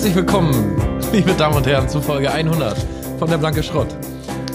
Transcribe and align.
Herzlich 0.00 0.16
willkommen, 0.16 0.80
liebe 1.12 1.34
Damen 1.34 1.56
und 1.56 1.66
Herren, 1.66 1.86
zu 1.86 2.00
Folge 2.00 2.32
100 2.32 2.74
von 3.18 3.28
der 3.28 3.36
Blanke 3.36 3.62
Schrott. 3.62 3.94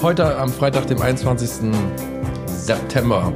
Heute 0.02 0.40
am 0.40 0.50
Freitag, 0.50 0.88
dem 0.88 1.00
21. 1.00 1.72
September. 2.48 3.32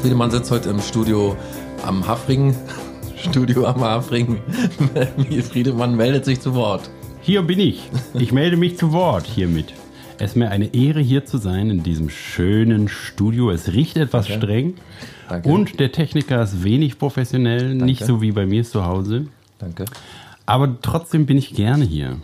Friedemann 0.00 0.30
sitzt 0.30 0.52
heute 0.52 0.70
im 0.70 0.78
Studio 0.78 1.36
am 1.84 2.06
Hafring. 2.06 2.54
Studio 3.16 3.66
am 3.66 3.80
Hafring. 3.80 4.38
Friedemann 5.50 5.96
meldet 5.96 6.24
sich 6.24 6.40
zu 6.40 6.54
Wort. 6.54 6.88
Hier 7.20 7.42
bin 7.42 7.58
ich. 7.58 7.90
Ich 8.14 8.30
melde 8.30 8.56
mich 8.56 8.78
zu 8.78 8.92
Wort 8.92 9.26
hiermit. 9.26 9.74
Es 10.18 10.30
ist 10.30 10.36
mir 10.36 10.52
eine 10.52 10.72
Ehre, 10.72 11.00
hier 11.00 11.24
zu 11.24 11.38
sein 11.38 11.68
in 11.68 11.82
diesem 11.82 12.10
schönen 12.10 12.86
Studio. 12.86 13.50
Es 13.50 13.72
riecht 13.72 13.96
etwas 13.96 14.28
Danke. 14.28 14.46
streng. 14.46 14.74
Danke. 15.28 15.48
Und 15.48 15.80
der 15.80 15.90
Techniker 15.90 16.44
ist 16.44 16.62
wenig 16.62 16.96
professionell, 17.00 17.74
nicht 17.74 18.04
so 18.04 18.22
wie 18.22 18.30
bei 18.30 18.46
mir 18.46 18.62
zu 18.62 18.86
Hause. 18.86 19.26
Danke. 19.58 19.84
Aber 20.46 20.80
trotzdem 20.82 21.26
bin 21.26 21.38
ich 21.38 21.54
gerne 21.54 21.84
hier. 21.84 22.16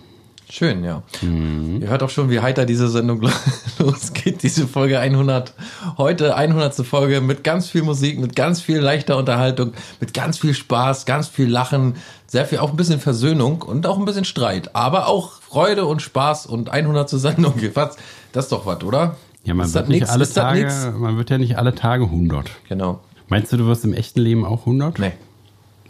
Schön, 0.48 0.84
ja. 0.84 1.02
Mhm. 1.22 1.80
Ihr 1.82 1.88
hört 1.88 2.04
auch 2.04 2.10
schon, 2.10 2.30
wie 2.30 2.38
heiter 2.38 2.66
diese 2.66 2.88
Sendung 2.88 3.20
losgeht, 3.78 4.44
diese 4.44 4.68
Folge 4.68 5.00
100. 5.00 5.54
Heute 5.98 6.36
100. 6.36 6.74
Folge 6.86 7.20
mit 7.20 7.42
ganz 7.42 7.68
viel 7.68 7.82
Musik, 7.82 8.20
mit 8.20 8.36
ganz 8.36 8.60
viel 8.60 8.78
leichter 8.78 9.16
Unterhaltung, 9.16 9.72
mit 10.00 10.14
ganz 10.14 10.38
viel 10.38 10.54
Spaß, 10.54 11.04
ganz 11.04 11.26
viel 11.26 11.48
Lachen, 11.48 11.96
sehr 12.28 12.46
viel, 12.46 12.58
auch 12.58 12.70
ein 12.70 12.76
bisschen 12.76 13.00
Versöhnung 13.00 13.62
und 13.62 13.86
auch 13.88 13.98
ein 13.98 14.04
bisschen 14.04 14.24
Streit. 14.24 14.76
Aber 14.76 15.08
auch 15.08 15.40
Freude 15.42 15.84
und 15.84 16.00
Spaß 16.00 16.46
und 16.46 16.70
100 16.70 17.08
zur 17.08 17.18
Sendung. 17.18 17.54
Was? 17.74 17.96
Das 18.30 18.44
ist 18.44 18.52
doch 18.52 18.66
was, 18.66 18.84
oder? 18.84 19.16
Ja, 19.44 19.54
man 19.54 19.66
Ist 19.66 19.74
wird 19.74 19.88
nicht 19.88 20.00
nix? 20.00 20.10
alle 20.10 20.28
Tage, 20.30 20.94
man 20.98 21.16
wird 21.16 21.30
ja 21.30 21.38
nicht 21.38 21.56
alle 21.58 21.74
Tage 21.74 22.04
100. 22.04 22.50
Genau. 22.68 23.00
Meinst 23.28 23.52
du, 23.52 23.56
du 23.56 23.66
wirst 23.66 23.84
im 23.84 23.94
echten 23.94 24.20
Leben 24.20 24.44
auch 24.44 24.60
100? 24.60 24.98
Nee. 24.98 25.12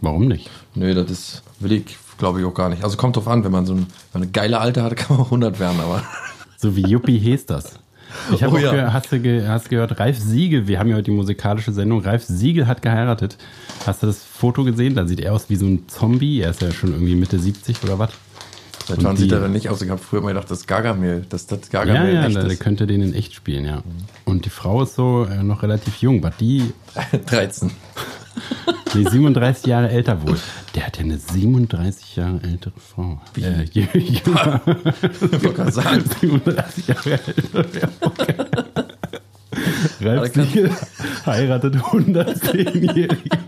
Warum 0.01 0.29
nicht? 0.29 0.51
Nö, 0.75 0.95
das 0.95 1.11
ist, 1.11 1.43
will 1.59 1.73
ich, 1.73 1.97
glaube 2.19 2.41
ich, 2.41 2.47
auch 2.47 2.55
gar 2.55 2.69
nicht. 2.69 2.85
Also 2.85 2.97
kommt 2.97 3.17
drauf 3.17 3.29
an, 3.29 3.45
wenn 3.45 3.53
man 3.53 3.67
so 3.67 3.75
ein, 3.75 3.87
eine 4.15 4.27
geile 4.27 4.61
Alte 4.61 4.83
hat, 4.83 4.97
kann 4.97 5.17
man 5.17 5.21
auch 5.21 5.29
100 5.31 5.59
werden, 5.59 5.81
aber. 5.81 6.03
So 6.57 6.75
wie 6.77 6.83
Yuppie 6.83 7.19
hieß 7.19 7.47
das. 7.47 7.79
Ich 8.33 8.43
habe 8.43 8.55
Oh 8.55 8.57
auch 8.57 8.63
ja. 8.63 8.71
ge 8.73 8.83
hast, 8.93 9.13
du 9.13 9.49
hast 9.49 9.69
gehört, 9.69 9.99
Ralf 10.01 10.19
Siegel, 10.19 10.69
wir 10.69 10.79
haben 10.79 10.89
ja 10.89 10.95
heute 10.95 11.05
die 11.07 11.11
musikalische 11.11 11.73
Sendung, 11.73 12.01
Ralf 12.01 12.25
Siegel 12.25 12.67
hat 12.67 12.81
geheiratet. 12.81 13.37
Hast 13.87 14.03
du 14.03 14.07
das 14.07 14.19
Foto 14.25 14.65
gesehen? 14.65 14.95
Da 14.95 15.07
sieht 15.07 15.21
er 15.21 15.35
aus 15.35 15.51
wie 15.51 15.57
so 15.57 15.67
ein 15.67 15.89
Zombie. 15.89 16.41
Er 16.41 16.51
ist 16.51 16.63
ja 16.63 16.71
schon 16.71 16.93
irgendwie 16.93 17.15
Mitte 17.15 17.39
70 17.39 17.83
oder 17.85 17.99
was? 17.99 18.11
Seit 18.87 19.03
wann 19.03 19.17
sieht 19.17 19.33
er 19.33 19.41
denn 19.41 19.53
nicht 19.53 19.69
aus? 19.69 19.83
Ich 19.83 19.91
habe 19.91 20.01
früher 20.01 20.21
immer 20.21 20.29
gedacht, 20.29 20.49
das 20.51 20.61
ist 20.61 20.67
Gargamel. 20.69 21.27
Das 21.29 21.47
das 21.47 21.61
Ja, 21.73 21.85
Gargamel 21.85 22.15
ja, 22.15 22.27
echt 22.27 22.37
der, 22.37 22.45
der 22.45 22.57
könnte 22.57 22.87
den 22.87 23.03
in 23.03 23.15
echt 23.15 23.35
spielen, 23.35 23.65
ja. 23.65 23.83
Und 24.25 24.45
die 24.45 24.51
Frau 24.51 24.83
ist 24.83 24.95
so 24.95 25.25
äh, 25.29 25.43
noch 25.43 25.63
relativ 25.65 25.97
jung, 25.97 26.23
was 26.23 26.37
die 26.37 26.73
13. 27.27 27.73
nee, 28.95 29.05
37 29.09 29.67
Jahre 29.67 29.89
älter 29.89 30.23
wohl. 30.23 30.37
Der 30.75 30.87
hat 30.87 30.97
ja 30.99 31.05
eine 31.05 31.19
37 31.19 32.17
Jahre 32.17 32.41
ältere 32.43 32.75
Frau. 32.79 33.21
Äh, 33.37 33.65
jünger. 33.73 33.95
Ich 33.95 34.27
wollte 34.27 35.53
gerade 35.53 35.73
sagen. 35.73 36.05
37 36.21 36.89
Jahre 36.89 37.11
älter. 37.13 37.89
Okay. 38.01 38.35
Ralf 40.01 40.35
Siegel 40.35 40.71
heiratet 41.25 41.77
110-Jährige. 41.77 43.39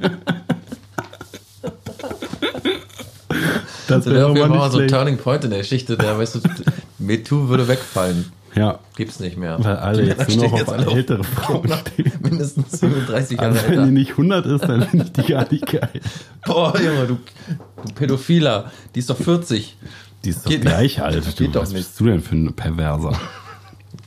Das 3.87 4.05
Das 4.05 4.07
wäre 4.07 4.27
auf 4.27 4.37
jeden 4.37 4.49
Fall 4.49 4.59
mal 4.59 4.71
so 4.71 4.79
ein. 4.79 4.89
Turning 4.89 5.17
Point 5.17 5.45
in 5.45 5.51
der 5.51 5.61
Geschichte. 5.61 5.97
Der, 5.97 6.19
weißt 6.19 6.37
du, 6.37 6.41
MeToo 6.99 7.49
würde 7.49 7.69
wegfallen. 7.69 8.33
Ja, 8.59 8.79
Gibt's 8.97 9.21
nicht 9.21 9.37
mehr. 9.37 9.57
weil 9.63 9.77
alle 9.77 10.03
Die 10.03 10.09
jetzt 10.09 10.29
nur 10.29 10.45
noch 10.49 10.57
stehen 10.59 10.63
auf 10.69 10.73
alle 10.73 10.91
ältere 10.93 11.25
Frauen 11.25 11.69
stehen. 11.69 12.13
Mindestens 12.21 12.73
37 12.81 13.39
Jahre 13.39 13.51
Also 13.51 13.63
wenn 13.65 13.73
die 13.73 13.79
älter. 13.79 13.87
nicht 13.93 14.11
100 14.13 14.47
ist, 14.47 14.61
dann 14.69 14.83
finde 14.89 15.05
ich 15.07 15.13
die 15.25 15.33
gar 15.33 15.51
nicht 15.51 15.67
geil. 15.67 16.01
Boah, 16.47 16.75
Junge, 16.79 17.07
du, 17.07 17.19
du 17.87 17.95
Pädophiler. 17.95 18.71
Die 18.95 18.99
ist 19.01 19.09
doch 19.11 19.17
40. 19.17 19.77
Die 20.25 20.31
ist 20.31 20.45
doch 20.45 20.51
Geht- 20.51 20.63
gleich 20.63 21.01
alt. 21.03 21.25
Du, 21.27 21.45
Geht 21.45 21.55
doch 21.55 21.63
was 21.63 21.71
nicht. 21.73 21.87
bist 21.87 22.01
du 22.01 22.07
denn 22.07 22.21
für 22.21 22.35
ein 22.37 22.53
Perverser? 22.55 23.13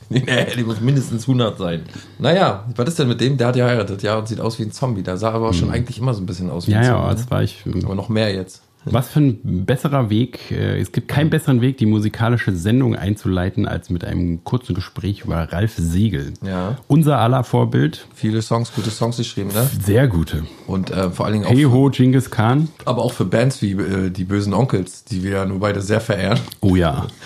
Nee, 0.08 0.46
die 0.58 0.62
muss 0.62 0.78
mindestens 0.80 1.22
100 1.22 1.56
sein. 1.56 1.82
Naja, 2.18 2.66
was 2.76 2.86
ist 2.88 2.98
denn 2.98 3.08
mit 3.08 3.22
dem? 3.22 3.38
Der 3.38 3.46
hat 3.46 3.56
ja 3.56 3.64
heiratet, 3.64 4.02
ja, 4.02 4.16
und 4.18 4.28
sieht 4.28 4.40
aus 4.40 4.58
wie 4.58 4.64
ein 4.64 4.70
Zombie. 4.70 5.02
Der 5.02 5.16
sah 5.16 5.30
aber 5.30 5.48
auch 5.48 5.54
schon 5.54 5.70
eigentlich 5.70 5.96
immer 5.98 6.12
so 6.12 6.20
ein 6.20 6.26
bisschen 6.26 6.50
aus 6.50 6.66
wie 6.68 6.74
Hm. 6.74 6.82
Ja, 6.82 6.88
ein 6.88 6.94
ja, 6.96 7.00
Zombie. 7.08 7.16
das 7.22 7.30
war 7.30 7.42
ich. 7.42 7.64
Aber 7.84 7.94
noch 7.94 8.10
mehr 8.10 8.30
jetzt. 8.34 8.60
Was 8.84 9.08
für 9.10 9.20
ein 9.20 9.64
besserer 9.64 10.10
Weg, 10.10 10.50
äh, 10.50 10.80
es 10.80 10.90
gibt 10.92 11.08
keinen 11.08 11.30
besseren 11.30 11.60
Weg, 11.60 11.78
die 11.78 11.86
musikalische 11.86 12.54
Sendung 12.56 12.96
einzuleiten, 12.96 13.66
als 13.66 13.90
mit 13.90 14.04
einem 14.04 14.42
kurzen 14.44 14.74
Gespräch 14.74 15.22
über 15.24 15.36
Ralf 15.52 15.74
Siegel. 15.76 16.34
Ja. 16.44 16.78
Unser 16.88 17.18
aller 17.18 17.44
Vorbild, 17.44 18.06
Viele 18.14 18.42
Songs, 18.42 18.72
gute 18.74 18.90
Songs 18.90 19.16
geschrieben, 19.18 19.50
ne? 19.52 19.68
sehr 19.84 20.08
gute. 20.08 20.44
Und 20.66 20.90
äh, 20.90 21.10
vor 21.10 21.26
allen 21.26 21.34
Dingen 21.34 21.44
auch, 21.46 21.50
Hey 21.50 21.62
ho, 21.64 21.90
Genghis 21.90 22.30
Khan. 22.30 22.68
aber 22.84 23.02
auch 23.02 23.12
für 23.12 23.24
Bands 23.24 23.62
wie 23.62 23.72
äh, 23.72 24.10
die 24.10 24.24
Bösen 24.24 24.52
Onkels, 24.54 25.04
die 25.04 25.22
wir 25.22 25.30
ja 25.30 25.44
nur 25.44 25.60
beide 25.60 25.80
sehr 25.80 26.00
verehren. 26.00 26.40
Oh 26.60 26.74
ja. 26.76 27.06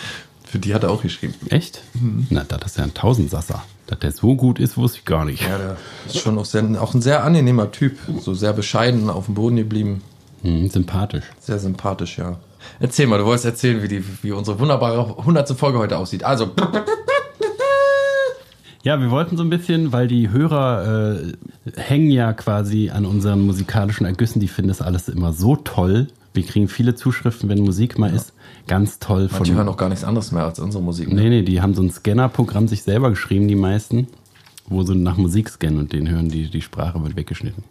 Für 0.48 0.60
die 0.60 0.74
hat 0.74 0.84
er 0.84 0.90
auch 0.90 1.02
geschrieben. 1.02 1.34
Echt? 1.50 1.82
Na, 2.30 2.44
das 2.44 2.70
ist 2.72 2.78
ja 2.78 2.84
ein 2.84 2.94
Tausendsasser. 2.94 3.64
Dass 3.88 3.98
der 3.98 4.12
so 4.12 4.36
gut 4.36 4.60
ist, 4.60 4.76
wusste 4.76 4.98
ich 4.98 5.04
gar 5.04 5.24
nicht. 5.24 5.42
Ja, 5.42 5.58
der 5.58 5.76
ist 6.06 6.18
schon 6.18 6.38
auch, 6.38 6.44
sehr, 6.44 6.64
auch 6.80 6.94
ein 6.94 7.02
sehr 7.02 7.24
angenehmer 7.24 7.72
Typ. 7.72 7.98
So 8.20 8.32
sehr 8.32 8.52
bescheiden, 8.52 9.10
auf 9.10 9.26
dem 9.26 9.34
Boden 9.34 9.56
geblieben. 9.56 10.02
Hm, 10.42 10.68
sympathisch. 10.68 11.24
Sehr 11.40 11.58
sympathisch, 11.58 12.18
ja. 12.18 12.36
Erzähl 12.80 13.06
mal, 13.06 13.18
du 13.18 13.24
wolltest 13.24 13.44
erzählen, 13.46 13.82
wie, 13.82 13.88
die, 13.88 14.04
wie 14.22 14.32
unsere 14.32 14.58
wunderbare 14.58 15.18
100. 15.18 15.50
Folge 15.52 15.78
heute 15.78 15.98
aussieht. 15.98 16.24
Also, 16.24 16.50
Ja, 18.82 19.00
wir 19.00 19.10
wollten 19.10 19.36
so 19.36 19.42
ein 19.42 19.50
bisschen, 19.50 19.92
weil 19.92 20.06
die 20.06 20.30
Hörer 20.30 21.16
äh, 21.16 21.32
hängen 21.74 22.08
ja 22.12 22.32
quasi 22.32 22.90
an 22.90 23.04
unseren 23.04 23.44
musikalischen 23.44 24.06
Ergüssen, 24.06 24.38
die 24.38 24.46
finden 24.46 24.68
das 24.68 24.80
alles 24.80 25.08
immer 25.08 25.32
so 25.32 25.56
toll. 25.56 26.06
Wir 26.34 26.44
kriegen 26.44 26.68
viele 26.68 26.94
Zuschriften, 26.94 27.48
wenn 27.48 27.58
Musik 27.58 27.98
mal 27.98 28.14
ist. 28.14 28.32
Ganz 28.68 29.00
toll 29.00 29.28
von. 29.28 29.38
manche 29.38 29.54
hören 29.54 29.68
auch 29.68 29.76
gar 29.76 29.88
nichts 29.88 30.04
anderes 30.04 30.30
mehr 30.30 30.44
als 30.44 30.60
unsere 30.60 30.84
Musik. 30.84 31.08
Ne? 31.08 31.20
Nee, 31.20 31.28
nee, 31.30 31.42
die 31.42 31.60
haben 31.60 31.74
so 31.74 31.82
ein 31.82 31.90
Scanner-Programm 31.90 32.68
sich 32.68 32.84
selber 32.84 33.10
geschrieben, 33.10 33.48
die 33.48 33.56
meisten, 33.56 34.06
wo 34.68 34.84
sie 34.84 34.94
nach 34.94 35.16
Musik 35.16 35.48
scannen 35.48 35.80
und 35.80 35.92
den 35.92 36.08
hören, 36.08 36.28
die, 36.28 36.48
die 36.48 36.62
Sprache 36.62 37.02
wird 37.02 37.16
weggeschnitten. 37.16 37.64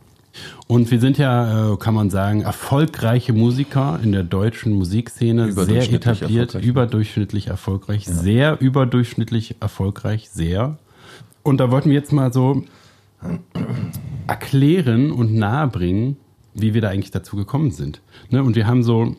Und 0.67 0.91
wir 0.91 0.99
sind 0.99 1.17
ja, 1.17 1.73
äh, 1.73 1.77
kann 1.77 1.93
man 1.93 2.09
sagen, 2.09 2.41
erfolgreiche 2.41 3.33
Musiker 3.33 3.99
in 4.03 4.11
der 4.11 4.23
deutschen 4.23 4.73
Musikszene, 4.73 5.51
sehr 5.51 5.91
etabliert, 5.91 6.55
erfolgreich. 6.55 6.65
überdurchschnittlich 6.65 7.47
erfolgreich, 7.47 8.05
sehr 8.05 8.59
überdurchschnittlich 8.59 9.55
erfolgreich, 9.59 10.29
sehr. 10.29 10.77
Und 11.43 11.59
da 11.59 11.69
wollten 11.71 11.89
wir 11.89 11.95
jetzt 11.95 12.11
mal 12.11 12.33
so 12.33 12.63
erklären 14.27 15.11
und 15.11 15.33
nahebringen, 15.33 16.17
wie 16.53 16.73
wir 16.73 16.81
da 16.81 16.89
eigentlich 16.89 17.11
dazu 17.11 17.35
gekommen 17.35 17.71
sind. 17.71 18.01
Ne? 18.29 18.43
Und 18.43 18.55
wir 18.55 18.65
haben 18.67 18.83
so 18.83 19.15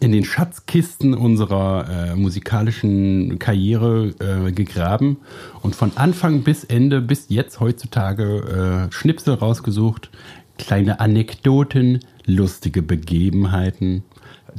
in 0.00 0.10
den 0.10 0.24
Schatzkisten 0.24 1.14
unserer 1.14 1.88
äh, 1.88 2.16
musikalischen 2.16 3.38
Karriere 3.38 4.12
äh, 4.18 4.50
gegraben 4.50 5.18
und 5.62 5.76
von 5.76 5.92
Anfang 5.94 6.42
bis 6.42 6.64
Ende 6.64 7.00
bis 7.00 7.26
jetzt 7.28 7.60
heutzutage 7.60 8.88
äh, 8.88 8.92
Schnipsel 8.92 9.34
rausgesucht, 9.34 10.10
kleine 10.58 11.00
Anekdoten, 11.00 12.00
lustige 12.26 12.82
Begebenheiten. 12.82 14.02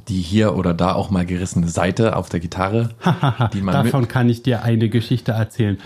Die 0.07 0.21
hier 0.21 0.55
oder 0.55 0.73
da 0.73 0.93
auch 0.93 1.11
mal 1.11 1.23
gerissene 1.23 1.67
Seite 1.67 2.15
auf 2.15 2.27
der 2.27 2.39
Gitarre. 2.39 2.89
die 3.53 3.61
man 3.61 3.83
mit, 3.83 3.93
Davon 3.93 4.07
kann 4.07 4.27
ich 4.27 4.41
dir 4.41 4.63
eine 4.63 4.89
Geschichte 4.89 5.33
erzählen. 5.33 5.77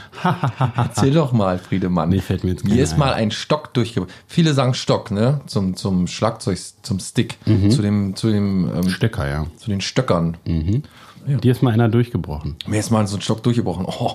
Erzähl 0.77 1.11
doch 1.11 1.33
mal, 1.33 1.57
Friedemann. 1.59 2.07
Nee, 2.07 2.19
fällt 2.19 2.45
mir 2.45 2.51
jetzt 2.51 2.63
Mir 2.63 2.69
keine 2.69 2.81
ist 2.83 2.93
ein. 2.93 2.99
mal 2.99 3.13
ein 3.13 3.31
Stock 3.31 3.73
durchgebracht. 3.73 4.13
Viele 4.25 4.53
sagen 4.53 4.73
Stock, 4.75 5.11
ne? 5.11 5.41
Zum, 5.47 5.75
zum 5.75 6.07
Schlagzeug, 6.07 6.57
zum 6.83 6.99
Stick, 6.99 7.37
Mhm. 7.45 7.69
zu 7.69 7.81
dem, 7.81 8.15
zu 8.15 8.31
dem, 8.31 8.71
ähm, 8.73 8.89
Stöcker, 8.89 9.27
ja. 9.27 9.45
zu 9.57 9.69
den 9.69 9.81
Stöckern. 9.81 10.37
Dir 10.45 11.51
ist 11.51 11.61
mal 11.61 11.73
einer 11.73 11.89
durchgebrochen. 11.89 12.55
Mir 12.65 12.79
ist 12.79 12.89
mal 12.91 13.05
so 13.07 13.17
ein 13.17 13.21
Stock 13.21 13.43
durchgebrochen. 13.43 13.85
Oh. 13.87 14.13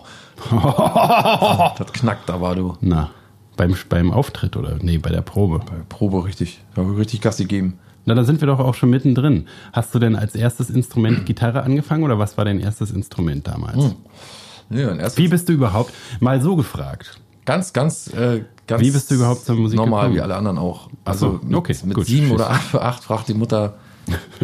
das 1.79 1.93
knackt 1.93 2.31
aber, 2.31 2.55
du. 2.55 2.77
Na, 2.81 3.11
beim, 3.69 3.77
beim 3.89 4.11
Auftritt 4.11 4.57
oder? 4.57 4.77
Nee, 4.81 4.99
bei 4.99 5.11
der 5.11 5.23
Probe. 5.23 5.61
Probe 5.89 6.25
richtig. 6.25 6.61
Da 6.75 6.83
hab 6.83 6.91
ich 6.93 6.99
richtig 6.99 7.21
Gas 7.21 7.37
gegeben. 7.37 7.79
Na, 8.05 8.15
da 8.15 8.25
sind 8.25 8.41
wir 8.41 8.47
doch 8.49 8.59
auch 8.59 8.75
schon 8.75 8.91
mittendrin. 8.91 9.47
Hast 9.73 9.95
du 9.95 9.99
denn 10.01 10.17
als 10.17 10.35
erstes 10.35 10.71
Instrument 10.71 11.25
Gitarre 11.27 11.63
angefangen 11.63 12.03
oder 12.03 12.19
was 12.19 12.37
war 12.37 12.45
dein 12.45 12.59
erstes 12.59 12.91
Instrument 12.91 13.47
damals? 13.47 13.95
Ja, 14.71 14.91
ein 14.91 14.99
erstes, 14.99 15.19
Wie 15.23 15.29
bist 15.29 15.49
du 15.49 15.53
überhaupt, 15.53 15.93
mal 16.19 16.41
so 16.43 16.57
gefragt, 16.57 17.21
ganz, 17.45 17.73
ganz, 17.73 18.09
äh, 18.09 18.43
ganz. 18.67 18.83
Wie 18.83 18.91
bist 18.91 19.11
du 19.11 19.15
überhaupt 19.17 19.45
zur 19.45 19.55
Musik 19.57 19.77
Normal, 19.77 20.01
gekommen? 20.03 20.17
wie 20.17 20.21
alle 20.23 20.35
anderen 20.35 20.59
auch. 20.59 20.87
So, 20.89 20.91
Also 21.05 21.41
mit, 21.45 21.55
okay, 21.55 21.77
mit 21.85 21.95
gut. 21.95 22.07
sieben 22.07 22.31
oder 22.33 22.51
acht, 22.51 22.63
für 22.63 22.83
acht 22.83 23.05
fragt 23.05 23.29
die 23.29 23.35
Mutter, 23.35 23.75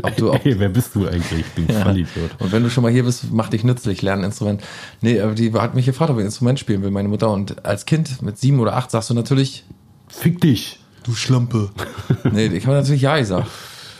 ob 0.03 0.17
du, 0.17 0.33
ob, 0.33 0.45
Ey, 0.47 0.59
wer 0.59 0.69
bist 0.69 0.95
du 0.95 1.07
eigentlich? 1.07 1.45
Du 1.57 1.63
Ja. 1.73 1.83
Vollidiot. 1.83 2.31
Und 2.39 2.53
wenn 2.53 2.63
du 2.63 2.71
schon 2.71 2.83
mal 2.83 2.93
hier 2.93 3.05
bist, 3.05 3.25
mach 3.33 3.49
dich 3.49 3.65
nützlich, 3.65 4.03
lern 4.03 4.21
ein 4.21 4.25
Instrument. 4.27 4.63
Nee, 5.01 5.21
aber 5.21 5.35
die 5.35 5.53
hat 5.53 5.75
mich 5.75 5.87
gefragt, 5.87 6.11
ob 6.11 6.17
ich 6.19 6.23
ein 6.23 6.27
Instrument 6.27 6.59
spielen 6.59 6.83
will, 6.83 6.91
meine 6.91 7.09
Mutter. 7.09 7.31
Und 7.31 7.65
als 7.65 7.87
Kind 7.87 8.23
mit 8.23 8.39
sieben 8.39 8.61
oder 8.61 8.77
acht 8.77 8.91
sagst 8.91 9.11
du 9.11 9.15
natürlich, 9.15 9.65
Fick 10.09 10.41
dich. 10.41 10.81
du 11.05 11.13
Schlampe. 11.15 11.71
nee, 12.33 12.47
ich 12.47 12.67
habe 12.67 12.77
natürlich 12.77 13.03
ja 13.03 13.19
gesagt. 13.19 13.49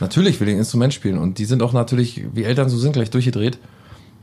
Natürlich 0.01 0.41
will 0.41 0.49
ich 0.49 0.55
ein 0.55 0.61
Instrument 0.61 0.95
spielen. 0.95 1.19
Und 1.19 1.39
die 1.39 1.45
sind 1.45 1.63
auch 1.63 1.73
natürlich, 1.73 2.23
wie 2.33 2.45
Eltern 2.45 2.69
so 2.69 2.79
sind, 2.79 2.93
gleich 2.93 3.11
durchgedreht. 3.11 3.59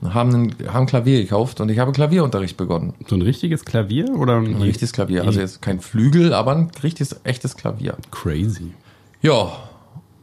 Haben 0.04 0.34
ein, 0.36 0.56
haben 0.72 0.86
Klavier 0.86 1.22
gekauft 1.22 1.62
und 1.62 1.70
ich 1.70 1.80
habe 1.80 1.92
Klavierunterricht 1.92 2.58
begonnen. 2.58 2.94
So 3.08 3.16
ein 3.16 3.22
richtiges 3.22 3.66
Klavier 3.66 4.10
oder 4.16 4.38
ein 4.38 4.56
Ein 4.56 4.62
richtiges 4.62 4.92
Klavier. 4.92 5.24
Also 5.24 5.40
jetzt 5.40 5.62
kein 5.62 5.80
Flügel, 5.80 6.34
aber 6.34 6.52
ein 6.56 6.70
richtiges, 6.84 7.20
echtes 7.24 7.56
Klavier. 7.56 7.96
Crazy. 8.12 8.74
Ja. 9.22 9.52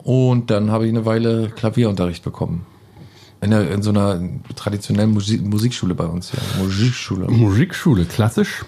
Und 0.05 0.51
dann 0.51 0.71
habe 0.71 0.87
ich 0.87 0.91
eine 0.91 1.05
Weile 1.05 1.51
Klavierunterricht 1.51 2.25
bekommen. 2.25 2.67
In, 3.41 3.51
der, 3.51 3.71
in 3.71 3.83
so 3.83 3.91
einer 3.91 4.21
traditionellen 4.55 5.13
Musik, 5.13 5.45
Musikschule 5.45 5.95
bei 5.95 6.05
uns, 6.07 6.33
ja. 6.33 6.63
Musikschule. 6.63 7.29
Musikschule, 7.29 8.05
klassisch. 8.05 8.65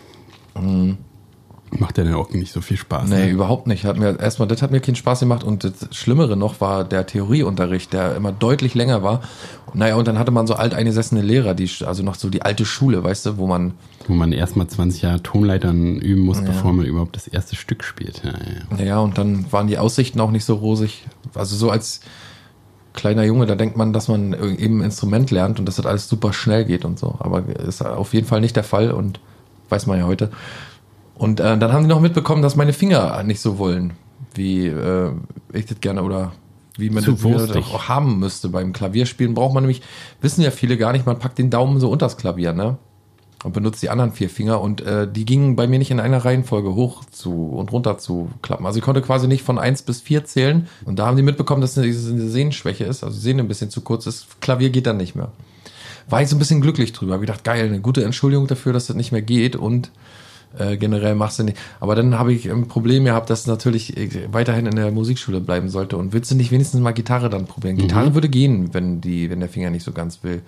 Macht 1.78 1.98
ja 1.98 2.04
dann 2.04 2.14
auch 2.14 2.30
nicht 2.30 2.52
so 2.52 2.60
viel 2.60 2.76
Spaß. 2.76 3.08
Nee, 3.08 3.26
ne? 3.26 3.30
überhaupt 3.30 3.66
nicht. 3.66 3.84
Hat 3.84 3.98
mir 3.98 4.18
erstmal, 4.18 4.46
das 4.46 4.62
hat 4.62 4.70
mir 4.70 4.80
keinen 4.80 4.94
Spaß 4.94 5.20
gemacht 5.20 5.42
und 5.42 5.64
das 5.64 5.96
Schlimmere 5.96 6.36
noch 6.36 6.60
war 6.60 6.84
der 6.84 7.06
Theorieunterricht, 7.06 7.92
der 7.92 8.14
immer 8.14 8.32
deutlich 8.32 8.74
länger 8.74 9.02
war. 9.02 9.22
Naja, 9.72 9.96
und 9.96 10.06
dann 10.06 10.18
hatte 10.18 10.30
man 10.30 10.46
so 10.46 10.54
alteingesessene 10.54 11.20
Lehrer, 11.20 11.54
die, 11.54 11.68
also 11.84 12.02
noch 12.02 12.14
so 12.14 12.30
die 12.30 12.42
alte 12.42 12.64
Schule, 12.64 13.02
weißt 13.02 13.26
du, 13.26 13.38
wo 13.38 13.46
man, 13.48 13.74
Wo 14.06 14.14
man 14.14 14.32
erstmal 14.32 14.68
20 14.68 15.02
Jahre 15.02 15.22
Tonleitern 15.22 15.96
üben 15.96 16.22
muss, 16.22 16.40
bevor 16.42 16.72
man 16.72 16.86
überhaupt 16.86 17.16
das 17.16 17.26
erste 17.26 17.56
Stück 17.56 17.82
spielt. 17.82 18.22
Ja, 18.24 18.30
ja. 18.30 18.76
naja, 18.76 18.98
und 19.00 19.18
dann 19.18 19.50
waren 19.50 19.66
die 19.66 19.78
Aussichten 19.78 20.20
auch 20.20 20.30
nicht 20.30 20.44
so 20.44 20.54
rosig. 20.54 21.04
Also 21.34 21.56
so 21.56 21.70
als 21.70 22.00
kleiner 22.94 23.24
Junge, 23.24 23.46
da 23.46 23.56
denkt 23.56 23.76
man, 23.76 23.92
dass 23.92 24.08
man 24.08 24.32
eben 24.32 24.78
ein 24.78 24.84
Instrument 24.84 25.30
lernt 25.30 25.58
und 25.58 25.66
dass 25.66 25.76
das 25.76 25.86
alles 25.86 26.08
super 26.08 26.32
schnell 26.32 26.64
geht 26.64 26.84
und 26.84 26.98
so. 26.98 27.16
Aber 27.18 27.44
ist 27.48 27.84
auf 27.84 28.14
jeden 28.14 28.26
Fall 28.26 28.40
nicht 28.40 28.56
der 28.56 28.64
Fall 28.64 28.92
und 28.92 29.20
weiß 29.68 29.86
man 29.86 29.98
ja 29.98 30.06
heute. 30.06 30.30
Und 31.14 31.40
äh, 31.40 31.56
dann 31.56 31.72
haben 31.72 31.82
die 31.82 31.88
noch 31.88 32.00
mitbekommen, 32.00 32.42
dass 32.42 32.56
meine 32.56 32.72
Finger 32.72 33.22
nicht 33.22 33.40
so 33.40 33.58
wollen, 33.58 33.92
wie 34.34 34.66
äh, 34.66 35.12
ich 35.52 35.66
das 35.66 35.80
gerne 35.80 36.02
oder 36.02 36.32
wie 36.76 36.90
man 36.90 37.04
Zu 37.04 37.12
das 37.12 37.56
auch 37.56 37.88
haben 37.88 38.18
müsste. 38.18 38.48
Beim 38.48 38.72
Klavierspielen 38.72 39.34
braucht 39.34 39.54
man 39.54 39.62
nämlich, 39.62 39.82
wissen 40.20 40.42
ja 40.42 40.50
viele 40.50 40.76
gar 40.76 40.92
nicht, 40.92 41.06
man 41.06 41.18
packt 41.18 41.38
den 41.38 41.50
Daumen 41.50 41.78
so 41.78 41.88
unters 41.88 42.16
Klavier, 42.16 42.52
ne? 42.52 42.78
Und 43.44 43.52
benutzt 43.52 43.82
die 43.82 43.90
anderen 43.90 44.12
vier 44.12 44.30
Finger 44.30 44.62
und 44.62 44.80
äh, 44.80 45.06
die 45.06 45.26
gingen 45.26 45.54
bei 45.54 45.66
mir 45.66 45.78
nicht 45.78 45.90
in 45.90 46.00
einer 46.00 46.24
Reihenfolge 46.24 46.74
hoch 46.74 47.04
zu 47.04 47.50
und 47.50 47.70
runter 47.72 47.98
zu 47.98 48.30
klappen. 48.40 48.64
Also 48.64 48.78
ich 48.78 48.84
konnte 48.84 49.02
quasi 49.02 49.28
nicht 49.28 49.42
von 49.42 49.58
eins 49.58 49.82
bis 49.82 50.00
vier 50.00 50.24
zählen 50.24 50.66
und 50.86 50.98
da 50.98 51.06
haben 51.06 51.18
die 51.18 51.22
mitbekommen, 51.22 51.60
dass 51.60 51.76
eine, 51.76 51.86
eine 51.86 52.28
Sehnenschwäche 52.28 52.84
ist, 52.84 53.04
also 53.04 53.14
die 53.14 53.22
Sehne 53.22 53.42
ein 53.42 53.48
bisschen 53.48 53.68
zu 53.68 53.82
kurz 53.82 54.06
ist, 54.06 54.40
Klavier 54.40 54.70
geht 54.70 54.86
dann 54.86 54.96
nicht 54.96 55.14
mehr. 55.14 55.30
War 56.08 56.22
ich 56.22 56.30
so 56.30 56.36
ein 56.36 56.38
bisschen 56.38 56.62
glücklich 56.62 56.94
drüber, 56.94 57.14
hab 57.14 57.20
gedacht, 57.20 57.44
geil, 57.44 57.66
eine 57.66 57.80
gute 57.80 58.02
Entschuldigung 58.02 58.46
dafür, 58.46 58.72
dass 58.72 58.86
das 58.86 58.96
nicht 58.96 59.12
mehr 59.12 59.22
geht 59.22 59.56
und 59.56 59.90
äh, 60.58 60.76
generell 60.76 61.14
machst 61.14 61.38
du 61.38 61.44
nicht. 61.44 61.58
Aber 61.80 61.94
dann 61.94 62.18
habe 62.18 62.32
ich 62.32 62.50
ein 62.50 62.68
Problem 62.68 63.04
gehabt, 63.04 63.30
dass 63.30 63.46
natürlich 63.46 63.96
äh, 63.96 64.32
weiterhin 64.32 64.66
in 64.66 64.76
der 64.76 64.90
Musikschule 64.90 65.40
bleiben 65.40 65.68
sollte. 65.68 65.96
Und 65.96 66.12
willst 66.12 66.30
du 66.30 66.34
nicht 66.34 66.50
wenigstens 66.50 66.80
mal 66.80 66.92
Gitarre 66.92 67.30
dann 67.30 67.46
probieren? 67.46 67.76
Gitarre 67.76 68.14
würde 68.14 68.28
gehen, 68.28 68.72
wenn 68.72 69.00
die, 69.00 69.30
wenn 69.30 69.40
der 69.40 69.48
Finger 69.48 69.70
nicht 69.70 69.84
so 69.84 69.92
ganz 69.92 70.22
will. 70.22 70.42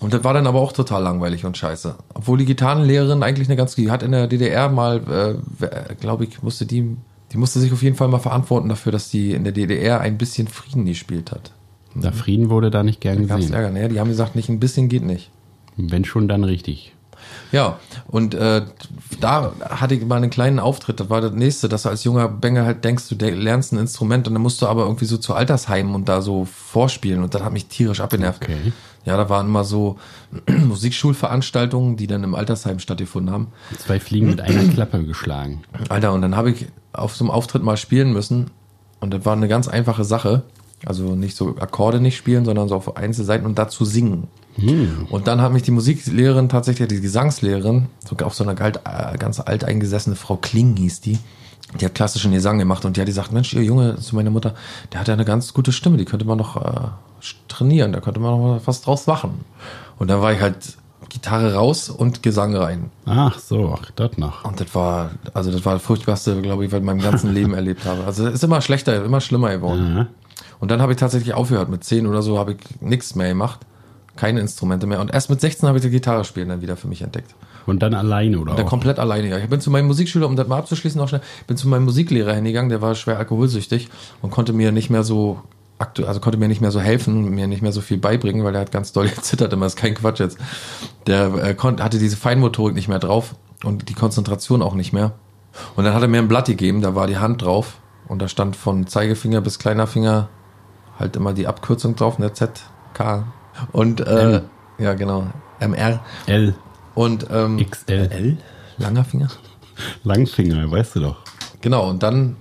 Und 0.00 0.14
das 0.14 0.22
war 0.22 0.32
dann 0.32 0.46
aber 0.46 0.60
auch 0.60 0.72
total 0.72 1.02
langweilig 1.02 1.44
und 1.44 1.56
scheiße. 1.56 1.96
Obwohl 2.14 2.38
die 2.38 2.44
Gitarrenlehrerin 2.44 3.22
eigentlich 3.22 3.48
eine 3.48 3.56
ganz, 3.56 3.74
die 3.74 3.90
hat 3.90 4.02
in 4.02 4.12
der 4.12 4.28
DDR 4.28 4.68
mal, 4.68 5.38
äh, 5.60 5.94
glaube 5.96 6.24
ich, 6.24 6.42
musste 6.42 6.66
die, 6.66 6.96
die 7.32 7.36
musste 7.36 7.58
sich 7.58 7.72
auf 7.72 7.82
jeden 7.82 7.96
Fall 7.96 8.08
mal 8.08 8.20
verantworten 8.20 8.68
dafür, 8.68 8.92
dass 8.92 9.10
die 9.10 9.32
in 9.32 9.44
der 9.44 9.52
DDR 9.52 10.00
ein 10.00 10.18
bisschen 10.18 10.46
Frieden 10.46 10.84
gespielt 10.84 11.32
hat. 11.32 11.52
Der 11.94 12.12
Frieden 12.12 12.48
wurde 12.48 12.70
da 12.70 12.82
nicht 12.84 13.00
gern 13.00 13.26
Da 13.26 13.36
gesehen. 13.36 13.54
Ärger. 13.54 13.70
Naja, 13.70 13.88
die 13.88 13.98
haben 13.98 14.08
gesagt, 14.08 14.36
nicht 14.36 14.48
ein 14.48 14.60
bisschen 14.60 14.88
geht 14.88 15.02
nicht. 15.02 15.30
Wenn 15.76 16.04
schon, 16.04 16.28
dann 16.28 16.44
richtig. 16.44 16.94
Ja, 17.52 17.78
und 18.06 18.34
äh, 18.34 18.62
da 19.20 19.52
hatte 19.60 19.94
ich 19.94 20.04
mal 20.04 20.16
einen 20.16 20.30
kleinen 20.30 20.58
Auftritt. 20.58 21.00
Das 21.00 21.10
war 21.10 21.20
das 21.20 21.32
nächste, 21.32 21.68
dass 21.68 21.82
du 21.82 21.88
als 21.88 22.04
junger 22.04 22.28
Bengel 22.28 22.64
halt 22.64 22.84
denkst, 22.84 23.08
du 23.08 23.14
lernst 23.14 23.72
ein 23.72 23.78
Instrument 23.78 24.28
und 24.28 24.34
dann 24.34 24.42
musst 24.42 24.60
du 24.62 24.66
aber 24.66 24.82
irgendwie 24.82 25.06
so 25.06 25.16
zu 25.16 25.34
Altersheimen 25.34 25.94
und 25.94 26.08
da 26.08 26.20
so 26.22 26.44
vorspielen. 26.44 27.22
Und 27.22 27.34
das 27.34 27.42
hat 27.42 27.52
mich 27.52 27.66
tierisch 27.66 28.00
abgenervt. 28.00 28.42
Okay. 28.42 28.72
Ja, 29.04 29.16
da 29.16 29.28
waren 29.30 29.46
immer 29.46 29.64
so 29.64 29.98
Musikschulveranstaltungen, 30.46 31.96
die 31.96 32.06
dann 32.06 32.24
im 32.24 32.34
Altersheim 32.34 32.78
stattgefunden 32.78 33.32
haben. 33.32 33.48
Zwei 33.78 34.00
Fliegen 34.00 34.28
mit 34.28 34.40
einer 34.40 34.64
Klappe 34.72 35.04
geschlagen. 35.04 35.62
Alter, 35.88 36.12
und 36.12 36.22
dann 36.22 36.36
habe 36.36 36.50
ich 36.50 36.66
auf 36.92 37.16
so 37.16 37.24
einem 37.24 37.30
Auftritt 37.30 37.62
mal 37.62 37.76
spielen 37.76 38.12
müssen. 38.12 38.50
Und 39.00 39.14
das 39.14 39.24
war 39.24 39.34
eine 39.34 39.48
ganz 39.48 39.68
einfache 39.68 40.04
Sache. 40.04 40.42
Also 40.84 41.14
nicht 41.14 41.36
so 41.36 41.56
Akkorde 41.58 42.00
nicht 42.00 42.16
spielen, 42.16 42.44
sondern 42.44 42.68
so 42.68 42.74
auf 42.74 42.96
Einzelseiten 42.96 43.46
und 43.46 43.58
dazu 43.58 43.84
singen. 43.84 44.28
Und 45.10 45.26
dann 45.26 45.40
hat 45.40 45.52
mich 45.52 45.62
die 45.62 45.70
Musiklehrerin 45.70 46.48
tatsächlich, 46.48 46.88
die 46.88 47.00
Gesangslehrerin, 47.00 47.86
sogar 48.06 48.28
auch 48.28 48.34
so 48.34 48.44
eine 48.44 48.60
alt, 48.60 48.80
äh, 48.84 49.16
ganz 49.18 49.40
alt 49.40 49.64
eingesessene 49.64 50.16
Frau 50.16 50.36
Kling 50.36 50.76
hieß 50.76 51.00
die, 51.00 51.18
die 51.80 51.84
hat 51.84 51.94
klassischen 51.94 52.32
Gesang 52.32 52.58
gemacht 52.58 52.84
und 52.84 52.96
die 52.96 53.00
hat 53.00 53.06
gesagt, 53.06 53.32
Mensch, 53.32 53.52
ihr 53.52 53.62
Junge, 53.62 53.96
zu 53.96 54.16
meiner 54.16 54.30
Mutter, 54.30 54.54
der 54.92 55.00
hat 55.00 55.08
ja 55.08 55.14
eine 55.14 55.24
ganz 55.24 55.52
gute 55.52 55.72
Stimme, 55.72 55.96
die 55.96 56.04
könnte 56.04 56.24
man 56.24 56.38
noch 56.38 56.56
äh, 56.56 56.88
trainieren, 57.48 57.92
da 57.92 58.00
könnte 58.00 58.20
man 58.20 58.30
noch 58.32 58.60
was 58.64 58.82
draus 58.82 59.06
machen. 59.06 59.44
Und 59.98 60.08
dann 60.08 60.20
war 60.20 60.32
ich 60.32 60.40
halt 60.40 60.56
Gitarre 61.08 61.54
raus 61.54 61.88
und 61.88 62.22
Gesang 62.22 62.54
rein. 62.54 62.90
Ach 63.06 63.38
so, 63.38 63.76
ach, 63.78 63.90
das 63.96 64.18
noch. 64.18 64.44
Und 64.44 64.60
das 64.60 64.74
war, 64.74 65.10
also 65.34 65.50
das 65.50 65.64
war 65.64 65.74
das 65.74 65.82
furchtbarste, 65.82 66.40
glaube 66.42 66.64
ich, 66.64 66.72
was 66.72 66.76
ich 66.76 66.80
in 66.80 66.86
meinem 66.86 67.00
ganzen 67.00 67.32
Leben 67.32 67.54
erlebt 67.54 67.84
habe. 67.84 68.04
Also 68.04 68.26
es 68.26 68.34
ist 68.34 68.44
immer 68.44 68.60
schlechter, 68.60 69.04
immer 69.04 69.20
schlimmer 69.20 69.50
geworden. 69.50 69.96
Ja. 69.96 70.06
Und 70.60 70.70
dann 70.70 70.82
habe 70.82 70.92
ich 70.92 70.98
tatsächlich 70.98 71.34
aufgehört. 71.34 71.68
Mit 71.68 71.84
10 71.84 72.06
oder 72.06 72.22
so 72.22 72.38
habe 72.38 72.52
ich 72.52 72.58
nichts 72.80 73.14
mehr 73.14 73.28
gemacht. 73.28 73.60
Keine 74.18 74.40
Instrumente 74.40 74.88
mehr. 74.88 75.00
Und 75.00 75.12
erst 75.14 75.30
mit 75.30 75.40
16 75.40 75.68
habe 75.68 75.78
ich 75.78 75.84
die 75.84 75.90
Gitarre 75.90 76.24
spielen 76.24 76.48
dann 76.48 76.60
wieder 76.60 76.76
für 76.76 76.88
mich 76.88 77.02
entdeckt. 77.02 77.36
Und 77.66 77.84
dann 77.84 77.94
alleine, 77.94 78.40
oder? 78.40 78.54
Dann 78.56 78.66
auch? 78.66 78.68
komplett 78.68 78.98
alleine. 78.98 79.28
Ja. 79.28 79.38
Ich 79.38 79.48
bin 79.48 79.60
zu 79.60 79.70
meinem 79.70 79.86
Musikschüler, 79.86 80.26
um 80.26 80.34
das 80.34 80.48
mal 80.48 80.58
abzuschließen, 80.58 81.00
noch 81.00 81.08
schnell, 81.08 81.20
bin 81.46 81.56
zu 81.56 81.68
meinem 81.68 81.84
Musiklehrer 81.84 82.34
hingegangen, 82.34 82.68
der 82.68 82.82
war 82.82 82.96
schwer 82.96 83.16
alkoholsüchtig 83.16 83.88
und 84.20 84.30
konnte 84.30 84.52
mir 84.52 84.72
nicht 84.72 84.90
mehr 84.90 85.04
so 85.04 85.40
also 85.78 86.18
konnte 86.18 86.38
mir 86.38 86.48
nicht 86.48 86.60
mehr 86.60 86.72
so 86.72 86.80
helfen, 86.80 87.30
mir 87.30 87.46
nicht 87.46 87.62
mehr 87.62 87.70
so 87.70 87.80
viel 87.80 87.98
beibringen, 87.98 88.42
weil 88.42 88.52
er 88.56 88.62
hat 88.62 88.72
ganz 88.72 88.92
doll 88.92 89.08
gezittert 89.14 89.52
immer, 89.52 89.66
ist 89.66 89.76
kein 89.76 89.94
Quatsch 89.94 90.18
jetzt. 90.18 90.36
Der 91.06 91.32
äh, 91.34 91.54
konnte, 91.54 91.84
hatte 91.84 92.00
diese 92.00 92.16
Feinmotorik 92.16 92.74
nicht 92.74 92.88
mehr 92.88 92.98
drauf 92.98 93.36
und 93.62 93.88
die 93.88 93.94
Konzentration 93.94 94.60
auch 94.60 94.74
nicht 94.74 94.92
mehr. 94.92 95.12
Und 95.76 95.84
dann 95.84 95.94
hat 95.94 96.02
er 96.02 96.08
mir 96.08 96.18
ein 96.18 96.26
Blatt 96.26 96.46
gegeben, 96.46 96.82
da 96.82 96.96
war 96.96 97.06
die 97.06 97.18
Hand 97.18 97.42
drauf 97.42 97.78
und 98.08 98.20
da 98.20 98.26
stand 98.26 98.56
von 98.56 98.88
Zeigefinger 98.88 99.40
bis 99.40 99.60
kleiner 99.60 99.86
Finger 99.86 100.28
halt 100.98 101.14
immer 101.14 101.32
die 101.32 101.46
Abkürzung 101.46 101.94
drauf, 101.94 102.18
ne, 102.18 102.32
Z, 102.32 102.60
K. 102.94 103.24
Und 103.72 104.00
äh, 104.00 104.36
M. 104.36 104.42
ja 104.78 104.94
genau, 104.94 105.26
MR. 105.60 106.00
L, 106.26 106.54
Und 106.94 107.26
ähm, 107.30 107.58
XL. 107.58 108.08
L? 108.10 108.36
Langer 108.78 109.04
Finger? 109.04 109.28
Langfinger, 110.04 110.70
weißt 110.70 110.96
du 110.96 111.00
doch. 111.00 111.16
Genau, 111.60 111.88
und 111.88 112.02
dann 112.02 112.36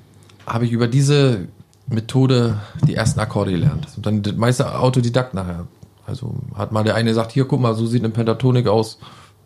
habe 0.46 0.66
ich 0.66 0.72
über 0.72 0.88
diese 0.88 1.48
Methode 1.88 2.60
die 2.86 2.96
ersten 2.96 3.20
Akkorde 3.20 3.52
gelernt. 3.52 3.88
Und 3.96 4.06
dann 4.06 4.22
das 4.22 4.36
meiste 4.36 4.80
Autodidakt 4.80 5.34
nachher. 5.34 5.68
Also 6.06 6.36
hat 6.56 6.72
mal 6.72 6.84
der 6.84 6.96
eine 6.96 7.10
gesagt, 7.10 7.32
hier, 7.32 7.46
guck 7.46 7.60
mal, 7.60 7.74
so 7.76 7.86
sieht 7.86 8.04
eine 8.04 8.14
Pentatonik 8.14 8.68
aus. 8.68 8.96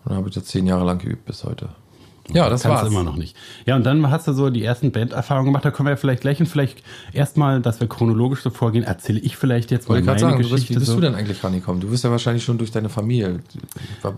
Und 0.04 0.10
dann 0.12 0.18
habe 0.18 0.30
ich 0.30 0.36
das 0.36 0.46
zehn 0.46 0.68
Jahre 0.68 0.86
lang 0.86 1.00
geübt 1.00 1.26
bis 1.26 1.44
heute. 1.44 1.70
Ja, 2.30 2.50
das 2.50 2.63
Kannst 2.63 2.84
war's. 2.84 2.88
immer 2.92 3.04
noch 3.04 3.16
nicht. 3.16 3.36
Ja, 3.66 3.75
und 3.75 3.86
dann 3.86 4.10
hast 4.10 4.28
du 4.28 4.34
so 4.34 4.50
die 4.50 4.63
ersten 4.63 4.92
Banderfahrungen 4.92 5.48
gemacht. 5.48 5.66
Da 5.66 5.72
können 5.72 5.88
wir 5.88 5.92
ja 5.92 5.96
vielleicht 5.98 6.22
gleich 6.22 6.40
und 6.40 6.46
vielleicht 6.46 6.84
erstmal, 7.13 7.62
dass 7.62 7.80
wir 7.80 7.88
chronologisch 7.88 8.42
so 8.42 8.50
vorgehen, 8.50 8.84
erzähle 8.84 9.20
ich 9.20 9.38
vielleicht 9.38 9.72
jetzt 9.72 9.90
mal 9.90 9.96
Wollte 9.96 10.01
ich 10.01 10.08
meine 10.08 10.20
sagen, 10.20 10.32
du 10.34 10.38
bist, 10.40 10.51
Geschichte. 10.51 10.75
wie 10.75 10.80
bist 10.80 10.92
so. 10.92 10.96
du 10.96 11.01
denn 11.01 11.16
eigentlich 11.16 11.44
rangekommen? 11.44 11.82
Du 11.82 11.90
bist 11.90 12.04
ja 12.04 12.12
wahrscheinlich 12.12 12.44
schon 12.44 12.58
durch 12.58 12.72
deine 12.72 12.90
Familie. 12.90 13.40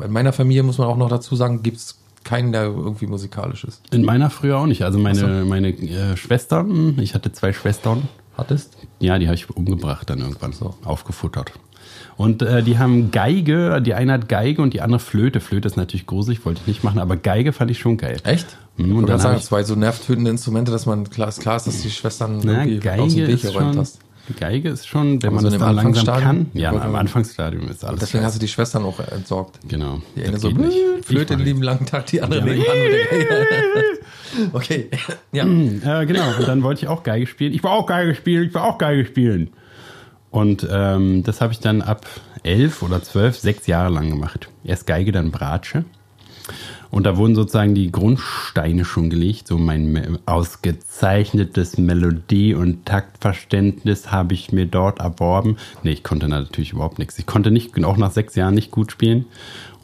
In 0.03 0.12
meiner 0.12 0.33
Familie 0.33 0.63
muss 0.63 0.77
man 0.77 0.88
auch 0.88 0.98
noch 0.98 1.10
dazu 1.10 1.36
sagen, 1.36 1.63
gibt's 1.63 2.00
keinen, 2.24 2.51
der 2.51 2.63
irgendwie 2.63 3.07
musikalisch 3.07 3.63
ist. 3.63 3.81
In 3.91 4.03
meiner 4.03 4.29
früher 4.29 4.57
auch 4.57 4.65
nicht. 4.65 4.83
Also 4.83 5.00
meine, 5.00 5.43
meine 5.45 5.69
äh, 5.69 6.15
Schwestern, 6.17 6.98
ich 7.00 7.15
hatte 7.15 7.31
zwei 7.31 7.53
Schwestern, 7.53 8.07
Hattest? 8.38 8.77
ja, 9.00 9.19
die 9.19 9.27
habe 9.27 9.36
ich 9.36 9.50
umgebracht 9.50 10.10
dann 10.10 10.19
irgendwann, 10.19 10.53
so 10.53 10.74
aufgefuttert. 10.83 11.51
Und 12.15 12.41
äh, 12.41 12.62
die 12.63 12.77
haben 12.77 13.12
Geige, 13.12 13.82
die 13.82 13.93
eine 13.93 14.13
hat 14.13 14.29
Geige 14.29 14.62
und 14.62 14.74
die 14.74 14.82
andere 14.82 15.00
Flöte. 15.00 15.39
Flöte 15.39 15.67
ist 15.67 15.77
natürlich 15.77 16.05
gruselig, 16.05 16.46
wollte 16.46 16.62
ich 16.62 16.67
nicht 16.67 16.84
machen, 16.84 17.00
aber 17.00 17.15
Geige 17.17 17.53
fand 17.53 17.72
ich 17.72 17.79
schon 17.79 17.98
geil. 17.98 18.17
Echt? 18.24 18.58
Mhm, 18.77 18.98
und 18.98 19.10
dann 19.10 19.20
sagen, 19.20 19.39
zwei 19.41 19.63
so 19.63 19.75
nervtötende 19.75 20.29
Instrumente, 20.32 20.72
dass 20.72 20.86
man 20.86 21.10
klar 21.10 21.29
ist, 21.29 21.41
klar 21.41 21.58
ist 21.58 21.67
dass 21.67 21.82
die 21.82 21.89
Schwestern 21.91 22.39
Na, 22.43 22.51
irgendwie 22.63 22.79
Geige 22.79 23.01
aus 23.03 23.13
dem 23.15 23.27
Weg 23.27 23.41
geräumt 23.41 23.77
hast. 23.77 24.00
Geige 24.39 24.70
ist 24.70 24.88
schon, 24.88 25.22
wenn 25.22 25.27
Aber 25.29 25.36
man 25.36 25.43
das 25.43 25.53
im 25.55 25.60
dann 25.60 25.75
langsam 25.75 26.05
kann. 26.22 26.46
Ja, 26.53 26.70
am 26.70 26.93
mal- 26.93 27.00
Anfangsstadium 27.00 27.67
ist 27.67 27.84
alles 27.84 28.00
Deswegen 28.00 28.20
geil. 28.22 28.27
hast 28.27 28.36
du 28.36 28.39
die 28.39 28.48
Schwestern 28.48 28.86
auch 28.86 28.98
entsorgt. 29.01 29.60
Genau. 29.67 30.01
Die 30.15 30.24
eine 30.24 30.39
so 30.39 30.50
nicht. 30.50 30.77
Ich 31.01 31.05
Flöte 31.05 31.36
den 31.36 31.46
lieben 31.46 31.62
langen 31.62 31.86
Tag, 31.86 32.05
die 32.05 32.22
andere 32.22 32.41
nebenan 32.41 32.65
mit 32.84 32.93
der 32.93 33.27
Geige. 33.27 33.48
Okay. 34.53 34.89
Ja. 35.34 35.43
Äh, 35.46 36.05
genau, 36.05 36.27
und 36.39 36.48
dann 36.48 36.63
wollte 36.63 36.84
ich 36.84 36.88
auch 36.88 37.03
Geige 37.03 37.25
spielen. 37.27 37.53
Ich 37.53 37.63
will 37.63 37.72
auch 37.72 37.86
Geige 37.88 38.13
spielen, 38.15 38.46
ich 38.48 38.53
will 38.53 38.62
auch 38.62 38.77
Geige 38.77 39.05
spielen. 39.05 39.50
Und 40.33 40.67
ähm, 40.67 41.21
das 41.21 41.41
habe 41.41 41.53
ich 41.53 41.59
dann 41.59 41.83
ab 41.83 42.07
elf 42.41 42.81
oder 42.81 43.03
zwölf, 43.03 43.37
sechs 43.37 43.67
Jahre 43.67 43.93
lang 43.93 44.09
gemacht. 44.09 44.49
Erst 44.63 44.87
Geige, 44.87 45.11
dann 45.11 45.29
Bratsche. 45.29 45.85
Und 46.89 47.03
da 47.05 47.17
wurden 47.17 47.35
sozusagen 47.35 47.75
die 47.75 47.91
Grundsteine 47.91 48.83
schon 48.83 49.11
gelegt. 49.11 49.47
So 49.47 49.59
mein 49.59 49.91
me- 49.91 50.19
ausgezeichnetes 50.25 51.77
Melodie- 51.77 52.55
und 52.55 52.87
Taktverständnis 52.87 54.11
habe 54.11 54.33
ich 54.33 54.51
mir 54.51 54.65
dort 54.65 54.99
erworben. 55.01 55.57
Nee, 55.83 55.91
ich 55.91 56.03
konnte 56.03 56.27
natürlich 56.27 56.71
überhaupt 56.71 56.97
nichts. 56.97 57.19
Ich 57.19 57.27
konnte 57.27 57.51
nicht, 57.51 57.83
auch 57.85 57.97
nach 57.97 58.11
sechs 58.11 58.33
Jahren 58.33 58.55
nicht 58.55 58.71
gut 58.71 58.91
spielen 58.91 59.25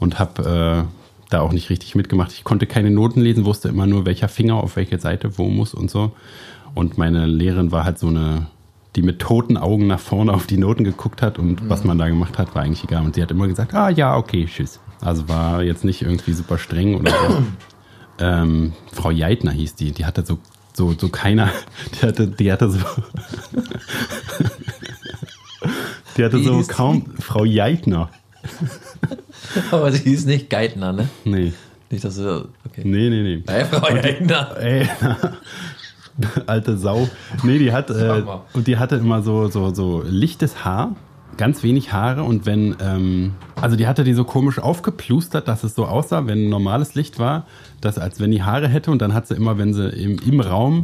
und 0.00 0.18
habe 0.18 0.86
äh, 0.88 1.30
da 1.30 1.42
auch 1.42 1.52
nicht 1.52 1.70
richtig 1.70 1.94
mitgemacht. 1.94 2.32
Ich 2.32 2.42
konnte 2.42 2.66
keine 2.66 2.90
Noten 2.90 3.20
lesen, 3.20 3.44
wusste 3.44 3.68
immer 3.68 3.86
nur, 3.86 4.04
welcher 4.04 4.28
Finger 4.28 4.56
auf 4.56 4.74
welche 4.74 4.98
Seite 4.98 5.38
wo 5.38 5.48
muss 5.48 5.74
und 5.74 5.92
so. 5.92 6.10
Und 6.74 6.98
meine 6.98 7.26
Lehrerin 7.26 7.70
war 7.70 7.84
halt 7.84 8.00
so 8.00 8.08
eine, 8.08 8.46
die 8.96 9.02
mit 9.02 9.20
toten 9.20 9.56
Augen 9.56 9.86
nach 9.86 10.00
vorne 10.00 10.32
auf 10.32 10.46
die 10.46 10.56
Noten 10.58 10.84
geguckt 10.84 11.22
hat 11.22 11.38
und 11.38 11.68
was 11.68 11.84
man 11.84 11.96
da 11.98 12.08
gemacht 12.08 12.38
hat, 12.38 12.54
war 12.54 12.62
eigentlich 12.62 12.82
egal. 12.84 13.04
Und 13.04 13.14
sie 13.14 13.22
hat 13.22 13.30
immer 13.30 13.46
gesagt, 13.48 13.72
ah 13.74 13.88
ja, 13.88 14.16
okay, 14.16 14.46
tschüss. 14.46 14.80
Also 15.00 15.28
war 15.28 15.62
jetzt 15.62 15.84
nicht 15.84 16.02
irgendwie 16.02 16.32
super 16.32 16.58
streng 16.58 16.96
oder 16.96 17.10
so. 17.12 17.42
ähm, 18.18 18.72
Frau 18.92 19.10
Jeitner 19.10 19.52
hieß 19.52 19.76
die, 19.76 19.92
die 19.92 20.04
hatte 20.04 20.24
so, 20.26 20.38
so, 20.72 20.92
so 20.98 21.08
keiner, 21.08 21.50
die 22.02 22.06
hatte, 22.06 22.26
die 22.26 22.50
hatte 22.52 22.70
so, 22.70 22.78
Die 26.16 26.24
hatte 26.24 26.42
so 26.42 26.56
hieß 26.58 26.66
die? 26.68 26.72
kaum 26.74 27.04
Frau 27.18 27.44
Jeitner. 27.44 28.10
Aber 29.70 29.92
sie 29.92 30.02
hieß 30.02 30.24
nicht 30.26 30.50
Geithner, 30.50 30.92
ne? 30.92 31.08
Nee, 31.24 31.52
Nicht, 31.90 32.04
dass 32.04 32.16
du. 32.16 32.48
Okay. 32.66 32.82
nee, 32.84 33.08
nee, 33.10 33.22
nee. 33.22 33.42
Hey, 33.46 33.64
Frau 33.64 33.80
Geithner. 33.94 34.56
Ey, 34.58 34.88
alte 36.46 36.76
Sau. 36.76 37.08
Nee, 37.42 37.58
die 37.58 37.72
hat 37.72 37.90
äh, 37.90 38.22
und 38.52 38.66
die 38.66 38.78
hatte 38.78 38.96
immer 38.96 39.22
so 39.22 39.48
so 39.48 39.72
so 39.74 40.02
lichtes 40.06 40.64
Haar, 40.64 40.94
ganz 41.36 41.62
wenig 41.62 41.92
Haare 41.92 42.22
und 42.22 42.46
wenn 42.46 42.76
ähm, 42.80 43.34
also 43.60 43.76
die 43.76 43.86
hatte 43.86 44.04
die 44.04 44.14
so 44.14 44.24
komisch 44.24 44.58
aufgeplustert, 44.58 45.48
dass 45.48 45.64
es 45.64 45.74
so 45.74 45.86
aussah, 45.86 46.26
wenn 46.26 46.48
normales 46.48 46.94
Licht 46.94 47.18
war, 47.18 47.46
dass 47.80 47.98
als 47.98 48.20
wenn 48.20 48.30
die 48.30 48.42
Haare 48.42 48.68
hätte 48.68 48.90
und 48.90 49.02
dann 49.02 49.14
hat 49.14 49.26
sie 49.26 49.34
immer, 49.34 49.58
wenn 49.58 49.74
sie 49.74 49.88
im, 49.88 50.18
im 50.18 50.40
Raum 50.40 50.82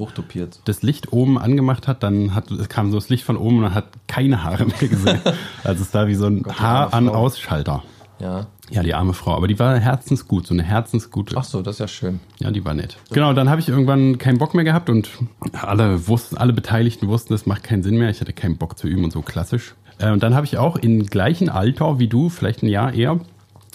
das 0.64 0.82
Licht 0.82 1.12
oben 1.12 1.38
angemacht 1.38 1.88
hat, 1.88 2.02
dann 2.02 2.34
hat, 2.34 2.50
es 2.50 2.68
kam 2.68 2.90
so 2.90 2.98
das 2.98 3.08
Licht 3.08 3.24
von 3.24 3.36
oben 3.36 3.56
und 3.56 3.62
man 3.62 3.74
hat 3.74 3.86
keine 4.06 4.44
Haare 4.44 4.66
mehr 4.66 4.88
gesehen. 4.88 5.20
also 5.64 5.82
es 5.82 5.94
war 5.94 6.06
wie 6.06 6.14
so 6.14 6.26
ein. 6.26 6.44
Haar-an-Ausschalter. 6.46 7.82
Ja. 8.18 8.46
Ja, 8.70 8.82
die 8.82 8.94
arme 8.94 9.12
Frau. 9.12 9.34
Aber 9.36 9.46
die 9.48 9.58
war 9.58 9.78
herzensgut, 9.78 10.46
so 10.46 10.54
eine 10.54 10.62
herzensgute. 10.64 11.36
Ach 11.38 11.44
so, 11.44 11.62
das 11.62 11.76
ist 11.76 11.78
ja 11.80 11.88
schön. 11.88 12.20
Ja, 12.40 12.50
die 12.50 12.64
war 12.64 12.74
nett. 12.74 12.96
Genau, 13.12 13.32
dann 13.32 13.48
habe 13.48 13.60
ich 13.60 13.68
irgendwann 13.68 14.18
keinen 14.18 14.38
Bock 14.38 14.54
mehr 14.54 14.64
gehabt 14.64 14.90
und 14.90 15.08
alle 15.52 16.08
wussten, 16.08 16.36
alle 16.36 16.52
Beteiligten 16.52 17.06
wussten, 17.08 17.32
das 17.32 17.46
macht 17.46 17.62
keinen 17.62 17.82
Sinn 17.82 17.96
mehr. 17.96 18.10
Ich 18.10 18.20
hatte 18.20 18.32
keinen 18.32 18.56
Bock 18.56 18.76
zu 18.78 18.88
üben 18.88 19.04
und 19.04 19.12
so 19.12 19.22
klassisch. 19.22 19.74
Äh, 19.98 20.10
Und 20.10 20.22
dann 20.22 20.34
habe 20.34 20.46
ich 20.46 20.58
auch 20.58 20.76
im 20.76 21.06
gleichen 21.06 21.48
Alter 21.48 21.98
wie 21.98 22.08
du, 22.08 22.28
vielleicht 22.28 22.62
ein 22.62 22.68
Jahr 22.68 22.92
eher, 22.92 23.20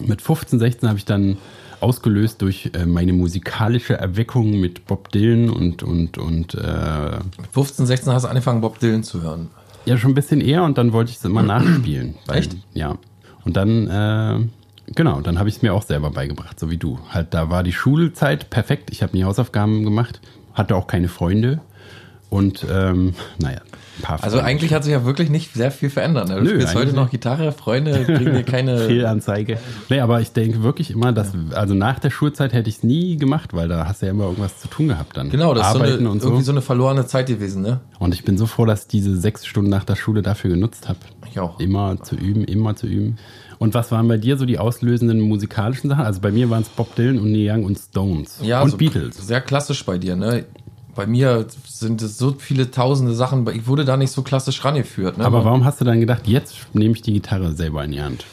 mit 0.05 0.21
15, 0.21 0.59
16 0.59 0.89
habe 0.89 0.97
ich 0.99 1.05
dann 1.05 1.37
ausgelöst 1.79 2.41
durch 2.41 2.71
äh, 2.73 2.85
meine 2.85 3.13
musikalische 3.13 3.93
Erweckung 3.97 4.59
mit 4.59 4.85
Bob 4.85 5.09
Dylan 5.11 5.49
und 5.49 5.83
und 5.83 6.17
und 6.17 6.53
äh, 6.55 7.17
Mit 7.39 7.47
15, 7.53 7.85
16 7.87 8.13
hast 8.13 8.23
du 8.23 8.27
angefangen, 8.27 8.61
Bob 8.61 8.77
Dylan 8.79 9.03
zu 9.03 9.21
hören. 9.23 9.49
ja 9.85 9.97
schon 9.97 10.11
ein 10.11 10.15
bisschen 10.15 10.41
eher 10.41 10.63
und 10.63 10.77
dann 10.77 10.91
wollte 10.93 11.11
ich 11.11 11.17
es 11.17 11.25
immer 11.25 11.41
nachspielen. 11.43 12.15
Weil- 12.27 12.37
Echt? 12.39 12.55
Ja. 12.73 12.97
Und 13.45 13.57
dann 13.57 13.87
äh, 13.87 14.39
genau, 14.95 15.21
dann 15.21 15.39
habe 15.39 15.49
ich 15.49 15.57
es 15.57 15.61
mir 15.61 15.73
auch 15.73 15.83
selber 15.83 16.11
beigebracht, 16.11 16.59
so 16.59 16.69
wie 16.69 16.77
du. 16.77 16.99
Halt, 17.09 17.33
da 17.33 17.49
war 17.49 17.63
die 17.63 17.73
Schulzeit 17.73 18.49
perfekt. 18.49 18.89
Ich 18.91 19.03
habe 19.03 19.15
nie 19.15 19.23
Hausaufgaben 19.23 19.83
gemacht, 19.83 20.21
hatte 20.53 20.75
auch 20.75 20.87
keine 20.87 21.07
Freunde 21.07 21.61
und 22.29 22.65
ähm, 22.71 23.13
naja, 23.39 23.59
ein 23.97 24.01
paar 24.03 24.23
Also 24.23 24.37
Freunde. 24.37 24.45
eigentlich 24.45 24.73
hat 24.73 24.85
sich 24.85 24.93
ja 24.93 25.03
wirklich 25.03 25.29
nicht 25.29 25.53
sehr 25.53 25.69
viel 25.69 25.89
verändert. 25.89 26.29
Ne? 26.29 26.35
Du 26.35 26.43
Nö, 26.43 26.49
spielst 26.51 26.75
heute 26.75 26.93
noch. 26.93 27.09
Gitarre, 27.09 27.51
Freunde 27.51 28.05
kriegen 28.05 28.33
dir 28.33 28.43
keine. 28.43 28.77
Fehlanzeige. 28.87 29.57
Nee, 29.89 29.99
aber 29.99 30.21
ich 30.21 30.31
denke 30.31 30.63
wirklich 30.63 30.91
immer, 30.91 31.11
dass, 31.11 31.33
also 31.53 31.73
nach 31.73 31.99
der 31.99 32.09
Schulzeit 32.09 32.53
hätte 32.53 32.69
ich 32.69 32.77
es 32.77 32.83
nie 32.83 33.17
gemacht, 33.17 33.53
weil 33.53 33.67
da 33.67 33.85
hast 33.85 34.01
du 34.01 34.05
ja 34.05 34.13
immer 34.13 34.23
irgendwas 34.25 34.59
zu 34.59 34.69
tun 34.69 34.87
gehabt 34.87 35.17
dann. 35.17 35.29
Genau, 35.29 35.53
das 35.53 35.67
ist 35.67 35.73
so 35.73 35.79
eine, 35.79 35.93
Arbeiten 35.93 36.19
so. 36.19 36.27
irgendwie 36.27 36.43
so 36.43 36.51
eine 36.53 36.61
verlorene 36.61 37.05
Zeit 37.05 37.27
gewesen, 37.27 37.61
ne? 37.63 37.81
Und 37.99 38.13
ich 38.13 38.23
bin 38.23 38.37
so 38.37 38.45
froh, 38.45 38.65
dass 38.65 38.83
ich 38.83 38.87
diese 38.87 39.17
sechs 39.17 39.45
Stunden 39.45 39.69
nach 39.69 39.83
der 39.83 39.95
Schule 39.97 40.21
dafür 40.21 40.51
genutzt 40.51 40.87
habe. 40.87 40.99
Ich 41.29 41.37
auch. 41.39 41.59
Immer 41.59 42.01
zu 42.01 42.15
üben, 42.15 42.45
immer 42.45 42.77
zu 42.77 42.87
üben. 42.87 43.17
Und 43.61 43.75
was 43.75 43.91
waren 43.91 44.07
bei 44.07 44.17
dir 44.17 44.37
so 44.37 44.45
die 44.45 44.57
auslösenden 44.57 45.19
musikalischen 45.19 45.87
Sachen? 45.91 46.03
Also 46.03 46.19
bei 46.19 46.31
mir 46.31 46.49
waren 46.49 46.63
es 46.63 46.69
Bob 46.69 46.95
Dylan 46.95 47.19
und 47.19 47.31
Neil 47.31 47.47
Young 47.47 47.63
und 47.63 47.77
Stones. 47.77 48.39
Ja, 48.41 48.63
und 48.63 48.71
so 48.71 48.77
Beatles. 48.77 49.15
Sehr 49.15 49.39
klassisch 49.39 49.85
bei 49.85 49.99
dir, 49.99 50.15
ne? 50.15 50.45
Bei 50.95 51.05
mir 51.05 51.45
sind 51.67 52.01
es 52.01 52.17
so 52.17 52.33
viele 52.39 52.71
tausende 52.71 53.13
Sachen, 53.13 53.47
ich 53.53 53.67
wurde 53.67 53.85
da 53.85 53.97
nicht 53.97 54.09
so 54.09 54.23
klassisch 54.23 54.65
rangeführt. 54.65 55.19
Ne? 55.19 55.25
Aber 55.25 55.45
warum 55.45 55.63
hast 55.63 55.79
du 55.79 55.85
dann 55.85 55.99
gedacht, 55.99 56.27
jetzt 56.27 56.55
nehme 56.73 56.95
ich 56.95 57.03
die 57.03 57.13
Gitarre 57.13 57.53
selber 57.53 57.83
in 57.83 57.91
die 57.91 58.01
Hand? 58.01 58.25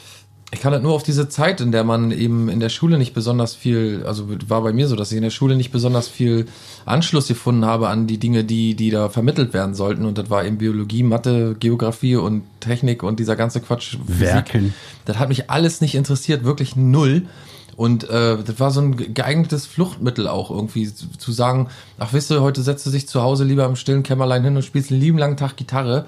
Ich 0.51 0.61
kann 0.61 0.73
das 0.73 0.81
nur 0.81 0.93
auf 0.93 1.03
diese 1.03 1.29
Zeit, 1.29 1.61
in 1.61 1.71
der 1.71 1.83
man 1.83 2.11
eben 2.11 2.49
in 2.49 2.59
der 2.59 2.69
Schule 2.69 2.97
nicht 2.97 3.13
besonders 3.13 3.53
viel, 3.53 4.03
also 4.07 4.29
war 4.47 4.63
bei 4.63 4.73
mir 4.73 4.87
so, 4.87 4.95
dass 4.95 5.11
ich 5.11 5.17
in 5.17 5.23
der 5.23 5.29
Schule 5.29 5.55
nicht 5.55 5.71
besonders 5.71 6.07
viel 6.07 6.47
Anschluss 6.85 7.27
gefunden 7.27 7.65
habe 7.65 7.87
an 7.87 8.07
die 8.07 8.17
Dinge, 8.17 8.43
die, 8.43 8.73
die 8.73 8.89
da 8.89 9.09
vermittelt 9.09 9.53
werden 9.53 9.75
sollten. 9.75 10.05
Und 10.05 10.17
das 10.17 10.31
war 10.31 10.43
eben 10.43 10.57
Biologie, 10.57 11.03
Mathe, 11.03 11.55
Geografie 11.59 12.15
und 12.15 12.43
Technik 12.61 13.03
und 13.03 13.19
dieser 13.19 13.35
ganze 13.35 13.61
Quatsch. 13.61 13.97
Physik. 14.07 14.21
Werken. 14.21 14.73
Das 15.05 15.19
hat 15.19 15.29
mich 15.29 15.51
alles 15.51 15.81
nicht 15.81 15.93
interessiert, 15.93 16.43
wirklich 16.43 16.75
null. 16.75 17.27
Und 17.75 18.09
äh, 18.09 18.37
das 18.43 18.59
war 18.59 18.71
so 18.71 18.81
ein 18.81 19.13
geeignetes 19.13 19.65
Fluchtmittel 19.65 20.27
auch 20.27 20.51
irgendwie 20.51 20.93
zu 20.93 21.07
zu 21.17 21.31
sagen, 21.31 21.69
ach 21.97 22.11
wisst 22.11 22.29
ihr, 22.31 22.41
heute 22.41 22.61
setzt 22.61 22.85
du 22.85 22.89
dich 22.89 23.07
zu 23.07 23.21
Hause 23.21 23.45
lieber 23.45 23.65
im 23.65 23.77
stillen 23.77 24.03
Kämmerlein 24.03 24.43
hin 24.43 24.55
und 24.55 24.65
spielst 24.65 24.91
einen 24.91 24.99
lieben 24.99 25.17
langen 25.17 25.37
Tag 25.37 25.55
Gitarre. 25.55 26.05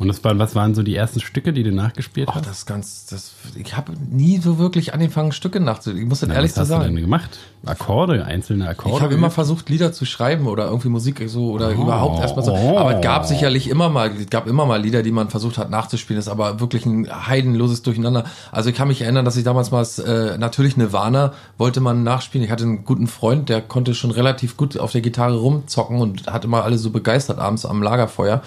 Und 0.00 0.08
das 0.08 0.24
waren, 0.24 0.38
was 0.38 0.54
waren 0.54 0.74
so 0.74 0.82
die 0.82 0.96
ersten 0.96 1.20
Stücke, 1.20 1.52
die 1.52 1.62
du 1.62 1.72
nachgespielt 1.72 2.28
Ach, 2.30 2.36
hast? 2.36 2.46
das 2.46 2.58
ist 2.60 2.66
ganz, 2.66 3.04
das, 3.06 3.32
ich 3.54 3.76
habe 3.76 3.92
nie 4.10 4.38
so 4.38 4.58
wirklich 4.58 4.94
angefangen, 4.94 5.30
Stücke 5.30 5.60
nachzudenken. 5.60 6.04
Ich 6.04 6.08
muss 6.08 6.20
das 6.20 6.30
Na, 6.30 6.36
ehrlich 6.36 6.52
was 6.52 6.58
hast 6.60 6.68
du 6.70 6.72
sagen. 6.74 6.94
denn 6.94 7.04
gemacht? 7.04 7.38
Akkorde, 7.66 8.24
einzelne 8.24 8.66
Akkorde? 8.66 8.96
Ich 8.96 9.02
habe 9.02 9.12
immer 9.12 9.30
versucht, 9.30 9.68
Lieder 9.68 9.92
zu 9.92 10.06
schreiben 10.06 10.46
oder 10.46 10.64
irgendwie 10.68 10.88
Musik 10.88 11.22
so 11.26 11.50
oder 11.50 11.68
Oh. 11.76 11.82
überhaupt 11.82 12.20
erstmal 12.22 12.44
so. 12.46 12.52
Oh. 12.54 12.78
Aber 12.78 12.96
es 12.96 13.02
gab 13.02 13.26
sicherlich 13.26 13.68
immer 13.68 13.90
mal, 13.90 14.10
es 14.18 14.30
gab 14.30 14.46
immer 14.46 14.64
mal 14.64 14.80
Lieder, 14.80 15.02
die 15.02 15.12
man 15.12 15.28
versucht 15.28 15.58
hat 15.58 15.68
nachzuspielen. 15.68 16.16
Das 16.16 16.28
ist 16.28 16.32
aber 16.32 16.60
wirklich 16.60 16.86
ein 16.86 17.06
heidenloses 17.28 17.82
Durcheinander. 17.82 18.24
Also 18.52 18.70
ich 18.70 18.76
kann 18.76 18.88
mich 18.88 19.02
erinnern, 19.02 19.26
dass 19.26 19.36
ich 19.36 19.44
damals 19.44 19.70
mal 19.70 19.86
äh, 20.06 20.38
natürlich 20.38 20.78
Nirvana 20.78 21.34
wollte 21.58 21.80
man 21.82 22.02
nachspielen. 22.04 22.42
Ich 22.46 22.50
hatte 22.50 22.64
einen 22.64 22.86
guten 22.86 23.06
Freund, 23.06 23.50
der 23.50 23.60
konnte 23.60 23.92
schon 23.94 24.12
relativ 24.12 24.56
gut 24.56 24.78
auf 24.78 24.92
der 24.92 25.02
Gitarre 25.02 25.36
rumzocken 25.36 26.00
und 26.00 26.26
hat 26.26 26.46
immer 26.46 26.64
alle 26.64 26.78
so 26.78 26.88
begeistert 26.88 27.38
abends 27.38 27.66
am 27.66 27.82
Lagerfeuer 27.82 28.40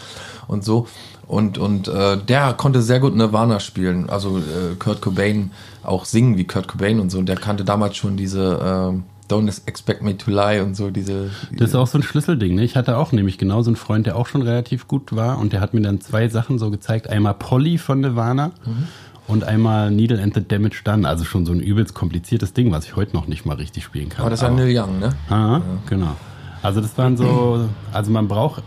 und 0.47 0.63
so. 0.63 0.87
Und, 1.27 1.57
und 1.57 1.87
äh, 1.87 2.17
der 2.17 2.53
konnte 2.53 2.81
sehr 2.81 2.99
gut 2.99 3.15
Nirvana 3.15 3.59
spielen. 3.59 4.09
Also 4.09 4.37
äh, 4.37 4.75
Kurt 4.77 5.01
Cobain 5.01 5.51
auch 5.83 6.05
singen 6.05 6.37
wie 6.37 6.43
Kurt 6.45 6.67
Cobain 6.67 6.99
und 6.99 7.09
so. 7.11 7.17
Und 7.19 7.27
der 7.27 7.37
kannte 7.37 7.63
damals 7.63 7.95
schon 7.95 8.17
diese 8.17 8.93
äh, 8.93 9.31
Don't 9.33 9.61
Expect 9.65 10.03
Me 10.03 10.17
to 10.17 10.29
Lie 10.31 10.61
und 10.61 10.75
so 10.75 10.89
diese. 10.89 11.29
Das 11.57 11.69
ist 11.69 11.75
auch 11.75 11.87
so 11.87 11.97
ein 11.97 12.03
Schlüsselding. 12.03 12.55
Ne? 12.55 12.63
Ich 12.65 12.75
hatte 12.75 12.97
auch 12.97 13.13
nämlich 13.13 13.37
genau 13.37 13.61
so 13.61 13.69
einen 13.69 13.77
Freund, 13.77 14.05
der 14.05 14.17
auch 14.17 14.27
schon 14.27 14.41
relativ 14.41 14.87
gut 14.87 15.15
war 15.15 15.39
und 15.39 15.53
der 15.53 15.61
hat 15.61 15.73
mir 15.73 15.81
dann 15.81 16.01
zwei 16.01 16.27
Sachen 16.27 16.59
so 16.59 16.69
gezeigt. 16.69 17.09
Einmal 17.09 17.33
Polly 17.35 17.77
von 17.77 18.01
Nirvana 18.01 18.51
Mhm. 18.65 18.87
und 19.27 19.43
einmal 19.45 19.91
Needle 19.91 20.21
and 20.21 20.33
the 20.33 20.45
Damage 20.45 20.81
Done. 20.83 21.07
Also 21.07 21.23
schon 21.23 21.45
so 21.45 21.53
ein 21.53 21.61
übelst 21.61 21.93
kompliziertes 21.93 22.51
Ding, 22.53 22.71
was 22.73 22.83
ich 22.85 22.95
heute 22.97 23.15
noch 23.15 23.27
nicht 23.27 23.45
mal 23.45 23.55
richtig 23.55 23.85
spielen 23.85 24.09
kann. 24.09 24.21
Aber 24.21 24.29
das 24.29 24.41
ja 24.41 24.49
Neil 24.49 24.77
Young, 24.77 24.99
ne? 24.99 25.09
Ah, 25.29 25.61
genau. 25.89 26.15
Also 26.61 26.81
das 26.81 26.97
waren 26.97 27.15
so, 27.17 27.69
also 27.93 28.11
man 28.11 28.27
braucht, 28.27 28.61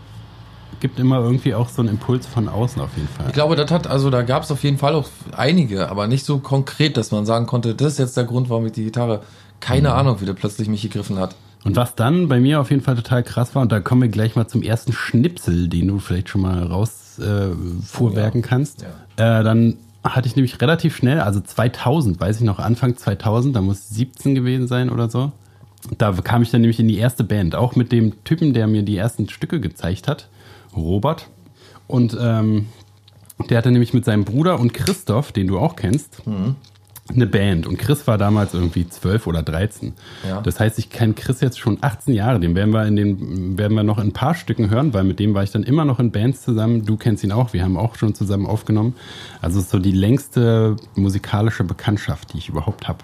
gibt 0.79 0.99
immer 0.99 1.19
irgendwie 1.19 1.53
auch 1.53 1.69
so 1.69 1.81
einen 1.81 1.89
Impuls 1.89 2.25
von 2.25 2.47
außen 2.47 2.81
auf 2.81 2.89
jeden 2.95 3.07
Fall. 3.07 3.27
Ich 3.27 3.33
glaube, 3.33 3.55
das 3.55 3.71
hat, 3.71 3.87
also 3.87 4.09
da 4.09 4.21
gab 4.21 4.43
es 4.43 4.51
auf 4.51 4.63
jeden 4.63 4.77
Fall 4.77 4.95
auch 4.95 5.07
einige, 5.35 5.89
aber 5.89 6.07
nicht 6.07 6.25
so 6.25 6.39
konkret, 6.39 6.97
dass 6.97 7.11
man 7.11 7.25
sagen 7.25 7.45
konnte, 7.45 7.75
das 7.75 7.93
ist 7.93 7.99
jetzt 7.99 8.17
der 8.17 8.25
Grund, 8.25 8.49
warum 8.49 8.65
ich 8.65 8.73
die 8.73 8.83
Gitarre, 8.83 9.21
keine 9.59 9.93
Ahnung, 9.93 10.21
wie 10.21 10.25
der 10.25 10.33
plötzlich 10.33 10.67
mich 10.67 10.81
gegriffen 10.81 11.17
hat. 11.17 11.35
Und 11.63 11.75
was 11.75 11.95
dann 11.95 12.27
bei 12.29 12.39
mir 12.39 12.61
auf 12.61 12.69
jeden 12.69 12.83
Fall 12.83 12.95
total 12.95 13.23
krass 13.23 13.55
war, 13.55 13.61
und 13.61 13.71
da 13.71 13.79
kommen 13.79 14.01
wir 14.01 14.09
gleich 14.09 14.35
mal 14.35 14.47
zum 14.47 14.61
ersten 14.61 14.93
Schnipsel, 14.93 15.67
den 15.67 15.87
du 15.87 15.99
vielleicht 15.99 16.29
schon 16.29 16.41
mal 16.41 16.63
raus 16.63 17.19
äh, 17.19 17.49
vorwerken 17.83 18.41
kannst. 18.41 18.83
Äh, 18.83 19.43
dann 19.43 19.77
hatte 20.03 20.27
ich 20.27 20.35
nämlich 20.35 20.61
relativ 20.61 20.95
schnell, 20.95 21.19
also 21.19 21.41
2000, 21.41 22.19
weiß 22.19 22.37
ich 22.37 22.43
noch, 22.43 22.59
Anfang 22.59 22.95
2000, 22.95 23.55
da 23.55 23.61
muss 23.61 23.89
17 23.89 24.35
gewesen 24.35 24.67
sein 24.67 24.89
oder 24.89 25.09
so. 25.09 25.31
Da 25.97 26.11
kam 26.11 26.41
ich 26.41 26.51
dann 26.51 26.61
nämlich 26.61 26.79
in 26.79 26.87
die 26.87 26.97
erste 26.97 27.23
Band, 27.23 27.55
auch 27.55 27.75
mit 27.75 27.91
dem 27.91 28.23
Typen, 28.23 28.53
der 28.53 28.67
mir 28.67 28.83
die 28.83 28.97
ersten 28.97 29.29
Stücke 29.29 29.59
gezeigt 29.59 30.07
hat, 30.07 30.27
Robert. 30.75 31.27
Und 31.87 32.17
ähm, 32.19 32.67
der 33.49 33.59
hatte 33.59 33.71
nämlich 33.71 33.93
mit 33.93 34.05
seinem 34.05 34.25
Bruder 34.25 34.59
und 34.59 34.73
Christoph, 34.73 35.31
den 35.31 35.47
du 35.47 35.59
auch 35.59 35.75
kennst, 35.75 36.21
eine 37.09 37.27
Band. 37.27 37.67
Und 37.67 37.77
Chris 37.77 38.05
war 38.07 38.17
damals 38.17 38.53
irgendwie 38.53 38.87
12 38.87 39.27
oder 39.27 39.43
13. 39.43 39.93
Ja. 40.27 40.41
Das 40.41 40.59
heißt, 40.59 40.77
ich 40.79 40.89
kenne 40.89 41.13
Chris 41.13 41.41
jetzt 41.41 41.59
schon 41.59 41.77
18 41.81 42.13
Jahre. 42.13 42.39
Den 42.39 42.55
werden 42.55 42.73
wir 42.73 42.85
in 42.85 42.95
den, 42.95 43.57
werden 43.57 43.75
wir 43.75 43.83
noch 43.83 43.97
in 43.97 44.07
ein 44.07 44.13
paar 44.13 44.35
Stücken 44.35 44.69
hören, 44.69 44.93
weil 44.93 45.03
mit 45.03 45.19
dem 45.19 45.33
war 45.33 45.43
ich 45.43 45.51
dann 45.51 45.63
immer 45.63 45.85
noch 45.85 45.99
in 45.99 46.11
Bands 46.11 46.41
zusammen. 46.41 46.85
Du 46.85 46.97
kennst 46.97 47.23
ihn 47.23 47.31
auch. 47.31 47.53
Wir 47.53 47.63
haben 47.63 47.77
auch 47.77 47.95
schon 47.95 48.13
zusammen 48.13 48.45
aufgenommen. 48.45 48.95
Also 49.41 49.59
es 49.59 49.65
ist 49.65 49.71
so 49.71 49.79
die 49.79 49.91
längste 49.91 50.75
musikalische 50.95 51.63
Bekanntschaft, 51.63 52.33
die 52.33 52.39
ich 52.39 52.49
überhaupt 52.49 52.87
habe. 52.87 52.99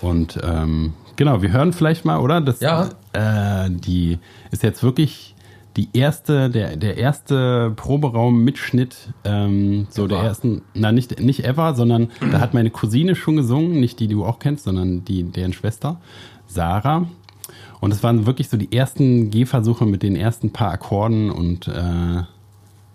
Und 0.00 0.38
ähm, 0.42 0.92
genau, 1.16 1.42
wir 1.42 1.52
hören 1.52 1.72
vielleicht 1.72 2.04
mal, 2.04 2.18
oder? 2.18 2.40
Das, 2.40 2.60
Ja. 2.60 2.90
Äh, 3.12 3.70
die 3.70 4.18
ist 4.50 4.62
jetzt 4.62 4.82
wirklich 4.82 5.34
die 5.78 5.88
erste, 5.92 6.50
der, 6.50 6.76
der 6.76 6.96
erste 6.98 7.72
Proberaum-Mitschnitt, 7.76 9.14
ähm, 9.24 9.86
so 9.90 10.06
Ever. 10.06 10.08
der 10.08 10.18
ersten, 10.24 10.62
na 10.74 10.90
nicht, 10.90 11.20
nicht 11.20 11.44
ever, 11.44 11.74
sondern 11.74 12.10
da 12.32 12.40
hat 12.40 12.52
meine 12.52 12.70
Cousine 12.70 13.14
schon 13.14 13.36
gesungen, 13.36 13.78
nicht 13.78 14.00
die, 14.00 14.08
die 14.08 14.14
du 14.14 14.24
auch 14.24 14.40
kennst, 14.40 14.64
sondern 14.64 15.04
die, 15.04 15.22
deren 15.22 15.52
Schwester, 15.52 16.00
Sarah. 16.48 17.06
Und 17.80 17.92
es 17.92 18.02
waren 18.02 18.26
wirklich 18.26 18.48
so 18.48 18.56
die 18.56 18.72
ersten 18.76 19.30
Gehversuche 19.30 19.86
mit 19.86 20.02
den 20.02 20.16
ersten 20.16 20.52
paar 20.52 20.72
Akkorden 20.72 21.30
und 21.30 21.68
äh, 21.68 21.72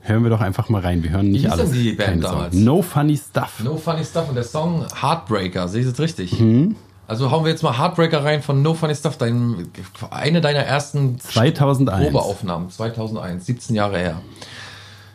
hören 0.02 0.24
wir 0.24 0.30
doch 0.30 0.42
einfach 0.42 0.68
mal 0.68 0.82
rein. 0.82 1.04
Wir 1.04 1.12
hören 1.12 1.32
nicht 1.32 1.50
alles. 1.50 1.72
denn 1.72 1.82
die 1.82 1.94
Band 1.94 2.22
damals? 2.26 2.54
No 2.54 2.82
Funny 2.82 3.16
Stuff. 3.16 3.64
No 3.64 3.78
Funny 3.78 4.04
Stuff 4.04 4.28
und 4.28 4.36
der 4.36 4.44
Song 4.44 4.86
Heartbreaker, 5.02 5.70
sehe 5.70 5.84
ich 5.84 5.90
das 5.90 6.00
richtig? 6.02 6.38
Mhm. 6.38 6.76
Also 7.08 7.32
hauen 7.32 7.44
wir 7.44 7.52
jetzt 7.52 7.64
mal 7.64 7.78
Heartbreaker 7.78 8.24
rein 8.24 8.42
von 8.42 8.62
No 8.62 8.74
Funny 8.74 8.96
Stuff, 8.96 9.18
dein, 9.18 9.68
eine 10.10 10.40
deiner 10.40 10.60
ersten 10.62 11.20
2001. 11.20 12.12
Probeaufnahmen, 12.12 12.70
2001, 12.70 13.46
17 13.46 13.76
Jahre 13.76 13.98
her. 13.98 14.22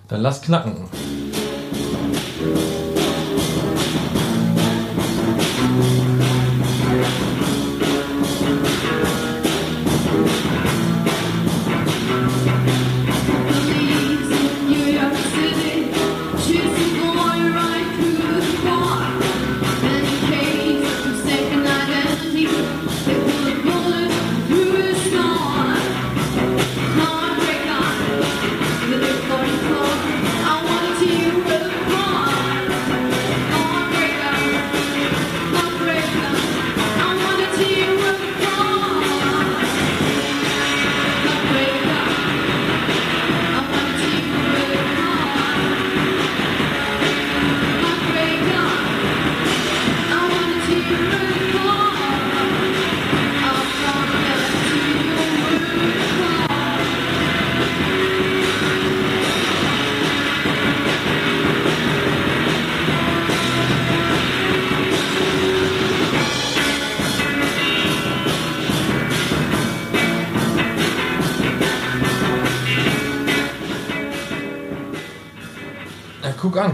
Dann 0.09 0.21
lass 0.21 0.43
knacken. 0.43 0.85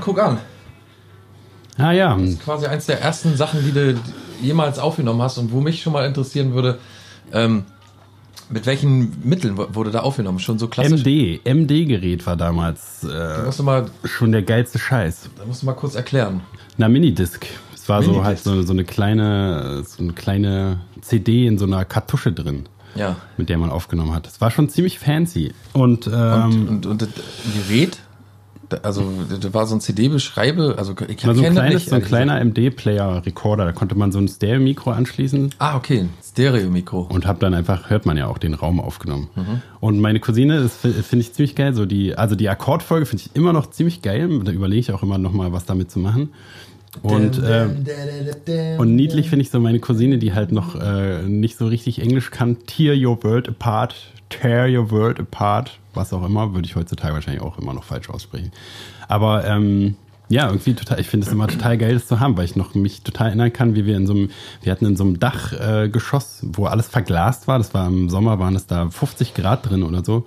Guck 0.05 0.19
an. 0.23 0.39
Ah 1.77 1.91
ja, 1.93 2.17
Quasi 2.45 2.67
eins 2.67 2.87
der 2.87 3.01
ersten 3.01 3.37
Sachen, 3.37 3.65
die 3.65 3.73
du 3.73 3.99
jemals 4.41 4.79
aufgenommen 4.79 5.21
hast 5.23 5.39
und 5.39 5.51
wo 5.53 5.61
mich 5.61 5.83
schon 5.83 5.93
mal 5.93 6.07
interessieren 6.07 6.55
würde, 6.55 6.79
ähm, 7.33 7.65
mit 8.51 8.67
welchen 8.67 9.27
Mitteln 9.29 9.57
wurde 9.57 9.91
da 9.91 10.01
aufgenommen? 10.01 10.39
Schon 10.39 10.59
so 10.59 10.69
klassisch? 10.69 11.01
MD, 11.05 11.41
MD-Gerät 11.45 12.27
war 12.27 12.37
damals 12.37 13.01
Da 13.01 13.49
äh, 13.49 13.51
du 13.51 13.63
mal, 13.65 13.87
schon 14.05 14.31
der 14.33 14.43
geilste 14.43 14.79
Scheiß. 14.79 15.31
da 15.39 15.47
musst 15.47 15.63
du 15.63 15.67
mal 15.67 15.73
kurz 15.73 15.95
erklären. 15.97 16.43
Na, 16.77 16.89
Minidisc. 16.89 17.47
Es 17.75 17.89
war 17.89 18.03
so 18.03 18.11
Minidisc. 18.13 18.27
halt 18.27 18.39
so, 18.41 18.63
so 18.63 18.73
eine 18.73 18.85
kleine, 18.85 19.83
so 19.85 20.03
eine 20.03 20.13
kleine 20.13 20.81
CD 21.01 21.47
in 21.47 21.59
so 21.59 21.65
einer 21.65 21.85
Kartusche 21.85 22.33
drin, 22.33 22.67
Ja. 22.95 23.17
mit 23.37 23.49
der 23.49 23.59
man 23.59 23.71
aufgenommen 23.71 24.15
hat. 24.15 24.27
Es 24.29 24.41
war 24.41 24.51
schon 24.51 24.69
ziemlich 24.69 24.99
fancy. 24.99 25.53
Und, 25.73 26.07
ähm, 26.07 26.13
Und, 26.13 26.69
und, 26.69 26.87
und 26.87 27.03
das 27.03 27.09
Gerät, 27.67 27.97
da- 27.97 27.99
also 28.83 29.05
das 29.41 29.53
war 29.55 29.67
so 29.67 29.75
ein 29.77 29.81
CD-Beschreibe, 29.81 30.75
also 30.79 30.95
ich 31.09 31.27
war 31.27 31.35
so 31.35 31.41
ein, 31.41 31.45
kenne 31.45 31.55
kleines, 31.61 31.75
nicht, 31.75 31.89
so 31.91 31.97
ein 31.97 32.03
kleiner 32.03 32.41
MD-Player-Recorder. 32.45 33.65
Da 33.65 33.73
konnte 33.73 33.95
man 33.95 34.13
so 34.13 34.19
ein 34.19 34.29
Stereo-Mikro 34.29 34.91
anschließen. 34.91 35.51
Ah, 35.59 35.77
okay, 35.77 36.07
Stereo-Mikro. 36.23 37.09
und 37.11 37.27
habe 37.27 37.39
dann 37.39 37.55
einfach, 37.55 37.91
hört 37.91 38.07
man 38.07 38.17
ja 38.17 38.27
auch, 38.27 38.39
den 38.39 38.55
Raum 38.55 38.81
aufgenommen. 38.81 39.29
Mhm. 39.35 39.63
Und 39.81 40.01
meine 40.01 40.21
Cousine, 40.21 40.63
das 40.63 40.77
fi- 40.77 40.93
finde 40.93 41.23
ich 41.25 41.33
ziemlich 41.33 41.55
geil. 41.55 41.75
So 41.75 41.87
die, 41.87 42.15
also 42.17 42.35
die 42.37 42.49
Akkordfolge 42.49 43.07
finde 43.07 43.25
ich 43.27 43.37
immer 43.37 43.53
noch 43.53 43.71
ziemlich 43.71 44.03
geil. 44.03 44.29
Da 44.45 44.53
überlege 44.53 44.81
ich 44.81 44.93
auch 44.93 45.03
immer 45.03 45.19
noch 45.19 45.33
mal, 45.33 45.53
was 45.53 45.65
damit 45.67 45.91
zu 45.91 45.99
machen. 45.99 46.31
Und, 47.03 47.43
ähm, 47.45 47.85
und 48.79 48.95
niedlich 48.95 49.29
finde 49.29 49.43
ich 49.43 49.51
so 49.51 49.59
meine 49.59 49.81
Cousine, 49.81 50.19
die 50.19 50.33
halt 50.33 50.53
noch 50.53 50.77
äh, 50.81 51.23
nicht 51.23 51.57
so 51.59 51.67
richtig 51.67 52.01
Englisch 52.01 52.31
kann. 52.31 52.59
Tear 52.67 52.95
your 52.97 53.23
world 53.25 53.49
apart, 53.49 53.97
tear 54.29 54.69
your 54.69 54.91
world 54.91 55.21
apart, 55.21 55.79
was 55.95 56.13
auch 56.13 56.25
immer, 56.25 56.55
würde 56.55 56.67
ich 56.67 56.77
heutzutage 56.77 57.15
wahrscheinlich 57.15 57.43
auch 57.43 57.59
immer 57.59 57.75
noch 57.75 57.85
falsch 57.85 58.11
aussprechen. 58.11 58.53
Aber 59.09 59.45
ähm, 59.45 59.97
ja, 60.29 60.47
irgendwie 60.47 60.75
total, 60.75 61.01
ich 61.01 61.09
finde 61.09 61.27
es 61.27 61.33
immer 61.33 61.47
total 61.49 61.77
geil, 61.77 61.95
das 61.95 62.07
zu 62.07 62.19
haben, 62.19 62.37
weil 62.37 62.47
ich 62.47 62.57
noch 62.57 62.75
mich 62.75 63.03
total 63.03 63.29
erinnern 63.29 63.53
kann, 63.53 63.75
wie 63.75 63.85
wir 63.85 63.97
in 63.97 64.07
so 64.07 64.15
einem, 64.15 64.31
wir 64.63 64.73
hatten 64.73 64.87
in 64.87 64.97
so 64.97 65.05
einem 65.05 65.21
Dachgeschoss, 65.21 66.43
äh, 66.43 66.47
wo 66.53 66.67
alles 66.67 66.89
verglast 66.89 67.47
war. 67.47 67.59
Das 67.59 67.75
war 67.75 67.87
im 67.87 68.09
Sommer, 68.09 68.39
waren 68.39 68.57
es 68.57 68.67
da 68.67 68.89
50 68.89 69.35
Grad 69.35 69.69
drin 69.69 69.83
oder 69.83 70.05
so. 70.05 70.25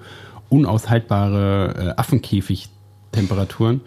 Unaushaltbare 0.49 1.95
äh, 1.97 1.99
Affenkäfig-Temperaturen. 1.99 3.81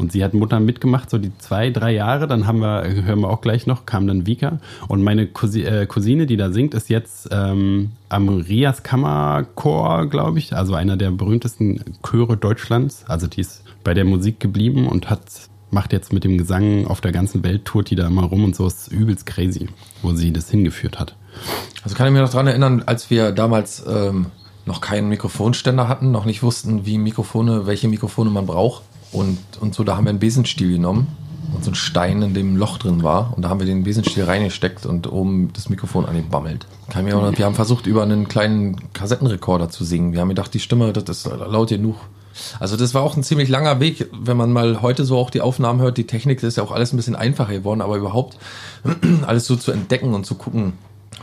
Und 0.00 0.12
sie 0.12 0.24
hat 0.24 0.32
Mutter 0.32 0.60
mitgemacht, 0.60 1.10
so 1.10 1.18
die 1.18 1.36
zwei, 1.36 1.68
drei 1.68 1.92
Jahre. 1.92 2.26
Dann 2.26 2.46
haben 2.46 2.60
wir, 2.60 2.84
hören 3.04 3.20
wir 3.20 3.28
auch 3.28 3.42
gleich 3.42 3.66
noch, 3.66 3.84
kam 3.84 4.06
dann 4.06 4.26
Vika. 4.26 4.58
Und 4.88 5.02
meine 5.02 5.26
Cousi 5.26 5.62
äh, 5.62 5.84
Cousine, 5.84 6.24
die 6.24 6.38
da 6.38 6.50
singt, 6.50 6.72
ist 6.72 6.88
jetzt 6.88 7.28
ähm, 7.30 7.90
am 8.08 8.28
Rias 8.30 8.82
Kammerchor, 8.82 10.06
glaube 10.06 10.38
ich. 10.38 10.56
Also 10.56 10.74
einer 10.74 10.96
der 10.96 11.10
berühmtesten 11.10 11.84
Chöre 12.02 12.38
Deutschlands. 12.38 13.04
Also 13.08 13.26
die 13.26 13.42
ist 13.42 13.62
bei 13.84 13.92
der 13.92 14.06
Musik 14.06 14.40
geblieben 14.40 14.88
und 14.88 15.10
hat 15.10 15.20
macht 15.72 15.92
jetzt 15.92 16.12
mit 16.12 16.24
dem 16.24 16.36
Gesang 16.36 16.86
auf 16.86 17.00
der 17.00 17.12
ganzen 17.12 17.44
Welt, 17.44 17.64
tourt 17.64 17.90
die 17.90 17.94
da 17.94 18.06
immer 18.06 18.24
rum 18.24 18.42
und 18.42 18.56
so. 18.56 18.66
Ist 18.66 18.90
übelst 18.90 19.26
crazy, 19.26 19.68
wo 20.02 20.14
sie 20.14 20.32
das 20.32 20.50
hingeführt 20.50 20.98
hat. 20.98 21.14
Also 21.84 21.94
kann 21.94 22.06
ich 22.06 22.12
mich 22.12 22.22
noch 22.22 22.30
dran 22.30 22.46
erinnern, 22.46 22.82
als 22.86 23.10
wir 23.10 23.32
damals 23.32 23.84
ähm, 23.86 24.26
noch 24.66 24.80
keinen 24.80 25.08
Mikrofonständer 25.08 25.88
hatten, 25.88 26.10
noch 26.10 26.24
nicht 26.24 26.42
wussten, 26.42 26.86
wie 26.86 26.98
Mikrofone, 26.98 27.66
welche 27.66 27.86
Mikrofone 27.86 28.30
man 28.30 28.46
braucht. 28.46 28.82
Und, 29.12 29.38
und 29.60 29.74
so, 29.74 29.84
da 29.84 29.96
haben 29.96 30.04
wir 30.04 30.10
einen 30.10 30.18
Besenstiel 30.18 30.72
genommen 30.72 31.08
und 31.54 31.64
so 31.64 31.70
einen 31.70 31.74
Stein, 31.74 32.22
in 32.22 32.34
dem 32.34 32.54
ein 32.54 32.56
Loch 32.56 32.78
drin 32.78 33.02
war. 33.02 33.32
Und 33.34 33.42
da 33.42 33.48
haben 33.48 33.58
wir 33.58 33.66
den 33.66 33.82
Besenstiel 33.82 34.24
reingesteckt 34.24 34.86
und 34.86 35.10
oben 35.10 35.52
das 35.52 35.68
Mikrofon 35.68 36.04
mich 37.04 37.14
auch 37.14 37.22
noch, 37.22 37.36
wir 37.36 37.44
haben 37.44 37.54
versucht, 37.54 37.86
über 37.86 38.02
einen 38.02 38.28
kleinen 38.28 38.92
Kassettenrekorder 38.92 39.68
zu 39.68 39.84
singen. 39.84 40.12
Wir 40.12 40.20
haben 40.20 40.28
gedacht, 40.28 40.54
die 40.54 40.60
Stimme, 40.60 40.92
das 40.92 41.04
ist 41.08 41.26
laut 41.26 41.70
genug. 41.70 41.96
Also 42.58 42.76
das 42.76 42.94
war 42.94 43.02
auch 43.02 43.16
ein 43.16 43.22
ziemlich 43.22 43.48
langer 43.48 43.80
Weg, 43.80 44.08
wenn 44.12 44.36
man 44.36 44.52
mal 44.52 44.82
heute 44.82 45.04
so 45.04 45.18
auch 45.18 45.30
die 45.30 45.40
Aufnahmen 45.40 45.80
hört. 45.80 45.98
Die 45.98 46.06
Technik, 46.06 46.42
ist 46.42 46.56
ja 46.56 46.62
auch 46.62 46.72
alles 46.72 46.92
ein 46.92 46.96
bisschen 46.96 47.16
einfacher 47.16 47.52
geworden, 47.52 47.80
aber 47.80 47.96
überhaupt 47.96 48.38
alles 49.26 49.46
so 49.46 49.56
zu 49.56 49.72
entdecken 49.72 50.14
und 50.14 50.24
zu 50.24 50.36
gucken, 50.36 50.74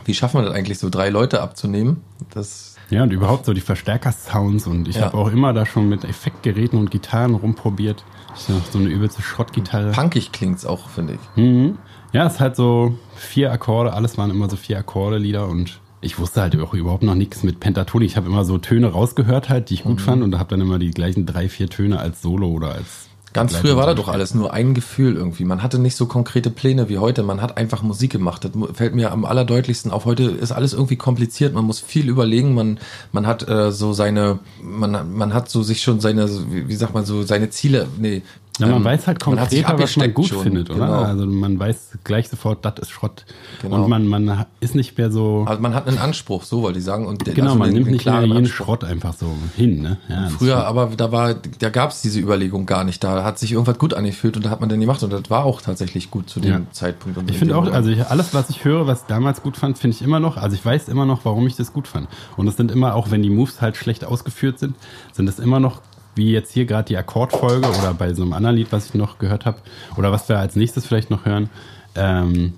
wie 0.04 0.14
schaffen 0.14 0.40
wir 0.40 0.44
das 0.44 0.54
eigentlich, 0.54 0.78
so 0.78 0.90
drei 0.90 1.08
Leute 1.08 1.42
abzunehmen? 1.42 2.02
Das, 2.30 2.67
Ja, 2.90 3.02
und 3.02 3.12
überhaupt 3.12 3.44
so 3.44 3.52
die 3.52 3.60
Verstärker-Sounds 3.60 4.66
und 4.66 4.88
ich 4.88 4.96
Ja. 4.96 5.06
habe 5.06 5.18
auch 5.18 5.30
immer 5.30 5.52
da 5.52 5.66
schon 5.66 5.88
mit 5.88 6.04
Effektgeräten 6.04 6.78
und 6.78 6.90
Gitarren 6.90 7.34
rumprobiert. 7.34 8.04
Ich 8.36 8.48
habe 8.48 8.62
so 8.70 8.78
eine 8.78 8.88
übelste 8.88 9.20
Schrottgitarre. 9.22 9.92
punkig 9.92 10.32
klingt's 10.32 10.64
auch, 10.64 10.88
finde 10.88 11.14
ich. 11.14 11.42
Mhm. 11.42 11.78
Ja, 12.12 12.26
es 12.26 12.34
ist 12.34 12.40
halt 12.40 12.56
so 12.56 12.94
vier 13.16 13.52
Akkorde, 13.52 13.92
alles 13.92 14.16
waren 14.16 14.30
immer 14.30 14.48
so 14.48 14.56
vier 14.56 14.78
Akkorde-Lieder 14.78 15.46
und 15.46 15.80
ich 16.00 16.18
wusste 16.18 16.40
halt 16.40 16.58
auch 16.60 16.72
überhaupt 16.74 17.02
noch 17.02 17.14
nichts 17.16 17.42
mit 17.42 17.60
Pentatonik. 17.60 18.08
Ich 18.08 18.16
habe 18.16 18.28
immer 18.28 18.44
so 18.44 18.56
Töne 18.58 18.86
rausgehört 18.92 19.48
halt, 19.50 19.68
die 19.68 19.74
ich 19.74 19.84
Mhm. 19.84 19.88
gut 19.90 20.00
fand 20.00 20.22
und 20.22 20.38
habe 20.38 20.48
dann 20.48 20.60
immer 20.60 20.78
die 20.78 20.90
gleichen 20.92 21.26
drei, 21.26 21.48
vier 21.48 21.68
Töne 21.68 21.98
als 21.98 22.22
Solo 22.22 22.48
oder 22.48 22.68
als 22.72 23.07
Ganz 23.32 23.54
früher 23.56 23.76
war 23.76 23.86
da 23.86 23.94
doch 23.94 24.08
alles 24.08 24.34
nur 24.34 24.52
ein 24.52 24.74
Gefühl 24.74 25.16
irgendwie. 25.16 25.44
Man 25.44 25.62
hatte 25.62 25.78
nicht 25.78 25.96
so 25.96 26.06
konkrete 26.06 26.50
Pläne 26.50 26.88
wie 26.88 26.98
heute. 26.98 27.22
Man 27.22 27.42
hat 27.42 27.56
einfach 27.56 27.82
Musik 27.82 28.10
gemacht. 28.12 28.44
Das 28.44 28.52
fällt 28.74 28.94
mir 28.94 29.12
am 29.12 29.24
allerdeutlichsten 29.24 29.90
auf. 29.90 30.06
Heute 30.06 30.24
ist 30.24 30.52
alles 30.52 30.72
irgendwie 30.72 30.96
kompliziert. 30.96 31.54
Man 31.54 31.64
muss 31.64 31.80
viel 31.80 32.08
überlegen. 32.08 32.54
Man, 32.54 32.78
man 33.12 33.26
hat 33.26 33.46
äh, 33.48 33.70
so 33.70 33.92
seine, 33.92 34.38
man, 34.62 35.14
man 35.14 35.34
hat 35.34 35.50
so 35.50 35.62
sich 35.62 35.82
schon 35.82 36.00
seine, 36.00 36.28
wie, 36.50 36.68
wie 36.68 36.76
sagt 36.76 36.94
man 36.94 37.04
so, 37.04 37.22
seine 37.22 37.50
Ziele. 37.50 37.86
Nee. 37.98 38.22
Ja, 38.58 38.66
man 38.66 38.76
ähm, 38.78 38.84
weiß 38.84 39.06
halt 39.06 39.20
konkreter, 39.20 39.78
was 39.78 39.96
man 39.96 40.14
gut 40.14 40.26
schon. 40.26 40.42
findet, 40.42 40.70
oder? 40.70 40.86
Genau. 40.86 41.02
Also 41.02 41.26
man 41.26 41.58
weiß 41.58 41.98
gleich 42.04 42.28
sofort, 42.28 42.64
das 42.64 42.74
ist 42.80 42.90
Schrott. 42.90 43.24
Genau. 43.62 43.84
Und 43.84 43.88
man, 43.88 44.06
man 44.06 44.46
ist 44.60 44.74
nicht 44.74 44.98
mehr 44.98 45.10
so, 45.10 45.44
Also 45.46 45.62
man 45.62 45.74
hat 45.74 45.86
einen 45.88 45.98
Anspruch, 45.98 46.42
so 46.44 46.62
wollte 46.62 46.78
ich 46.78 46.84
sagen. 46.84 47.06
Und 47.06 47.26
der- 47.26 47.34
genau, 47.34 47.48
also 47.48 47.58
man 47.58 47.66
einen- 47.68 47.74
nimmt 47.74 47.86
einen 47.86 47.94
nicht 47.96 48.04
mehr 48.06 48.20
jeden 48.22 48.36
Anspruch. 48.36 48.66
Schrott 48.66 48.84
einfach 48.84 49.14
so 49.14 49.26
hin, 49.56 49.82
ne? 49.82 49.98
Ja, 50.08 50.28
Früher, 50.28 50.66
aber 50.66 50.90
da 50.96 51.12
war, 51.12 51.34
da 51.34 51.70
gab 51.70 51.90
es 51.90 52.02
diese 52.02 52.20
Überlegung 52.20 52.66
gar 52.66 52.84
nicht. 52.84 53.02
Da 53.04 53.24
hat 53.24 53.38
sich 53.38 53.52
irgendwas 53.52 53.78
gut 53.78 53.94
angefühlt 53.94 54.36
und 54.36 54.44
da 54.44 54.50
hat 54.50 54.60
man 54.60 54.68
dann 54.68 54.80
gemacht 54.80 55.02
und 55.02 55.12
das 55.12 55.30
war 55.30 55.44
auch 55.44 55.60
tatsächlich 55.62 56.10
gut 56.10 56.28
zu 56.28 56.40
dem 56.40 56.50
Ja. 56.52 56.60
Zeitpunkt. 56.72 57.16
Und 57.18 57.28
Ich 57.30 57.36
in 57.36 57.38
finde 57.40 57.56
auch, 57.56 57.70
also 57.72 57.90
ich, 57.90 58.04
alles, 58.06 58.34
was 58.34 58.50
ich 58.50 58.64
höre, 58.64 58.86
was 58.86 59.00
ich 59.02 59.06
damals 59.06 59.42
gut 59.42 59.56
fand, 59.56 59.78
finde 59.78 59.94
ich 59.96 60.02
immer 60.02 60.20
noch. 60.20 60.36
Also 60.36 60.54
ich 60.56 60.64
weiß 60.64 60.88
immer 60.88 61.06
noch, 61.06 61.24
warum 61.24 61.46
ich 61.46 61.56
das 61.56 61.72
gut 61.72 61.86
fand. 61.88 62.08
Und 62.36 62.48
es 62.48 62.56
sind 62.56 62.70
immer, 62.70 62.94
auch 62.94 63.10
wenn 63.10 63.22
die 63.22 63.30
Moves 63.30 63.60
halt 63.60 63.76
schlecht 63.76 64.04
ausgeführt 64.04 64.58
sind, 64.58 64.74
sind 65.12 65.28
es 65.28 65.38
immer 65.38 65.60
noch, 65.60 65.80
wie 66.18 66.32
jetzt 66.32 66.52
hier 66.52 66.66
gerade 66.66 66.86
die 66.86 66.98
Akkordfolge 66.98 67.66
oder 67.66 67.94
bei 67.94 68.12
so 68.12 68.22
einem 68.22 68.34
anderen 68.34 68.56
Lied, 68.56 68.70
was 68.70 68.86
ich 68.86 68.94
noch 68.94 69.18
gehört 69.18 69.46
habe, 69.46 69.58
oder 69.96 70.12
was 70.12 70.28
wir 70.28 70.38
als 70.38 70.54
nächstes 70.56 70.84
vielleicht 70.86 71.08
noch 71.08 71.24
hören, 71.24 71.48
ähm, 71.94 72.52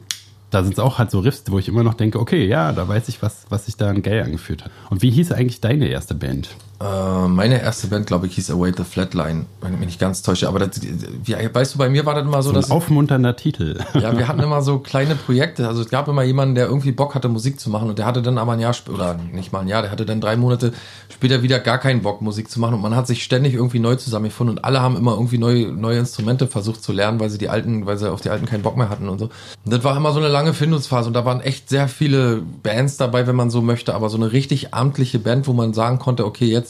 da 0.51 0.65
sind 0.65 0.73
es 0.73 0.79
auch 0.81 0.99
halt 0.99 1.13
so 1.13 1.21
Riffs, 1.21 1.45
wo 1.47 1.59
ich 1.61 1.69
immer 1.69 1.85
noch 1.85 1.95
denke, 1.95 2.19
okay, 2.19 2.45
ja, 2.45 2.73
da 2.73 2.89
weiß 2.89 3.09
ich, 3.09 3.23
was, 3.23 3.47
was 3.49 3.67
sich 3.67 3.77
da 3.77 3.93
geil 3.93 4.25
angefühlt 4.25 4.65
hat. 4.65 4.73
Und 4.91 5.03
wie 5.03 5.11
hieß 5.11 5.31
eigentlich 5.31 5.61
deine 5.61 5.87
erste 5.87 6.17
Band? 6.17 6.49
Äh, 6.83 7.29
meine 7.29 7.61
erste 7.61 7.89
Band, 7.89 8.07
glaube 8.07 8.27
ich, 8.27 8.37
hieß 8.37 8.51
Await 8.51 8.77
the 8.77 8.85
Flatline, 8.85 9.45
wenn 9.61 9.75
ich 9.75 9.79
mich 9.79 9.87
nicht 9.89 10.01
ganz 10.01 10.23
täusche. 10.23 10.49
Aber 10.49 10.59
das, 10.59 10.81
wie, 11.25 11.35
weißt 11.35 11.75
du, 11.75 11.79
bei 11.79 11.91
mir 11.91 12.07
war 12.07 12.15
das 12.15 12.25
immer 12.25 12.43
so, 12.43 12.51
So 12.51 12.57
ein 12.57 12.61
dass 12.63 12.71
aufmunternder 12.71 13.37
Titel. 13.37 13.79
ja, 13.95 14.17
wir 14.17 14.27
hatten 14.27 14.41
immer 14.41 14.63
so 14.63 14.79
kleine 14.79 15.15
Projekte. 15.15 15.69
Also 15.69 15.83
es 15.83 15.91
gab 15.91 16.09
immer 16.09 16.23
jemanden, 16.23 16.55
der 16.55 16.67
irgendwie 16.67 16.93
Bock 16.93 17.15
hatte, 17.15 17.29
Musik 17.29 17.61
zu 17.61 17.69
machen 17.69 17.91
und 17.91 17.99
der 17.99 18.07
hatte 18.07 18.23
dann 18.23 18.39
aber 18.39 18.53
ein 18.53 18.61
Jahr 18.61 18.75
oder 18.91 19.17
nicht 19.33 19.53
mal 19.53 19.61
ein 19.61 19.69
Jahr, 19.69 19.83
der 19.83 19.91
hatte 19.91 20.07
dann 20.07 20.23
drei 20.23 20.37
Monate 20.37 20.73
später 21.13 21.43
wieder 21.43 21.59
gar 21.59 21.77
keinen 21.77 22.01
Bock, 22.01 22.23
Musik 22.23 22.51
zu 22.51 22.59
machen 22.61 22.75
und 22.77 22.81
man 22.81 22.97
hat 22.97 23.07
sich 23.07 23.23
ständig 23.25 23.53
irgendwie 23.53 23.79
neu 23.79 23.97
zusammengefunden 23.97 24.57
und 24.57 24.65
alle 24.65 24.81
haben 24.81 24.97
immer 24.97 25.13
irgendwie 25.13 25.37
neue, 25.39 25.67
neue 25.73 25.99
Instrumente 25.99 26.47
versucht 26.47 26.83
zu 26.83 26.93
lernen, 26.93 27.21
weil 27.21 27.29
sie 27.29 27.37
die 27.37 27.51
alten, 27.51 27.85
weil 27.85 27.99
sie 27.99 28.11
auf 28.11 28.23
die 28.23 28.31
alten 28.31 28.47
keinen 28.47 28.63
Bock 28.63 28.79
mehr 28.79 28.89
hatten 28.89 29.09
und 29.09 29.19
so. 29.19 29.25
Und 29.27 29.75
das 29.75 29.85
war 29.85 29.95
immer 29.97 30.13
so 30.13 30.19
eine 30.19 30.29
lange 30.29 30.55
Findungsphase 30.55 31.09
und 31.09 31.15
da 31.15 31.27
waren 31.27 31.41
echt 31.43 31.69
sehr 31.69 31.89
viele 31.89 32.41
Bands 32.63 32.97
dabei, 32.97 33.27
wenn 33.27 33.37
man 33.37 33.51
so 33.51 33.61
möchte, 33.61 33.95
aber 33.95 34.09
so 34.09 34.17
eine 34.17 34.33
richtig 34.33 34.73
amtliche 34.73 35.19
Band, 35.19 35.47
wo 35.47 35.53
man 35.53 35.75
sagen 35.75 35.99
konnte, 35.99 36.25
okay, 36.25 36.47
jetzt 36.47 36.70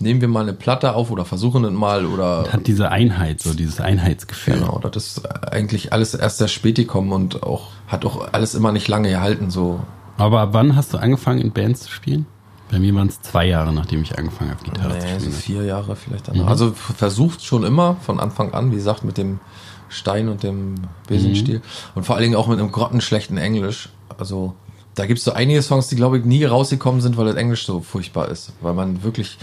nehmen 0.00 0.20
wir 0.20 0.28
mal 0.28 0.42
eine 0.42 0.52
Platte 0.52 0.94
auf 0.94 1.10
oder 1.10 1.24
versuchen 1.24 1.64
es 1.64 1.72
mal 1.72 2.06
oder 2.06 2.46
Hat 2.52 2.66
diese 2.66 2.90
Einheit, 2.90 3.40
so 3.40 3.54
dieses 3.54 3.80
Einheitsgefühl. 3.80 4.54
Genau, 4.54 4.78
das 4.78 4.96
ist 5.18 5.26
eigentlich 5.52 5.92
alles 5.92 6.14
erst 6.14 6.38
sehr 6.38 6.48
spät 6.48 6.76
gekommen 6.76 7.12
und 7.12 7.42
auch 7.42 7.68
hat 7.86 8.04
auch 8.04 8.32
alles 8.32 8.54
immer 8.54 8.72
nicht 8.72 8.88
lange 8.88 9.10
gehalten. 9.10 9.50
So, 9.50 9.80
Aber 10.16 10.40
ab 10.40 10.50
wann 10.52 10.76
hast 10.76 10.92
du 10.94 10.98
angefangen, 10.98 11.40
in 11.40 11.52
Bands 11.52 11.82
zu 11.82 11.90
spielen? 11.90 12.26
Bei 12.70 12.78
mir 12.78 12.94
waren 12.94 13.08
es 13.08 13.22
zwei 13.22 13.46
Jahre, 13.46 13.72
nachdem 13.72 14.02
ich 14.02 14.18
angefangen 14.18 14.50
habe, 14.50 14.62
Gitarre 14.62 14.98
zu 14.98 15.06
nee, 15.06 15.12
so 15.14 15.18
spielen. 15.20 15.32
vier 15.32 15.62
Jahre 15.64 15.96
vielleicht 15.96 16.28
dann. 16.28 16.40
Also 16.42 16.72
versucht 16.72 17.42
schon 17.42 17.64
immer 17.64 17.96
von 18.02 18.20
Anfang 18.20 18.52
an, 18.52 18.70
wie 18.72 18.76
gesagt, 18.76 19.04
mit 19.04 19.16
dem 19.16 19.40
Stein 19.88 20.28
und 20.28 20.42
dem 20.42 20.74
Besenstiel 21.06 21.62
und 21.94 22.04
vor 22.04 22.16
allen 22.16 22.24
Dingen 22.24 22.36
auch 22.36 22.46
mit 22.46 22.58
einem 22.58 22.70
grottenschlechten 22.70 23.38
Englisch. 23.38 23.88
Also 24.18 24.54
da 24.98 25.06
gibt's 25.06 25.24
so 25.24 25.32
einige 25.32 25.62
Songs, 25.62 25.88
die 25.88 25.96
glaube 25.96 26.18
ich 26.18 26.24
nie 26.24 26.44
rausgekommen 26.44 27.00
sind, 27.00 27.16
weil 27.16 27.26
das 27.26 27.36
Englisch 27.36 27.66
so 27.66 27.80
furchtbar 27.80 28.28
ist, 28.28 28.52
weil 28.60 28.74
man 28.74 29.02
wirklich 29.02 29.38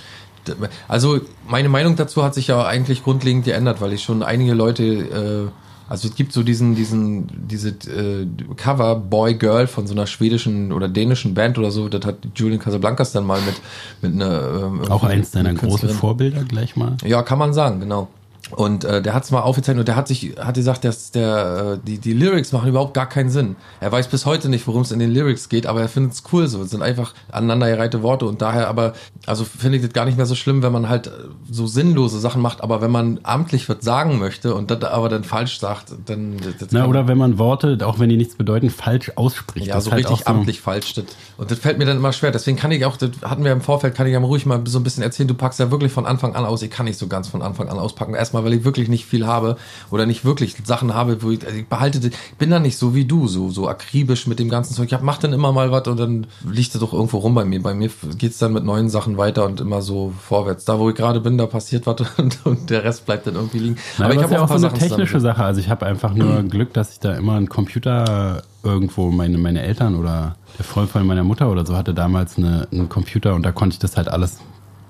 also 0.88 1.22
meine 1.48 1.70
Meinung 1.70 1.96
dazu 1.96 2.24
hat 2.24 2.36
sich 2.36 2.48
ja 2.48 2.66
eigentlich 2.66 3.04
grundlegend 3.04 3.46
geändert, 3.46 3.82
weil 3.82 3.94
ich 3.94 4.04
schon 4.04 4.22
einige 4.22 4.54
Leute 4.54 4.84
äh, 4.84 5.52
also 5.88 6.08
es 6.08 6.16
gibt 6.16 6.34
so 6.34 6.42
diesen, 6.42 6.74
diesen, 6.74 7.28
diese 7.48 7.70
äh, 7.70 8.26
Cover 8.56 8.96
Boy 8.96 9.36
Girl 9.36 9.68
von 9.68 9.86
so 9.86 9.94
einer 9.94 10.08
schwedischen 10.08 10.72
oder 10.72 10.88
dänischen 10.88 11.36
Band 11.36 11.60
oder 11.60 11.70
so. 11.70 11.90
Das 11.90 12.04
hat 12.06 12.18
Julian 12.36 12.60
Casablancas 12.60 13.12
dann 13.12 13.24
mal 13.24 13.40
mit 13.42 13.56
mit 14.02 14.20
einer 14.20 14.64
ähm, 14.64 14.82
Auch 14.90 15.04
eins 15.04 15.30
deiner 15.30 15.54
großen. 15.54 15.90
Vorbilder 15.90 16.44
gleich 16.44 16.76
mal. 16.76 16.98
Ja, 17.06 17.22
kann 17.22 17.38
man 17.38 17.54
sagen, 17.54 17.82
genau. 17.82 18.08
Und 18.52 18.84
äh, 18.84 19.02
der 19.02 19.14
hat 19.16 19.24
es 19.24 19.32
mal 19.32 19.42
aufgezeichnet 19.42 19.82
und 19.82 19.88
der 19.88 19.96
hat 19.96 20.08
sich, 20.08 20.36
hat 20.40 20.56
gesagt, 20.56 20.84
dass 20.84 21.12
der, 21.12 21.80
äh, 21.82 21.86
die, 21.86 21.98
die 21.98 22.14
Lyrics 22.14 22.52
machen 22.52 22.70
überhaupt 22.70 22.94
gar 22.94 23.10
keinen 23.10 23.30
Sinn. 23.30 23.56
Er 23.80 23.92
weiß 23.92 24.08
bis 24.08 24.26
heute 24.28 24.50
nicht, 24.50 24.68
worum 24.68 24.84
es 24.84 24.92
in 24.92 25.00
den 25.00 25.12
Lyrics 25.12 25.50
geht, 25.50 25.66
aber 25.66 25.82
er 25.82 25.90
findet 25.90 26.14
es 26.14 26.24
cool 26.32 26.48
so. 26.48 26.62
Es 26.62 26.70
sind 26.70 26.84
einfach 26.84 27.14
aneinandergereihte 27.32 28.04
Worte 28.04 28.28
und 28.28 28.44
daher 28.44 28.68
aber, 28.68 28.94
also 29.26 29.46
finde 29.46 29.78
ich 29.78 29.84
das 29.84 29.94
gar 29.94 30.06
nicht 30.06 30.18
mehr 30.18 30.28
so 30.28 30.36
schlimm, 30.36 30.62
wenn 30.62 30.72
man 30.72 30.90
halt 30.90 31.12
so 31.50 31.66
sinnlose 31.66 32.20
Sachen 32.20 32.42
macht, 32.42 32.62
aber 32.62 32.82
wenn 32.82 32.92
man 32.92 33.20
amtlich 33.24 33.68
was 33.68 33.78
sagen 33.82 34.20
möchte 34.20 34.54
und 34.54 34.70
das 34.70 34.84
aber 34.84 35.10
dann 35.10 35.24
falsch 35.24 35.60
sagt, 35.60 35.94
dann. 36.06 36.38
Das 36.60 36.70
Na, 36.72 36.86
oder 36.86 37.08
wenn 37.08 37.18
man 37.18 37.40
Worte, 37.40 37.80
auch 37.84 37.98
wenn 37.98 38.10
die 38.10 38.18
nichts 38.18 38.36
bedeuten, 38.36 38.70
falsch 38.70 39.12
ausspricht. 39.16 39.68
Ja, 39.68 39.82
so 39.82 39.92
halt 39.92 40.06
richtig 40.06 40.26
so 40.26 40.32
amtlich 40.32 40.62
falsch. 40.62 40.94
Das, 40.94 41.06
und 41.38 41.50
das 41.50 41.58
fällt 41.58 41.80
mir 41.80 41.86
dann 41.86 41.98
immer 41.98 42.14
schwer. 42.14 42.32
Deswegen 42.32 42.58
kann 42.58 42.72
ich 42.72 42.86
auch, 42.86 42.96
das 42.98 43.10
hatten 43.24 43.44
wir 43.44 43.52
im 43.52 43.62
Vorfeld, 43.62 43.96
kann 43.96 44.06
ich 44.06 44.14
ja 44.14 44.20
ruhig 44.20 44.46
mal 44.46 44.62
so 44.66 44.80
ein 44.80 44.84
bisschen 44.84 45.04
erzählen, 45.04 45.28
du 45.28 45.34
packst 45.34 45.60
ja 45.60 45.72
wirklich 45.72 45.92
von 45.92 46.06
Anfang 46.06 46.36
an 46.36 46.46
aus. 46.46 46.62
Ich 46.62 46.70
kann 46.70 46.86
nicht 46.86 47.00
so 47.00 47.08
ganz 47.08 47.28
von 47.28 47.42
Anfang 47.42 47.70
an 47.70 47.80
auspacken. 47.80 48.14
Erstmal, 48.14 48.45
weil 48.46 48.54
ich 48.54 48.64
wirklich 48.64 48.88
nicht 48.88 49.06
viel 49.06 49.26
habe 49.26 49.58
oder 49.92 50.06
nicht 50.06 50.24
wirklich 50.24 50.56
Sachen 50.64 50.94
habe, 50.94 51.22
wo 51.22 51.32
ich, 51.32 51.46
also 51.46 51.58
ich 51.58 51.68
behalte, 51.68 52.00
ich 52.08 52.38
bin 52.38 52.50
da 52.50 52.60
nicht 52.60 52.78
so 52.78 52.96
wie 52.96 53.06
du, 53.06 53.28
so, 53.28 53.50
so 53.50 53.68
akribisch 53.68 54.28
mit 54.28 54.40
dem 54.40 54.50
ganzen 54.50 54.74
Zeug. 54.74 54.92
Ich 54.92 55.02
mach 55.02 55.18
dann 55.18 55.34
immer 55.34 55.52
mal 55.52 55.72
was 55.72 55.88
und 55.88 56.00
dann 56.00 56.28
liegt 56.50 56.74
es 56.74 56.80
doch 56.80 56.94
irgendwo 56.94 57.18
rum 57.18 57.36
bei 57.36 57.44
mir. 57.44 57.62
Bei 57.62 57.74
mir 57.74 57.90
geht's 58.18 58.38
dann 58.38 58.54
mit 58.54 58.64
neuen 58.64 58.90
Sachen 58.90 59.18
weiter 59.18 59.46
und 59.46 59.60
immer 59.60 59.82
so 59.82 60.14
vorwärts. 60.18 60.66
Da, 60.66 60.80
wo 60.80 60.90
ich 60.90 60.96
gerade 60.96 61.20
bin, 61.20 61.38
da 61.38 61.48
passiert 61.48 61.86
was 61.86 61.96
und, 62.18 62.46
und, 62.46 62.70
der 62.70 62.84
Rest 62.84 63.06
bleibt 63.06 63.28
dann 63.28 63.36
irgendwie 63.36 63.60
liegen. 63.60 63.78
Nein, 63.98 64.06
aber 64.06 64.16
ich 64.16 64.24
habe 64.24 64.34
ja 64.34 64.44
auch 64.44 64.48
so 64.48 64.54
eine 64.54 64.62
Sachen 64.62 64.80
technische 64.80 65.20
Sache. 65.20 65.44
Also 65.44 65.60
ich 65.60 65.70
habe 65.70 65.86
einfach 65.86 66.14
nur 66.14 66.42
mhm. 66.42 66.50
Glück, 66.50 66.74
dass 66.74 66.94
ich 66.94 67.00
da 67.00 67.14
immer 67.14 67.36
einen 67.36 67.50
Computer 67.50 68.44
irgendwo 68.64 69.12
meine, 69.12 69.38
meine 69.38 69.62
Eltern 69.62 69.96
oder 69.96 70.36
der 70.58 70.66
Freund 70.66 70.90
von 70.90 71.06
meiner 71.06 71.24
Mutter 71.24 71.50
oder 71.50 71.66
so 71.66 71.76
hatte 71.76 71.94
damals 71.94 72.38
eine, 72.38 72.68
einen 72.72 72.90
Computer 72.90 73.36
und 73.36 73.44
da 73.44 73.52
konnte 73.52 73.76
ich 73.76 73.80
das 73.80 73.98
halt 73.98 74.08
alles 74.08 74.40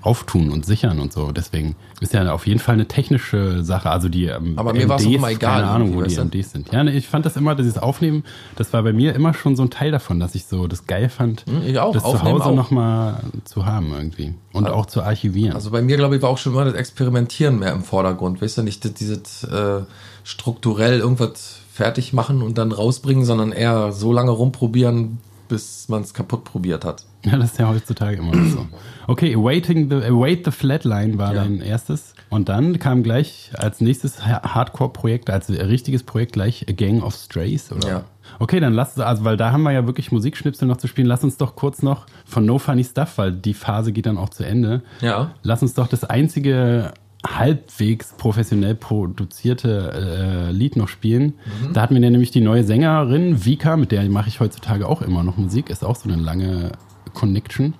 auftun 0.06 0.50
und 0.50 0.64
sichern 0.64 1.00
und 1.00 1.12
so. 1.12 1.32
Deswegen 1.32 1.76
ist 2.00 2.14
ja 2.14 2.32
auf 2.32 2.46
jeden 2.46 2.60
Fall 2.60 2.74
eine 2.74 2.86
technische 2.86 3.64
Sache. 3.64 3.90
Also 3.90 4.08
die 4.08 4.26
ähm, 4.26 4.54
Aber 4.56 4.72
mir 4.72 4.88
war 4.88 4.98
es 4.98 5.04
immer 5.04 5.30
egal. 5.30 5.60
Keine 5.60 5.70
Ahnung, 5.70 5.96
wo 5.96 6.02
die 6.02 6.16
MDs 6.16 6.52
sind. 6.52 6.72
Ja, 6.72 6.84
ne, 6.84 6.92
ich 6.92 7.08
fand 7.08 7.26
das 7.26 7.36
immer, 7.36 7.54
dieses 7.54 7.78
Aufnehmen, 7.78 8.24
das 8.56 8.72
war 8.72 8.82
bei 8.82 8.92
mir 8.92 9.14
immer 9.14 9.34
schon 9.34 9.56
so 9.56 9.62
ein 9.62 9.70
Teil 9.70 9.90
davon, 9.90 10.20
dass 10.20 10.34
ich 10.34 10.46
so 10.46 10.66
das 10.66 10.86
geil 10.86 11.08
fand, 11.08 11.44
hm, 11.46 11.62
ich 11.66 11.78
auch, 11.78 11.92
das 11.92 12.04
Aufnehmen 12.04 12.38
zu 12.38 12.44
Hause 12.44 12.56
nochmal 12.56 13.20
zu 13.44 13.66
haben 13.66 13.92
irgendwie. 13.92 14.34
Und 14.52 14.64
also, 14.64 14.76
auch 14.76 14.86
zu 14.86 15.02
archivieren. 15.02 15.54
Also 15.54 15.70
bei 15.70 15.82
mir, 15.82 15.96
glaube 15.96 16.16
ich, 16.16 16.22
war 16.22 16.30
auch 16.30 16.38
schon 16.38 16.52
immer 16.52 16.64
das 16.64 16.74
Experimentieren 16.74 17.58
mehr 17.58 17.72
im 17.72 17.82
Vordergrund. 17.82 18.40
Weißt 18.40 18.58
du, 18.58 18.62
nicht 18.62 19.00
dieses 19.00 19.44
äh, 19.44 19.82
strukturell 20.24 21.00
irgendwas 21.00 21.60
fertig 21.72 22.12
machen 22.12 22.42
und 22.42 22.58
dann 22.58 22.72
rausbringen, 22.72 23.24
sondern 23.24 23.52
eher 23.52 23.92
so 23.92 24.12
lange 24.12 24.30
rumprobieren, 24.30 25.18
bis 25.48 25.88
man 25.88 26.02
es 26.02 26.14
kaputt 26.14 26.44
probiert 26.44 26.84
hat. 26.84 27.04
Ja, 27.26 27.36
das 27.36 27.52
ist 27.52 27.58
ja 27.58 27.68
heutzutage 27.68 28.18
immer 28.18 28.32
so. 28.46 28.66
Okay, 29.08 29.34
Awaiting 29.34 29.90
the, 29.90 29.96
Await 29.96 30.44
the 30.44 30.52
Flatline 30.52 31.18
war 31.18 31.34
ja. 31.34 31.42
dein 31.42 31.60
erstes. 31.60 32.14
Und 32.30 32.48
dann 32.48 32.78
kam 32.78 33.02
gleich 33.02 33.50
als 33.56 33.80
nächstes 33.80 34.24
Hardcore-Projekt, 34.24 35.28
als 35.28 35.50
richtiges 35.50 36.04
Projekt 36.04 36.32
gleich 36.32 36.66
A 36.68 36.72
Gang 36.72 37.02
of 37.02 37.14
Strays, 37.14 37.72
oder? 37.72 37.88
Ja. 37.88 38.04
Okay, 38.38 38.60
dann 38.60 38.74
lass, 38.74 38.98
also 38.98 39.24
weil 39.24 39.36
da 39.36 39.52
haben 39.52 39.62
wir 39.62 39.72
ja 39.72 39.86
wirklich 39.86 40.12
Musikschnipsel 40.12 40.66
noch 40.66 40.76
zu 40.76 40.86
spielen. 40.86 41.06
Lass 41.06 41.24
uns 41.24 41.36
doch 41.36 41.56
kurz 41.56 41.82
noch 41.82 42.06
von 42.24 42.46
No 42.46 42.58
Funny 42.58 42.84
Stuff, 42.84 43.18
weil 43.18 43.32
die 43.32 43.54
Phase 43.54 43.92
geht 43.92 44.06
dann 44.06 44.18
auch 44.18 44.28
zu 44.28 44.44
Ende. 44.44 44.82
Ja. 45.00 45.32
Lass 45.42 45.62
uns 45.62 45.74
doch 45.74 45.88
das 45.88 46.04
einzige 46.04 46.92
halbwegs 47.26 48.14
professionell 48.16 48.74
produzierte 48.74 50.48
äh, 50.48 50.52
Lied 50.52 50.76
noch 50.76 50.88
spielen. 50.88 51.34
Mhm. 51.62 51.72
Da 51.72 51.82
hatten 51.82 51.94
wir 51.94 52.00
nämlich 52.00 52.30
die 52.30 52.40
neue 52.40 52.62
Sängerin 52.62 53.44
Vika, 53.44 53.76
mit 53.76 53.90
der 53.90 54.08
mache 54.10 54.28
ich 54.28 54.38
heutzutage 54.38 54.86
auch 54.86 55.02
immer 55.02 55.22
noch 55.22 55.36
Musik, 55.36 55.70
ist 55.70 55.84
auch 55.84 55.96
so 55.96 56.08
eine 56.08 56.20
lange 56.20 56.72
Connection. 57.14 57.74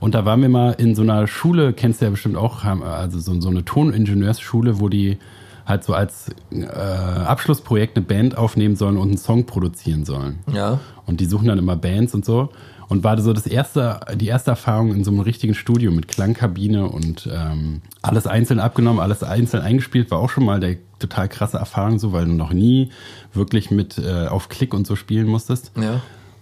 Und 0.00 0.14
da 0.14 0.24
waren 0.24 0.40
wir 0.40 0.48
mal 0.48 0.72
in 0.72 0.94
so 0.94 1.02
einer 1.02 1.26
Schule, 1.26 1.72
kennst 1.72 2.00
du 2.00 2.06
ja 2.06 2.10
bestimmt 2.10 2.36
auch, 2.36 2.64
also 2.64 3.18
so, 3.18 3.38
so 3.40 3.50
eine 3.50 3.64
Toningenieursschule, 3.64 4.80
wo 4.80 4.88
die 4.88 5.18
halt 5.66 5.84
so 5.84 5.94
als 5.94 6.30
äh, 6.50 6.64
Abschlussprojekt 6.64 7.96
eine 7.96 8.04
Band 8.04 8.36
aufnehmen 8.36 8.76
sollen 8.76 8.96
und 8.96 9.08
einen 9.08 9.18
Song 9.18 9.46
produzieren 9.46 10.04
sollen. 10.04 10.40
Ja. 10.52 10.80
Und 11.06 11.20
die 11.20 11.26
suchen 11.26 11.48
dann 11.48 11.58
immer 11.58 11.76
Bands 11.76 12.14
und 12.14 12.24
so. 12.24 12.50
Und 12.88 13.04
war 13.04 13.20
so 13.20 13.32
das 13.32 13.46
erste, 13.46 14.00
die 14.16 14.26
erste 14.26 14.50
Erfahrung 14.50 14.92
in 14.92 15.04
so 15.04 15.12
einem 15.12 15.20
richtigen 15.20 15.54
Studio 15.54 15.92
mit 15.92 16.08
Klangkabine 16.08 16.88
und 16.88 17.28
ähm, 17.32 17.82
alles 18.02 18.26
einzeln 18.26 18.58
abgenommen, 18.58 18.98
alles 18.98 19.22
einzeln 19.22 19.62
eingespielt, 19.62 20.10
war 20.10 20.18
auch 20.18 20.28
schon 20.28 20.44
mal 20.44 20.58
der 20.58 20.76
total 20.98 21.28
krasse 21.28 21.58
Erfahrung 21.58 22.00
so, 22.00 22.12
weil 22.12 22.24
du 22.24 22.32
noch 22.32 22.52
nie 22.52 22.90
wirklich 23.32 23.70
mit 23.70 23.96
äh, 23.98 24.26
auf 24.26 24.48
Klick 24.48 24.74
und 24.74 24.88
so 24.88 24.96
spielen 24.96 25.28
musstest. 25.28 25.70
Ja. 25.80 26.00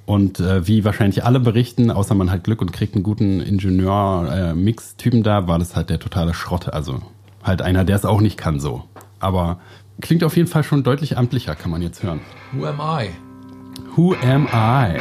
Und 0.09 0.41
äh, 0.41 0.67
wie 0.67 0.87
wahrscheinlich 0.87 1.27
alle 1.27 1.39
berichten, 1.39 1.91
außer 1.91 2.15
man 2.15 2.31
hat 2.31 2.43
Glück 2.43 2.63
und 2.63 2.73
kriegt 2.73 2.95
einen 2.95 3.03
guten 3.03 3.43
Ingenieur-Mix-Typen 3.43 5.21
äh, 5.21 5.23
da, 5.23 5.49
war 5.49 5.59
das 5.59 5.77
halt 5.77 5.91
der 5.91 5.99
totale 5.99 6.33
Schrott. 6.33 6.73
Also 6.73 7.03
halt 7.45 7.61
einer, 7.61 7.85
der 7.85 7.97
es 7.97 8.07
auch 8.07 8.23
nicht 8.23 8.39
kann 8.39 8.59
so. 8.59 8.85
Aber 9.21 9.61
klingt 10.01 10.25
auf 10.25 10.35
jeden 10.35 10.49
Fall 10.49 10.65
schon 10.65 10.83
deutlich 10.83 11.19
amtlicher, 11.19 11.55
kann 11.55 11.71
man 11.71 11.83
jetzt 11.83 12.03
hören. 12.03 12.21
Who 12.53 12.65
am 12.65 12.81
I? 12.81 13.11
Who 13.97 14.15
am 14.25 14.47
I? 14.51 14.99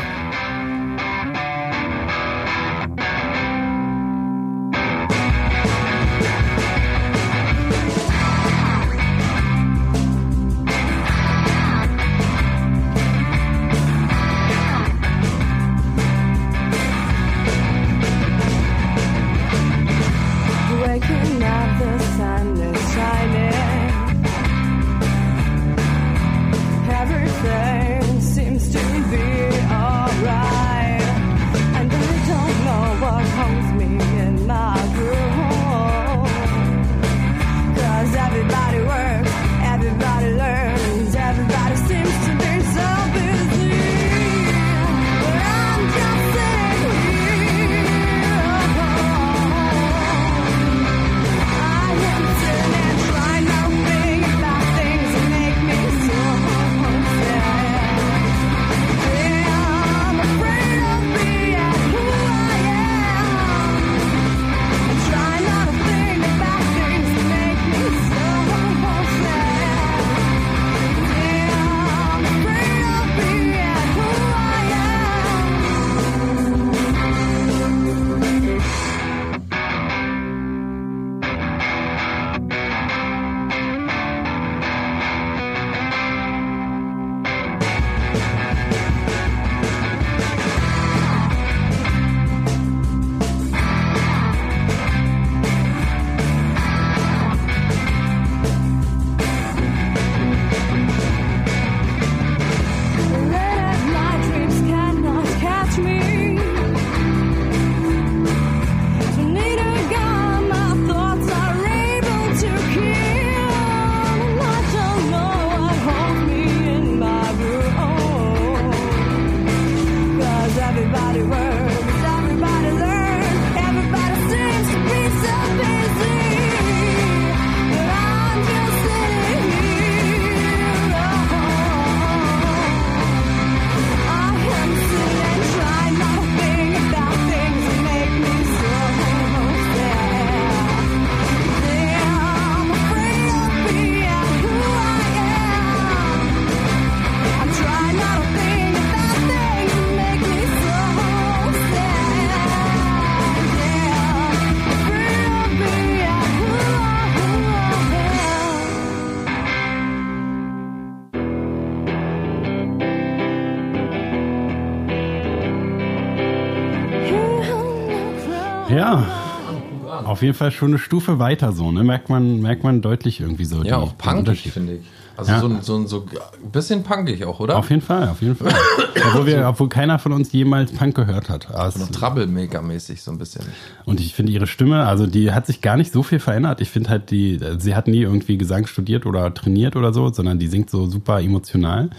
Auf 170.18 170.24
jeden 170.24 170.34
Fall 170.34 170.50
schon 170.50 170.70
eine 170.70 170.80
Stufe 170.80 171.20
weiter 171.20 171.52
so, 171.52 171.72
ne? 171.72 171.84
Merkt 171.84 172.10
man, 172.10 172.42
merkt 172.42 172.64
man 172.64 172.82
deutlich 172.82 173.22
irgendwie 173.22 173.46
so. 173.46 173.62
Ja, 173.62 173.78
auch 173.78 173.96
punkig, 174.00 174.52
finde 174.52 174.78
ich. 174.78 174.82
Also 175.16 175.32
Ja. 175.32 175.40
so, 175.42 175.46
ein, 175.48 175.62
so, 175.62 175.76
ein, 175.78 175.88
so 175.88 176.06
ein 176.44 176.52
bisschen 176.52 176.82
punkig 176.82 177.24
auch, 177.24 177.40
oder? 177.40 177.56
Auf 177.56 177.70
jeden 177.70 177.84
Fall, 177.84 178.10
auf 178.10 178.20
jeden 178.24 178.36
Fall. 178.36 178.52
obwohl, 179.10 179.28
wir, 179.28 179.48
obwohl 179.48 179.70
keiner 179.70 180.00
von 180.00 180.12
uns 180.14 180.32
jemals 180.32 180.72
Punk 180.72 180.96
gehört 180.96 181.30
hat. 181.30 181.48
Noch 181.78 181.92
Troublemaker-mäßig 181.92 183.00
so 183.04 183.12
ein 183.12 183.20
bisschen. 183.20 183.44
Und 183.86 184.00
ich 184.00 184.16
finde 184.16 184.32
ihre 184.32 184.48
Stimme, 184.48 184.88
also 184.88 185.06
die 185.06 185.32
hat 185.34 185.46
sich 185.46 185.62
gar 185.62 185.78
nicht 185.78 185.94
so 185.94 186.02
viel 186.02 186.20
verändert. 186.20 186.62
Ich 186.62 186.72
finde 186.72 186.90
halt, 186.90 187.12
die, 187.12 187.40
sie 187.60 187.76
hat 187.76 187.88
nie 187.88 188.02
irgendwie 188.02 188.40
Gesang 188.40 188.66
studiert 188.66 189.06
oder 189.06 189.32
trainiert 189.36 189.76
oder 189.76 189.94
so, 189.94 190.12
sondern 190.12 190.40
die 190.40 190.48
singt 190.48 190.72
so 190.72 190.88
super 190.88 191.22
emotional. 191.22 191.92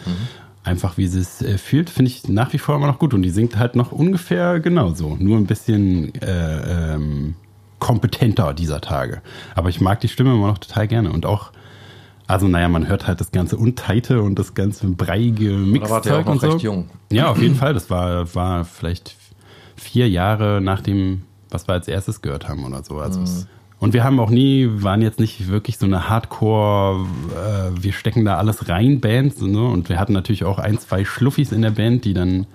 Einfach 0.64 0.98
wie 0.98 1.07
sie 1.07 1.20
es 1.20 1.40
äh, 1.40 1.57
fühlt, 1.57 1.88
finde 1.88 2.11
ich 2.11 2.26
nach 2.28 2.52
wie 2.52 2.59
vor 2.59 2.74
immer 2.74 2.88
noch 2.88 2.98
gut. 2.98 3.14
Und 3.14 3.22
die 3.22 3.31
singt 3.31 3.57
halt 3.59 3.76
noch 3.76 3.92
ungefähr 3.92 4.59
genauso. 4.59 5.16
Nur 5.20 5.38
ein 5.38 5.46
bisschen 5.46 6.12
äh, 6.20 6.94
ähm, 6.94 7.35
kompetenter 7.79 8.55
dieser 8.55 8.81
Tage. 8.81 9.23
Aber 9.55 9.69
ich 9.69 9.81
mag 9.81 10.01
die 10.01 10.09
Stimme 10.09 10.33
immer 10.35 10.49
noch 10.49 10.59
total 10.59 10.88
gerne. 10.88 11.12
Und 11.12 11.27
auch, 11.27 11.53
also 12.27 12.49
naja, 12.49 12.69
man 12.69 12.88
hört 12.88 13.07
halt 13.07 13.21
das 13.21 13.31
ganze 13.31 13.57
Unteite 13.57 14.23
und 14.23 14.38
das 14.38 14.55
ganze 14.55 14.87
breiige 14.88 15.51
Da 15.51 15.91
war 15.91 16.01
der 16.01 16.19
auch 16.19 16.25
Mixzeug 16.25 16.27
noch 16.27 16.33
und 16.33 16.41
so. 16.41 16.51
recht 16.51 16.62
jung. 16.62 16.91
Ja, 17.11 17.31
auf 17.31 17.41
jeden 17.41 17.55
Fall. 17.55 17.75
Das 17.75 17.91
war, 17.91 18.35
war 18.35 18.64
vielleicht 18.64 19.17
vier 19.77 20.09
Jahre 20.09 20.61
nach 20.61 20.81
dem, 20.81 21.23
was 21.51 21.69
wir 21.69 21.75
als 21.75 21.88
erstes 21.88 22.21
gehört 22.23 22.49
haben 22.49 22.64
oder 22.64 22.83
so. 22.83 22.99
Also 22.99 23.23
es, 23.23 23.47
und 23.81 23.93
wir 23.93 24.03
haben 24.03 24.19
auch 24.19 24.31
nie, 24.31 24.69
waren 24.69 25.03
jetzt 25.03 25.21
nicht 25.21 25.49
wirklich 25.49 25.79
so 25.79 25.87
eine 25.87 26.09
Hardcore, 26.09 27.07
äh, 27.33 27.83
wir 27.83 27.93
stecken 27.93 28.25
da 28.25 28.37
alles 28.37 28.69
rein 28.69 29.01
Band. 29.01 29.41
Ne? 29.41 29.62
Und 29.62 29.88
wir 29.88 30.01
hatten 30.01 30.12
natürlich 30.12 30.45
auch 30.45 30.59
ein, 30.59 30.79
zwei 30.79 31.05
Schluffis 31.05 31.53
in 31.53 31.62
der 31.62 31.71
Band, 31.71 32.05
die 32.05 32.12
dann, 32.12 32.47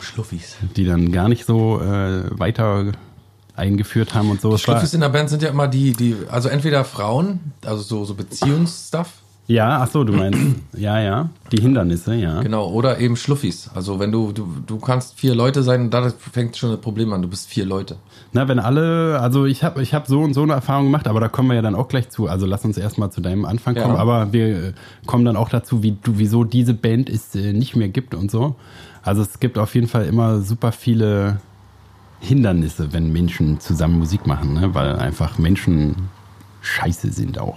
Schluffis. 0.00 0.56
die 0.76 0.86
dann 0.86 1.12
gar 1.12 1.28
nicht 1.28 1.44
so 1.44 1.80
äh, 1.80 2.38
weiter 2.38 2.92
eingeführt 3.60 4.14
haben 4.14 4.30
und 4.30 4.40
so. 4.40 4.50
War- 4.50 4.58
Schluffis 4.58 4.94
in 4.94 5.00
der 5.00 5.10
Band 5.10 5.30
sind 5.30 5.42
ja 5.42 5.50
immer 5.50 5.68
die, 5.68 5.92
die, 5.92 6.16
also 6.28 6.48
entweder 6.48 6.84
Frauen, 6.84 7.52
also 7.64 7.82
so, 7.82 8.04
so 8.04 8.14
Beziehungsstuff, 8.14 9.08
ja, 9.46 9.80
ach 9.82 9.90
so, 9.90 10.04
du 10.04 10.12
meinst, 10.12 10.38
ja, 10.76 11.00
ja, 11.00 11.28
die 11.50 11.60
Hindernisse, 11.60 12.14
ja. 12.14 12.40
genau, 12.40 12.68
oder 12.68 13.00
eben 13.00 13.16
Schluffis. 13.16 13.68
Also 13.74 13.98
wenn 13.98 14.12
du, 14.12 14.30
du, 14.30 14.46
du 14.64 14.78
kannst 14.78 15.18
vier 15.18 15.34
Leute 15.34 15.64
sein 15.64 15.80
und 15.82 15.90
da 15.90 16.08
fängt 16.32 16.56
schon 16.56 16.70
ein 16.70 16.80
Problem 16.80 17.12
an, 17.12 17.20
du 17.22 17.26
bist 17.26 17.48
vier 17.48 17.64
Leute. 17.64 17.96
Na, 18.32 18.46
wenn 18.46 18.60
alle, 18.60 19.18
also 19.18 19.46
ich 19.46 19.64
habe 19.64 19.82
ich 19.82 19.92
hab 19.92 20.06
so 20.06 20.20
und 20.20 20.34
so 20.34 20.44
eine 20.44 20.52
Erfahrung 20.52 20.84
gemacht, 20.84 21.08
aber 21.08 21.18
da 21.18 21.26
kommen 21.26 21.48
wir 21.48 21.56
ja 21.56 21.62
dann 21.62 21.74
auch 21.74 21.88
gleich 21.88 22.10
zu. 22.10 22.28
Also 22.28 22.46
lass 22.46 22.64
uns 22.64 22.78
erstmal 22.78 23.10
zu 23.10 23.20
deinem 23.20 23.44
Anfang 23.44 23.74
Ja. 23.74 23.82
kommen, 23.82 23.96
aber 23.96 24.32
wir 24.32 24.46
äh, 24.46 24.72
kommen 25.06 25.24
dann 25.24 25.34
auch 25.36 25.48
dazu, 25.48 25.82
wie 25.82 25.96
du, 26.00 26.12
wieso 26.18 26.44
diese 26.44 26.72
Band 26.74 27.10
es 27.10 27.34
äh, 27.34 27.52
nicht 27.52 27.74
mehr 27.74 27.88
gibt 27.88 28.14
und 28.14 28.30
so. 28.30 28.54
Also 29.02 29.22
es 29.22 29.40
gibt 29.40 29.58
auf 29.58 29.74
jeden 29.74 29.88
Fall 29.88 30.04
immer 30.04 30.42
super 30.42 30.70
viele 30.70 31.40
Hindernisse, 32.20 32.92
wenn 32.92 33.12
Menschen 33.12 33.60
zusammen 33.60 33.98
Musik 33.98 34.26
machen, 34.26 34.54
ne? 34.54 34.74
weil 34.74 34.96
einfach 34.96 35.38
Menschen 35.38 36.08
scheiße 36.60 37.10
sind 37.12 37.38
auch. 37.38 37.56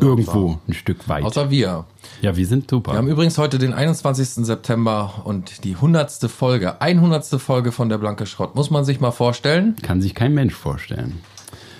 Irgendwo 0.00 0.60
ein 0.68 0.72
Stück 0.74 1.08
weit. 1.08 1.24
Außer 1.24 1.50
wir. 1.50 1.84
ja, 2.22 2.36
wir 2.36 2.46
sind 2.46 2.70
super. 2.70 2.92
Wir 2.92 2.98
haben 2.98 3.08
übrigens 3.08 3.38
heute 3.38 3.58
den 3.58 3.72
21. 3.72 4.46
September 4.46 5.22
und 5.24 5.64
die 5.64 5.74
100. 5.74 6.12
Folge, 6.30 6.80
100. 6.80 7.26
Folge 7.40 7.72
von 7.72 7.88
der 7.88 7.98
Blanke 7.98 8.26
Schrott. 8.26 8.54
Muss 8.54 8.70
man 8.70 8.84
sich 8.84 9.00
mal 9.00 9.10
vorstellen. 9.10 9.74
Kann 9.82 10.00
sich 10.00 10.14
kein 10.14 10.32
Mensch 10.32 10.54
vorstellen. 10.54 11.20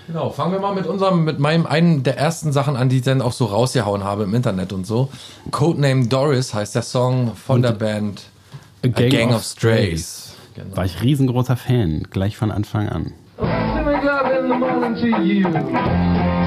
Genau, 0.07 0.31
fangen 0.31 0.53
wir 0.53 0.61
mal 0.61 0.75
mit 0.75 0.87
unserem, 0.87 1.25
mit 1.25 1.39
meinem, 1.39 1.67
einen 1.67 2.03
der 2.03 2.19
ersten 2.19 2.53
Sachen 2.53 2.77
an, 2.77 2.89
die 2.89 2.97
ich 2.97 3.03
dann 3.03 3.23
auch 3.23 3.33
so 3.33 3.47
rausgehauen 3.47 4.05
habe 4.05 4.25
im 4.25 4.35
Internet 4.35 4.73
und 4.73 4.87
so. 4.87 5.09
Codename 5.51 6.09
Doris 6.09 6.53
heißt 6.53 6.75
der 6.75 6.83
Song 6.83 7.35
von 7.37 7.63
der 7.63 7.73
Band 7.73 8.25
A 8.83 8.89
A 8.89 9.09
Gang, 9.09 9.33
of 9.33 9.45
Strays. 9.45 10.24
Genau. 10.55 10.77
War 10.77 10.85
ich 10.85 11.03
riesengroßer 11.03 11.57
Fan, 11.57 12.05
gleich 12.11 12.37
von 12.37 12.53
Anfang 12.53 12.89
an. 12.89 13.13
Make 14.95 16.44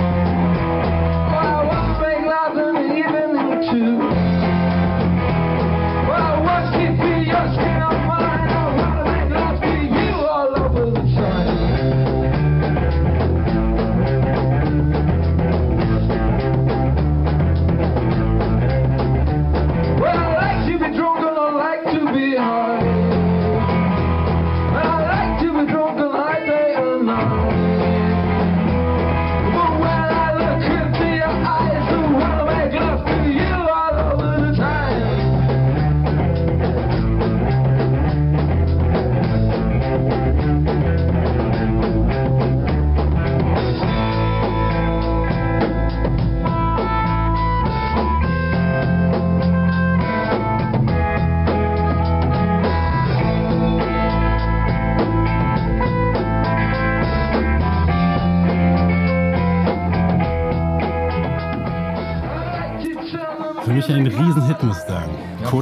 mich 63.90 63.98
ein 63.98 64.08
Riesenhit, 64.08 64.64
muss 64.64 64.78
ich 64.78 64.84
sagen. 64.84 65.12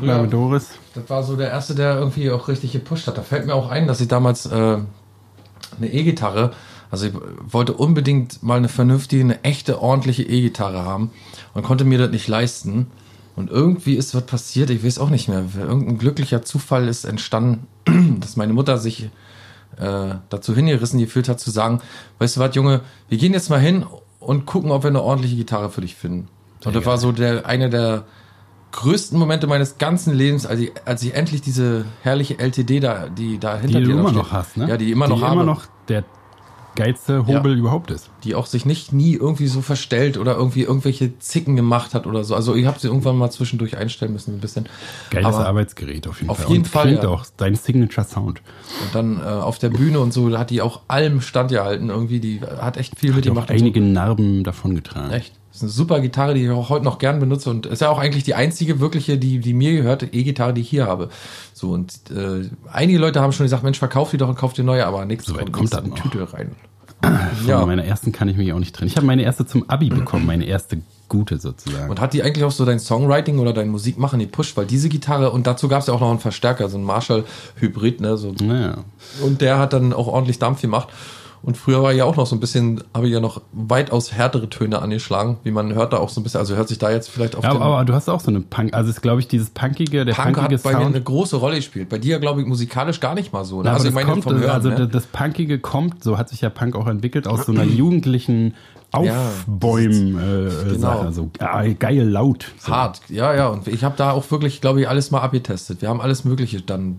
Ja, 0.08 0.22
mit 0.22 0.34
Doris. 0.34 0.70
Das 0.94 1.10
war 1.10 1.24
so 1.24 1.36
der 1.36 1.50
erste, 1.50 1.76
der 1.76 1.98
irgendwie 1.98 2.32
auch 2.32 2.48
richtig 2.48 2.72
gepusht 2.72 3.08
hat. 3.08 3.18
Da 3.18 3.22
fällt 3.22 3.46
mir 3.46 3.54
auch 3.54 3.70
ein, 3.70 3.88
dass 3.88 4.02
ich 4.02 4.08
damals 4.08 4.46
äh, 4.46 4.50
eine 5.78 5.88
E-Gitarre, 5.94 6.52
also 6.92 7.08
ich 7.08 7.14
wollte 7.48 7.74
unbedingt 7.74 8.42
mal 8.44 8.58
eine 8.58 8.70
vernünftige, 8.70 9.24
eine 9.24 9.44
echte, 9.44 9.82
ordentliche 9.82 10.24
E-Gitarre 10.24 10.84
haben 10.84 11.12
und 11.54 11.64
konnte 11.64 11.84
mir 11.84 11.98
das 11.98 12.12
nicht 12.12 12.28
leisten. 12.28 12.88
Und 13.36 13.50
irgendwie 13.50 13.96
ist 13.96 14.16
was 14.16 14.26
passiert, 14.26 14.70
ich 14.70 14.84
weiß 14.84 15.00
auch 15.00 15.10
nicht 15.10 15.28
mehr. 15.28 15.44
Irgendein 15.58 15.98
glücklicher 15.98 16.44
Zufall 16.44 16.88
ist 16.88 17.04
entstanden, 17.04 17.68
dass 18.20 18.38
meine 18.38 18.54
Mutter 18.54 18.78
sich 18.78 19.10
äh, 19.78 20.16
dazu 20.30 20.56
hingerissen 20.56 21.00
gefühlt 21.00 21.28
hat, 21.28 21.40
zu 21.40 21.52
sagen, 21.52 21.82
weißt 22.20 22.38
du 22.38 22.40
was, 22.40 22.56
Junge, 22.56 22.82
wir 23.10 23.18
gehen 23.18 23.34
jetzt 23.34 23.50
mal 23.50 23.60
hin 23.60 23.86
und 24.20 24.46
gucken, 24.46 24.72
ob 24.72 24.84
wir 24.84 24.90
eine 24.90 25.02
ordentliche 25.02 25.36
Gitarre 25.36 25.70
für 25.70 25.82
dich 25.82 25.96
finden. 25.96 26.30
Und 26.64 26.76
das 26.76 26.86
war 26.86 26.98
so 26.98 27.12
der, 27.12 27.46
eine 27.46 27.70
der 27.70 28.06
größten 28.72 29.18
Momente 29.18 29.48
meines 29.48 29.78
ganzen 29.78 30.14
Lebens, 30.14 30.46
als 30.46 30.60
ich, 30.60 30.72
als 30.86 31.02
ich 31.04 31.14
endlich 31.14 31.42
diese 31.42 31.86
herrliche 32.04 32.40
LTD 32.40 32.80
da, 32.80 33.08
die 33.08 33.38
da 33.40 33.58
hinter 33.58 33.80
Die 33.80 33.86
dir 33.86 33.94
du 33.94 34.00
immer 34.00 34.10
steht. 34.10 34.18
noch 34.22 34.32
hast, 34.32 34.58
ne? 34.58 34.68
Ja, 34.68 34.78
die 34.78 34.92
immer 34.92 35.08
noch 35.08 35.18
die 35.20 35.24
habe. 35.24 35.34
immer 35.36 35.44
noch 35.46 35.64
der 35.88 36.04
geilste 36.76 37.26
Hobel 37.26 37.54
Ja. 37.54 37.58
überhaupt 37.60 37.90
ist. 37.90 38.10
die 38.26 38.36
auch 38.36 38.48
sich 38.48 38.66
nicht 38.66 38.92
nie 38.92 39.14
irgendwie 39.14 39.48
so 39.48 39.62
verstellt 39.62 40.18
oder 40.18 40.36
irgendwie 40.36 40.64
irgendwelche 40.64 41.18
Zicken 41.20 41.56
gemacht 41.56 41.94
hat 41.94 42.06
oder 42.06 42.26
so. 42.26 42.36
Also 42.36 42.54
ich 42.54 42.66
habe 42.66 42.78
sie 42.80 42.88
irgendwann 42.88 43.18
mal 43.18 43.30
zwischendurch 43.32 43.78
einstellen 43.78 44.12
müssen, 44.12 44.34
ein 44.36 44.40
bisschen. 44.42 44.68
Geiles 45.10 45.28
Aber- 45.36 45.48
Arbeitsgerät 45.48 46.06
auf 46.08 46.18
jeden 46.20 46.32
Auf 46.32 46.40
Fall. 46.40 46.48
jeden 46.52 46.64
und 46.64 46.70
Fall, 46.70 46.88
Klingt 46.88 47.04
ja. 47.04 47.10
auch 47.10 47.26
dein 47.38 47.56
Signature 47.56 48.06
Sound. 48.06 48.42
Und 48.84 48.94
dann 48.94 49.20
äh, 49.22 49.24
auf 49.24 49.58
der 49.58 49.70
Bühne 49.70 50.02
und 50.02 50.12
so, 50.12 50.28
da 50.30 50.40
hat 50.40 50.50
die 50.50 50.62
auch 50.62 50.82
allem 50.90 51.22
Stand 51.22 51.52
gehalten 51.52 51.88
irgendwie. 51.90 52.20
Die 52.20 52.42
hat 52.42 52.76
echt 52.76 53.00
viel 53.00 53.12
Hat 53.12 53.16
mit 53.18 53.26
auch 53.26 53.30
gemacht. 53.36 53.50
und 53.52 53.58
so. 53.58 53.64
einige 53.64 53.80
Narben 53.80 54.44
davongetragen. 54.44 55.12
Echt. 55.12 55.34
Das 55.56 55.62
ist 55.62 55.70
eine 55.70 55.72
super 55.72 56.02
Gitarre, 56.02 56.34
die 56.34 56.44
ich 56.44 56.50
auch 56.50 56.68
heute 56.68 56.84
noch 56.84 56.98
gern 56.98 57.18
benutze 57.22 57.50
und 57.50 57.66
ist 57.66 57.82
ja 57.82 57.88
auch 57.90 57.98
eigentlich 57.98 58.26
die 58.26 58.36
einzige 58.36 58.82
wirkliche, 58.82 59.18
die, 59.18 59.40
die 59.40 59.54
mir 59.54 59.72
gehört, 59.72 60.04
E-Gitarre, 60.04 60.54
die 60.54 60.60
ich 60.60 60.68
hier 60.70 60.86
habe. 60.86 61.08
So 61.54 61.72
und 61.72 61.94
äh, 62.12 62.50
einige 62.70 63.00
Leute 63.00 63.22
haben 63.22 63.32
schon 63.32 63.46
gesagt, 63.46 63.64
Mensch, 63.64 63.80
verkauf 63.80 64.12
die 64.12 64.18
doch 64.18 64.28
und 64.28 64.36
kauf 64.36 64.52
dir 64.52 64.66
neue, 64.66 64.86
aber 64.86 65.06
nichts 65.06 65.28
So 65.28 65.36
weit 65.38 65.54
kommt 65.54 65.72
das 65.72 65.82
in 65.82 65.92
noch. 65.92 65.98
Tüte 66.00 66.34
rein. 66.34 66.52
Von 67.02 67.48
Ja. 67.48 67.66
meiner 67.66 67.86
ersten 67.86 68.12
kann 68.12 68.28
ich 68.28 68.36
mich 68.36 68.52
auch 68.52 68.60
nicht 68.60 68.76
trennen. 68.76 68.90
Ich 68.90 68.98
habe 68.98 69.06
meine 69.08 69.24
erste 69.24 69.46
zum 69.46 69.70
Abi 69.70 69.88
bekommen, 69.88 70.26
meine 70.26 70.44
erste 70.44 70.82
gute 71.08 71.38
sozusagen. 71.38 71.90
Und 71.90 72.02
hat 72.02 72.12
die 72.12 72.22
eigentlich 72.22 72.44
auch 72.44 72.52
so 72.52 72.66
dein 72.66 72.80
Songwriting 72.80 73.40
oder 73.40 73.54
dein 73.54 73.70
Musikmachen 73.70 74.20
gepusht? 74.20 74.58
Weil 74.58 74.66
diese 74.66 74.90
Gitarre, 74.90 75.32
und 75.32 75.48
dazu 75.48 75.70
gab 75.70 75.80
es 75.80 75.88
ja 75.88 75.94
auch 75.94 76.02
noch 76.02 76.10
einen 76.10 76.20
Verstärker, 76.20 76.68
so 76.68 76.78
ein 76.78 76.84
Marshall-Hybrid, 76.84 78.02
ne? 78.02 78.18
So, 78.18 78.34
naja. 78.44 78.80
und 79.24 79.40
der 79.40 79.58
hat 79.60 79.72
dann 79.72 79.94
auch 79.94 80.08
ordentlich 80.08 80.38
Dampf 80.40 80.60
gemacht. 80.62 80.90
Und 81.46 81.58
früher 81.58 81.84
war 81.84 81.92
ja 81.94 82.06
auch 82.06 82.16
noch 82.16 82.26
so 82.26 82.36
ein 82.36 82.40
bisschen, 82.40 82.84
habe 82.92 83.06
ich 83.06 83.14
ja 83.14 83.20
noch 83.20 83.40
weitaus 83.54 84.12
härtere 84.12 84.50
Töne 84.50 84.82
angeschlagen, 84.82 85.38
wie 85.44 85.52
man 85.52 85.76
hört 85.76 85.94
da 85.94 85.98
auch 85.98 86.10
so 86.10 86.20
ein 86.20 86.24
bisschen, 86.24 86.40
also 86.40 86.56
hört 86.56 86.68
sich 86.68 86.80
da 86.80 86.90
jetzt 86.90 87.08
vielleicht 87.08 87.36
auf 87.36 87.44
Ja, 87.44 87.52
aber, 87.52 87.66
aber 87.66 87.86
du 87.86 87.94
hast 87.94 88.10
auch 88.10 88.20
so 88.20 88.32
eine 88.32 88.42
Punk, 88.42 88.74
also 88.74 88.90
ist 88.90 89.04
glaube 89.04 89.20
ich 89.20 89.28
dieses 89.28 89.52
punkige, 89.52 90.06
der 90.06 90.16
Punk 90.16 90.38
punkige 90.38 90.56
hat 90.56 90.64
bei 90.64 90.72
mir 90.72 90.78
Sound. 90.78 90.96
eine 90.96 91.04
große 91.04 91.36
Rolle 91.36 91.58
gespielt. 91.58 91.90
Bei 91.90 92.00
dir, 92.00 92.18
glaube 92.18 92.42
ich, 92.42 92.48
musikalisch 92.48 93.00
gar 93.00 93.14
nicht 93.14 93.32
mal 93.32 93.46
so. 93.46 93.62
Ne? 93.62 93.70
Aber 93.70 93.78
also 93.78 93.88
ich 93.88 93.94
meine 93.94 94.10
kommt, 94.10 94.24
vom 94.24 94.40
Hören. 94.40 94.50
also 94.50 94.70
ne? 94.70 94.88
das 94.88 95.06
Punkige 95.06 95.60
kommt, 95.60 96.04
so 96.04 96.18
hat 96.18 96.30
sich 96.30 96.42
ja 96.42 96.50
Punk 96.50 96.76
auch 96.76 96.88
entwickelt, 96.88 97.28
aus 97.28 97.46
so 97.46 97.52
einer 97.52 97.64
jugendlichen 97.64 98.56
Aufbäumen-Sache. 98.98 100.70
Äh, 100.70 100.74
Genau. 100.74 100.80
Sache. 100.80 101.14
so 101.14 101.30
ah, 101.40 101.64
geil 101.68 102.08
laut. 102.08 102.52
So. 102.60 102.72
Hart, 102.72 103.02
ja, 103.10 103.34
ja. 103.34 103.48
Und 103.48 103.68
ich 103.68 103.84
habe 103.84 103.96
da 103.98 104.12
auch 104.12 104.30
wirklich, 104.32 104.62
glaube 104.62 104.82
ich, 104.82 104.90
alles 104.90 105.12
mal 105.12 105.22
abgetestet. 105.22 105.82
Wir 105.82 105.90
haben 105.90 106.02
alles 106.02 106.26
Mögliche 106.26 106.62
dann 106.62 106.98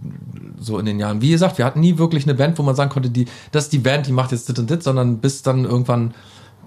so 0.58 0.78
in 0.78 0.86
den 0.86 0.98
Jahren. 0.98 1.20
Wie 1.20 1.30
gesagt, 1.30 1.58
wir 1.58 1.64
hatten 1.64 1.80
nie 1.80 1.98
wirklich 1.98 2.24
eine 2.24 2.34
Band, 2.34 2.58
wo 2.58 2.62
man 2.62 2.74
sagen 2.74 2.90
konnte, 2.90 3.10
die, 3.10 3.26
das 3.52 3.64
ist 3.64 3.72
die 3.72 3.78
Band, 3.78 4.06
die 4.06 4.12
macht 4.12 4.32
jetzt 4.32 4.48
dit 4.48 4.58
und 4.58 4.70
dit, 4.70 4.82
sondern 4.82 5.18
bis 5.18 5.42
dann 5.42 5.64
irgendwann 5.64 6.14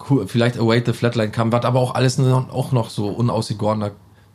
cool, 0.10 0.28
vielleicht 0.28 0.58
Await 0.60 0.86
the 0.86 0.94
Flatline 0.94 1.32
kam, 1.32 1.52
war 1.52 1.64
aber 1.66 1.80
auch 1.80 1.96
alles 1.96 2.18
noch, 2.18 2.50
auch 2.52 2.72
noch 2.72 2.90
so 2.90 3.08
unausgegorener. 3.08 3.92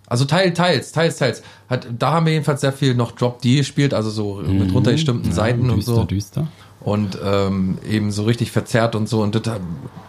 Also 0.07 0.27
teil, 0.27 0.53
teils, 0.53 0.93
teils, 0.93 1.17
teils. 1.17 1.43
Hat, 1.69 1.87
da 1.99 2.13
haben 2.13 2.27
wir 2.27 2.35
jedenfalls 2.35 2.61
sehr 2.61 2.73
viel 2.73 2.95
noch 2.95 3.13
Drop 3.13 3.41
D 3.41 3.57
gespielt, 3.57 3.95
also 3.95 4.11
so 4.11 4.43
mit 4.47 4.73
runtergestimmten 4.75 5.33
Seiten 5.33 5.71
und 5.71 5.79
düster, 5.79 5.95
so 5.95 6.05
düster. 6.05 6.49
Und 6.85 7.18
ähm, 7.25 7.79
eben 7.88 8.11
so 8.11 8.25
richtig 8.25 8.53
verzerrt 8.53 8.94
und 8.94 9.09
so. 9.09 9.23
Und 9.23 9.35
das, 9.35 9.42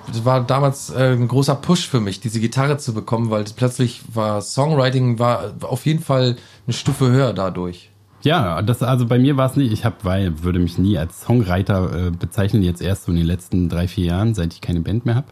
das 0.07 0.25
war 0.25 0.43
damals 0.43 0.91
äh, 0.91 1.13
ein 1.13 1.27
großer 1.27 1.55
Push 1.55 1.88
für 1.88 1.99
mich, 1.99 2.19
diese 2.19 2.39
Gitarre 2.39 2.77
zu 2.77 2.93
bekommen, 2.93 3.29
weil 3.31 3.45
plötzlich 3.55 4.01
war 4.13 4.41
Songwriting 4.41 5.17
war 5.17 5.55
auf 5.61 5.85
jeden 5.85 6.03
Fall 6.03 6.35
eine 6.67 6.73
Stufe 6.73 7.09
höher 7.09 7.33
dadurch. 7.33 7.89
Ja, 8.23 8.61
das 8.61 8.81
also 8.81 9.05
bei 9.05 9.19
mir 9.19 9.38
war 9.38 9.49
es 9.49 9.55
nicht. 9.55 9.71
Ich 9.71 9.85
habe, 9.85 9.97
weil 10.01 10.43
würde 10.43 10.59
mich 10.59 10.77
nie 10.77 10.97
als 10.97 11.21
Songwriter 11.21 12.07
äh, 12.07 12.11
bezeichnen, 12.11 12.63
jetzt 12.63 12.81
erst 12.81 13.05
so 13.05 13.11
in 13.11 13.17
den 13.17 13.27
letzten 13.27 13.69
drei 13.69 13.88
vier 13.88 14.05
Jahren, 14.07 14.33
seit 14.33 14.51
ich 14.53 14.61
keine 14.61 14.81
Band 14.81 15.05
mehr 15.05 15.15
habe. 15.15 15.27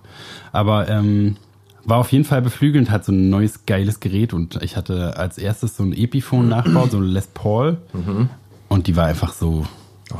Aber 0.51 0.87
ähm, 0.87 1.37
war 1.85 1.97
auf 1.97 2.11
jeden 2.11 2.23
Fall 2.23 2.41
beflügelnd, 2.41 2.91
hat 2.91 3.03
so 3.03 3.11
ein 3.11 3.29
neues 3.29 3.65
geiles 3.65 3.99
Gerät 3.99 4.33
und 4.33 4.61
ich 4.61 4.77
hatte 4.77 5.17
als 5.17 5.37
erstes 5.37 5.75
so 5.75 5.83
ein 5.83 5.91
Epiphone 5.91 6.47
nachgebaut, 6.47 6.91
so 6.91 6.97
ein 6.97 7.03
Les 7.03 7.27
Paul 7.27 7.77
und 8.69 8.87
die 8.87 8.95
war 8.95 9.05
einfach 9.05 9.33
so. 9.33 9.65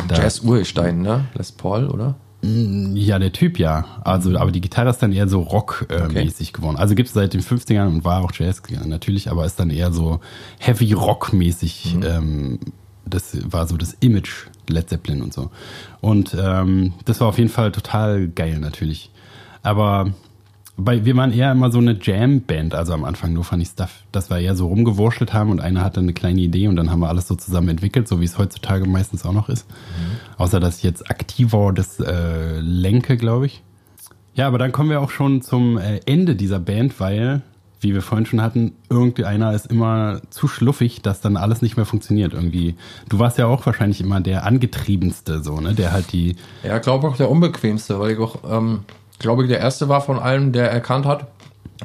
Da- 0.08 0.16
Jazz 0.16 0.42
Urstein, 0.42 1.02
ne? 1.02 1.26
Les 1.36 1.52
Paul, 1.52 1.88
oder? 1.88 2.16
Ja, 2.46 3.20
der 3.20 3.32
Typ 3.32 3.58
ja. 3.58 3.86
Also, 4.04 4.38
aber 4.38 4.52
die 4.52 4.60
Gitarre 4.60 4.90
ist 4.90 5.00
dann 5.02 5.14
eher 5.14 5.30
so 5.30 5.40
rock-mäßig 5.42 6.14
mäßig 6.14 6.54
geworden. 6.54 6.76
Also 6.76 6.94
gibt's 6.94 7.14
seit 7.14 7.34
den 7.34 7.42
50ern 7.42 7.88
und 7.88 8.04
war 8.04 8.22
auch 8.22 8.32
Jazz 8.34 8.62
ja, 8.68 8.86
natürlich, 8.86 9.32
aber 9.32 9.46
ist 9.46 9.60
dann 9.62 9.70
eher 9.70 9.94
so 9.94 10.20
heavy 10.60 10.92
rock-mäßig. 10.92 11.98
Ähm, 12.06 12.60
das 13.06 13.38
war 13.50 13.66
so 13.68 13.78
das 13.78 13.96
Image 14.02 14.48
Led 14.70 14.90
Zeppelin 14.90 15.22
und 15.22 15.34
so. 15.34 15.52
Und 16.02 16.36
ähm, 16.38 16.94
das 17.06 17.22
war 17.22 17.28
auf 17.28 17.38
jeden 17.38 17.50
Fall 17.50 17.72
total 17.72 18.28
geil 18.28 18.60
natürlich. 18.60 19.10
Aber 19.62 20.12
bei, 20.76 21.06
wir 21.06 21.16
waren 21.16 21.32
eher 21.32 21.52
immer 21.52 21.72
so 21.72 21.78
eine 21.78 21.98
Jam-Band, 22.02 22.74
also 22.74 22.94
am 22.94 23.04
Anfang 23.04 23.34
nur 23.34 23.44
Funny 23.44 23.66
Stuff, 23.66 24.04
dass 24.12 24.30
wir 24.30 24.40
eher 24.40 24.56
so 24.56 24.68
rumgewurschtelt 24.68 25.34
haben 25.34 25.52
und 25.52 25.62
einer 25.62 25.84
hatte 25.84 26.00
eine 26.00 26.14
kleine 26.14 26.42
Idee 26.42 26.68
und 26.68 26.76
dann 26.76 26.90
haben 26.90 27.00
wir 27.00 27.10
alles 27.10 27.28
so 27.28 27.36
zusammen 27.36 27.70
entwickelt, 27.70 28.08
so 28.08 28.20
wie 28.20 28.26
es 28.26 28.38
heutzutage 28.40 28.86
meistens 28.86 29.24
auch 29.26 29.34
noch 29.34 29.50
ist. 29.50 29.68
Außer 30.38 30.60
dass 30.60 30.78
ich 30.78 30.84
jetzt 30.84 31.10
aktiver 31.10 31.72
das 31.74 32.00
äh, 32.00 32.60
lenke, 32.60 33.18
glaube 33.18 33.46
ich. 33.46 33.64
Ja, 34.34 34.48
aber 34.48 34.58
dann 34.58 34.72
kommen 34.72 34.90
wir 34.90 35.00
auch 35.00 35.12
schon 35.12 35.44
zum 35.44 35.78
äh, 35.78 36.00
Ende 36.08 36.36
dieser 36.36 36.60
Band, 36.60 37.00
weil, 37.00 37.44
wie 37.80 37.94
wir 37.94 38.02
vorhin 38.02 38.26
schon 38.26 38.42
hatten, 38.42 38.72
irgendeiner 38.90 39.54
ist 39.54 39.68
immer 39.68 40.22
zu 40.32 40.48
schluffig, 40.48 41.04
dass 41.04 41.22
dann 41.22 41.38
alles 41.38 41.62
nicht 41.62 41.78
mehr 41.78 41.86
funktioniert 41.86 42.34
irgendwie. 42.34 42.76
Du 43.10 43.20
warst 43.20 43.38
ja 43.38 43.46
auch 43.46 43.64
wahrscheinlich 43.68 44.02
immer 44.02 44.22
der 44.22 44.44
angetriebenste, 44.44 45.44
so, 45.44 45.62
ne, 45.62 45.76
der 45.76 45.92
halt 45.92 46.12
die, 46.14 46.36
Ja, 46.64 46.80
glaube 46.80 47.08
auch 47.08 47.18
der 47.18 47.30
unbequemste, 47.30 48.00
weil 48.00 48.14
ich 48.14 48.18
auch, 48.18 48.38
ähm, 48.50 48.80
glaube 49.20 49.44
ich, 49.44 49.50
der 49.50 49.60
erste 49.60 49.90
war 49.90 50.02
von 50.02 50.20
allen, 50.20 50.52
der 50.52 50.72
erkannt 50.72 51.06
hat, 51.06 51.28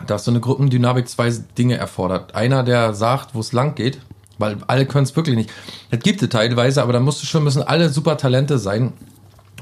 dass 0.07 0.25
so 0.25 0.31
eine 0.31 0.41
Gruppendynamik 0.41 1.09
zwei 1.09 1.31
Dinge 1.57 1.77
erfordert. 1.77 2.35
Einer, 2.35 2.63
der 2.63 2.95
sagt, 2.95 3.35
wo 3.35 3.41
es 3.41 3.53
lang 3.53 3.75
geht, 3.75 4.01
weil 4.39 4.59
alle 4.67 4.87
können 4.87 5.05
es 5.05 5.17
wirklich 5.17 5.37
nicht. 5.37 5.51
Es 5.91 6.01
gibt 6.01 6.23
es 6.23 6.29
teilweise, 6.29 6.83
aber 6.83 6.93
da 6.93 7.01
musst 7.01 7.23
du 7.23 7.27
schon, 7.27 7.45
müssen 7.45 7.63
alle 7.63 7.89
super 7.89 8.17
Talente 8.17 8.59
sein 8.59 8.93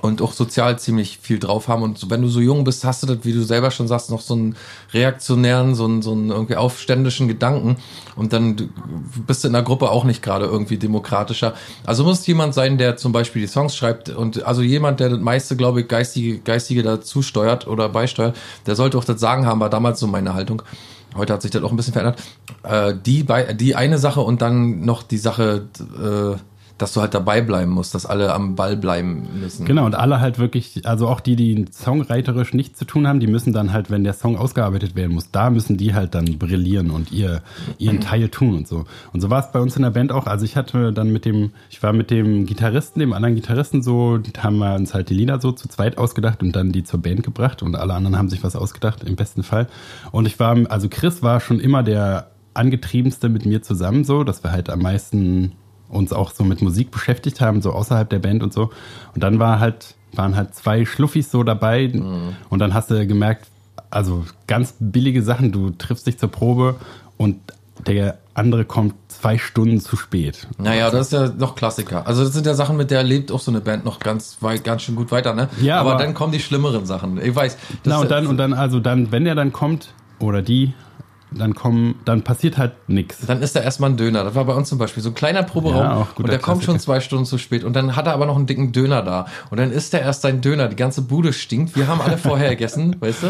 und 0.03 0.23
auch 0.23 0.33
sozial 0.33 0.79
ziemlich 0.79 1.19
viel 1.19 1.39
drauf 1.39 1.69
haben. 1.69 1.83
Und 1.83 2.11
wenn 2.11 2.23
du 2.23 2.29
so 2.29 2.41
jung 2.41 2.65
bist, 2.65 2.85
hast 2.85 3.03
du 3.03 3.07
das, 3.07 3.19
wie 3.23 3.33
du 3.33 3.43
selber 3.43 3.71
schon 3.71 3.89
sagst, 3.89 4.11
noch 4.11 4.21
so 4.21 4.35
einen 4.35 4.57
reaktionären, 4.93 5.75
so 5.75 5.85
einen, 5.85 6.03
so 6.03 6.13
einen 6.13 6.31
irgendwie 6.31 6.57
aufständischen 6.57 7.29
Gedanken. 7.29 7.77
Und 8.15 8.33
dann 8.33 8.71
bist 9.27 9.45
du 9.45 9.49
in 9.49 9.55
der 9.55 9.63
Gruppe 9.63 9.91
auch 9.91 10.05
nicht 10.05 10.23
gerade 10.23 10.47
irgendwie 10.47 10.79
demokratischer. 10.79 11.55
Also 11.85 12.05
muss 12.05 12.27
jemand 12.27 12.55
sein, 12.55 12.79
der 12.79 12.97
zum 12.97 13.13
Beispiel 13.13 13.43
die 13.43 13.49
Songs 13.49 13.77
schreibt 13.77 14.09
und 14.11 14.45
also 14.45 14.63
jemand, 14.63 15.01
der 15.01 15.11
das 15.11 15.21
meiste, 15.21 15.57
glaube 15.57 15.81
ich, 15.81 15.89
geistige, 15.89 16.39
geistige 16.39 16.83
dazu 16.83 17.23
steuert 17.23 17.67
oder 17.67 17.89
beisteuert, 17.89 18.37
der 18.67 18.77
sollte 18.77 18.99
auch 18.99 19.05
das 19.05 19.21
Sagen 19.21 19.47
haben, 19.47 19.61
war 19.61 19.71
damals 19.71 20.01
so 20.01 20.07
meine 20.07 20.35
Haltung. 20.35 20.63
Heute 21.17 21.33
hat 21.33 21.43
sich 21.43 21.51
das 21.51 21.63
auch 21.63 21.71
ein 21.71 21.77
bisschen 21.77 21.95
verändert. 21.95 22.23
Äh, 22.63 22.95
die, 23.05 23.23
bei, 23.23 23.55
die 23.55 23.75
eine 23.75 23.99
Sache 23.99 24.21
und 24.21 24.43
dann 24.43 24.81
noch 24.83 25.03
die 25.03 25.19
Sache, 25.19 25.67
äh, 25.79 26.39
dass 26.79 26.93
du 26.93 27.01
halt 27.01 27.15
dabei 27.15 27.41
bleiben 27.41 27.71
musst, 27.71 27.95
dass 27.95 28.05
alle 28.05 28.35
am 28.35 28.55
Ball 28.55 28.77
bleiben 28.77 29.27
müssen. 29.41 29.65
Genau, 29.65 29.87
und 29.87 29.95
alle 29.95 30.21
halt 30.21 30.39
wirklich, 30.39 30.83
also 30.85 31.09
auch 31.09 31.21
die, 31.21 31.35
die 31.35 31.65
songwriterisch 31.73 32.53
nichts 32.53 32.79
zu 32.79 32.85
tun 32.85 33.09
haben, 33.09 33.19
die 33.19 33.27
müssen 33.27 33.55
dann 33.55 33.73
halt, 33.73 33.91
wenn 33.91 34.05
der 34.05 34.13
Song 34.13 34.37
ausgearbeitet 34.37 34.95
werden 34.95 35.15
muss, 35.15 35.31
da 35.31 35.49
müssen 35.49 35.79
die 35.79 35.95
halt 35.95 36.15
dann 36.15 36.39
brillieren 36.39 36.91
und 36.91 37.13
ihr, 37.13 37.43
ihren 37.79 38.01
Teil 38.01 38.29
tun 38.29 38.55
und 38.55 38.69
so. 38.69 38.85
Und 39.13 39.21
so 39.23 39.31
war 39.31 39.41
es 39.41 39.53
bei 39.53 39.61
uns 39.61 39.77
in 39.77 39.83
der 39.83 39.91
Band 39.91 40.13
auch. 40.13 40.27
Also 40.27 40.45
ich 40.45 40.57
hatte 40.57 40.93
dann 40.93 41.13
mit 41.13 41.25
dem, 41.25 41.53
ich 41.71 41.83
war 41.83 41.95
mit 41.95 42.11
dem 42.11 42.45
Gitarristen, 42.45 43.01
dem 43.01 43.15
anderen 43.15 43.37
Gitarristen 43.37 43.83
so, 43.83 44.19
haben 44.39 44.59
wir 44.59 44.75
uns 44.75 44.93
halt 44.93 45.09
die 45.09 45.15
Lieder 45.15 45.41
so 45.41 45.53
zu 45.53 45.69
zweit 45.69 45.97
ausgedacht 45.97 46.43
und 46.43 46.53
dann 46.53 46.73
die 46.73 46.85
zur 46.85 47.01
Band 47.01 47.23
gebracht 47.23 47.63
und 47.63 47.75
alle 47.75 47.95
anderen 47.95 48.19
haben 48.19 48.29
sich 48.29 48.45
was 48.45 48.55
ausgedacht, 48.55 49.03
im 49.05 49.17
besten 49.17 49.43
Fall. 49.43 49.67
Und 50.13 50.27
ich 50.27 50.39
war, 50.39 50.57
also 50.69 50.89
Chris 50.91 51.23
war 51.23 51.41
schon 51.41 51.59
immer 51.59 51.83
der 51.83 52.31
angetriebenste 52.53 53.29
mit 53.29 53.47
mir 53.47 53.63
zusammen 53.63 54.05
so, 54.05 54.25
dass 54.25 54.43
wir 54.43 54.53
halt 54.53 54.71
am 54.71 54.81
meisten 54.81 55.53
uns 55.89 56.13
auch 56.13 56.33
so 56.33 56.45
mit 56.45 56.63
Musik 56.63 56.91
beschäftigt 56.91 57.41
haben, 57.41 57.63
so 57.63 57.73
außerhalb 57.73 58.09
der 58.09 58.19
Band 58.19 58.43
und 58.43 58.53
so. 58.53 58.71
Und 59.15 59.23
dann 59.23 59.39
war 59.39 59.61
halt, 59.61 59.95
waren 60.13 60.37
halt 60.37 60.55
zwei 60.55 60.85
Schluffis 60.85 61.31
so 61.31 61.43
dabei 61.43 61.91
und 62.49 62.59
dann 62.59 62.75
hast 62.75 62.91
du 62.91 63.07
gemerkt, 63.07 63.47
also 63.91 64.25
ganz 64.47 64.75
billige 64.81 65.23
Sachen, 65.23 65.53
du 65.53 65.71
triffst 65.71 66.07
dich 66.07 66.19
zur 66.19 66.31
Probe 66.31 66.77
und 67.17 67.37
der 67.87 68.19
andere 68.35 68.65
kommt 68.65 68.95
zwei 69.09 69.39
Stunden 69.39 69.81
zu 69.81 69.97
spät. 69.97 70.47
Naja, 70.59 70.91
das 70.91 71.07
ist 71.07 71.13
ja 71.13 71.29
noch 71.29 71.55
Klassiker. 71.55 72.07
Also 72.07 72.25
das 72.25 72.33
sind 72.33 72.47
ja 72.47 72.55
Sachen, 72.55 72.77
mit 72.77 72.91
der 72.91 73.03
lebt 73.03 73.31
auch 73.31 73.41
so 73.41 73.51
eine 73.51 73.61
Band 73.61 73.85
noch 73.85 73.99
ganz 73.99 74.39
weit, 74.41 74.65
ganz 74.65 74.83
schön 74.83 74.97
gut 74.97 75.11
weiter, 75.13 75.35
ne? 75.35 75.49
Ja, 75.61 75.79
aber, 75.81 75.93
aber- 75.95 76.03
dann 76.03 76.15
kommen 76.15 76.33
die 76.33 76.41
schlimmeren 76.41 76.85
Sachen. 76.87 77.21
Ich 77.23 77.35
weiß. 77.35 77.57
Na 77.85 77.99
und 77.99 78.11
dann, 78.11 78.27
und 78.27 78.39
dann, 78.39 78.53
also 78.55 78.81
dann, 78.81 79.13
wenn 79.13 79.25
der 79.25 79.35
dann 79.35 79.53
kommt, 79.53 79.93
oder 80.19 80.43
die, 80.43 80.73
dann 81.33 81.55
kommen, 81.55 81.97
dann 82.05 82.23
passiert 82.23 82.57
halt 82.57 82.73
nichts. 82.89 83.27
Dann 83.27 83.43
ist 83.43 83.57
da 83.57 83.61
erstmal 83.61 83.91
ein 83.91 83.97
Döner. 83.97 84.25
Das 84.25 84.35
war 84.35 84.45
bei 84.45 84.55
uns 84.55 84.69
zum 84.69 84.79
Beispiel 84.79 85.03
so 85.03 85.11
ein 85.11 85.15
kleiner 85.15 85.43
Proberaum. 85.43 85.83
Ja, 85.83 86.09
und 86.17 86.29
der 86.29 86.39
kommt 86.39 86.63
schon 86.63 86.75
Klassiker. 86.75 86.93
zwei 86.95 87.01
Stunden 87.01 87.25
zu 87.25 87.37
spät. 87.39 87.65
Und 87.65 87.75
dann 87.75 87.97
hat 87.97 88.07
er 88.07 88.13
aber 88.15 88.27
noch 88.27 88.37
einen 88.37 88.47
dicken 88.47 88.73
Döner 88.73 89.03
da. 89.03 89.27
Und 89.51 89.59
dann 89.59 89.71
isst 89.73 89.93
er 89.93 90.01
erst 90.03 90.23
seinen 90.23 90.41
Döner. 90.41 90.69
Die 90.69 90.77
ganze 90.77 91.03
Bude 91.03 91.33
stinkt. 91.33 91.77
Wir 91.77 91.89
haben 91.89 92.01
alle 92.01 92.17
vorher 92.17 92.51
gegessen, 92.51 92.97
weißt 93.01 93.25
du? 93.25 93.27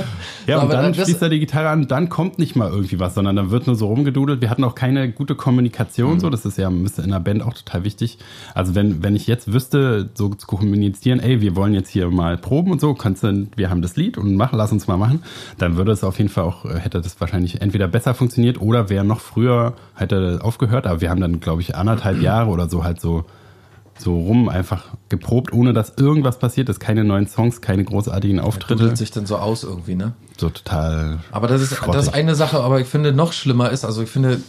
Ja, 0.46 0.58
So, 0.58 0.64
und 0.66 0.72
dann 0.72 0.92
das- 0.92 1.04
schließt 1.06 1.22
er 1.22 1.28
die 1.30 1.40
Gitarre 1.40 1.70
an, 1.70 1.88
dann 1.88 2.08
kommt 2.08 2.38
nicht 2.38 2.54
mal 2.54 2.70
irgendwie 2.70 3.00
was, 3.00 3.14
sondern 3.14 3.34
dann 3.36 3.50
wird 3.50 3.66
nur 3.66 3.76
so 3.76 3.86
rumgedudelt. 3.86 4.40
Wir 4.40 4.50
hatten 4.50 4.64
auch 4.64 4.74
keine 4.74 5.10
gute 5.10 5.34
Kommunikation, 5.34 6.14
Mhm. 6.14 6.20
so, 6.20 6.30
das 6.30 6.44
ist 6.44 6.58
ja 6.58 6.68
müsste 6.70 7.02
in 7.02 7.10
der 7.10 7.20
Band 7.20 7.42
auch 7.42 7.54
total 7.54 7.84
wichtig. 7.84 8.18
Also 8.54 8.74
wenn, 8.74 9.02
wenn 9.02 9.16
ich 9.16 9.26
jetzt 9.26 9.52
wüsste, 9.52 10.10
so 10.14 10.28
zu 10.34 10.46
kommunizieren, 10.46 11.18
ey, 11.20 11.40
wir 11.40 11.56
wollen 11.56 11.72
jetzt 11.74 11.88
hier 11.88 12.10
mal 12.10 12.36
proben 12.36 12.70
und 12.72 12.80
so, 12.80 12.94
kannst 12.94 13.22
du, 13.22 13.46
wir 13.56 13.70
haben 13.70 13.80
das 13.82 13.96
Lied 13.96 14.18
und 14.18 14.34
mach, 14.36 14.52
lass 14.52 14.70
uns 14.70 14.86
mal 14.86 14.96
machen, 14.96 15.22
dann 15.58 15.76
würde 15.76 15.92
es 15.92 16.04
auf 16.04 16.18
jeden 16.18 16.28
Fall 16.30 16.44
auch, 16.44 16.64
äh, 16.66 16.78
hätte 16.78 17.00
das 17.00 17.20
wahrscheinlich 17.20 17.60
entweder 17.62 17.85
besser 17.88 18.14
funktioniert 18.14 18.60
oder 18.60 18.88
wäre 18.88 19.04
noch 19.04 19.20
früher, 19.20 19.74
hätte 19.94 20.40
aufgehört, 20.42 20.86
aber 20.86 21.00
wir 21.00 21.10
haben 21.10 21.20
dann, 21.20 21.40
glaube 21.40 21.62
ich, 21.62 21.74
anderthalb 21.74 22.20
Jahre 22.20 22.50
oder 22.50 22.68
so 22.68 22.84
halt 22.84 23.00
so 23.00 23.24
so 23.98 24.14
rum 24.14 24.48
einfach 24.48 24.84
geprobt, 25.08 25.52
ohne 25.52 25.72
dass 25.72 25.94
irgendwas 25.96 26.38
passiert 26.38 26.68
ist. 26.68 26.80
Keine 26.80 27.04
neuen 27.04 27.26
Songs, 27.26 27.60
keine 27.60 27.84
großartigen 27.84 28.40
Auftritte. 28.40 28.76
Dudelt 28.76 28.98
sich 28.98 29.10
dann 29.10 29.26
so 29.26 29.36
aus 29.36 29.64
irgendwie, 29.64 29.94
ne? 29.94 30.12
So 30.36 30.50
total. 30.50 31.20
Aber 31.30 31.48
das 31.48 31.62
ist, 31.62 31.74
Schrottig. 31.74 31.94
das 31.94 32.08
ist 32.08 32.14
eine 32.14 32.34
Sache, 32.34 32.60
aber 32.60 32.80
ich 32.80 32.86
finde 32.86 33.12
noch 33.12 33.32
schlimmer 33.32 33.70
ist, 33.70 33.84
also 33.84 34.02
ich 34.02 34.10
finde, 34.10 34.40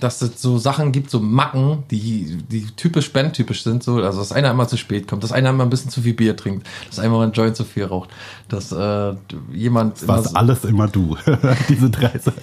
dass 0.00 0.22
es 0.22 0.40
so 0.40 0.58
Sachen 0.58 0.92
gibt, 0.92 1.10
so 1.10 1.20
Macken, 1.20 1.84
die, 1.90 2.38
die 2.50 2.66
typisch 2.76 3.12
bandtypisch 3.12 3.62
sind, 3.62 3.82
so, 3.82 3.96
also 3.96 4.18
dass 4.18 4.32
einer 4.32 4.50
immer 4.50 4.68
zu 4.68 4.76
spät 4.76 5.08
kommt, 5.08 5.22
dass 5.22 5.32
einer 5.32 5.50
immer 5.50 5.64
ein 5.64 5.70
bisschen 5.70 5.90
zu 5.90 6.02
viel 6.02 6.14
Bier 6.14 6.36
trinkt, 6.36 6.66
dass 6.88 6.98
einer 6.98 7.10
mal 7.10 7.22
einen 7.22 7.32
Joint 7.32 7.56
zu 7.56 7.64
viel 7.64 7.84
raucht, 7.84 8.10
dass 8.48 8.72
äh, 8.72 9.14
jemand 9.52 10.06
Was 10.06 10.30
so, 10.30 10.36
alles 10.36 10.64
immer 10.64 10.88
du. 10.88 11.16
Diese 11.68 11.90
drei 11.90 12.18
Sachen. 12.18 12.40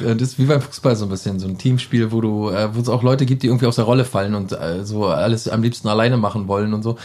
das 0.00 0.22
ist 0.22 0.38
wie 0.38 0.46
beim 0.46 0.60
Fußball 0.60 0.96
so 0.96 1.06
ein 1.06 1.10
bisschen, 1.10 1.38
so 1.38 1.48
ein 1.48 1.58
Teamspiel, 1.58 2.12
wo 2.12 2.20
du, 2.20 2.50
äh, 2.50 2.74
wo 2.74 2.80
es 2.80 2.88
auch 2.88 3.02
Leute 3.02 3.26
gibt, 3.26 3.42
die 3.42 3.48
irgendwie 3.48 3.66
aus 3.66 3.76
der 3.76 3.84
Rolle 3.84 4.04
fallen 4.04 4.34
und 4.34 4.52
äh, 4.52 4.84
so 4.84 5.06
alles 5.06 5.48
am 5.48 5.62
liebsten 5.62 5.88
alleine 5.88 6.16
machen 6.16 6.48
wollen 6.48 6.74
und 6.74 6.82
so. 6.82 6.96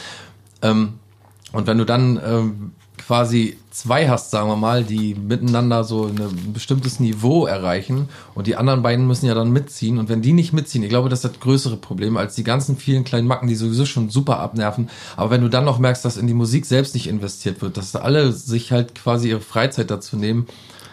Ähm, 0.62 0.94
und 1.52 1.68
wenn 1.68 1.78
du 1.78 1.86
dann 1.86 2.20
ähm, 2.24 2.72
quasi 3.10 3.57
zwei 3.72 4.07
hast, 4.07 4.30
sagen 4.30 4.49
wir 4.49 4.55
mal, 4.55 4.84
die 4.84 5.16
miteinander 5.16 5.84
so 5.84 6.05
ein 6.05 6.53
bestimmtes 6.53 6.99
Niveau 6.99 7.47
erreichen 7.47 8.07
und 8.36 8.45
die 8.45 8.55
anderen 8.55 8.84
beiden 8.84 9.07
müssen 9.07 9.26
ja 9.26 9.34
dann 9.34 9.51
mitziehen 9.51 9.97
und 9.97 10.10
wenn 10.10 10.22
die 10.22 10.32
nicht 10.32 10.53
mitziehen, 10.53 10.84
ich 10.84 10.89
glaube, 10.89 11.10
das 11.10 11.24
ist 11.24 11.32
das 11.34 11.39
größere 11.39 11.78
Problem 11.78 12.18
als 12.18 12.36
die 12.36 12.43
ganzen 12.43 12.78
vielen 12.78 13.05
kleinen 13.05 13.26
Macken, 13.26 13.47
die 13.47 13.55
sowieso 13.55 13.88
schon 13.88 14.12
super 14.12 14.39
abnerven, 14.39 14.89
aber 15.18 15.32
wenn 15.32 15.41
du 15.41 15.47
dann 15.49 15.66
noch 15.66 15.80
merkst, 15.80 16.05
dass 16.05 16.18
in 16.18 16.28
die 16.28 16.36
Musik 16.36 16.68
selbst 16.68 16.93
nicht 16.93 17.07
investiert 17.07 17.64
wird, 17.64 17.78
dass 17.78 17.95
alle 17.95 18.32
sich 18.32 18.72
halt 18.72 18.93
quasi 18.93 19.30
ihre 19.30 19.41
Freizeit 19.41 19.89
dazu 19.89 20.16
nehmen, 20.16 20.45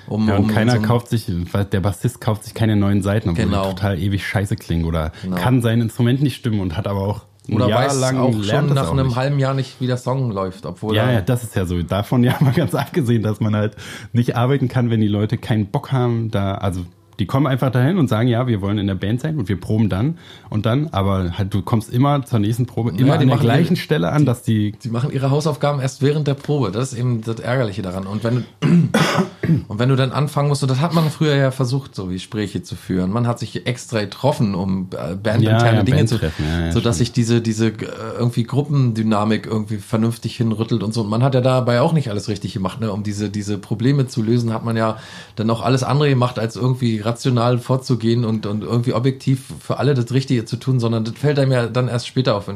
um, 0.09 0.27
Ja, 0.27 0.37
und 0.37 0.45
um 0.45 0.49
keiner 0.49 0.77
so 0.77 0.81
kauft 0.81 1.09
sich, 1.09 1.27
weil 1.53 1.67
der 1.67 1.81
Bassist 1.81 2.23
kauft 2.23 2.45
sich 2.45 2.55
keine 2.55 2.77
neuen 2.77 3.03
Seiten, 3.03 3.29
obwohl 3.29 3.45
Genau. 3.45 3.65
die 3.65 3.75
total 3.75 3.99
ewig 3.99 4.27
scheiße 4.27 4.57
klingen 4.57 4.87
oder 4.87 5.13
Genau. 5.23 5.37
kann 5.37 5.61
sein 5.61 5.83
Instrument 5.83 6.23
nicht 6.23 6.37
stimmen 6.37 6.61
und 6.61 6.79
hat 6.79 6.87
aber 6.87 7.01
auch 7.01 7.26
Oder 7.51 7.69
Jahr 7.69 7.85
weiß 7.85 8.01
lang 8.01 8.19
auch 8.19 8.43
schon 8.43 8.75
nach 8.75 8.91
einem 8.91 9.09
nicht. 9.09 9.17
halben 9.17 9.39
Jahr 9.39 9.55
nicht, 9.55 9.81
wie 9.81 9.87
der 9.87 9.97
Song 9.97 10.31
läuft, 10.31 10.67
obwohl 10.67 10.97
Ja, 10.97 11.11
ja, 11.11 11.21
das 11.21 11.45
ist 11.45 11.55
ja 11.55 11.65
so. 11.65 11.81
Davon 11.83 12.25
ja 12.25 12.37
mal 12.41 12.53
ganz 12.53 12.75
abgesehen, 12.75 13.23
dass 13.23 13.41
man 13.41 13.55
halt 13.55 13.77
nicht 14.13 14.37
arbeiten 14.37 14.69
kann, 14.69 14.91
wenn 14.91 15.01
die 15.01 15.09
Leute 15.09 15.39
keinen 15.39 15.67
Bock 15.67 15.93
haben, 15.93 16.31
da, 16.31 16.55
also 16.55 16.85
Die 17.19 17.27
kommen 17.27 17.47
einfach 17.47 17.71
dahin 17.71 17.99
und 17.99 18.09
sagen, 18.09 18.29
ja, 18.29 18.47
wir 18.47 18.61
wollen 18.61 18.79
in 18.79 18.87
der 18.87 18.95
Band 18.95 19.21
sein 19.21 19.39
und 19.39 19.49
wir 19.49 19.59
proben 19.61 19.89
dann 19.89 20.19
und 20.51 20.67
dann, 20.67 20.89
aber 20.93 21.39
halt 21.39 21.53
du 21.55 21.63
kommst 21.63 21.91
immer 21.93 22.25
zur 22.25 22.39
nächsten 22.39 22.67
Probe 22.67 22.91
immer 22.91 23.17
die 23.19 23.23
an 23.25 23.29
der 23.29 23.39
gleichen 23.39 23.75
ihre- 23.75 23.83
Stelle 23.83 24.13
an, 24.13 24.27
dass 24.27 24.43
die 24.43 24.75
Sie 24.79 24.91
machen 24.91 25.11
ihre 25.13 25.31
Hausaufgaben 25.31 25.81
erst 25.81 26.03
während 26.03 26.27
der 26.29 26.35
Probe. 26.35 26.71
Das 26.73 26.93
ist 26.93 26.99
eben 26.99 27.23
das 27.23 27.41
Ärgerliche 27.41 27.83
daran. 27.83 28.07
Und 28.07 28.23
wenn 28.25 28.35
du, 28.37 28.43
und 29.69 29.79
wenn 29.79 29.89
du 29.89 29.97
dann 29.97 30.13
anfangen 30.13 30.49
musst, 30.49 30.63
und 30.63 30.71
das 30.71 30.81
hat 30.81 30.93
man 30.95 31.11
früher 31.11 31.35
ja 31.37 31.51
versucht, 31.51 31.95
so 31.95 32.11
wie 32.11 32.15
Gespräche 32.15 32.63
zu 32.63 32.77
führen. 32.77 33.11
Man 33.11 33.27
hat 33.27 33.39
sich 33.39 33.67
extra 33.67 34.01
getroffen, 34.01 34.55
um 34.55 34.89
äh, 34.93 35.15
bandinterne 35.15 35.67
Ja, 35.67 35.75
ja, 35.75 35.83
Dinge 35.83 36.05
zu, 36.07 36.19
Bandtreffen, 36.19 36.45
ja, 36.47 36.67
ja, 36.67 36.73
so 36.73 36.81
dass 36.81 36.97
stimmt. 36.97 37.07
sich 37.07 37.13
diese, 37.13 37.41
diese 37.41 37.69
äh, 37.69 37.73
irgendwie 38.19 38.45
Gruppendynamik 38.45 39.47
irgendwie 39.47 39.79
vernünftig 39.79 40.37
hinrüttelt 40.37 40.83
und 40.83 40.93
so. 40.93 41.03
Und 41.03 41.09
man 41.11 41.23
hat 41.23 41.35
ja 41.35 41.41
dabei 41.41 41.81
auch 41.81 41.93
nicht 41.93 42.11
alles 42.11 42.29
richtig 42.29 42.53
gemacht, 42.53 42.81
ne? 42.81 42.93
Um 42.93 43.03
diese, 43.03 43.31
diese 43.31 43.59
Probleme 43.59 44.07
zu 44.07 44.23
lösen, 44.23 44.53
hat 44.53 44.65
man 44.65 44.77
ja 44.77 44.99
dann 45.37 45.49
auch 45.51 45.63
alles 45.63 45.83
andere 45.83 46.09
gemacht, 46.09 46.39
als 46.39 46.57
irgendwie 46.57 47.01
rational 47.07 47.59
vorzugehen 47.59 48.25
und, 48.25 48.45
und 48.45 48.63
irgendwie 48.63 48.93
objektiv 48.93 49.45
für 49.61 49.79
alle 49.79 49.95
das 49.95 50.13
Richtige 50.13 50.45
zu 50.45 50.57
tun, 50.57 50.81
sondern 50.81 51.05
das 51.05 51.15
fällt 51.15 51.39
einem 51.39 51.53
ja 51.53 51.67
dann 51.67 51.89
erst 51.89 52.07
später 52.07 52.35
auf. 52.35 52.51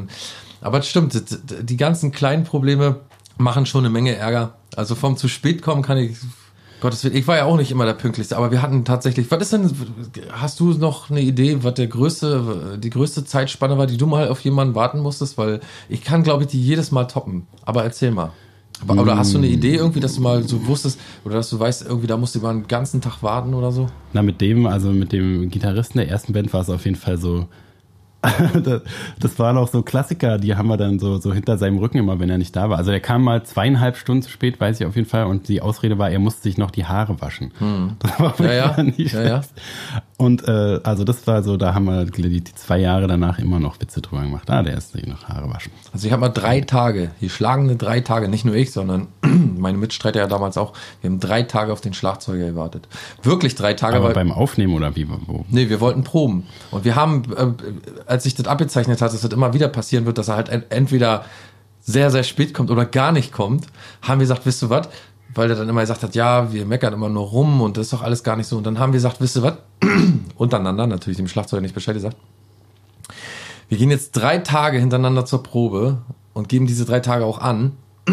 Aber 0.61 0.79
es 0.79 0.87
stimmt, 0.87 1.19
die 1.61 1.77
ganzen 1.77 2.11
kleinen 2.11 2.43
Probleme 2.43 2.97
machen 3.37 3.65
schon 3.65 3.85
eine 3.85 3.89
Menge 3.89 4.15
Ärger. 4.15 4.53
Also 4.75 4.95
vom 4.95 5.17
zu 5.17 5.27
spät 5.27 5.61
kommen 5.61 5.81
kann 5.81 5.97
ich, 5.97 6.17
Gottes 6.81 7.03
Willen, 7.03 7.15
ich 7.15 7.27
war 7.27 7.37
ja 7.37 7.45
auch 7.45 7.57
nicht 7.57 7.71
immer 7.71 7.85
der 7.85 7.93
Pünktlichste, 7.93 8.37
aber 8.37 8.51
wir 8.51 8.61
hatten 8.61 8.85
tatsächlich, 8.85 9.29
was 9.29 9.41
ist 9.41 9.53
denn, 9.53 9.71
hast 10.31 10.59
du 10.59 10.73
noch 10.73 11.09
eine 11.09 11.21
Idee, 11.21 11.63
was 11.63 11.75
der 11.75 11.87
größte, 11.87 12.79
die 12.81 12.89
größte 12.89 13.23
Zeitspanne 13.23 13.77
war, 13.77 13.87
die 13.87 13.97
du 13.97 14.07
mal 14.07 14.27
auf 14.29 14.39
jemanden 14.41 14.75
warten 14.75 14.99
musstest? 14.99 15.37
Weil 15.37 15.61
ich 15.89 16.03
kann, 16.03 16.23
glaube 16.23 16.43
ich, 16.43 16.49
die 16.49 16.61
jedes 16.61 16.91
Mal 16.91 17.05
toppen. 17.05 17.47
Aber 17.63 17.83
erzähl 17.83 18.11
mal. 18.11 18.31
Aber, 18.87 19.01
oder 19.01 19.17
hast 19.17 19.33
du 19.33 19.37
eine 19.37 19.47
Idee 19.47 19.75
irgendwie, 19.75 19.99
dass 19.99 20.15
du 20.15 20.21
mal 20.21 20.43
so 20.43 20.65
wusstest, 20.67 20.99
oder 21.23 21.35
dass 21.35 21.49
du 21.49 21.59
weißt, 21.59 21.85
irgendwie 21.85 22.07
da 22.07 22.17
musst 22.17 22.35
du 22.35 22.39
mal 22.39 22.49
einen 22.49 22.67
ganzen 22.67 23.01
Tag 23.01 23.21
warten 23.21 23.53
oder 23.53 23.71
so? 23.71 23.87
Na, 24.13 24.21
mit 24.21 24.41
dem, 24.41 24.65
also 24.65 24.91
mit 24.91 25.11
dem 25.11 25.49
Gitarristen 25.49 25.99
der 25.99 26.09
ersten 26.09 26.33
Band 26.33 26.51
war 26.53 26.61
es 26.61 26.69
auf 26.69 26.85
jeden 26.85 26.97
Fall 26.97 27.17
so. 27.17 27.47
das- 29.19 29.39
waren 29.39 29.57
auch 29.57 29.69
so 29.69 29.81
Klassiker, 29.81 30.37
die 30.37 30.55
haben 30.55 30.67
wir 30.67 30.77
dann 30.77 30.99
so, 30.99 31.17
so 31.17 31.33
hinter 31.33 31.57
seinem 31.57 31.79
Rücken 31.79 31.97
immer, 31.97 32.19
wenn 32.19 32.29
er 32.29 32.37
nicht 32.37 32.55
da 32.55 32.69
war. 32.69 32.77
Also 32.77 32.91
er 32.91 32.99
kam 32.99 33.23
mal 33.23 33.43
zweieinhalb 33.43 33.97
Stunden 33.97 34.21
zu 34.21 34.29
spät, 34.29 34.59
weiß 34.59 34.79
ich 34.79 34.85
auf 34.85 34.95
jeden 34.95 35.07
Fall. 35.07 35.25
Und 35.25 35.47
die 35.47 35.61
Ausrede 35.61 35.97
war, 35.97 36.11
er 36.11 36.19
musste 36.19 36.43
sich 36.43 36.57
noch 36.57 36.69
die 36.69 36.85
Haare 36.85 37.19
waschen. 37.21 37.51
Das 37.99 38.19
war 38.19 38.37
Hm. 38.37 38.45
Ja, 38.45 38.53
ja. 38.53 38.83
Nicht 38.83 39.13
Ja, 39.13 39.23
ja. 39.23 39.41
Und 40.17 40.47
äh, 40.47 40.79
also 40.83 41.03
das 41.03 41.25
war 41.25 41.41
so, 41.41 41.57
da 41.57 41.73
haben 41.73 41.85
wir 41.85 42.05
die, 42.05 42.41
die 42.41 42.43
zwei 42.43 42.77
Jahre 42.77 43.07
danach 43.07 43.39
immer 43.39 43.59
noch 43.59 43.79
Witze 43.81 44.01
drüber 44.01 44.21
gemacht. 44.21 44.49
Ah, 44.51 44.61
der 44.61 44.77
ist 44.77 44.91
sich 44.91 45.07
noch 45.07 45.27
Haare 45.27 45.49
waschen. 45.49 45.71
Also 45.91 46.05
ich 46.05 46.13
habe 46.13 46.21
mal 46.21 46.29
drei 46.29 46.61
Tage, 46.61 47.09
die 47.21 47.29
schlagende 47.29 47.75
drei 47.75 48.01
Tage, 48.01 48.27
nicht 48.29 48.45
nur 48.45 48.53
ich, 48.53 48.71
sondern 48.71 49.07
meine 49.57 49.77
Mitstreiter 49.79 50.19
ja 50.19 50.27
damals 50.27 50.57
auch. 50.57 50.73
Wir 51.01 51.09
haben 51.09 51.19
drei 51.19 51.41
Tage 51.43 51.73
auf 51.73 51.81
den 51.81 51.93
Schlagzeuger 51.93 52.45
gewartet. 52.47 52.87
Wirklich 53.23 53.55
drei 53.55 53.73
Tage, 53.73 53.97
Aber 53.97 54.13
beim 54.13 54.31
Aufnehmen 54.31 54.75
oder 54.75 54.95
wie? 54.95 55.07
Wo? 55.09 55.45
Nee, 55.49 55.69
wir 55.69 55.79
wollten 55.81 56.03
proben. 56.03 56.45
Und 56.69 56.85
wir 56.85 56.95
haben, 56.95 57.23
äh, 57.35 58.10
als 58.11 58.23
sich 58.23 58.35
das 58.35 58.45
abgezeichnet 58.47 59.01
hat, 59.01 59.13
dass 59.13 59.21
das 59.21 59.31
immer 59.31 59.53
wieder 59.53 59.69
passieren 59.69 60.05
wird, 60.05 60.17
dass 60.17 60.27
er 60.27 60.35
halt 60.35 60.49
en- 60.49 60.69
entweder 60.69 61.25
sehr, 61.79 62.11
sehr 62.11 62.23
spät 62.23 62.53
kommt 62.53 62.69
oder 62.69 62.85
gar 62.85 63.11
nicht 63.11 63.31
kommt, 63.31 63.65
haben 64.01 64.19
wir 64.19 64.25
gesagt, 64.25 64.45
wisst 64.45 64.61
ihr 64.63 64.69
was? 64.69 64.89
Weil 65.33 65.49
er 65.49 65.55
dann 65.55 65.69
immer 65.69 65.81
gesagt 65.81 66.03
hat, 66.03 66.13
ja, 66.13 66.51
wir 66.51 66.65
meckern 66.65 66.93
immer 66.93 67.09
nur 67.09 67.23
rum 67.27 67.61
und 67.61 67.77
das 67.77 67.87
ist 67.87 67.93
doch 67.93 68.01
alles 68.03 68.21
gar 68.23 68.35
nicht 68.35 68.47
so. 68.47 68.57
Und 68.57 68.65
dann 68.65 68.77
haben 68.77 68.91
wir 68.91 68.97
gesagt, 68.97 69.21
wisst 69.21 69.37
ihr 69.37 69.43
was? 69.43 69.55
Untereinander, 70.35 70.85
natürlich 70.87 71.17
dem 71.17 71.27
Schlagzeuger 71.29 71.61
nicht 71.61 71.73
Bescheid 71.73 71.95
gesagt. 71.95 72.17
Wir 73.69 73.77
gehen 73.77 73.89
jetzt 73.89 74.11
drei 74.11 74.39
Tage 74.39 74.77
hintereinander 74.77 75.25
zur 75.25 75.41
Probe 75.41 76.01
und 76.33 76.49
geben 76.49 76.67
diese 76.67 76.83
drei 76.85 76.99
Tage 76.99 77.25
auch 77.25 77.39
an 77.39 77.71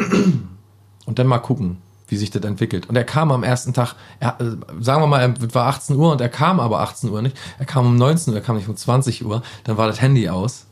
und 1.06 1.18
dann 1.18 1.26
mal 1.26 1.38
gucken, 1.40 1.78
wie 2.08 2.16
sich 2.16 2.30
das 2.30 2.42
entwickelt. 2.42 2.88
Und 2.88 2.96
er 2.96 3.04
kam 3.04 3.30
am 3.30 3.42
ersten 3.42 3.72
Tag, 3.72 3.94
er, 4.18 4.40
äh, 4.40 4.56
sagen 4.80 5.02
wir 5.02 5.06
mal, 5.06 5.34
es 5.46 5.54
war 5.54 5.66
18 5.66 5.96
Uhr 5.96 6.12
und 6.12 6.20
er 6.20 6.28
kam 6.28 6.58
aber 6.58 6.80
18 6.80 7.10
Uhr 7.10 7.22
nicht. 7.22 7.36
Er 7.58 7.66
kam 7.66 7.86
um 7.86 7.96
19 7.96 8.32
Uhr, 8.32 8.40
er 8.40 8.44
kam 8.44 8.56
nicht 8.56 8.68
um 8.68 8.76
20 8.76 9.24
Uhr. 9.24 9.42
Dann 9.64 9.76
war 9.76 9.86
das 9.86 10.00
Handy 10.00 10.28
aus. 10.28 10.66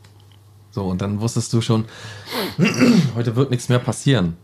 So, 0.70 0.84
und 0.84 1.01
dann 1.01 1.20
wusstest 1.20 1.53
du 1.53 1.61
schon, 1.61 1.84
heute 3.14 3.37
wird 3.37 3.51
nichts 3.51 3.68
mehr 3.68 3.78
passieren. 3.78 4.37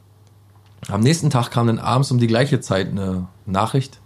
Am 0.89 1.01
nächsten 1.01 1.31
Tag 1.31 1.51
kam 1.51 1.67
dann 1.67 1.79
abends 1.79 2.11
um 2.11 2.19
die 2.19 2.27
gleiche 2.27 2.61
Zeit 2.61 2.89
eine 2.89 3.29
Nachricht. 3.47 4.01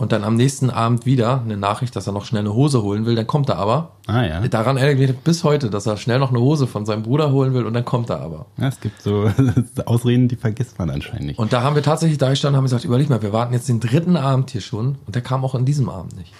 Und 0.00 0.12
dann 0.12 0.24
am 0.24 0.34
nächsten 0.34 0.70
Abend 0.70 1.04
wieder 1.04 1.42
eine 1.42 1.56
Nachricht, 1.56 1.94
dass 1.94 2.06
er 2.06 2.12
noch 2.14 2.24
schnell 2.24 2.40
eine 2.40 2.54
Hose 2.54 2.82
holen 2.82 3.04
will. 3.04 3.14
Dann 3.14 3.26
kommt 3.26 3.50
er 3.50 3.58
aber. 3.58 3.92
Ah 4.06 4.24
ja. 4.24 4.40
Daran 4.48 4.76
erinnert 4.78 5.22
bis 5.24 5.44
heute, 5.44 5.68
dass 5.70 5.86
er 5.86 5.96
schnell 5.98 6.18
noch 6.18 6.30
eine 6.30 6.40
Hose 6.40 6.66
von 6.66 6.86
seinem 6.86 7.02
Bruder 7.02 7.30
holen 7.32 7.52
will 7.54 7.66
und 7.66 7.74
dann 7.74 7.84
kommt 7.84 8.08
er 8.10 8.20
aber. 8.20 8.46
ja. 8.56 8.68
Es 8.68 8.80
gibt 8.80 9.02
so 9.02 9.30
Ausreden, 9.84 10.26
die 10.28 10.36
vergisst 10.36 10.78
man 10.78 10.88
anscheinend 10.90 11.26
nicht. 11.26 11.38
Und 11.38 11.52
da 11.52 11.62
haben 11.62 11.76
wir 11.76 11.82
tatsächlich 11.82 12.18
da 12.18 12.30
gestanden 12.30 12.54
und 12.54 12.58
haben 12.58 12.64
gesagt, 12.64 12.84
überleg 12.84 13.10
mal, 13.10 13.20
wir 13.22 13.32
warten 13.32 13.52
jetzt 13.52 13.68
den 13.68 13.78
dritten 13.78 14.16
Abend 14.16 14.50
hier 14.50 14.62
schon 14.62 14.96
und 15.06 15.14
der 15.14 15.22
kam 15.22 15.44
auch 15.44 15.54
in 15.54 15.64
diesem 15.66 15.88
Abend 15.88 16.16
nicht. 16.16 16.32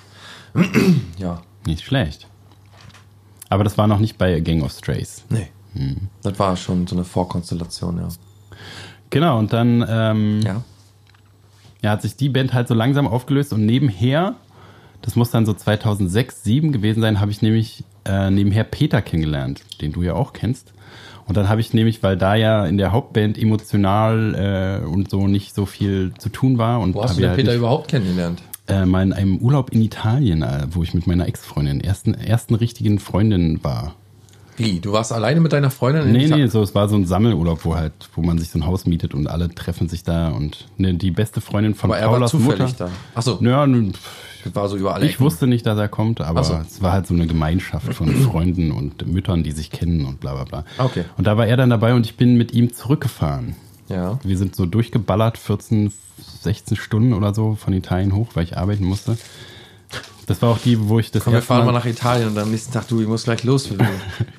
ja, 1.19 1.43
Nicht 1.67 1.85
schlecht. 1.85 2.27
Aber 3.51 3.63
das 3.65 3.77
war 3.77 3.87
noch 3.87 3.99
nicht 3.99 4.17
bei 4.17 4.41
Gang 4.41 4.63
of 4.63 4.73
Strays. 4.73 5.23
nee. 5.29 5.49
Das 6.23 6.37
war 6.39 6.57
schon 6.57 6.87
so 6.89 6.97
eine 6.97 7.05
Vorkonstellation, 7.05 7.99
ja. 7.99 8.09
Genau, 9.11 9.39
und 9.39 9.53
dann 9.53 9.85
ähm, 9.89 10.41
Ja. 10.43 10.63
Ja, 11.83 11.91
hat 11.91 12.03
sich 12.03 12.17
die 12.17 12.29
Band 12.29 12.53
halt 12.53 12.69
so 12.69 12.75
langsam 12.75 13.07
aufgelöst 13.07 13.53
und 13.53 13.65
nebenher, 13.67 14.35
das 15.03 15.17
muss 15.17 15.31
dann 15.31 15.47
so 15.47 15.53
2006, 15.55 16.43
2007 16.43 16.73
gewesen 16.73 17.01
sein, 17.01 17.21
habe 17.21 17.31
ich 17.31 17.43
nämlich 17.43 17.85
äh, 18.05 18.31
nebenher 18.31 18.65
Peter 18.65 19.03
kennengelernt, 19.03 19.63
den 19.81 19.93
du 19.93 20.03
ja 20.03 20.15
auch 20.15 20.33
kennst. 20.33 20.73
Und 21.27 21.37
dann 21.37 21.49
habe 21.49 21.61
ich 21.61 21.73
nämlich, 21.75 22.03
weil 22.03 22.17
da 22.17 22.35
ja 22.35 22.67
in 22.67 22.77
der 22.77 22.91
Hauptband 22.93 23.39
emotional 23.39 24.81
äh, 24.83 24.87
und 24.87 25.11
so 25.11 25.29
nicht 25.29 25.55
so 25.55 25.65
viel 25.65 26.13
zu 26.19 26.29
tun 26.29 26.59
war 26.59 26.81
und 26.81 26.95
Wo 26.95 27.03
hast 27.05 27.17
du 27.19 27.23
ja 27.23 27.29
den 27.29 27.31
halt 27.31 27.37
Peter 27.39 27.51
nicht- 27.53 27.59
überhaupt 27.59 27.89
kennengelernt? 27.89 28.43
äh, 28.69 28.85
mal 28.85 29.03
in 29.03 29.13
einem 29.13 29.39
Urlaub 29.39 29.71
in 29.73 29.83
Italien, 29.83 30.43
äh, 30.43 30.67
wo 30.71 30.83
ich 30.83 30.93
mit 30.95 31.07
meiner 31.07 31.27
Ex-Freundin, 31.27 31.81
ersten, 31.81 32.15
ersten 32.15 32.55
richtigen 32.55 32.99
Freundin 33.01 33.63
war. 33.65 33.95
Wie? 34.61 34.81
Du 34.81 34.93
warst 34.93 35.13
alleine 35.13 35.41
mit 35.41 35.53
deiner 35.53 35.71
Freundin? 35.71 36.03
in 36.05 36.13
Nee, 36.13 36.29
nee, 36.29 36.47
so, 36.47 36.63
es 36.63 36.75
war 36.75 36.89
so 36.89 36.97
ein 36.97 37.07
Sammelurlaub, 37.07 37.65
wo 37.65 37.75
halt, 37.77 37.93
wo 38.15 38.23
man 38.23 38.39
sich 38.39 38.51
so 38.51 38.59
ein 38.59 38.67
Haus 38.67 38.87
mietet 38.87 39.15
und 39.15 39.27
alle 39.27 39.49
treffen 39.55 39.89
sich 39.89 40.05
da 40.05 40.29
und 40.29 40.69
ne, 40.77 40.95
die 40.95 41.11
beste 41.11 41.41
Freundin 41.41 41.75
von 41.75 41.91
Aber 41.91 41.99
er 41.99 42.07
war 42.07 42.15
Paulas 42.15 42.31
zufällig 42.31 42.61
Mutter. 42.61 42.87
da. 42.87 42.91
Achso, 43.15 43.39
Ja, 43.41 43.67
nun, 43.67 43.93
war 44.55 44.69
so 44.69 44.77
über 44.77 44.95
alle 44.95 45.07
ich 45.07 45.15
Ecken. 45.15 45.25
wusste 45.25 45.47
nicht, 45.47 45.67
dass 45.67 45.79
er 45.79 45.89
kommt, 45.89 46.21
aber 46.21 46.45
so. 46.45 46.55
es 46.55 46.83
war 46.83 46.93
halt 46.93 47.07
so 47.07 47.15
eine 47.15 47.27
Gemeinschaft 47.27 47.93
von 47.95 48.09
Freunden 48.25 48.71
und 48.71 49.07
Müttern, 49.07 49.43
die 49.43 49.53
sich 49.53 49.71
kennen 49.71 50.05
und 50.05 50.21
bla 50.21 50.35
bla 50.35 50.45
bla. 50.45 50.65
Okay. 50.85 51.05
Und 51.17 51.27
da 51.27 51.37
war 51.37 51.47
er 51.47 51.57
dann 51.57 51.71
dabei 51.71 51.95
und 51.95 52.07
ich 52.07 52.17
bin 52.17 52.37
mit 52.37 52.53
ihm 52.53 52.73
zurückgefahren. 52.73 53.55
Ja. 53.89 54.19
Wir 54.23 54.39
sind 54.39 54.55
so 54.55 54.67
durchgeballert, 54.67 55.37
14, 55.37 55.93
16 56.43 56.77
Stunden 56.77 57.13
oder 57.13 57.35
so 57.35 57.55
von 57.55 57.73
Italien 57.73 58.15
hoch, 58.15 58.29
weil 58.35 58.45
ich 58.45 58.57
arbeiten 58.57 58.85
musste. 58.85 59.17
Das 60.27 60.41
war 60.43 60.51
auch 60.51 60.59
die, 60.59 60.89
wo 60.89 61.01
ich 61.01 61.11
das 61.11 61.25
Komm, 61.25 61.33
wir 61.33 61.43
fahren 61.43 61.67
mal 61.67 61.73
nach 61.73 61.87
Italien 61.87 62.29
und 62.29 62.39
am 62.39 62.53
nächsten 62.53 62.73
Tag, 62.73 62.87
du, 62.87 63.01
ich 63.01 63.09
muss 63.09 63.25
gleich 63.25 63.43
los. 63.43 63.69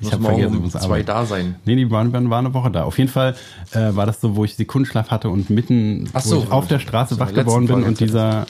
muss 0.00 0.12
hab 0.12 0.20
morgen 0.20 0.34
vergessen, 0.36 0.52
ich 0.54 0.58
um 0.58 0.62
muss 0.64 0.72
zwei 0.72 0.80
arbeiten. 0.84 1.06
da 1.06 1.26
sein. 1.26 1.54
Nee, 1.66 1.76
die 1.76 1.90
waren, 1.90 2.12
waren, 2.12 2.32
eine 2.32 2.54
Woche 2.54 2.70
da. 2.70 2.84
Auf 2.84 2.98
jeden 2.98 3.10
Fall 3.10 3.36
äh, 3.72 3.94
war 3.94 4.06
das 4.06 4.20
so, 4.20 4.34
wo 4.34 4.44
ich 4.44 4.56
Sekundenschlaf 4.56 5.10
hatte 5.10 5.28
und 5.28 5.50
mitten 5.50 6.08
Ach 6.14 6.24
wo 6.24 6.28
so, 6.28 6.42
ich 6.44 6.50
auf 6.50 6.66
der 6.66 6.78
Straße 6.78 7.14
so 7.16 7.20
wach 7.20 7.34
geworden 7.34 7.66
bin 7.66 7.82
und 7.82 8.00
dieser, 8.00 8.46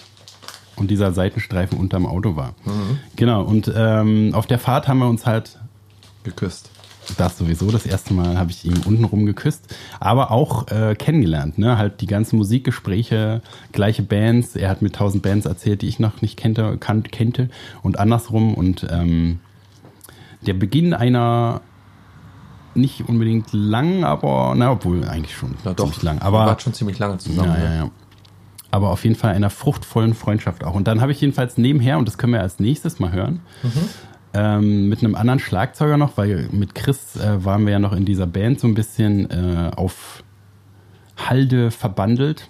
und 0.76 0.90
dieser 0.90 1.12
Seitenstreifen 1.12 1.78
unterm 1.78 2.07
Auto 2.07 2.36
war. 2.36 2.55
Mhm. 2.64 3.00
Genau, 3.16 3.42
und 3.42 3.70
ähm, 3.74 4.34
auf 4.34 4.46
der 4.46 4.61
Fahrt 4.61 4.86
haben 4.86 5.00
wir 5.00 5.09
uns 5.09 5.26
halt, 5.26 5.59
Geküsst. 6.24 6.70
Das 7.16 7.38
sowieso, 7.38 7.70
das 7.70 7.86
erste 7.86 8.14
Mal 8.14 8.38
habe 8.38 8.50
ich 8.50 8.64
ihn 8.64 8.78
untenrum 8.84 9.26
geküsst, 9.26 9.74
aber 10.00 10.30
auch 10.30 10.68
äh, 10.68 10.94
kennengelernt. 10.94 11.59
Ne? 11.59 11.76
Halt 11.76 12.00
die 12.00 12.07
ganzen 12.07 12.36
Musikgespräche, 12.36 13.42
gleiche 13.72 14.03
Bands. 14.03 14.57
Er 14.57 14.68
hat 14.68 14.82
mir 14.82 14.90
tausend 14.90 15.22
Bands 15.22 15.46
erzählt, 15.46 15.82
die 15.82 15.88
ich 15.88 15.98
noch 15.98 16.22
nicht 16.22 16.36
kannte, 16.36 16.76
kan 16.78 17.03
kennte 17.03 17.48
und 17.82 17.98
andersrum. 17.98 18.55
Und 18.55 18.86
ähm, 18.90 19.40
der 20.46 20.55
Beginn 20.55 20.94
einer 20.94 21.61
nicht 22.74 23.09
unbedingt 23.09 23.53
lang, 23.53 24.05
aber 24.05 24.55
na, 24.57 24.72
obwohl 24.72 25.05
eigentlich 25.05 25.36
schon 25.36 25.55
Na 25.64 25.74
doch, 25.74 25.84
ziemlich 25.84 26.03
lang. 26.03 26.20
Aber 26.20 26.38
waren 26.38 26.59
schon 26.59 26.72
ziemlich 26.72 26.98
lange 26.98 27.18
zusammen. 27.18 27.53
ja, 27.53 27.62
ja, 27.62 27.68
ne? 27.70 27.76
ja. 27.76 27.90
Aber 28.70 28.88
auf 28.88 29.05
jeden 29.05 29.16
Fall 29.16 29.34
einer 29.34 29.50
fruchtvollen 29.50 30.14
Freundschaft 30.14 30.64
auch. 30.64 30.74
Und 30.74 30.88
dann 30.88 31.03
habe 31.03 31.12
ich 31.12 31.20
jedenfalls 31.20 31.59
nebenher, 31.59 31.98
und 31.98 32.09
das 32.09 32.16
können 32.16 32.32
wir 32.32 32.40
als 32.40 32.59
nächstes 32.59 33.00
mal 33.00 33.12
hören, 33.12 33.40
ähm, 34.35 34.89
mit 34.89 35.01
einem 35.01 35.14
anderen 35.14 35.39
Schlagzeuger 35.39 35.97
noch, 35.97 36.16
weil 36.16 36.49
mit 36.53 36.74
Chris 36.74 37.16
äh, 37.16 37.45
waren 37.45 37.66
wir 37.66 37.72
ja 37.72 37.78
noch 37.78 37.93
in 37.93 38.05
dieser 38.05 38.26
Band 38.26 38.61
so 38.61 38.66
ein 38.66 38.74
bisschen 38.74 39.30
äh, 39.30 39.70
auf 39.76 40.22
Halde 41.16 41.70
verbandelt. 41.70 42.49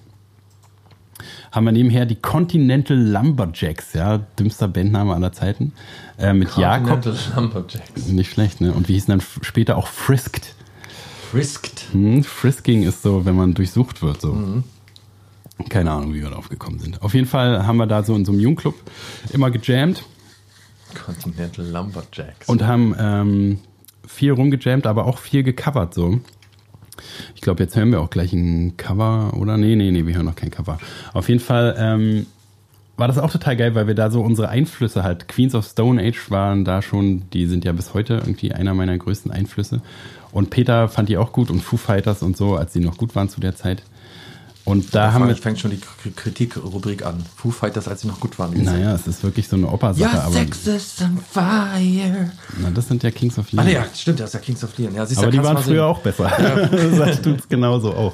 Haben 1.51 1.67
wir 1.67 1.73
nebenher 1.73 2.07
die 2.07 2.17
Continental 2.17 2.97
Lumberjacks, 2.97 3.93
ja, 3.93 4.19
dümmster 4.19 4.69
Bandname 4.69 5.15
aller 5.15 5.33
Zeiten, 5.33 5.73
äh, 6.19 6.33
mit 6.33 6.57
Jakob. 6.57 7.03
Continental 7.03 7.35
Lumberjacks. 7.37 8.07
Nicht 8.09 8.33
schlecht, 8.33 8.61
ne? 8.61 8.73
Und 8.73 8.89
wie 8.89 8.95
hießen 8.95 9.11
dann 9.11 9.23
später 9.43 9.77
auch 9.77 9.89
Frisked. 9.89 10.55
Frisked. 11.31 11.89
Hm, 11.93 12.25
Frisking 12.25 12.85
ist 12.85 13.03
so, 13.03 13.25
wenn 13.25 13.37
man 13.37 13.55
durchsucht 13.55 14.03
wird, 14.03 14.21
so. 14.21 14.63
Keine 15.69 15.91
Ahnung, 15.91 16.15
wie 16.15 16.23
wir 16.23 16.31
darauf 16.31 16.49
gekommen 16.49 16.79
sind. 16.79 17.03
Auf 17.03 17.15
jeden 17.15 17.27
Fall 17.27 17.67
haben 17.67 17.77
wir 17.77 17.87
da 17.87 18.03
so 18.03 18.17
in 18.17 18.25
so 18.25 18.33
einem 18.33 18.41
Jugendclub 18.41 18.75
immer 19.33 19.51
gejammt 19.51 20.05
Continental 20.95 21.67
Lumberjacks. 21.67 22.49
und 22.49 22.67
haben 22.67 22.95
ähm, 22.99 23.59
viel 24.07 24.33
rumgejammt, 24.33 24.87
aber 24.87 25.07
auch 25.07 25.19
viel 25.19 25.43
gecovert 25.43 25.95
so. 25.95 26.21
Ich 27.35 27.41
glaube, 27.41 27.63
jetzt 27.63 27.75
hören 27.77 27.91
wir 27.91 28.01
auch 28.01 28.11
gleich 28.11 28.33
ein 28.33 28.77
Cover, 28.77 29.33
oder? 29.37 29.57
Nee, 29.57 29.77
nee, 29.77 29.91
nee, 29.91 30.07
wir 30.07 30.15
hören 30.15 30.27
noch 30.27 30.37
kein 30.37 30.51
Cover. 30.51 30.79
Auf 31.13 31.29
jeden 31.29 31.41
Fall 31.41 31.75
ähm, 31.79 32.27
war 32.97 33.09
das 33.09 33.19
auch 33.19 33.31
total 33.31 33.57
geil, 33.57 33.75
weil 33.75 33.87
wir 33.87 33.95
da 33.95 34.11
so 34.11 34.21
unsere 34.21 34.49
Einflüsse 34.49 35.03
halt, 35.03 35.27
Queens 35.27 35.55
of 35.55 35.65
Stone 35.67 36.03
Age 36.03 36.31
waren 36.31 36.65
da 36.65 36.83
schon, 36.83 37.29
die 37.31 37.47
sind 37.47 37.65
ja 37.65 37.73
bis 37.73 37.95
heute 37.95 38.15
irgendwie 38.15 38.53
einer 38.53 38.75
meiner 38.75 38.97
größten 38.97 39.33
Einflüsse. 39.33 39.81
Und 40.31 40.51
Peter 40.51 40.89
fand 40.89 41.09
die 41.09 41.17
auch 41.17 41.33
gut 41.33 41.51
und 41.51 41.61
Foo 41.61 41.77
Fighters 41.77 42.23
und 42.23 42.37
so, 42.37 42.57
als 42.57 42.73
die 42.73 42.81
noch 42.81 42.97
gut 42.97 43.15
waren 43.15 43.29
zu 43.29 43.41
der 43.41 43.57
Zeit. 43.57 43.83
Und 44.65 44.95
da 44.95 45.13
haben 45.13 45.27
wir, 45.27 45.35
fängt 45.37 45.59
schon 45.59 45.73
die 45.73 45.81
Kritikrubrik 46.15 47.05
an. 47.05 47.17
Foo 47.37 47.51
Fighters, 47.51 47.89
als 47.89 48.03
sie 48.03 48.07
noch 48.09 48.21
gut 48.21 48.39
waren. 48.39 48.53
naja, 48.63 48.95
es 48.95 49.07
ist 49.09 49.25
wirklich 49.25 49.49
so 49.49 49.57
eine 49.57 49.69
Opersache, 49.69 50.15
Ja, 50.17 50.31
Sex 50.31 50.67
is 50.69 50.95
on 51.03 51.19
fire. 51.31 52.31
na, 52.61 52.71
das 52.71 52.87
sind 52.89 53.03
ja 53.03 53.11
Kings 53.11 53.39
of 53.39 53.47
Ah, 53.49 53.57
Leon. 53.57 53.67
nee, 53.67 53.73
ja, 53.75 53.85
stimmt, 53.95 54.21
das 54.21 54.29
ist 54.31 54.35
ja 54.35 54.41
Kings 54.41 54.63
of 54.63 54.79
Leon. 54.79 54.95
Ja, 54.95 55.05
siehst 55.05 55.21
Aber 55.21 55.31
die 55.33 55.43
waren 55.43 55.59
früher 55.59 55.65
sehen. 55.65 55.81
auch 55.81 55.99
besser. 56.01 56.31
das 56.97 57.23
tut's 57.23 57.49
genauso 57.49 57.93
auch. 57.93 58.13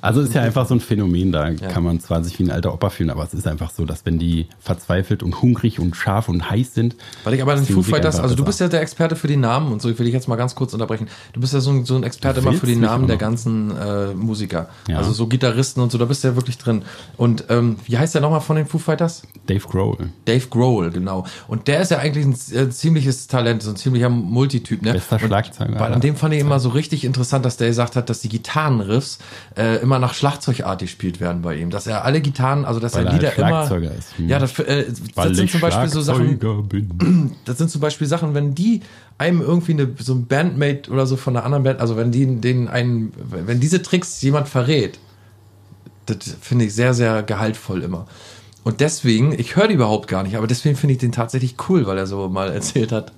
Also 0.00 0.20
ist 0.20 0.34
ja 0.34 0.42
einfach 0.42 0.66
so 0.68 0.74
ein 0.74 0.80
Phänomen, 0.80 1.32
da 1.32 1.50
kann 1.52 1.82
man 1.82 1.98
zwar 2.00 2.22
sich 2.22 2.38
wie 2.38 2.44
ein 2.44 2.50
alter 2.50 2.72
Opa 2.72 2.90
fühlen, 2.90 3.10
aber 3.10 3.24
es 3.24 3.34
ist 3.34 3.46
einfach 3.48 3.70
so, 3.70 3.84
dass 3.84 4.06
wenn 4.06 4.18
die 4.18 4.46
verzweifelt 4.60 5.22
und 5.22 5.42
hungrig 5.42 5.80
und 5.80 5.96
scharf 5.96 6.28
und 6.28 6.48
heiß 6.48 6.74
sind. 6.74 6.94
Weil 7.24 7.34
ich 7.34 7.42
aber 7.42 7.54
den 7.56 7.64
Foo 7.66 7.82
Fighters, 7.82 8.20
also 8.20 8.34
du 8.36 8.44
bist 8.44 8.60
ja 8.60 8.68
der 8.68 8.82
Experte 8.82 9.16
für 9.16 9.26
die 9.28 9.36
Namen 9.36 9.72
und 9.72 9.82
so, 9.82 9.90
ich 9.90 9.98
will 9.98 10.04
dich 10.04 10.14
jetzt 10.14 10.28
mal 10.28 10.36
ganz 10.36 10.54
kurz 10.54 10.72
unterbrechen. 10.74 11.08
Du 11.32 11.40
bist 11.40 11.52
ja 11.54 11.60
so 11.60 11.70
ein, 11.70 11.84
so 11.84 11.96
ein 11.96 12.04
Experte 12.04 12.40
immer 12.40 12.52
für 12.52 12.66
die 12.66 12.76
Namen 12.76 13.08
der 13.08 13.16
ganzen 13.16 13.76
äh, 13.76 14.14
Musiker. 14.14 14.68
Ja. 14.86 14.98
Also 14.98 15.12
so 15.12 15.26
Gitarristen 15.26 15.80
und 15.80 15.87
so, 15.90 15.98
da 15.98 16.04
bist 16.04 16.24
du 16.24 16.28
ja 16.28 16.36
wirklich 16.36 16.58
drin. 16.58 16.82
Und 17.16 17.44
ähm, 17.48 17.76
wie 17.86 17.98
heißt 17.98 18.14
der 18.14 18.22
nochmal 18.22 18.40
von 18.40 18.56
den 18.56 18.66
Foo 18.66 18.78
Fighters? 18.78 19.22
Dave 19.46 19.66
Grohl. 19.66 20.10
Dave 20.24 20.46
Grohl, 20.48 20.90
genau. 20.90 21.24
Und 21.46 21.68
der 21.68 21.80
ist 21.80 21.90
ja 21.90 21.98
eigentlich 21.98 22.26
ein 22.26 22.36
äh, 22.56 22.70
ziemliches 22.70 23.26
Talent, 23.26 23.62
so 23.62 23.70
ein 23.70 23.76
ziemlicher 23.76 24.08
Multityp. 24.08 24.82
Ne? 24.82 24.92
Bester 24.92 25.16
Und 25.16 25.28
Schlagzeuger 25.28 25.72
Bei, 25.72 25.86
aller 25.86 25.94
an 25.96 26.00
dem 26.00 26.16
fand 26.16 26.34
ich 26.34 26.40
immer 26.40 26.60
so 26.60 26.70
richtig 26.70 27.04
interessant, 27.04 27.44
dass 27.44 27.56
der 27.56 27.68
gesagt 27.68 27.96
hat, 27.96 28.10
dass 28.10 28.20
die 28.20 28.28
Gitarrenriffs 28.28 29.18
äh, 29.56 29.76
immer 29.82 29.98
nach 29.98 30.14
Schlagzeugart 30.14 30.80
gespielt 30.80 31.20
werden 31.20 31.42
bei 31.42 31.56
ihm. 31.56 31.70
Dass 31.70 31.86
er 31.86 32.04
alle 32.04 32.20
Gitarren, 32.20 32.64
also 32.64 32.80
dass 32.80 32.94
Weil 32.94 33.06
er 33.06 33.12
er 33.12 33.16
Lieder 33.16 33.28
halt 33.28 33.36
Schlagzeuger 33.36 33.86
immer... 33.86 33.98
ist. 33.98 34.18
Hm. 34.18 34.28
Ja, 34.28 34.38
das, 34.38 34.58
äh, 34.58 34.86
Weil 35.14 35.28
das 35.28 35.36
sind 35.38 35.50
zum 35.50 35.60
Beispiel 35.60 35.88
so 35.88 36.00
Sachen... 36.00 36.38
Bin. 36.68 37.34
Das 37.44 37.58
sind 37.58 37.70
zum 37.70 37.80
Beispiel 37.80 38.06
Sachen, 38.06 38.34
wenn 38.34 38.54
die 38.54 38.82
einem 39.18 39.40
irgendwie 39.40 39.72
eine, 39.72 39.88
so 39.98 40.14
ein 40.14 40.26
Bandmate 40.26 40.90
oder 40.90 41.06
so 41.06 41.16
von 41.16 41.36
einer 41.36 41.44
anderen 41.44 41.64
Band, 41.64 41.80
also 41.80 41.96
wenn 41.96 42.12
die 42.12 42.40
den 42.40 42.68
einen, 42.68 43.12
wenn 43.16 43.60
diese 43.60 43.82
Tricks 43.82 44.22
jemand 44.22 44.48
verrät, 44.48 44.98
das 46.14 46.36
finde 46.40 46.64
ich 46.66 46.74
sehr, 46.74 46.94
sehr 46.94 47.22
gehaltvoll 47.22 47.82
immer. 47.82 48.06
Und 48.64 48.80
deswegen, 48.80 49.32
ich 49.38 49.56
höre 49.56 49.68
die 49.68 49.74
überhaupt 49.74 50.08
gar 50.08 50.22
nicht, 50.22 50.36
aber 50.36 50.46
deswegen 50.46 50.76
finde 50.76 50.92
ich 50.92 50.98
den 50.98 51.12
tatsächlich 51.12 51.56
cool, 51.68 51.86
weil 51.86 51.96
er 51.96 52.06
so 52.06 52.28
mal 52.28 52.50
erzählt 52.52 52.92
hat. 52.92 53.12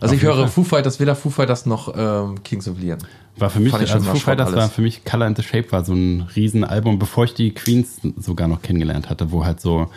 Also 0.00 0.14
Auf 0.14 0.20
ich 0.20 0.26
höre 0.26 0.34
Fall. 0.34 0.48
Foo 0.48 0.64
Fighters, 0.64 0.98
weder 0.98 1.14
Foo 1.14 1.30
Fighters 1.30 1.66
noch 1.66 1.94
ähm, 1.96 2.42
Kings 2.42 2.66
of 2.66 2.78
Leon. 2.80 2.98
War 3.36 3.50
für 3.50 3.60
mich, 3.60 3.72
also 3.72 3.86
Foo 4.00 4.16
Fighters 4.16 4.20
Schrott 4.20 4.38
war 4.38 4.62
alles. 4.62 4.72
für 4.72 4.82
mich 4.82 5.04
Color 5.04 5.26
and 5.26 5.36
the 5.36 5.42
Shape 5.42 5.70
war 5.70 5.84
so 5.84 5.94
ein 5.94 6.28
Riesenalbum, 6.34 6.98
bevor 6.98 7.24
ich 7.24 7.34
die 7.34 7.52
Queens 7.52 8.00
sogar 8.18 8.48
noch 8.48 8.62
kennengelernt 8.62 9.08
hatte, 9.08 9.30
wo 9.30 9.44
halt 9.44 9.60
so, 9.60 9.88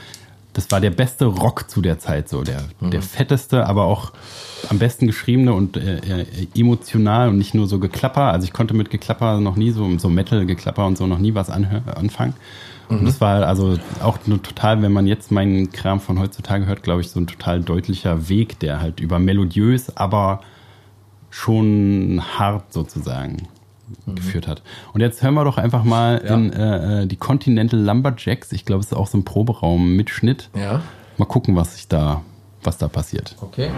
das 0.55 0.71
war 0.71 0.79
der 0.81 0.89
beste 0.89 1.25
Rock 1.25 1.69
zu 1.69 1.81
der 1.81 1.99
Zeit, 1.99 2.27
so 2.29 2.41
der, 2.41 2.63
Mhm. 2.79 2.91
der 2.91 3.01
fetteste, 3.01 3.67
aber 3.67 3.83
auch 3.85 4.11
am 4.69 4.79
besten 4.79 5.05
geschriebene 5.05 5.53
und 5.53 5.77
äh, 5.77 5.97
äh, 5.97 6.25
emotional 6.55 7.29
und 7.29 7.37
nicht 7.37 7.53
nur 7.53 7.67
so 7.67 7.77
Geklapper. 7.79 8.31
Also 8.31 8.45
ich 8.45 8.53
konnte 8.53 8.73
mit 8.73 8.89
Geklapper 8.89 9.39
noch 9.41 9.57
nie 9.57 9.71
so, 9.71 9.97
so 9.99 10.09
Metal-Geklapper 10.09 10.85
und 10.87 10.97
so 10.97 11.05
noch 11.07 11.19
nie 11.19 11.35
was 11.35 11.49
anfangen. 11.49 12.33
Und 12.87 13.01
Mhm. 13.01 13.05
das 13.05 13.19
war 13.19 13.45
also 13.45 13.77
auch 14.01 14.17
nur 14.27 14.41
total, 14.41 14.81
wenn 14.81 14.91
man 14.93 15.07
jetzt 15.07 15.31
meinen 15.31 15.71
Kram 15.71 15.99
von 15.99 16.19
heutzutage 16.19 16.65
hört, 16.67 16.83
glaube 16.83 17.01
ich, 17.01 17.09
so 17.09 17.19
ein 17.19 17.27
total 17.27 17.61
deutlicher 17.61 18.29
Weg, 18.29 18.59
der 18.59 18.79
halt 18.79 18.99
über 18.99 19.19
melodiös, 19.19 19.95
aber 19.97 20.39
schon 21.29 22.21
hart 22.37 22.71
sozusagen 22.71 23.47
geführt 24.05 24.47
hat. 24.47 24.61
Und 24.93 25.01
jetzt 25.01 25.21
hören 25.23 25.33
wir 25.33 25.43
doch 25.43 25.57
einfach 25.57 25.83
mal 25.83 26.21
Ja. 26.25 26.35
in 26.35 26.53
äh, 26.53 27.03
äh, 27.03 27.05
die 27.07 27.15
Continental 27.17 27.79
Lumberjacks. 27.79 28.51
Ich 28.51 28.65
glaube, 28.65 28.81
es 28.81 28.87
ist 28.87 28.93
auch 28.93 29.07
so 29.07 29.17
ein 29.17 29.25
Proberaum-Mitschnitt. 29.25 30.49
Ja, 30.55 30.81
Mal 31.17 31.25
gucken, 31.25 31.55
was 31.55 31.75
sich 31.75 31.87
da, 31.87 32.21
was 32.63 32.77
da 32.77 32.87
passiert. 32.89 33.35
okay. 33.41 33.69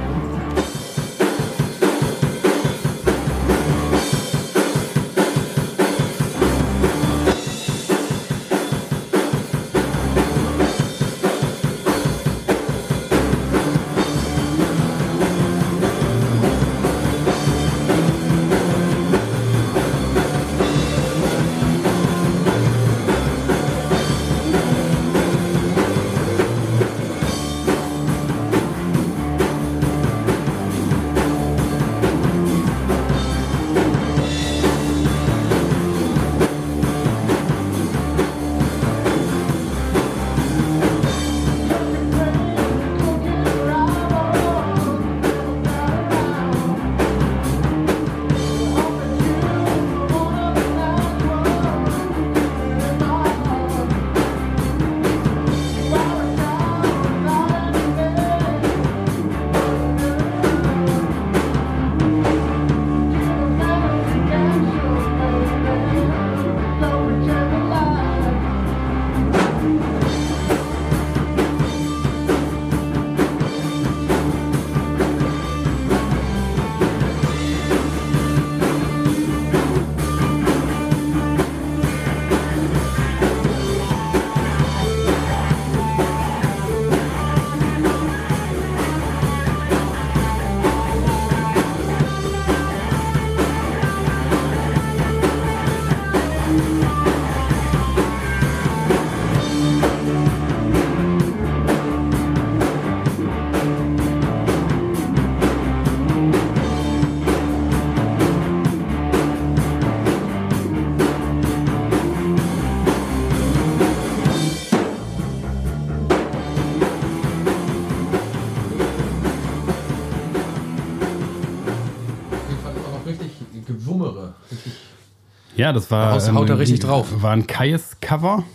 Ja, 125.68 125.74
das 125.74 125.92
war, 125.92 126.06
Daraus 126.08 126.32
haut 126.32 126.50
er 126.50 126.60
richtig 126.60 126.80
drauf. 126.80 127.08
war 127.22 127.34
ein 127.34 127.46
Kais-Cover. 127.46 128.46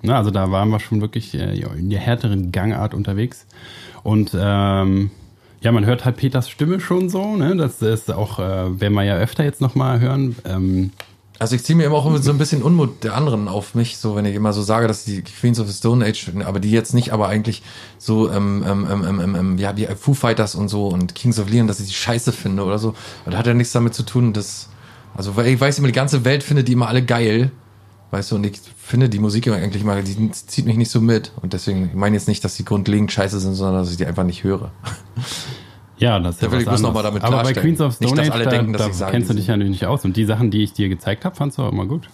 Na, 0.00 0.16
also 0.16 0.30
da 0.30 0.50
waren 0.50 0.70
wir 0.70 0.80
schon 0.80 1.02
wirklich 1.02 1.34
äh, 1.34 1.60
in 1.60 1.90
der 1.90 2.00
härteren 2.00 2.52
Gangart 2.52 2.94
unterwegs. 2.94 3.44
Und 4.02 4.30
ähm, 4.34 5.10
ja, 5.60 5.72
man 5.72 5.84
hört 5.84 6.06
halt 6.06 6.16
Peters 6.16 6.48
Stimme 6.48 6.80
schon 6.80 7.10
so. 7.10 7.36
Ne? 7.36 7.54
Das 7.54 7.82
ist 7.82 8.10
auch, 8.10 8.38
äh, 8.38 8.80
werden 8.80 8.94
wir 8.94 9.02
ja 9.02 9.16
öfter 9.16 9.44
jetzt 9.44 9.60
nochmal 9.60 10.00
hören. 10.00 10.36
Ähm, 10.46 10.92
Also 11.38 11.54
ich 11.54 11.64
ziehe 11.64 11.76
mir 11.76 11.84
immer 11.84 11.96
auch 11.96 12.16
so 12.16 12.30
ein 12.30 12.38
bisschen 12.38 12.62
Unmut 12.62 13.04
der 13.04 13.14
anderen 13.14 13.46
auf 13.46 13.74
mich, 13.74 13.98
so 13.98 14.16
wenn 14.16 14.24
ich 14.24 14.34
immer 14.34 14.54
so 14.54 14.62
sage, 14.62 14.88
dass 14.88 15.04
die 15.04 15.20
Queens 15.20 15.60
of 15.60 15.66
the 15.68 15.74
Stone 15.74 16.02
Age, 16.02 16.32
aber 16.46 16.60
die 16.60 16.70
jetzt 16.70 16.94
nicht, 16.94 17.12
aber 17.12 17.28
eigentlich 17.28 17.62
so 17.98 18.32
ähm, 18.32 18.64
ähm, 18.66 18.88
ähm, 18.90 19.04
ähm, 19.06 19.20
ähm, 19.20 19.34
ähm, 19.36 19.58
ja, 19.58 19.76
wie 19.76 19.86
Foo 19.96 20.14
Fighters 20.14 20.54
und 20.54 20.68
so 20.68 20.88
und 20.88 21.14
Kings 21.14 21.38
of 21.38 21.50
Leon, 21.50 21.66
dass 21.66 21.78
ich 21.80 21.88
die 21.88 21.94
scheiße 21.94 22.32
finde 22.32 22.64
oder 22.64 22.78
so. 22.78 22.94
Das 23.26 23.36
hat 23.36 23.46
ja 23.46 23.52
nichts 23.52 23.74
damit 23.74 23.92
zu 23.94 24.04
tun, 24.04 24.32
dass, 24.32 24.68
also 25.18 25.36
weil 25.36 25.48
ich 25.48 25.60
weiß 25.60 25.78
immer, 25.80 25.88
die 25.88 25.92
ganze 25.92 26.24
Welt 26.24 26.44
findet 26.44 26.68
die 26.68 26.72
immer 26.72 26.88
alle 26.88 27.04
geil, 27.04 27.50
weißt 28.12 28.30
du, 28.30 28.36
und 28.36 28.46
ich 28.46 28.60
finde 28.76 29.08
die 29.08 29.18
Musik 29.18 29.48
immer 29.48 29.56
eigentlich 29.56 29.82
mal, 29.82 30.02
die 30.02 30.30
zieht 30.30 30.64
mich 30.64 30.76
nicht 30.76 30.90
so 30.90 31.00
mit 31.00 31.32
und 31.42 31.52
deswegen, 31.52 31.86
ich 31.86 31.94
meine 31.94 32.16
jetzt 32.16 32.28
nicht, 32.28 32.44
dass 32.44 32.54
die 32.56 32.64
grundlegend 32.64 33.10
scheiße 33.10 33.40
sind, 33.40 33.54
sondern 33.54 33.82
dass 33.82 33.90
ich 33.90 33.96
die 33.96 34.06
einfach 34.06 34.22
nicht 34.22 34.44
höre. 34.44 34.70
ja, 35.98 36.20
das 36.20 36.36
ist 36.36 36.42
Da 36.42 36.46
ja 36.46 36.52
will 36.52 36.58
was 36.58 36.62
ich 36.62 36.68
bloß 36.68 36.80
noch 36.82 36.88
anderes. 36.90 37.04
mal 37.04 37.20
damit 37.20 37.24
Aber 37.24 37.42
bei. 37.42 37.52
Queens 37.52 37.80
of 37.80 37.98
Nicht, 38.00 38.10
Stone 38.10 38.22
dass 38.22 38.30
Age, 38.30 38.34
alle 38.34 38.44
da, 38.44 38.50
denken, 38.50 38.72
dass 38.72 38.82
da 38.82 38.88
ich 38.88 38.94
sage, 38.94 39.12
kennst 39.12 39.30
du 39.30 39.34
dich 39.34 39.48
ja 39.48 39.56
natürlich 39.56 39.72
nicht 39.72 39.86
aus. 39.86 40.04
Und 40.04 40.16
die 40.16 40.24
Sachen, 40.24 40.50
die 40.52 40.62
ich 40.62 40.72
dir 40.72 40.88
gezeigt 40.88 41.24
habe, 41.24 41.34
fandst 41.34 41.58
du 41.58 41.62
auch 41.62 41.72
immer 41.72 41.86
gut. 41.86 42.08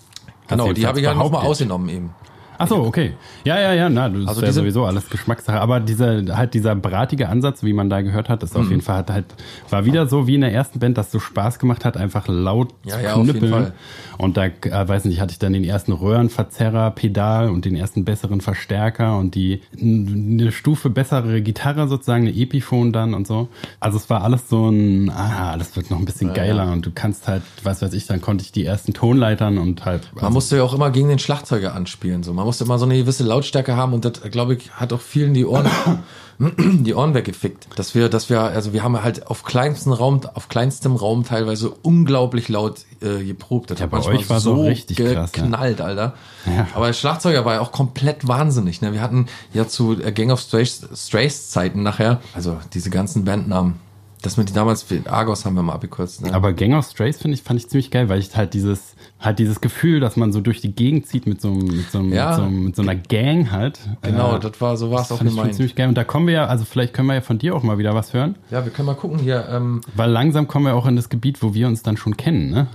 Genau, 0.48 0.72
die 0.72 0.86
habe 0.86 0.98
ich 0.98 1.04
ja 1.04 1.14
nochmal 1.14 1.46
ausgenommen 1.46 1.88
eben. 1.90 2.10
Ach 2.58 2.68
so, 2.68 2.76
okay. 2.84 3.12
Ja, 3.44 3.58
ja, 3.60 3.72
ja, 3.72 3.88
na, 3.88 4.08
das 4.08 4.28
Also 4.28 4.40
ist 4.42 4.46
ja 4.46 4.52
sowieso 4.52 4.84
alles 4.84 5.10
Geschmackssache. 5.10 5.60
Aber 5.60 5.80
dieser, 5.80 6.36
halt 6.36 6.54
dieser 6.54 6.74
bratige 6.74 7.28
Ansatz, 7.28 7.62
wie 7.62 7.72
man 7.72 7.90
da 7.90 8.00
gehört 8.02 8.28
hat, 8.28 8.40
Mhm. 8.42 8.44
ist 8.46 8.56
auf 8.56 8.68
jeden 8.70 8.82
Fall, 8.82 9.04
halt, 9.08 9.26
war 9.70 9.84
wieder 9.84 10.06
so 10.06 10.26
wie 10.26 10.34
in 10.36 10.40
der 10.42 10.52
ersten 10.52 10.78
Band, 10.78 10.96
dass 10.98 11.10
so 11.10 11.18
Spaß 11.20 11.58
gemacht 11.58 11.84
hat, 11.84 11.96
einfach 11.96 12.28
laut 12.28 12.74
Ja, 12.84 12.96
zu 12.98 13.02
ja, 13.02 13.14
knüppeln. 13.14 13.72
Und 14.18 14.36
da, 14.36 14.44
äh, 14.46 14.52
weiß 14.88 15.04
nicht, 15.06 15.20
hatte 15.20 15.32
ich 15.32 15.38
dann 15.38 15.52
den 15.52 15.64
ersten 15.64 15.92
Röhrenverzerrer, 15.92 16.90
Pedal 16.92 17.48
und 17.50 17.64
den 17.64 17.74
ersten 17.76 18.04
besseren 18.04 18.40
Verstärker 18.40 19.18
und 19.18 19.34
die, 19.34 19.62
eine 19.80 20.52
Stufe 20.52 20.90
bessere 20.90 21.42
Gitarre 21.42 21.88
sozusagen, 21.88 22.26
eine 22.28 22.36
Epiphone 22.36 22.92
dann 22.92 23.14
und 23.14 23.26
so. 23.26 23.48
Also 23.80 23.96
es 23.98 24.08
war 24.10 24.22
alles 24.22 24.48
so 24.48 24.68
ein, 24.70 25.10
ah, 25.10 25.56
das 25.58 25.76
wird 25.76 25.90
noch 25.90 25.98
ein 25.98 26.04
bisschen 26.04 26.32
geiler 26.32 26.70
und 26.72 26.86
du 26.86 26.90
kannst 26.94 27.26
halt, 27.28 27.42
was 27.62 27.82
weiß 27.82 27.92
ich, 27.94 28.06
dann 28.06 28.20
konnte 28.20 28.44
ich 28.44 28.52
die 28.52 28.64
ersten 28.64 28.92
Tonleitern 28.94 29.58
und 29.58 29.84
halt. 29.84 30.10
Man 30.20 30.32
musste 30.32 30.56
ja 30.56 30.62
auch 30.62 30.74
immer 30.74 30.90
gegen 30.90 31.08
den 31.08 31.18
Schlagzeuger 31.18 31.74
anspielen. 31.74 32.22
So. 32.22 32.32
Man 32.32 32.43
musste 32.44 32.64
immer 32.64 32.78
so 32.78 32.84
eine 32.84 32.96
gewisse 32.96 33.24
Lautstärke 33.24 33.76
haben 33.76 33.92
und 33.92 34.04
das, 34.04 34.20
glaube 34.30 34.54
ich, 34.54 34.70
hat 34.72 34.92
auch 34.92 35.00
vielen 35.00 35.34
die 35.34 35.44
Ohren, 35.44 35.68
die 36.38 36.94
Ohren 36.94 37.14
weggefickt. 37.14 37.68
Dass 37.76 37.94
wir, 37.94 38.08
dass 38.08 38.28
wir, 38.30 38.40
also 38.40 38.72
wir 38.72 38.82
haben 38.82 39.02
halt 39.02 39.26
auf 39.26 39.44
kleinstem 39.44 39.92
Raum, 39.92 40.20
auf 40.34 40.48
kleinstem 40.48 40.96
Raum 40.96 41.24
teilweise 41.24 41.70
unglaublich 41.70 42.48
laut 42.48 42.80
äh, 43.00 43.24
geprobt. 43.24 43.70
Das 43.70 43.78
Ja, 43.78 43.84
hat 43.84 43.90
bei 43.90 43.98
manchmal 43.98 44.16
euch 44.16 44.30
war 44.30 44.40
so 44.40 44.62
richtig 44.62 44.98
krass, 44.98 45.32
ja. 45.34 45.42
geknallt, 45.42 45.80
Alter. 45.80 46.14
Ja. 46.46 46.68
Aber 46.74 46.86
der 46.86 46.92
Schlagzeuger 46.92 47.44
war 47.44 47.54
ja 47.54 47.60
auch 47.60 47.72
komplett 47.72 48.28
wahnsinnig. 48.28 48.80
Ne? 48.80 48.92
Wir 48.92 49.00
hatten 49.00 49.26
ja 49.52 49.66
zu 49.66 50.00
äh, 50.00 50.12
Gang 50.12 50.30
of 50.30 50.40
Strays, 50.40 50.86
Strays 50.94 51.50
Zeiten 51.50 51.82
nachher, 51.82 52.20
also 52.34 52.58
diese 52.72 52.90
ganzen 52.90 53.24
Bandnamen. 53.24 53.74
Das 54.24 54.36
mit 54.38 54.56
damals, 54.56 54.86
Argos 55.04 55.44
haben 55.44 55.54
wir 55.54 55.62
mal 55.62 55.74
abgekürzt. 55.74 56.22
Ne? 56.22 56.32
Aber 56.32 56.52
Gang 56.54 56.74
of 56.74 56.86
Strays 56.86 57.18
finde 57.18 57.34
ich, 57.36 57.42
fand 57.42 57.60
ich 57.60 57.68
ziemlich 57.68 57.90
geil, 57.90 58.08
weil 58.08 58.18
ich 58.18 58.34
halt 58.36 58.54
dieses, 58.54 58.94
halt 59.20 59.38
dieses 59.38 59.60
Gefühl, 59.60 60.00
dass 60.00 60.16
man 60.16 60.32
so 60.32 60.40
durch 60.40 60.60
die 60.62 60.72
Gegend 60.74 61.06
zieht 61.06 61.26
mit 61.26 61.40
so, 61.42 61.50
mit 61.50 61.90
so, 61.92 62.00
Ja. 62.00 62.28
mit 62.30 62.36
so, 62.36 62.42
mit 62.50 62.76
so 62.76 62.82
einer 62.82 62.94
Gang 62.94 63.50
halt. 63.50 63.78
genau, 64.02 64.36
äh, 64.36 64.40
das 64.40 64.60
war, 64.60 64.76
so 64.78 64.90
war 64.90 65.02
es 65.02 65.12
auch 65.12 65.18
fand 65.18 65.30
ich 65.50 65.52
ziemlich 65.52 65.74
geil. 65.76 65.88
Und 65.88 65.94
da 65.98 66.04
kommen 66.04 66.26
wir 66.26 66.34
ja, 66.34 66.46
also 66.46 66.64
vielleicht 66.64 66.94
können 66.94 67.08
wir 67.08 67.14
ja 67.14 67.20
von 67.20 67.38
dir 67.38 67.54
auch 67.54 67.62
mal 67.62 67.76
wieder 67.78 67.94
was 67.94 68.14
hören, 68.14 68.36
Ja, 68.50 68.64
wir 68.64 68.72
können 68.72 68.86
mal 68.86 68.94
gucken 68.94 69.18
hier. 69.18 69.46
Ähm, 69.50 69.82
weil 69.94 70.10
langsam 70.10 70.48
kommen 70.48 70.64
wir 70.66 70.74
auch 70.74 70.86
in 70.86 70.96
das 70.96 71.10
Gebiet, 71.10 71.42
wo 71.42 71.52
wir 71.52 71.66
uns 71.68 71.82
dann 71.82 71.96
schon 71.98 72.16
kennen, 72.16 72.50
ne? 72.50 72.66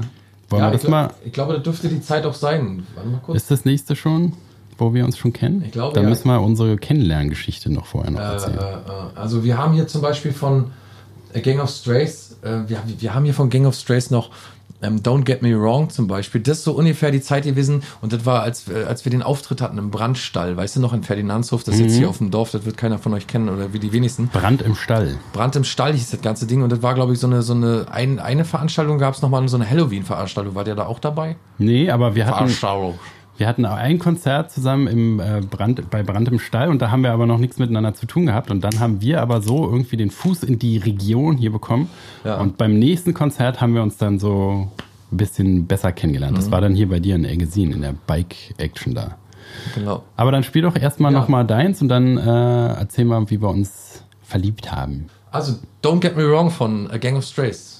Wollen 0.50 0.62
ja, 0.64 0.68
wir 0.70 0.74
das 0.74 0.84
ich, 0.84 0.89
mal, 0.89 1.12
ich 1.26 1.34
glaube, 1.34 1.54
das 1.56 1.64
dürfte 1.64 1.89
die 1.89 2.02
Zeit 2.02 2.26
auch 2.26 2.34
sein. 2.36 2.86
Warte 2.95 3.10
mal 3.10 3.22
kurz. 3.26 3.38
ist 3.38 3.52
das 3.52 3.66
nächste 3.66 3.95
schon, 3.95 4.34
wo 4.78 4.93
wir 4.93 5.04
uns 5.04 5.18
schon 5.18 5.34
kennen? 5.34 5.64
Ich 5.66 5.72
glaube, 5.72 5.93
Dann 5.95 6.04
ja. 6.04 6.10
müssen 6.10 6.28
wir 6.28 6.41
unsere 6.41 6.78
Kennenlerngeschichte 6.78 7.72
noch 7.72 7.86
vorher 7.88 8.12
noch 8.12 8.20
Äh, 8.20 8.24
erzählen. 8.34 8.58
äh, 8.58 8.62
äh, 8.62 9.20
also 9.20 9.43
wir 9.43 9.58
haben 9.58 9.74
hier 9.74 9.88
zum 9.88 10.02
Beispiel 10.02 10.32
von 10.32 10.72
Gang 11.34 11.59
of 11.59 11.69
Strays, 11.69 12.38
äh, 12.41 12.67
wir, 12.67 12.82
wir 12.97 13.13
haben 13.13 13.25
hier 13.25 13.34
von 13.34 13.49
Gang 13.49 13.65
of 13.65 13.75
Strays 13.75 14.09
noch 14.11 14.32
ähm, 14.82 15.01
Don't 15.03 15.23
Get 15.25 15.41
Me 15.41 15.59
Wrong 15.59 15.89
zum 15.89 16.07
Beispiel. 16.07 16.39
Das 16.41 16.59
ist 16.59 16.63
so 16.63 16.71
ungefähr 16.71 17.11
die 17.11 17.19
Zeit 17.21 17.43
gewesen 17.43 17.84
und 18.01 18.13
das 18.13 18.25
war, 18.25 18.41
als, 18.43 18.69
äh, 18.69 18.86
als 18.86 19.03
wir 19.03 19.09
den 19.09 19.21
Auftritt 19.21 19.61
hatten 19.61 19.77
im 19.77 19.91
Brandstall, 19.91 20.55
weißt 20.55 20.77
du 20.77 20.80
noch, 20.80 20.93
in 20.93 21.03
Ferdinandshof, 21.03 21.63
das 21.65 21.75
ist 21.75 21.82
Mhm. 21.82 21.88
jetzt 21.88 21.97
hier 21.97 22.09
auf 22.09 22.17
dem 22.19 22.32
Dorf, 22.32 22.51
das 22.51 22.65
wird 22.65 22.77
keiner 22.77 22.97
von 22.97 23.13
euch 23.13 23.27
kennen 23.27 23.49
oder 23.49 23.73
wie 23.73 23.80
die 23.80 23.91
wenigsten. 23.91 24.30
Brand 24.30 24.61
im 24.61 24.75
Stall. 24.75 25.17
Brand 25.34 25.55
im 25.57 25.65
Stall 25.65 25.93
hieß 25.93 26.11
das 26.11 26.21
ganze 26.21 26.47
Ding 26.47 26.63
und 26.63 26.71
das 26.71 26.82
war, 26.82 26.93
glaube 26.95 27.11
ich, 27.13 27.19
so 27.19 27.27
eine, 27.27 27.41
so 27.41 27.53
eine, 27.53 27.88
ein, 27.91 28.19
eine 28.19 28.45
Veranstaltung 28.45 28.97
gab 28.99 29.15
es 29.15 29.21
nochmal, 29.21 29.45
so 29.49 29.57
eine 29.57 29.69
Halloween-Veranstaltung. 29.69 30.55
War 30.55 30.63
der 30.63 30.75
da 30.75 30.86
auch 30.86 30.99
dabei? 30.99 31.36
Nee, 31.57 31.91
aber 31.91 32.15
wir 32.15 32.25
hatten, 32.25 32.36
Veranstaltung. 32.38 32.99
Wir 33.40 33.48
hatten 33.48 33.64
ein 33.66 34.00
Konzert 34.00 34.52
zusammen 34.52 34.88
im 34.88 35.20
äh, 35.22 35.40
Brand, 35.40 35.90
bei 35.90 36.04
Brand 36.04 36.28
im 36.28 36.40
Stall 36.40 36.68
und 36.70 36.82
da 36.82 36.92
haben 36.92 37.04
wir 37.04 37.14
aber 37.14 37.26
noch 37.26 37.38
nichts 37.38 37.58
miteinander 37.58 37.94
zu 37.94 38.06
tun 38.06 38.26
gehabt. 38.26 38.52
Und 38.52 38.62
dann 38.66 38.82
haben 38.82 39.00
wir 39.02 39.22
aber 39.22 39.42
so 39.42 39.64
irgendwie 39.66 39.96
den 39.96 40.12
Fuß 40.12 40.44
in 40.44 40.60
die 40.60 40.78
Region 40.78 41.38
hier 41.38 41.50
bekommen. 41.52 41.90
Ja. 42.26 42.36
Und 42.42 42.58
beim 42.58 42.78
nächsten 42.78 43.14
Konzert 43.14 43.62
haben 43.62 43.74
wir 43.76 43.82
uns 43.82 43.96
dann 43.96 44.20
so 44.20 44.68
ein 45.12 45.18
bisschen 45.18 45.68
besser 45.68 45.94
kennengelernt. 45.94 46.34
Mhm. 46.34 46.42
Das 46.42 46.52
war 46.52 46.60
dann 46.60 46.76
hier 46.76 46.90
bei 46.90 47.00
dir 47.00 47.16
in 47.16 47.24
Ergesin, 47.24 47.72
in 47.72 47.82
der 47.82 47.96
Bike-Action 48.08 48.94
da. 48.94 49.16
Genau. 49.74 50.04
Aber 50.18 50.34
dann 50.34 50.44
spiel 50.44 50.64
doch 50.64 50.76
erstmal 50.76 51.14
Ja. 51.14 51.20
noch 51.20 51.30
mal 51.30 51.46
deins 51.46 51.82
und 51.82 51.88
dann 51.88 52.18
äh, 52.18 52.68
erzähl 52.74 53.06
mal, 53.06 53.30
wie 53.30 53.42
wir 53.42 53.50
uns 53.50 54.04
verliebt 54.22 54.70
haben. 54.70 55.08
Also, 55.32 55.54
Don't 55.82 56.02
Get 56.02 56.18
Me 56.18 56.30
Wrong 56.30 56.50
von 56.52 56.92
A 56.92 56.98
Gang 56.98 57.16
of 57.16 57.24
Strays. 57.24 57.78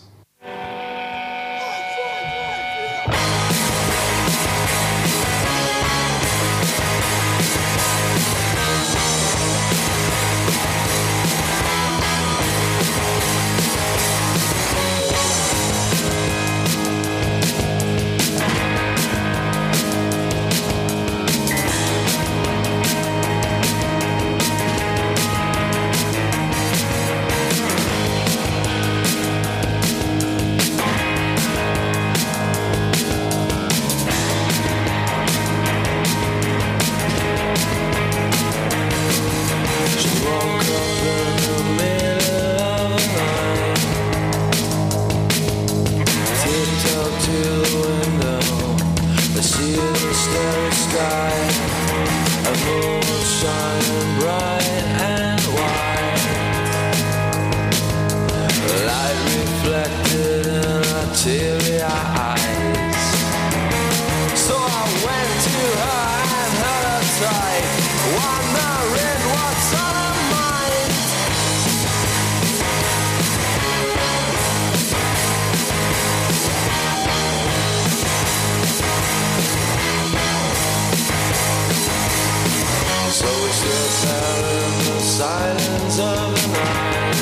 Silence 85.20 86.00
of 86.00 86.32
the 86.34 86.48
night, 86.56 87.20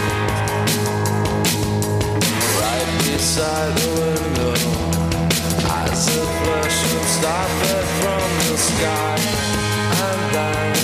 right 2.61 2.91
beside 3.03 3.73
the 3.75 3.89
window. 3.99 4.53
As 5.65 6.05
the 6.05 6.21
flash 6.37 6.77
would 6.93 7.07
stop 7.17 7.51
it 7.73 7.85
from 7.99 8.29
the 8.49 8.57
sky 8.69 9.17
And 10.05 10.35
then 10.35 10.76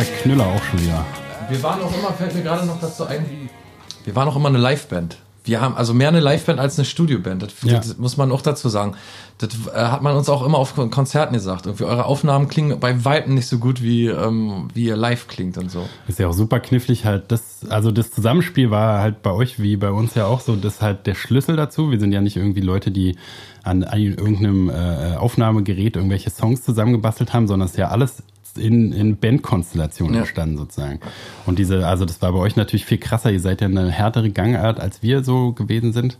Echter 0.00 0.22
Knüller 0.22 0.46
auch 0.46 0.62
schon 0.64 0.80
wieder. 0.82 1.04
Wir 1.48 1.62
waren 1.62 1.80
auch 1.82 1.96
immer, 1.96 2.12
fällt 2.12 2.34
mir 2.34 2.42
gerade 2.42 2.66
noch 2.66 2.80
dazu 2.80 3.04
ein, 3.06 3.24
wie. 3.30 3.48
Wir 4.04 4.14
waren 4.16 4.28
auch 4.28 4.36
immer 4.36 4.48
eine 4.48 4.58
Liveband. 4.58 5.18
Wir 5.44 5.60
haben 5.60 5.76
also 5.76 5.94
mehr 5.94 6.08
eine 6.08 6.18
Liveband 6.18 6.58
als 6.58 6.76
eine 6.76 6.84
Studioband. 6.84 7.40
Das, 7.42 7.52
Ja. 7.62 7.74
das 7.78 7.98
muss 7.98 8.16
man 8.16 8.32
auch 8.32 8.40
dazu 8.42 8.68
sagen. 8.68 8.94
Das 9.38 9.50
äh, 9.72 9.78
hat 9.78 10.02
man 10.02 10.16
uns 10.16 10.28
auch 10.28 10.44
immer 10.44 10.58
auf 10.58 10.74
Kon- 10.74 10.90
Konzerten 10.90 11.34
gesagt. 11.34 11.66
Irgendwie 11.66 11.84
eure 11.84 12.04
Aufnahmen 12.06 12.48
klingen 12.48 12.80
bei 12.80 13.04
Weitem 13.04 13.34
nicht 13.34 13.46
so 13.46 13.58
gut, 13.58 13.80
wie, 13.80 14.06
ähm, 14.08 14.66
wie 14.74 14.86
ihr 14.86 14.96
live 14.96 15.28
klingt 15.28 15.56
und 15.56 15.70
so. 15.70 15.86
Ist 16.08 16.18
ja 16.18 16.26
auch 16.26 16.32
super 16.32 16.58
knifflig 16.58 17.04
halt. 17.04 17.30
Das, 17.30 17.60
also 17.68 17.92
das 17.92 18.10
Zusammenspiel 18.10 18.72
war 18.72 19.00
halt 19.00 19.22
bei 19.22 19.30
euch 19.30 19.60
wie 19.60 19.76
bei 19.76 19.90
uns 19.92 20.16
ja 20.16 20.26
auch 20.26 20.40
so, 20.40 20.56
das 20.56 20.74
ist 20.76 20.82
halt 20.82 21.06
der 21.06 21.14
Schlüssel 21.14 21.54
dazu. 21.54 21.92
Wir 21.92 22.00
sind 22.00 22.10
ja 22.10 22.20
nicht 22.20 22.36
irgendwie 22.36 22.60
Leute, 22.60 22.90
die 22.90 23.16
an, 23.62 23.84
an 23.84 24.00
irgendeinem 24.00 24.68
äh, 24.68 25.14
Aufnahmegerät 25.16 25.94
irgendwelche 25.94 26.30
Songs 26.30 26.64
zusammengebastelt 26.64 27.32
haben, 27.32 27.46
sondern 27.46 27.66
es 27.66 27.72
ist 27.72 27.78
ja 27.78 27.88
alles 27.88 28.22
in, 28.58 28.92
in 28.92 29.16
Bandkonstellationen 29.16 30.14
Ja. 30.14 30.20
entstanden 30.20 30.56
sozusagen. 30.58 31.00
Und 31.46 31.58
diese, 31.58 31.86
also 31.86 32.04
das 32.04 32.20
war 32.22 32.32
bei 32.32 32.38
euch 32.38 32.56
natürlich 32.56 32.84
viel 32.84 32.98
krasser. 32.98 33.30
Ihr 33.30 33.40
seid 33.40 33.60
ja 33.60 33.66
eine 33.68 33.90
härtere 33.90 34.30
Gangart, 34.30 34.80
als 34.80 35.02
wir 35.02 35.22
so 35.24 35.52
gewesen 35.52 35.92
sind. 35.92 36.18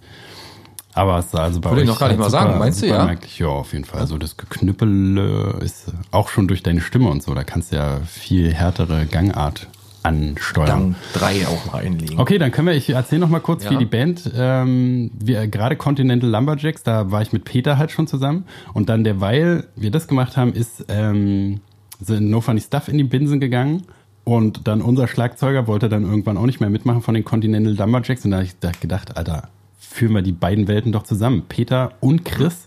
Aber 0.95 1.18
es 1.18 1.32
war 1.34 1.43
also 1.43 1.61
bei 1.61 1.70
Würde 1.70 1.82
euch 1.82 1.84
ich 1.84 1.91
noch 1.91 1.99
gar 2.01 2.09
nicht 2.09 2.18
halt 2.18 2.24
mal 2.24 2.30
sagen. 2.30 2.59
Meinst 2.59 2.80
du, 2.82 2.87
super 2.87 2.99
ja? 2.99 3.05
merklich. 3.05 3.39
Ja, 3.39 3.49
auf 3.49 3.72
jeden 3.74 3.84
Fall. 3.84 4.01
Also 4.01 4.16
das 4.16 4.37
Geknüppel 4.39 5.55
ist 5.62 5.93
auch 6.11 6.28
schon 6.30 6.49
durch 6.49 6.62
deine 6.62 6.80
Stimme 6.80 7.11
und 7.11 7.22
so. 7.22 7.34
Da 7.34 7.45
kannst 7.45 7.72
du 7.72 7.76
ja 7.76 8.01
viel 8.07 8.53
härtere 8.55 9.05
Gangart 9.05 9.68
ansteuern. 10.03 10.66
Dann 10.68 10.97
drei 11.12 11.47
auch 11.49 11.72
mal 11.72 11.78
einlegen. 11.84 12.18
Okay, 12.18 12.39
dann 12.39 12.51
können 12.53 12.68
wir, 12.68 12.74
ich 12.74 12.89
erzähle 12.91 13.20
noch 13.20 13.28
mal 13.28 13.41
kurz, 13.41 13.64
Ja. 13.64 13.72
wie 13.72 13.76
die 13.76 13.84
Band, 13.87 14.30
ähm, 14.37 15.11
wir, 15.18 15.49
gerade 15.49 15.74
Continental 15.76 16.30
Lumberjacks, 16.30 16.82
da 16.84 17.11
war 17.11 17.22
ich 17.22 17.32
mit 17.32 17.45
Peter 17.45 17.76
halt 17.76 17.91
schon 17.91 18.07
zusammen 18.07 18.45
und 18.72 18.89
dann 18.89 19.03
derweil 19.05 19.66
wir 19.74 19.91
das 19.91 20.07
gemacht 20.07 20.37
haben, 20.37 20.53
ist 20.53 20.84
ähm, 20.89 21.61
sind 22.01 22.31
No 22.31 22.41
Funny 22.41 22.61
Stuff 22.61 22.89
in 22.89 22.99
die 22.99 23.05
Binsen 23.05 23.41
gegangen 23.41 23.83
und 24.25 24.67
dann 24.67 24.83
unser 24.83 25.07
Schlagzeuger 25.09 25.67
wollte 25.67 25.89
dann 25.89 26.05
irgendwann 26.05 26.37
auch 26.37 26.47
nicht 26.47 26.61
mehr 26.61 26.71
mitmachen 26.71 27.03
von 27.03 27.15
den 27.15 27.25
Continental 27.25 27.75
Lumberjacks 27.75 28.25
und 28.25 28.33
da 28.33 28.39
habe 28.39 28.47
ich 28.47 28.59
da 28.59 28.73
gedacht, 28.73 29.17
Alter, 29.17 29.49
führen 29.79 30.13
wir 30.15 30.23
die 30.23 30.33
beiden 30.33 30.69
Welten 30.69 30.93
doch 30.93 31.05
zusammen, 31.05 31.45
Peter 31.49 31.93
und 32.01 32.25
Chris 32.25 32.67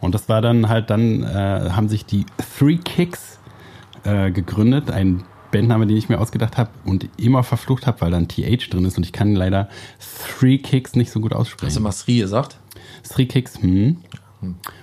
und 0.00 0.14
das 0.14 0.28
war 0.28 0.40
dann 0.40 0.68
halt, 0.68 0.90
dann 0.90 1.22
äh, 1.22 1.70
haben 1.70 1.88
sich 1.88 2.06
die 2.06 2.24
Three 2.58 2.76
Kicks 2.76 3.38
äh, 4.04 4.30
gegründet, 4.30 4.90
ein 4.90 5.24
Bandname, 5.50 5.86
den 5.86 5.96
ich 5.96 6.08
mir 6.08 6.20
ausgedacht 6.20 6.56
habe 6.58 6.70
und 6.84 7.08
immer 7.16 7.42
verflucht 7.44 7.86
habe, 7.86 8.00
weil 8.00 8.10
da 8.10 8.16
ein 8.16 8.28
TH 8.28 8.70
drin 8.70 8.84
ist 8.84 8.96
und 8.96 9.04
ich 9.04 9.12
kann 9.12 9.34
leider 9.34 9.68
Three 10.38 10.58
Kicks 10.58 10.96
nicht 10.96 11.10
so 11.12 11.20
gut 11.20 11.32
Hast 11.32 11.36
du 11.36 11.40
aussprechen. 11.42 11.82
mal 11.82 11.92
Sri 11.92 12.18
gesagt? 12.18 12.58
Three 13.08 13.26
Kicks, 13.26 13.60
hm. 13.62 13.98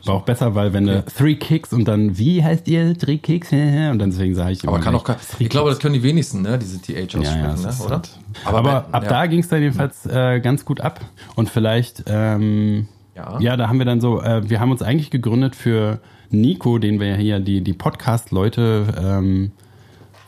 War 0.06 0.16
auch 0.16 0.24
besser, 0.24 0.56
weil 0.56 0.74
wenn 0.74 0.86
du 0.88 1.04
Three 1.06 1.36
Kicks 1.36 1.74
und 1.74 1.86
dann, 1.88 2.18
wie 2.18 2.44
heißt 2.44 2.68
ihr 2.68 2.98
Three 2.98 3.18
Kicks? 3.18 3.52
Und 3.52 4.00
dann 4.00 4.10
deswegen 4.12 4.36
sage 4.36 4.52
ich 4.54 4.68
Aber 4.68 4.80
kann 4.80 4.96
auch 4.96 5.06
Ich 5.40 5.50
glaube, 5.50 5.70
das 5.70 5.80
können 5.80 5.94
die 5.94 6.04
wenigsten, 6.04 6.42
ne? 6.42 6.58
Diese 6.58 6.80
TH 6.82 7.16
aussprechen, 7.18 7.24
ja, 7.24 7.56
ja, 7.56 7.56
ne? 7.56 7.74
oder? 7.86 7.96
halt- 7.96 8.10
Aber, 8.46 8.64
bei- 8.64 8.72
ab 8.72 9.04
ja. 9.04 9.10
da 9.10 9.26
ging 9.28 9.40
es 9.40 9.48
dann 9.50 9.62
jedenfalls 9.62 10.06
äh, 10.06 10.40
ganz 10.40 10.66
gut 10.66 10.82
ab. 10.82 11.00
Und 11.36 11.50
vielleicht, 11.50 12.04
ähm, 12.08 12.88
Ja. 13.16 13.40
ja. 13.40 13.58
da 13.58 13.68
haben 13.68 13.78
wir 13.80 13.86
dann 13.86 14.02
so, 14.02 14.22
äh, 14.22 14.50
wir 14.50 14.60
haben 14.60 14.72
uns 14.72 14.82
eigentlich 14.82 15.10
gegründet 15.12 15.56
für 15.56 16.00
Nico, 16.30 16.78
den 16.78 17.00
wir 17.00 17.08
ja 17.08 17.16
hier, 17.16 17.40
die, 17.40 17.62
die 17.62 17.74
Podcast-Leute 17.74 18.86
ähm, 18.98 19.52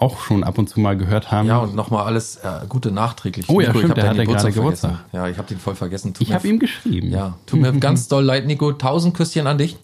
auch 0.03 0.19
schon 0.21 0.43
ab 0.43 0.57
und 0.57 0.69
zu 0.69 0.79
mal 0.79 0.97
gehört 0.97 1.31
haben. 1.31 1.47
Ja, 1.47 1.59
und 1.59 1.75
nochmal 1.75 2.05
alles 2.05 2.35
äh, 2.37 2.65
Gute 2.67 2.91
nachträglich. 2.91 3.47
Oh 3.49 3.61
ja, 3.61 3.69
Nico, 3.69 3.79
stimmt, 3.79 3.97
der 3.97 4.09
hat 4.09 4.17
ja 4.17 4.23
gerade 4.25 4.39
vergessen. 4.39 4.61
Geburtstag. 4.61 4.99
Ja, 5.13 5.27
ich 5.27 5.37
habe 5.37 5.47
den 5.47 5.59
voll 5.59 5.75
vergessen. 5.75 6.13
Tut 6.13 6.27
ich 6.27 6.33
habe 6.33 6.47
ihm 6.47 6.59
geschrieben. 6.59 7.09
Ja, 7.09 7.37
tut 7.45 7.59
mir 7.61 7.71
ganz 7.79 8.07
doll 8.07 8.23
leid, 8.23 8.45
Nico. 8.45 8.73
Tausend 8.73 9.13
Küsschen 9.15 9.47
an 9.47 9.57
dich. 9.57 9.77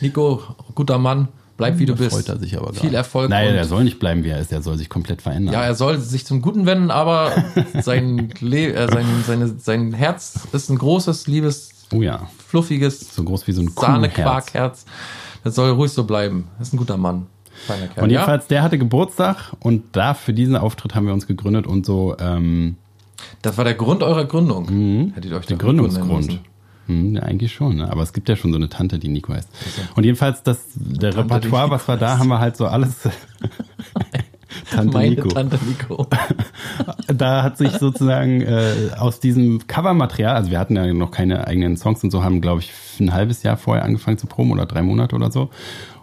Nico, 0.00 0.42
guter 0.74 0.98
Mann, 0.98 1.28
bleib 1.56 1.78
wie 1.78 1.86
du 1.86 1.94
bist. 1.96 2.12
freut 2.12 2.28
er 2.28 2.38
sich 2.38 2.56
aber 2.56 2.72
Viel 2.72 2.82
gerade. 2.82 2.96
Erfolg. 2.96 3.30
Nein, 3.30 3.48
und- 3.50 3.54
er 3.56 3.64
soll 3.64 3.84
nicht 3.84 3.98
bleiben, 3.98 4.24
wie 4.24 4.28
er 4.30 4.38
ist. 4.40 4.52
Er 4.52 4.62
soll 4.62 4.78
sich 4.78 4.88
komplett 4.88 5.22
verändern. 5.22 5.52
ja, 5.54 5.62
er 5.64 5.74
soll 5.74 5.98
sich 5.98 6.24
zum 6.24 6.40
Guten 6.40 6.66
wenden, 6.66 6.90
aber 6.90 7.32
sein, 7.82 8.32
Le 8.40 8.72
äh, 8.72 8.88
sein, 8.92 9.06
seine, 9.26 9.48
sein 9.58 9.92
Herz 9.92 10.38
ist 10.52 10.70
ein 10.70 10.78
großes, 10.78 11.26
liebes, 11.26 11.70
oh 11.92 12.00
ja, 12.02 12.28
fluffiges 12.46 13.14
so 13.14 13.24
groß 13.24 13.46
wie 13.46 13.52
so 13.52 13.62
ein. 13.62 13.68
Sahnequarkherz. 13.74 14.84
Das 15.44 15.54
soll 15.54 15.70
ruhig 15.70 15.92
so 15.92 16.04
bleiben. 16.04 16.48
Das 16.58 16.68
ist 16.68 16.74
ein 16.74 16.78
guter 16.78 16.96
Mann. 16.96 17.26
Kerl. 17.66 18.04
Und 18.04 18.10
ja? 18.10 18.20
jedenfalls, 18.20 18.46
der 18.46 18.62
hatte 18.62 18.78
Geburtstag 18.78 19.52
und 19.60 19.84
da 19.92 20.14
für 20.14 20.32
diesen 20.32 20.56
Auftritt 20.56 20.94
haben 20.94 21.06
wir 21.06 21.12
uns 21.12 21.26
gegründet 21.26 21.66
und 21.66 21.84
so 21.84 22.16
ähm, 22.18 22.76
Das 23.42 23.56
war 23.56 23.64
der 23.64 23.74
Grund 23.74 24.02
eurer 24.02 24.24
Gründung. 24.24 25.12
Hättet 25.14 25.30
ihr 25.30 25.36
euch 25.36 25.46
der 25.46 25.56
Gründungsgrund. 25.56 26.40
Hm, 26.88 27.16
ja, 27.16 27.22
eigentlich 27.22 27.52
schon, 27.52 27.76
ne? 27.76 27.90
aber 27.90 28.02
es 28.02 28.14
gibt 28.14 28.30
ja 28.30 28.36
schon 28.36 28.50
so 28.50 28.56
eine 28.56 28.70
Tante, 28.70 28.98
die 28.98 29.08
Nico 29.08 29.34
heißt. 29.34 29.48
Und 29.94 30.04
jedenfalls, 30.04 30.42
das, 30.42 30.58
der 30.74 31.12
Tante, 31.12 31.34
Repertoire, 31.34 31.70
was 31.70 31.86
war 31.86 31.98
da, 31.98 32.18
haben 32.18 32.28
wir 32.28 32.40
halt 32.40 32.56
so 32.56 32.66
alles. 32.66 33.00
Tante 34.70 34.96
Meine 34.96 35.10
Nico. 35.10 35.28
Tante 35.28 35.58
Nico. 35.66 36.06
da 37.14 37.42
hat 37.42 37.58
sich 37.58 37.72
sozusagen 37.72 38.40
äh, 38.40 38.90
aus 38.96 39.20
diesem 39.20 39.66
Covermaterial, 39.66 40.36
also 40.36 40.50
wir 40.50 40.58
hatten 40.58 40.76
ja 40.76 40.92
noch 40.94 41.10
keine 41.10 41.46
eigenen 41.46 41.76
Songs 41.76 42.02
und 42.02 42.10
so, 42.10 42.24
haben, 42.24 42.40
glaube 42.40 42.60
ich, 42.60 42.72
ein 43.00 43.12
halbes 43.12 43.42
Jahr 43.42 43.58
vorher 43.58 43.84
angefangen 43.84 44.16
zu 44.16 44.26
proben 44.26 44.50
oder 44.52 44.64
drei 44.64 44.82
Monate 44.82 45.14
oder 45.14 45.30
so. 45.30 45.50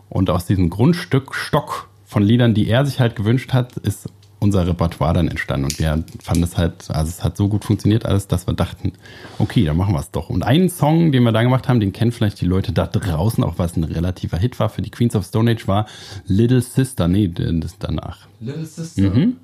Und 0.10 0.30
aus 0.30 0.45
diesem 0.45 0.70
Grundstück 0.70 1.36
Stock 1.36 1.89
von 2.06 2.24
Liedern, 2.24 2.53
die 2.53 2.68
er 2.68 2.86
sich 2.86 2.99
halt 2.99 3.16
gewünscht 3.16 3.53
hat, 3.53 3.78
ist 3.78 4.10
unser 4.39 4.68
Repertoire 4.68 5.14
dann 5.14 5.28
entstanden. 5.28 5.66
Und 5.66 5.80
wir 5.80 6.03
fanden 6.22 6.43
es 6.43 6.58
halt, 6.58 6.89
also 6.89 7.10
es 7.10 7.24
hat 7.24 7.36
so 7.36 7.47
gut 7.49 7.66
funktioniert 7.66 8.06
alles, 8.06 8.28
dass 8.28 8.47
wir 8.47 8.53
dachten, 8.53 8.93
okay, 9.39 9.66
dann 9.66 9.76
machen 9.78 9.93
wir 9.93 9.99
es 9.99 10.12
doch. 10.12 10.30
Und 10.30 10.43
einen 10.43 10.70
Song, 10.70 11.12
den 11.12 11.24
wir 11.24 11.32
da 11.32 11.41
gemacht 11.41 11.68
haben, 11.68 11.80
den 11.80 11.93
kennen 11.93 12.12
vielleicht 12.12 12.39
die 12.41 12.45
Leute 12.45 12.72
da 12.72 12.86
draußen, 12.86 13.43
auch 13.43 13.56
was 13.58 13.76
ein 13.76 13.84
relativer 13.84 14.38
Hit 14.38 14.60
war 14.60 14.70
für 14.70 14.82
die 14.82 14.91
Queens 14.91 15.16
of 15.16 15.26
Stone 15.26 15.51
Age, 15.51 15.68
war 15.68 15.88
Little 16.28 16.62
Sister. 16.62 17.08
Nee, 17.08 17.30
das 17.30 17.72
ist 17.72 17.78
danach. 17.80 18.28
Little 18.39 18.66
Sister. 18.66 19.01
Mhm. 19.01 19.38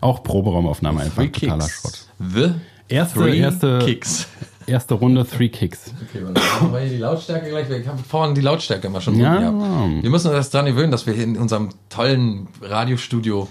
Auch 0.00 0.22
Proberaumaufnahme 0.22 1.02
einfach 1.02 1.24
totaler. 1.26 1.68
Schrott. 1.68 2.06
The 2.18 2.52
Erste, 2.88 3.18
Three 3.18 3.38
erste, 3.38 3.78
Kicks. 3.80 4.28
Erste 4.66 4.94
Runde 4.94 5.26
Three 5.26 5.48
Kicks. 5.48 5.92
Okay, 6.08 6.22
dann 6.24 6.32
machen 6.32 6.72
wir 6.72 6.80
hier 6.80 6.90
die 6.90 6.96
Lautstärke 6.98 7.48
gleich. 7.50 7.68
weg. 7.68 7.82
Ich 7.82 7.88
habe 7.88 7.98
vorhin 8.02 8.34
die 8.34 8.40
Lautstärke 8.40 8.86
immer 8.86 9.00
schon 9.00 9.16
Ja. 9.18 9.38
gehabt. 9.38 10.02
Wir 10.02 10.10
müssen 10.10 10.28
uns 10.28 10.36
das 10.36 10.50
daran 10.50 10.66
gewöhnen, 10.66 10.90
dass 10.90 11.06
wir 11.06 11.14
hier 11.14 11.24
in 11.24 11.36
unserem 11.36 11.70
tollen 11.88 12.48
Radiostudio. 12.62 13.48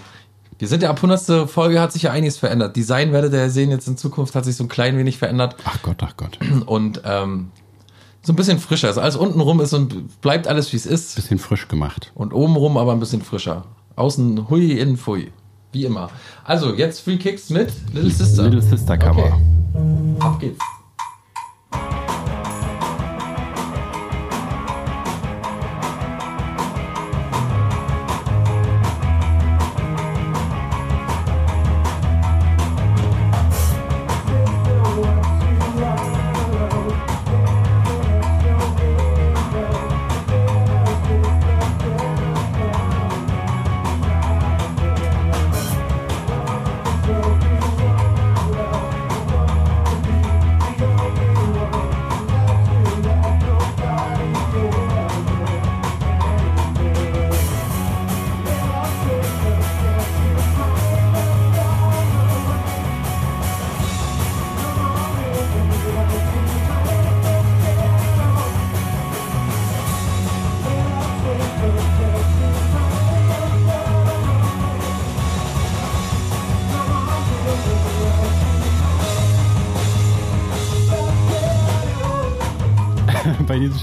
Wir 0.58 0.68
sind 0.68 0.82
ja 0.82 0.88
ab 0.90 0.96
100. 1.02 1.48
Folge 1.50 1.80
hat 1.80 1.92
sich 1.92 2.02
ja 2.02 2.12
einiges 2.12 2.38
verändert. 2.38 2.76
Design 2.76 3.12
werdet 3.12 3.32
ihr 3.34 3.40
ja 3.40 3.48
sehen, 3.50 3.70
jetzt 3.70 3.86
in 3.88 3.96
Zukunft 3.96 4.34
hat 4.34 4.44
sich 4.46 4.56
so 4.56 4.64
ein 4.64 4.68
klein 4.68 4.96
wenig 4.96 5.18
verändert. 5.18 5.56
Ach 5.64 5.82
Gott, 5.82 5.96
ach 6.02 6.16
Gott. 6.16 6.38
Und 6.66 7.02
ähm, 7.04 7.50
so 8.22 8.32
ein 8.32 8.36
bisschen 8.36 8.58
frischer. 8.58 8.88
Also 8.88 9.00
alles 9.02 9.16
unten 9.16 9.40
rum 9.40 9.60
ist 9.60 9.72
und 9.74 10.20
bleibt 10.22 10.48
alles 10.48 10.72
wie 10.72 10.76
es 10.76 10.86
ist. 10.86 11.14
Bisschen 11.16 11.38
frisch 11.38 11.68
gemacht. 11.68 12.10
Und 12.14 12.32
oben 12.32 12.56
rum 12.56 12.76
aber 12.78 12.92
ein 12.92 13.00
bisschen 13.00 13.22
frischer. 13.22 13.64
Außen 13.96 14.48
hui, 14.50 14.72
innen 14.72 14.96
pfui. 14.96 15.30
Wie 15.72 15.84
immer. 15.84 16.08
Also, 16.44 16.74
jetzt 16.74 17.00
Free 17.00 17.16
Kicks 17.18 17.50
mit 17.50 17.70
Little 17.92 18.10
Sister. 18.10 18.44
Little 18.44 18.62
Sister 18.62 18.96
Cover. 18.96 19.24
Okay. 19.74 20.16
Ab 20.20 20.40
geht's. 20.40 20.58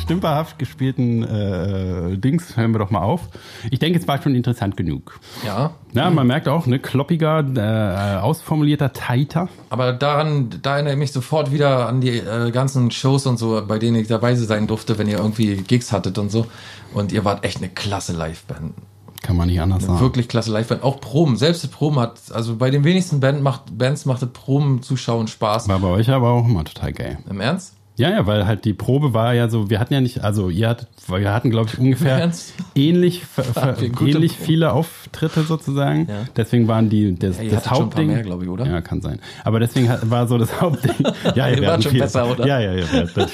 Stümperhaft 0.04 0.60
gespielten 0.60 1.24
äh, 1.24 2.18
Dings 2.18 2.56
hören 2.56 2.72
wir 2.74 2.80
doch 2.80 2.92
mal 2.92 3.02
auf. 3.02 3.30
Ich 3.72 3.80
denke, 3.80 4.00
es 4.00 4.08
war 4.08 4.22
schon 4.22 4.36
interessant 4.36 4.78
genug. 4.78 5.20
Ja. 5.46 5.72
Na, 5.94 6.10
man 6.10 6.28
merkt 6.28 6.48
auch, 6.48 6.66
ne, 6.66 6.80
kloppiger, 6.80 7.46
äh, 7.56 8.18
ausformulierter, 8.20 8.94
tighter. 8.94 9.50
Aber 9.70 9.94
daran, 9.94 10.50
da 10.62 10.76
erinnere 10.76 10.94
ich 10.94 11.00
mich 11.00 11.12
sofort 11.12 11.52
wieder 11.52 11.88
an 11.88 12.02
die 12.02 12.18
äh, 12.18 12.52
ganzen 12.52 12.92
Shows 12.92 13.26
und 13.26 13.38
so, 13.38 13.64
bei 13.66 13.80
denen 13.80 13.96
ich 13.96 14.08
dabei 14.08 14.36
sein 14.36 14.68
durfte, 14.68 14.98
wenn 14.98 15.08
ihr 15.08 15.18
irgendwie 15.18 15.56
Gigs 15.56 15.92
hattet 15.92 16.18
und 16.18 16.32
so. 16.32 16.46
Und 16.94 17.12
ihr 17.12 17.26
wart 17.26 17.44
echt 17.44 17.58
eine 17.58 17.70
klasse 17.70 18.14
Liveband. 18.14 18.74
Kann 19.22 19.38
man 19.38 19.48
nicht 19.48 19.62
anders 19.62 19.86
sagen. 19.86 20.02
Wirklich 20.02 20.28
klasse 20.28 20.52
Liveband. 20.52 20.84
Auch 20.84 21.00
Proben. 21.00 21.38
Selbst 21.38 21.72
Proben 21.72 21.98
hat, 22.00 22.20
also 22.34 22.58
bei 22.58 22.70
den 22.70 22.84
wenigsten 22.84 23.22
Band 23.22 23.42
macht, 23.42 23.78
Bands 23.78 24.06
macht 24.06 24.34
Proben 24.34 24.82
zuschauen 24.82 25.28
Spaß. 25.28 25.70
War 25.70 25.80
bei 25.80 25.88
euch 25.88 26.10
aber 26.10 26.30
auch 26.30 26.46
immer 26.46 26.66
total 26.66 26.92
geil. 26.92 27.18
Im 27.30 27.40
Ernst? 27.40 27.76
Ja, 27.96 28.10
ja, 28.10 28.26
weil 28.26 28.48
halt 28.48 28.66
die 28.66 28.74
Probe 28.74 29.14
war 29.14 29.36
ja 29.36 29.50
so, 29.50 29.70
wir 29.70 29.80
hatten 29.80 29.94
ja 29.94 30.02
nicht, 30.02 30.22
also 30.24 30.50
ihr 30.50 30.68
hattet, 30.70 30.88
wir 31.08 31.32
hatten 31.32 31.52
glaube 31.52 31.70
ich 31.72 31.78
ungefähr 31.78 32.32
ähnlich, 32.76 33.24
ver, 33.24 33.44
ver, 33.44 33.80
wir 33.80 33.90
gute 33.90 34.12
ähnlich 34.12 34.32
viele 34.36 34.72
Auftritte 34.74 35.44
sozusagen. 35.44 36.08
Ja. 36.10 36.26
Deswegen 36.36 36.68
waren 36.68 36.90
die 36.90 37.14
das, 37.18 37.38
Ja, 37.40 37.52
das 37.52 37.70
Hauptding. 37.70 38.08
mehr, 38.08 38.26
ich, 38.26 38.50
oder? 38.50 38.66
Ja, 38.66 38.82
kann 38.82 39.02
sein. 39.02 39.20
Aber 39.44 39.60
deswegen 39.60 39.90
war 40.10 40.28
so 40.28 40.40
das 40.40 40.60
Hauptding. 40.62 40.96
Ja, 41.36 41.48
Ihr 41.50 41.62
wir 41.62 41.72
hatten 41.72 41.84
schon 41.84 41.92
viel- 41.92 42.02
besser, 42.02 42.32
oder? 42.32 42.48
Ja, 42.48 42.60
ja, 42.60 42.74
ja. 42.74 42.86
ja 42.92 43.04
das, 43.14 43.32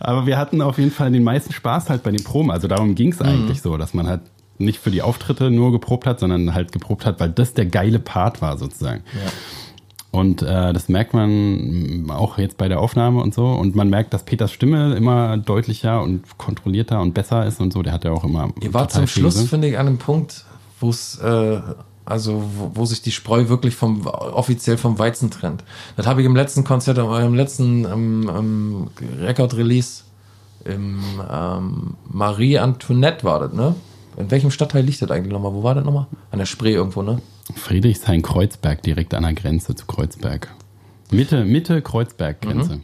aber 0.00 0.26
wir 0.26 0.36
hatten 0.36 0.60
auf 0.60 0.78
jeden 0.78 0.90
Fall 0.90 1.10
den 1.10 1.24
meisten 1.24 1.52
Spaß 1.52 1.88
halt 1.90 2.02
bei 2.02 2.10
den 2.10 2.22
Proben. 2.24 2.50
Also 2.50 2.68
darum 2.68 2.94
ging 2.94 3.08
Mhm. 3.08 3.12
es 3.14 3.22
eigentlich 3.22 3.62
so, 3.62 3.78
dass 3.78 3.94
man 3.94 4.06
halt 4.08 4.20
nicht 4.58 4.78
für 4.80 4.90
die 4.90 5.02
Auftritte 5.02 5.50
nur 5.50 5.72
geprobt 5.72 6.04
hat, 6.06 6.20
sondern 6.20 6.52
halt 6.52 6.72
geprobt 6.72 7.06
hat, 7.06 7.20
weil 7.20 7.30
das 7.30 7.54
der 7.54 7.64
geile 7.66 7.98
Part 8.00 8.42
war 8.42 8.58
sozusagen. 8.58 9.02
Und 10.10 10.42
äh, 10.42 10.72
das 10.72 10.88
merkt 10.88 11.12
man 11.12 12.10
auch 12.10 12.38
jetzt 12.38 12.56
bei 12.56 12.68
der 12.68 12.80
Aufnahme 12.80 13.20
und 13.20 13.34
so. 13.34 13.46
Und 13.46 13.74
man 13.74 13.90
merkt, 13.90 14.14
dass 14.14 14.24
Peters 14.24 14.52
Stimme 14.52 14.94
immer 14.94 15.36
deutlicher 15.36 16.02
und 16.02 16.38
kontrollierter 16.38 17.00
und 17.00 17.12
besser 17.12 17.44
ist 17.44 17.60
und 17.60 17.72
so. 17.72 17.82
Der 17.82 17.92
hat 17.92 18.04
ja 18.04 18.12
auch 18.12 18.24
immer. 18.24 18.50
Ihr 18.62 18.72
wart 18.72 18.90
zum 18.90 19.06
Schluss, 19.06 19.34
Sinn. 19.34 19.48
finde 19.48 19.68
ich, 19.68 19.78
an 19.78 19.86
einem 19.86 19.98
Punkt, 19.98 20.44
wo 20.80 20.88
es 20.88 21.18
äh, 21.18 21.60
Also 22.06 22.42
wo, 22.56 22.70
wo 22.74 22.84
sich 22.86 23.02
die 23.02 23.12
Spreu 23.12 23.48
wirklich 23.48 23.74
vom 23.74 24.06
offiziell 24.06 24.78
vom 24.78 24.98
Weizen 24.98 25.30
trennt. 25.30 25.62
Das 25.96 26.06
habe 26.06 26.22
ich 26.22 26.26
im 26.26 26.34
letzten 26.34 26.64
Konzert, 26.64 26.96
im 26.96 27.34
letzten 27.34 27.84
ähm, 27.84 28.30
ähm, 28.34 28.90
Record-Release 29.20 30.04
im 30.64 31.00
ähm, 31.30 31.96
Marie 32.10 32.58
Antoinette 32.58 33.24
war 33.24 33.40
das, 33.40 33.52
ne? 33.52 33.74
In 34.16 34.30
welchem 34.30 34.50
Stadtteil 34.50 34.84
liegt 34.84 35.00
das 35.00 35.10
eigentlich 35.10 35.32
nochmal? 35.32 35.52
Wo 35.52 35.62
war 35.62 35.74
das 35.74 35.84
nochmal? 35.84 36.06
An 36.30 36.38
der 36.38 36.46
Spree 36.46 36.72
irgendwo, 36.72 37.02
ne? 37.02 37.20
Friedrichshain-Kreuzberg, 37.56 38.82
direkt 38.82 39.14
an 39.14 39.22
der 39.24 39.32
Grenze 39.34 39.74
zu 39.74 39.86
Kreuzberg. 39.86 40.48
Mitte, 41.10 41.44
Mitte 41.44 41.82
Kreuzberg-Grenze. 41.82 42.80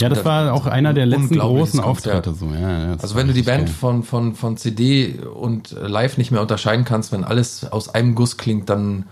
Ja, 0.00 0.08
das 0.08 0.18
Das- 0.18 0.24
war 0.24 0.52
auch 0.52 0.66
einer 0.66 0.92
der 0.92 1.06
letzten 1.06 1.38
großen. 1.38 1.80
Auftritte. 1.80 2.34
So. 2.34 2.46
Ja, 2.46 2.96
Also 3.00 3.14
wenn 3.14 3.26
du 3.28 3.32
die 3.32 3.42
Band 3.42 3.66
geil. 3.66 3.74
von, 3.74 4.02
von, 4.02 4.34
von 4.34 4.56
CD 4.56 5.18
und 5.20 5.70
live 5.80 6.16
nicht 6.18 6.30
mehr 6.30 6.40
unterscheiden 6.42 6.84
kannst, 6.84 7.12
wenn 7.12 7.22
alles 7.24 7.64
aus 7.70 7.88
einem 7.94 8.14
Guss 8.14 8.36
klingt, 8.36 8.68
dann 8.70 9.06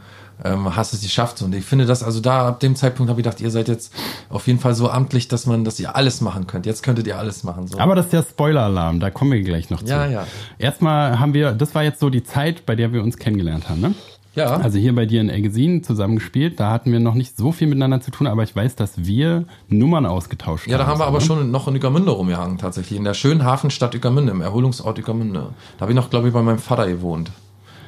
ähm, 0.44 0.74
hast 0.74 0.92
du 0.92 0.96
es 0.96 1.02
geschafft. 1.02 1.40
Und 1.42 1.54
ich 1.54 1.64
finde 1.64 1.86
das, 1.86 2.02
also 2.02 2.18
da 2.20 2.48
ab 2.48 2.60
dem 2.60 2.74
Zeitpunkt 2.74 3.10
habe 3.10 3.20
ich 3.20 3.24
gedacht, 3.24 3.40
ihr 3.40 3.50
seid 3.50 3.68
jetzt 3.68 3.92
auf 4.28 4.46
jeden 4.48 4.58
Fall 4.58 4.74
so 4.74 4.90
amtlich, 4.90 5.28
dass 5.28 5.46
man, 5.46 5.62
dass 5.64 5.78
ihr 5.78 5.94
alles 5.94 6.20
machen 6.20 6.48
könnt. 6.48 6.66
Jetzt 6.66 6.82
könntet 6.82 7.06
ihr 7.06 7.16
alles 7.18 7.44
machen. 7.44 7.68
So. 7.68 7.78
Aber 7.78 7.94
das 7.94 8.06
ist 8.06 8.12
der 8.12 8.22
Spoiler-Alarm, 8.22 8.98
da 8.98 9.10
kommen 9.10 9.32
wir 9.32 9.42
gleich 9.42 9.70
noch 9.70 9.82
zu. 9.82 9.86
Ja, 9.90 10.06
ja. 10.06 10.26
Erstmal 10.58 11.20
haben 11.20 11.32
wir, 11.34 11.52
das 11.52 11.74
war 11.76 11.84
jetzt 11.84 12.00
so 12.00 12.10
die 12.10 12.24
Zeit, 12.24 12.66
bei 12.66 12.74
der 12.74 12.92
wir 12.92 13.02
uns 13.04 13.18
kennengelernt 13.18 13.68
haben, 13.68 13.80
ne? 13.80 13.94
Ja, 14.34 14.56
Also 14.56 14.78
hier 14.78 14.94
bei 14.94 15.06
dir 15.06 15.20
in 15.20 15.28
Ergesin 15.28 15.82
zusammengespielt, 15.82 16.58
da 16.58 16.70
hatten 16.70 16.90
wir 16.92 17.00
noch 17.00 17.14
nicht 17.14 17.36
so 17.36 17.52
viel 17.52 17.66
miteinander 17.68 18.00
zu 18.00 18.10
tun, 18.10 18.26
aber 18.26 18.42
ich 18.42 18.54
weiß, 18.56 18.76
dass 18.76 19.04
wir 19.04 19.44
Nummern 19.68 20.06
ausgetauscht 20.06 20.66
ja, 20.68 20.78
da 20.78 20.86
haben 20.86 21.00
wir 21.00 21.06
aber 21.06 21.18
ne? 21.18 21.24
schon 21.24 21.50
noch 21.50 21.68
in 21.68 21.74
Ueckermünde 21.74 22.10
rumgehangen, 22.10 22.58
tatsächlich. 22.58 22.98
In 22.98 23.04
der 23.04 23.14
schönen 23.14 23.44
Hafenstadt 23.44 23.94
Ueckermünde, 23.94 24.32
im 24.32 24.40
Erholungsort 24.40 24.98
Ueckermünde. 24.98 25.50
Da 25.76 25.80
habe 25.82 25.92
ich 25.92 25.96
noch, 25.96 26.10
glaube 26.10 26.28
ich, 26.28 26.34
bei 26.34 26.42
meinem 26.42 26.58
Vater 26.58 26.86
gewohnt. 26.88 27.30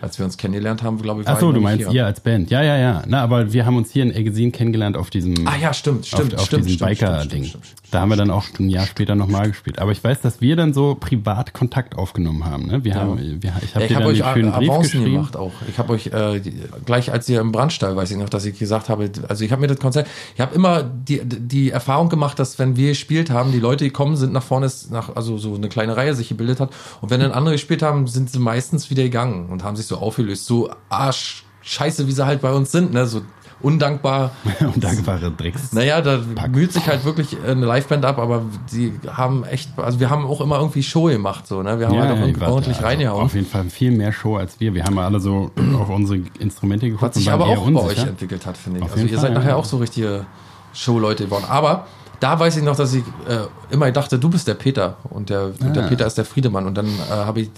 Als 0.02 0.18
wir 0.18 0.26
uns 0.26 0.36
kennengelernt 0.36 0.82
haben, 0.82 1.00
glaube 1.00 1.22
ich, 1.22 1.26
war 1.26 1.36
Ach 1.36 1.40
so, 1.40 1.48
ich 1.48 1.54
du 1.54 1.60
meinst 1.62 1.86
hier. 1.86 1.94
ihr 1.94 2.04
als 2.06 2.20
Band. 2.20 2.50
Ja, 2.50 2.62
ja, 2.62 2.76
ja. 2.76 3.02
Na, 3.06 3.22
aber 3.22 3.54
wir 3.54 3.64
haben 3.64 3.78
uns 3.78 3.90
hier 3.90 4.02
in 4.02 4.10
Ergesin 4.10 4.52
kennengelernt 4.52 4.98
auf 4.98 5.08
diesem, 5.08 5.34
Ah 5.46 5.56
ja, 5.56 5.72
stimmt, 5.72 6.04
stimmt, 6.04 6.34
auf, 6.34 6.40
auf 6.40 6.46
stimmt, 6.46 6.66
diesem 6.66 6.76
stimmt, 6.76 6.96
stimmt, 6.98 7.10
Biker-Ding. 7.30 7.52
Da 7.94 8.00
haben 8.00 8.08
wir 8.08 8.16
dann 8.16 8.30
auch 8.32 8.44
ein 8.58 8.68
Jahr 8.68 8.86
später 8.86 9.14
nochmal 9.14 9.48
gespielt. 9.48 9.78
Aber 9.78 9.92
ich 9.92 10.02
weiß, 10.02 10.20
dass 10.20 10.40
wir 10.40 10.56
dann 10.56 10.74
so 10.74 10.96
privat 10.98 11.52
Kontakt 11.52 11.96
aufgenommen 11.96 12.44
haben. 12.44 12.66
Ne? 12.66 12.82
Wir 12.82 12.96
haben, 12.96 13.16
wir, 13.18 13.52
ich 13.62 13.74
habe 13.74 13.84
Ja, 13.84 13.90
ich 13.90 13.92
dann 13.96 14.02
euch 14.04 14.24
einen 14.24 14.34
schönen 14.34 14.52
Brief 14.52 14.68
Avancen 14.70 14.82
geschrieben. 15.00 15.12
gemacht 15.14 15.36
auch. 15.36 15.52
Ich 15.68 15.78
habe 15.78 15.92
euch 15.92 16.08
äh, 16.08 16.40
die- 16.40 16.54
gleich 16.84 17.12
als 17.12 17.28
ihr 17.28 17.40
im 17.40 17.52
Brandstall, 17.52 17.94
weiß 17.94 18.10
ich 18.10 18.16
noch, 18.16 18.28
dass 18.28 18.44
ich 18.46 18.58
gesagt 18.58 18.88
habe, 18.88 19.10
also 19.28 19.44
ich 19.44 19.52
habe 19.52 19.60
mir 19.60 19.68
das 19.68 19.78
Konzert, 19.78 20.08
ich 20.34 20.40
habe 20.40 20.54
immer 20.56 20.82
die 20.82 21.20
die 21.24 21.70
Erfahrung 21.70 22.08
gemacht, 22.08 22.38
dass 22.40 22.58
wenn 22.58 22.76
wir 22.76 22.88
gespielt 22.88 23.30
haben, 23.30 23.52
die 23.52 23.60
Leute 23.60 23.84
gekommen 23.84 24.16
sind 24.16 24.32
nach 24.32 24.42
vorne, 24.42 24.66
ist 24.66 24.90
nach 24.90 25.14
also 25.14 25.38
so 25.38 25.54
eine 25.54 25.68
kleine 25.68 25.96
Reihe 25.96 26.14
sich 26.16 26.28
gebildet 26.28 26.58
hat 26.58 26.70
und 27.00 27.10
wenn 27.10 27.20
dann 27.20 27.30
andere 27.30 27.54
gespielt 27.54 27.82
haben, 27.82 28.08
sind 28.08 28.28
sie 28.28 28.40
meistens 28.40 28.90
wieder 28.90 29.04
gegangen 29.04 29.50
und 29.50 29.62
haben 29.62 29.76
sich 29.76 29.86
so 29.86 29.98
aufgelöst, 29.98 30.46
so 30.46 30.68
arsch 30.88 31.44
scheiße, 31.62 32.08
wie 32.08 32.12
sie 32.12 32.26
halt 32.26 32.40
bei 32.40 32.52
uns 32.52 32.72
sind, 32.72 32.92
ne, 32.92 33.06
so 33.06 33.20
undankbar. 33.64 34.30
Undankbare 34.74 35.30
Drecks. 35.30 35.72
Naja, 35.72 36.00
da 36.00 36.20
müht 36.52 36.72
sich 36.72 36.86
halt 36.86 37.04
wirklich 37.04 37.36
eine 37.44 37.66
Liveband 37.66 38.04
ab, 38.04 38.18
aber 38.18 38.42
die 38.70 38.92
haben 39.08 39.44
echt, 39.44 39.70
also 39.78 39.98
wir 40.00 40.10
haben 40.10 40.26
auch 40.26 40.40
immer 40.40 40.58
irgendwie 40.58 40.82
Show 40.82 41.04
gemacht, 41.04 41.46
so, 41.46 41.62
ne? 41.62 41.78
Wir 41.78 41.88
haben 41.88 41.98
halt 41.98 42.10
auch 42.12 42.40
wart, 42.40 42.50
ordentlich 42.50 42.76
also 42.76 42.86
reingehauen. 42.86 43.24
Auf 43.24 43.34
jeden 43.34 43.46
Fall 43.46 43.64
viel 43.70 43.90
mehr 43.90 44.12
Show 44.12 44.36
als 44.36 44.60
wir. 44.60 44.74
Wir 44.74 44.84
haben 44.84 44.96
ja 44.96 45.04
alle 45.04 45.18
so 45.20 45.50
auf 45.80 45.88
unsere 45.88 46.20
Instrumente 46.38 46.86
geguckt 46.86 47.02
Was 47.02 47.14
sich 47.14 47.30
aber 47.30 47.46
auch 47.46 47.64
bei 47.66 47.80
euch 47.80 47.84
unsicher. 47.88 48.08
entwickelt 48.08 48.46
hat, 48.46 48.56
finde 48.56 48.78
ich. 48.78 48.84
Auf 48.84 48.90
Also 48.92 49.04
ihr 49.04 49.08
jeden 49.10 49.20
seid 49.20 49.32
Fall, 49.32 49.38
nachher 49.38 49.50
ja. 49.50 49.56
auch 49.56 49.64
so 49.64 49.78
richtige 49.78 50.26
Showleute 50.74 51.24
geworden. 51.24 51.44
Aber 51.48 51.86
da 52.20 52.38
weiß 52.38 52.56
ich 52.56 52.62
noch, 52.62 52.76
dass 52.76 52.94
ich 52.94 53.02
äh, 53.28 53.38
immer 53.70 53.90
dachte, 53.92 54.18
du 54.18 54.28
bist 54.28 54.46
der 54.48 54.54
Peter 54.54 54.96
und 55.10 55.30
der, 55.30 55.46
und 55.60 55.74
der 55.74 55.84
Ah. 55.84 55.88
Peter 55.88 56.06
ist 56.06 56.16
der 56.18 56.24
Friedemann. 56.24 56.66
Und 56.66 56.74
dann 56.76 56.86
äh, 56.86 57.10
habe 57.10 57.40
ich 57.42 57.50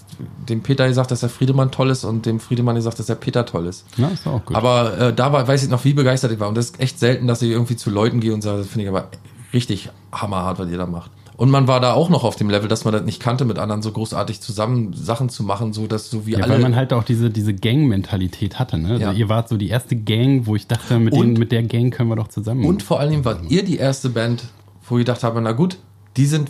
dem 0.49 0.61
Peter 0.61 0.87
gesagt, 0.87 1.11
dass 1.11 1.21
der 1.21 1.29
Friedemann 1.29 1.71
toll 1.71 1.89
ist 1.89 2.03
und 2.03 2.25
dem 2.25 2.39
Friedemann 2.39 2.75
gesagt, 2.75 2.99
dass 2.99 3.05
der 3.05 3.15
Peter 3.15 3.45
toll 3.45 3.67
ist. 3.67 3.85
Na, 3.97 4.09
ist 4.09 4.25
auch 4.27 4.43
gut. 4.45 4.55
Aber 4.55 4.97
äh, 4.97 5.13
da 5.13 5.31
war, 5.31 5.47
weiß 5.47 5.63
ich 5.63 5.69
noch, 5.69 5.83
wie 5.85 5.93
begeistert 5.93 6.31
ich 6.31 6.39
war. 6.39 6.47
Und 6.47 6.55
das 6.55 6.65
ist 6.71 6.79
echt 6.79 6.99
selten, 6.99 7.27
dass 7.27 7.41
ich 7.41 7.51
irgendwie 7.51 7.75
zu 7.75 7.89
Leuten 7.89 8.19
gehe 8.19 8.33
und 8.33 8.41
sage, 8.41 8.59
das 8.59 8.67
finde 8.67 8.83
ich 8.83 8.89
aber 8.89 9.07
richtig 9.53 9.89
hammerhart, 10.11 10.59
was 10.59 10.69
ihr 10.69 10.77
da 10.77 10.85
macht. 10.85 11.11
Und 11.37 11.51
man 11.51 11.67
war 11.67 11.79
da 11.79 11.93
auch 11.93 12.09
noch 12.09 12.23
auf 12.23 12.35
dem 12.35 12.49
Level, 12.49 12.67
dass 12.67 12.83
man 12.83 12.93
das 12.93 13.03
nicht 13.03 13.21
kannte, 13.21 13.45
mit 13.45 13.59
anderen 13.59 13.83
so 13.83 13.91
großartig 13.91 14.41
zusammen 14.41 14.91
Sachen 14.93 15.29
zu 15.29 15.43
machen, 15.43 15.71
so 15.71 15.85
dass 15.85 16.09
so 16.09 16.25
wie 16.25 16.31
ja, 16.31 16.39
alle. 16.39 16.53
weil 16.53 16.59
man 16.59 16.75
halt 16.75 16.91
auch 16.93 17.03
diese, 17.03 17.29
diese 17.29 17.53
Gang-Mentalität 17.53 18.59
hatte. 18.59 18.77
Ne? 18.79 18.89
Also 18.93 19.01
Ja. 19.03 19.11
Ihr 19.13 19.29
wart 19.29 19.47
so 19.47 19.55
die 19.57 19.69
erste 19.69 19.95
Gang, 19.95 20.47
wo 20.47 20.55
ich 20.55 20.67
dachte, 20.67 20.97
mit, 20.99 21.13
Und- 21.13 21.21
denen, 21.21 21.33
mit 21.33 21.51
der 21.51 21.63
Gang 21.63 21.93
können 21.93 22.09
wir 22.09 22.15
doch 22.15 22.27
zusammen. 22.27 22.65
Und 22.65 22.81
vor 22.83 22.99
allen 22.99 23.11
Dingen 23.11 23.25
wart 23.25 23.41
ihr 23.49 23.63
die 23.63 23.77
erste 23.77 24.09
Band, 24.09 24.45
wo 24.89 24.97
ich 24.97 25.05
gedacht 25.05 25.23
habe, 25.23 25.39
na 25.41 25.51
gut, 25.51 25.77
die 26.17 26.25
sind 26.25 26.49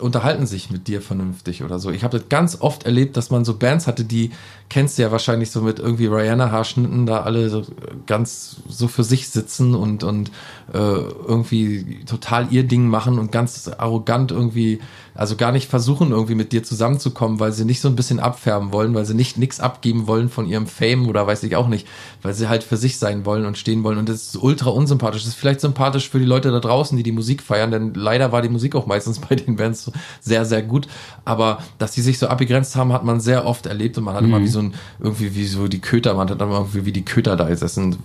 unterhalten 0.00 0.46
sich 0.46 0.70
mit 0.70 0.86
dir 0.86 1.02
vernünftig 1.02 1.62
oder 1.62 1.78
so. 1.78 1.90
Ich 1.90 2.04
habe 2.04 2.18
das 2.18 2.28
ganz 2.28 2.60
oft 2.60 2.84
erlebt, 2.84 3.16
dass 3.16 3.30
man 3.30 3.44
so 3.44 3.56
Bands 3.56 3.86
hatte, 3.86 4.04
die 4.04 4.30
kennst 4.68 4.98
du 4.98 5.02
ja 5.02 5.10
wahrscheinlich 5.10 5.50
so 5.50 5.62
mit 5.62 5.78
irgendwie 5.78 6.06
Rihanna 6.06 6.50
Haarschnitten 6.50 7.06
da 7.06 7.22
alle 7.22 7.48
so 7.50 7.64
ganz 8.06 8.56
so 8.68 8.88
für 8.88 9.04
sich 9.04 9.28
sitzen 9.28 9.74
und 9.74 10.04
und 10.04 10.30
äh, 10.72 10.78
irgendwie 10.78 12.00
total 12.06 12.52
ihr 12.52 12.64
Ding 12.64 12.86
machen 12.86 13.18
und 13.18 13.32
ganz 13.32 13.68
arrogant 13.76 14.30
irgendwie, 14.30 14.80
also 15.18 15.34
gar 15.34 15.50
nicht 15.50 15.68
versuchen 15.68 16.12
irgendwie 16.12 16.36
mit 16.36 16.52
dir 16.52 16.62
zusammenzukommen, 16.62 17.40
weil 17.40 17.52
sie 17.52 17.64
nicht 17.64 17.80
so 17.80 17.88
ein 17.88 17.96
bisschen 17.96 18.20
abfärben 18.20 18.72
wollen, 18.72 18.94
weil 18.94 19.04
sie 19.04 19.14
nicht 19.14 19.36
nix 19.36 19.58
abgeben 19.58 20.06
wollen 20.06 20.28
von 20.28 20.46
ihrem 20.46 20.68
Fame 20.68 21.08
oder 21.08 21.26
weiß 21.26 21.42
ich 21.42 21.56
auch 21.56 21.66
nicht, 21.66 21.88
weil 22.22 22.34
sie 22.34 22.48
halt 22.48 22.62
für 22.62 22.76
sich 22.76 22.98
sein 22.98 23.26
wollen 23.26 23.44
und 23.44 23.58
stehen 23.58 23.82
wollen. 23.82 23.98
Und 23.98 24.08
das 24.08 24.28
ist 24.28 24.36
ultra 24.40 24.70
unsympathisch. 24.70 25.22
Das 25.22 25.32
ist 25.34 25.38
vielleicht 25.38 25.60
sympathisch 25.60 26.08
für 26.08 26.20
die 26.20 26.24
Leute 26.24 26.52
da 26.52 26.60
draußen, 26.60 26.96
die 26.96 27.02
die 27.02 27.10
Musik 27.10 27.42
feiern, 27.42 27.72
denn 27.72 27.94
leider 27.94 28.30
war 28.30 28.42
die 28.42 28.48
Musik 28.48 28.76
auch 28.76 28.86
meistens 28.86 29.18
bei 29.28 29.34
den 29.34 29.56
Bands 29.56 29.82
so 29.82 29.92
sehr, 30.20 30.44
sehr 30.44 30.62
gut, 30.62 30.86
aber 31.24 31.58
dass 31.78 31.90
die 31.90 32.00
sich 32.00 32.18
so 32.20 32.28
abgegrenzt 32.28 32.76
haben, 32.76 32.92
hat 32.92 33.04
man 33.04 33.18
sehr 33.18 33.44
oft 33.44 33.66
erlebt 33.66 33.98
und 33.98 34.04
man 34.04 34.14
hat 34.14 34.22
immer 34.22 34.40
wie 34.40 34.48
so 34.48 34.60
ein, 34.60 34.74
irgendwie 35.00 35.34
wie 35.34 35.46
so 35.46 35.66
die 35.66 35.80
Köter, 35.80 36.14
man 36.14 36.30
hat 36.30 36.40
immer 36.40 36.58
irgendwie 36.58 36.84
wie 36.86 36.92
die 36.92 37.04
Köter 37.04 37.36
da 37.36 37.48
gesessen. 37.48 37.96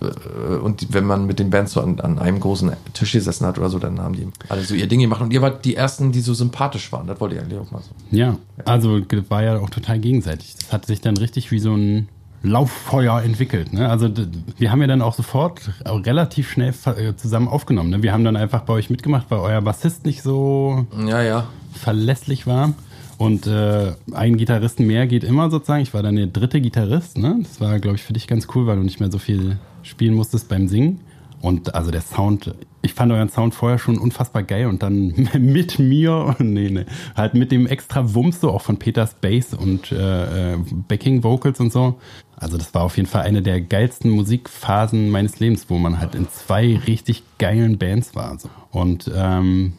Und 0.62 0.92
wenn 0.92 1.04
man 1.04 1.26
mit 1.26 1.38
den 1.38 1.50
Bands 1.50 1.72
so 1.72 1.80
an, 1.80 2.00
an 2.00 2.18
einem 2.18 2.40
großen 2.40 2.72
Tisch 2.92 3.12
gesessen 3.12 3.46
hat 3.46 3.58
oder 3.58 3.70
so, 3.70 3.78
dann 3.78 4.00
haben 4.00 4.14
die 4.14 4.26
alle 4.48 4.64
so 4.64 4.74
ihr 4.74 4.88
Ding 4.88 5.00
gemacht. 5.00 5.22
Und 5.22 5.32
ihr 5.32 5.42
wart 5.42 5.64
die 5.64 5.76
ersten, 5.76 6.10
die 6.10 6.20
so 6.20 6.34
sympathisch 6.34 6.90
waren, 6.92 7.03
das 7.06 7.20
wollte 7.20 7.36
ich 7.36 7.40
eigentlich 7.40 7.58
auch 7.58 7.70
mal 7.70 7.80
so. 7.82 7.90
Ja, 8.10 8.36
also 8.64 9.00
war 9.28 9.42
ja 9.42 9.58
auch 9.58 9.70
total 9.70 9.98
gegenseitig. 9.98 10.54
Das 10.56 10.72
hat 10.72 10.86
sich 10.86 11.00
dann 11.00 11.16
richtig 11.16 11.50
wie 11.50 11.58
so 11.58 11.74
ein 11.74 12.08
Lauffeuer 12.42 13.22
entwickelt. 13.22 13.72
Ne? 13.72 13.88
Also 13.88 14.10
wir 14.58 14.70
haben 14.70 14.80
ja 14.82 14.86
dann 14.86 15.00
auch 15.02 15.14
sofort 15.14 15.60
auch 15.84 16.04
relativ 16.04 16.50
schnell 16.50 16.74
äh, 16.98 17.14
zusammen 17.16 17.48
aufgenommen. 17.48 17.90
Ne? 17.90 18.02
Wir 18.02 18.12
haben 18.12 18.24
dann 18.24 18.36
einfach 18.36 18.62
bei 18.62 18.74
euch 18.74 18.90
mitgemacht, 18.90 19.26
weil 19.30 19.38
euer 19.38 19.62
Bassist 19.62 20.04
nicht 20.04 20.22
so 20.22 20.86
Ja, 21.06 21.22
ja. 21.22 21.46
verlässlich 21.72 22.46
war. 22.46 22.74
Und 23.16 23.46
äh, 23.46 23.92
ein 24.12 24.36
Gitarristen 24.36 24.86
mehr 24.86 25.06
geht 25.06 25.24
immer 25.24 25.50
sozusagen. 25.50 25.82
Ich 25.82 25.94
war 25.94 26.02
dann 26.02 26.16
der 26.16 26.26
dritte 26.26 26.60
Gitarrist. 26.60 27.16
Ne? 27.16 27.38
Das 27.42 27.60
war, 27.60 27.78
glaube 27.78 27.96
ich, 27.96 28.02
für 28.02 28.12
dich 28.12 28.26
ganz 28.26 28.48
cool, 28.54 28.66
weil 28.66 28.76
du 28.76 28.82
nicht 28.82 29.00
mehr 29.00 29.10
so 29.10 29.18
viel 29.18 29.56
spielen 29.82 30.14
musstest 30.14 30.48
beim 30.48 30.68
Singen. 30.68 31.00
Und 31.44 31.74
also 31.74 31.90
der 31.90 32.00
Sound, 32.00 32.54
ich 32.80 32.94
fand 32.94 33.12
euren 33.12 33.28
Sound 33.28 33.54
vorher 33.54 33.76
schon 33.76 33.98
unfassbar 33.98 34.42
geil 34.42 34.66
und 34.66 34.82
dann 34.82 35.28
mit 35.38 35.78
mir, 35.78 36.34
nee, 36.38 36.70
nee, 36.70 36.86
halt 37.14 37.34
mit 37.34 37.52
dem 37.52 37.66
extra 37.66 38.14
Wumms 38.14 38.40
so 38.40 38.50
auch 38.50 38.62
von 38.62 38.78
Peters 38.78 39.12
Bass 39.20 39.52
und 39.52 39.92
äh, 39.92 40.54
äh, 40.54 40.56
Backing 40.88 41.22
Vocals 41.22 41.60
und 41.60 41.70
so. 41.70 41.98
Also 42.34 42.56
das 42.56 42.72
war 42.72 42.82
auf 42.82 42.96
jeden 42.96 43.10
Fall 43.10 43.24
eine 43.24 43.42
der 43.42 43.60
geilsten 43.60 44.10
Musikphasen 44.10 45.10
meines 45.10 45.38
Lebens, 45.38 45.66
wo 45.68 45.76
man 45.76 46.00
halt 46.00 46.14
in 46.14 46.30
zwei 46.30 46.80
richtig 46.86 47.22
geilen 47.36 47.76
Bands 47.76 48.14
war. 48.14 48.38
Und 48.70 49.10
ähm, 49.14 49.74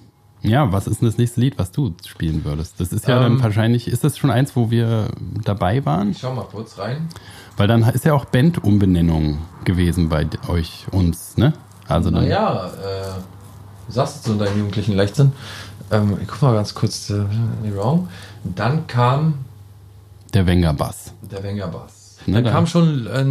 ja, 0.47 0.71
was 0.71 0.87
ist 0.87 1.01
denn 1.01 1.07
das 1.07 1.17
nächste 1.17 1.41
Lied, 1.41 1.57
was 1.57 1.71
du 1.71 1.93
spielen 2.05 2.43
würdest? 2.45 2.79
Das 2.79 2.91
ist 2.93 3.07
ja 3.07 3.19
dann 3.19 3.33
Ähm. 3.33 3.43
wahrscheinlich, 3.43 3.87
ist 3.87 4.03
das 4.03 4.17
schon 4.17 4.31
eins, 4.31 4.55
wo 4.55 4.71
wir 4.71 5.07
dabei 5.43 5.85
waren? 5.85 6.11
Ich 6.11 6.19
schau 6.19 6.33
mal 6.33 6.45
kurz 6.45 6.77
rein. 6.77 7.09
Weil 7.57 7.67
dann 7.67 7.83
ist 7.83 8.03
ja 8.05 8.13
auch 8.13 8.25
Bandumbenennung 8.25 9.39
gewesen 9.63 10.09
bei 10.09 10.27
euch, 10.47 10.85
uns, 10.91 11.37
ne? 11.37 11.53
Also 11.87 12.09
dann, 12.11 12.23
Naja, 12.23 12.65
äh, 12.67 13.19
du 13.87 13.91
sagst 13.93 14.17
es 14.17 14.23
so 14.23 14.33
in 14.33 14.39
deinem 14.39 14.57
jugendlichen 14.57 14.93
Leichtsinn. 14.95 15.31
Ähm, 15.91 16.17
ich 16.21 16.27
guck 16.27 16.41
mal 16.41 16.53
ganz 16.55 16.73
kurz 16.73 17.09
äh, 17.09 17.13
in 17.17 17.29
die 17.63 17.71
Raum. 17.77 18.09
Dann 18.43 18.87
kam 18.87 19.35
der 20.33 20.45
Wenger 20.47 20.73
Bass. 20.73 21.13
der 21.31 21.43
Wenger 21.43 21.67
Bass. 21.67 22.17
Ne, 22.25 22.35
Dann 22.35 22.43
da- 22.45 22.51
kam 22.51 22.65
schon 22.67 23.05
äh, 23.07 23.21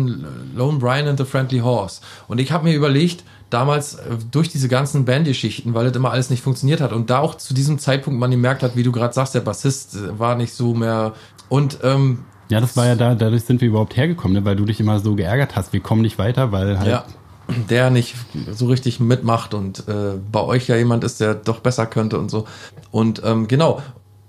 Lone 0.57 0.79
Brian 0.79 1.09
and 1.09 1.19
the 1.19 1.25
Friendly 1.25 1.59
Horse. 1.59 2.01
Und 2.29 2.39
ich 2.41 2.53
habe 2.53 2.65
mir 2.65 2.75
überlegt, 2.75 3.25
damals 3.51 3.95
äh, 3.95 4.17
durch 4.31 4.49
diese 4.49 4.69
ganzen 4.69 5.05
Bandgeschichten, 5.05 5.75
weil 5.75 5.87
das 5.87 5.97
immer 5.97 6.11
alles 6.11 6.31
nicht 6.31 6.43
funktioniert 6.43 6.81
hat 6.81 6.93
und 6.93 7.11
da 7.11 7.19
auch 7.19 7.37
zu 7.37 7.55
diesem 7.55 7.79
Zeitpunkt 7.79 8.19
man 8.19 8.31
gemerkt 8.31 8.63
hat, 8.63 8.77
wie 8.77 8.83
du 8.83 8.93
gerade 8.93 9.15
sagst, 9.15 9.35
der 9.35 9.41
Bassist 9.41 9.97
äh, 9.97 10.19
war 10.19 10.37
nicht 10.37 10.53
so 10.53 10.75
mehr. 10.75 11.13
Und 11.49 11.79
ähm, 11.83 12.25
Ja, 12.49 12.61
das 12.61 12.77
war 12.77 12.87
ja 12.87 12.95
da, 12.95 13.15
dadurch 13.15 13.45
sind 13.45 13.61
wir 13.61 13.69
überhaupt 13.69 13.97
hergekommen, 13.97 14.35
ne? 14.35 14.45
weil 14.45 14.57
du 14.57 14.65
dich 14.65 14.81
immer 14.81 14.99
so 15.01 15.15
geärgert 15.15 15.57
hast, 15.57 15.73
wir 15.73 15.81
kommen 15.81 16.03
nicht 16.03 16.19
weiter, 16.19 16.53
weil 16.53 16.79
halt. 16.79 16.89
ja, 16.89 17.05
der 17.69 17.91
nicht 17.91 18.15
so 18.53 18.67
richtig 18.67 19.01
mitmacht 19.01 19.55
und 19.55 19.87
äh, 19.89 20.19
bei 20.33 20.41
euch 20.41 20.67
ja 20.69 20.77
jemand 20.77 21.05
ist, 21.05 21.21
der 21.21 21.35
doch 21.35 21.61
besser 21.61 21.87
könnte 21.87 22.19
und 22.19 22.31
so. 22.31 22.47
Und 22.91 23.23
ähm, 23.25 23.49
genau, 23.49 23.83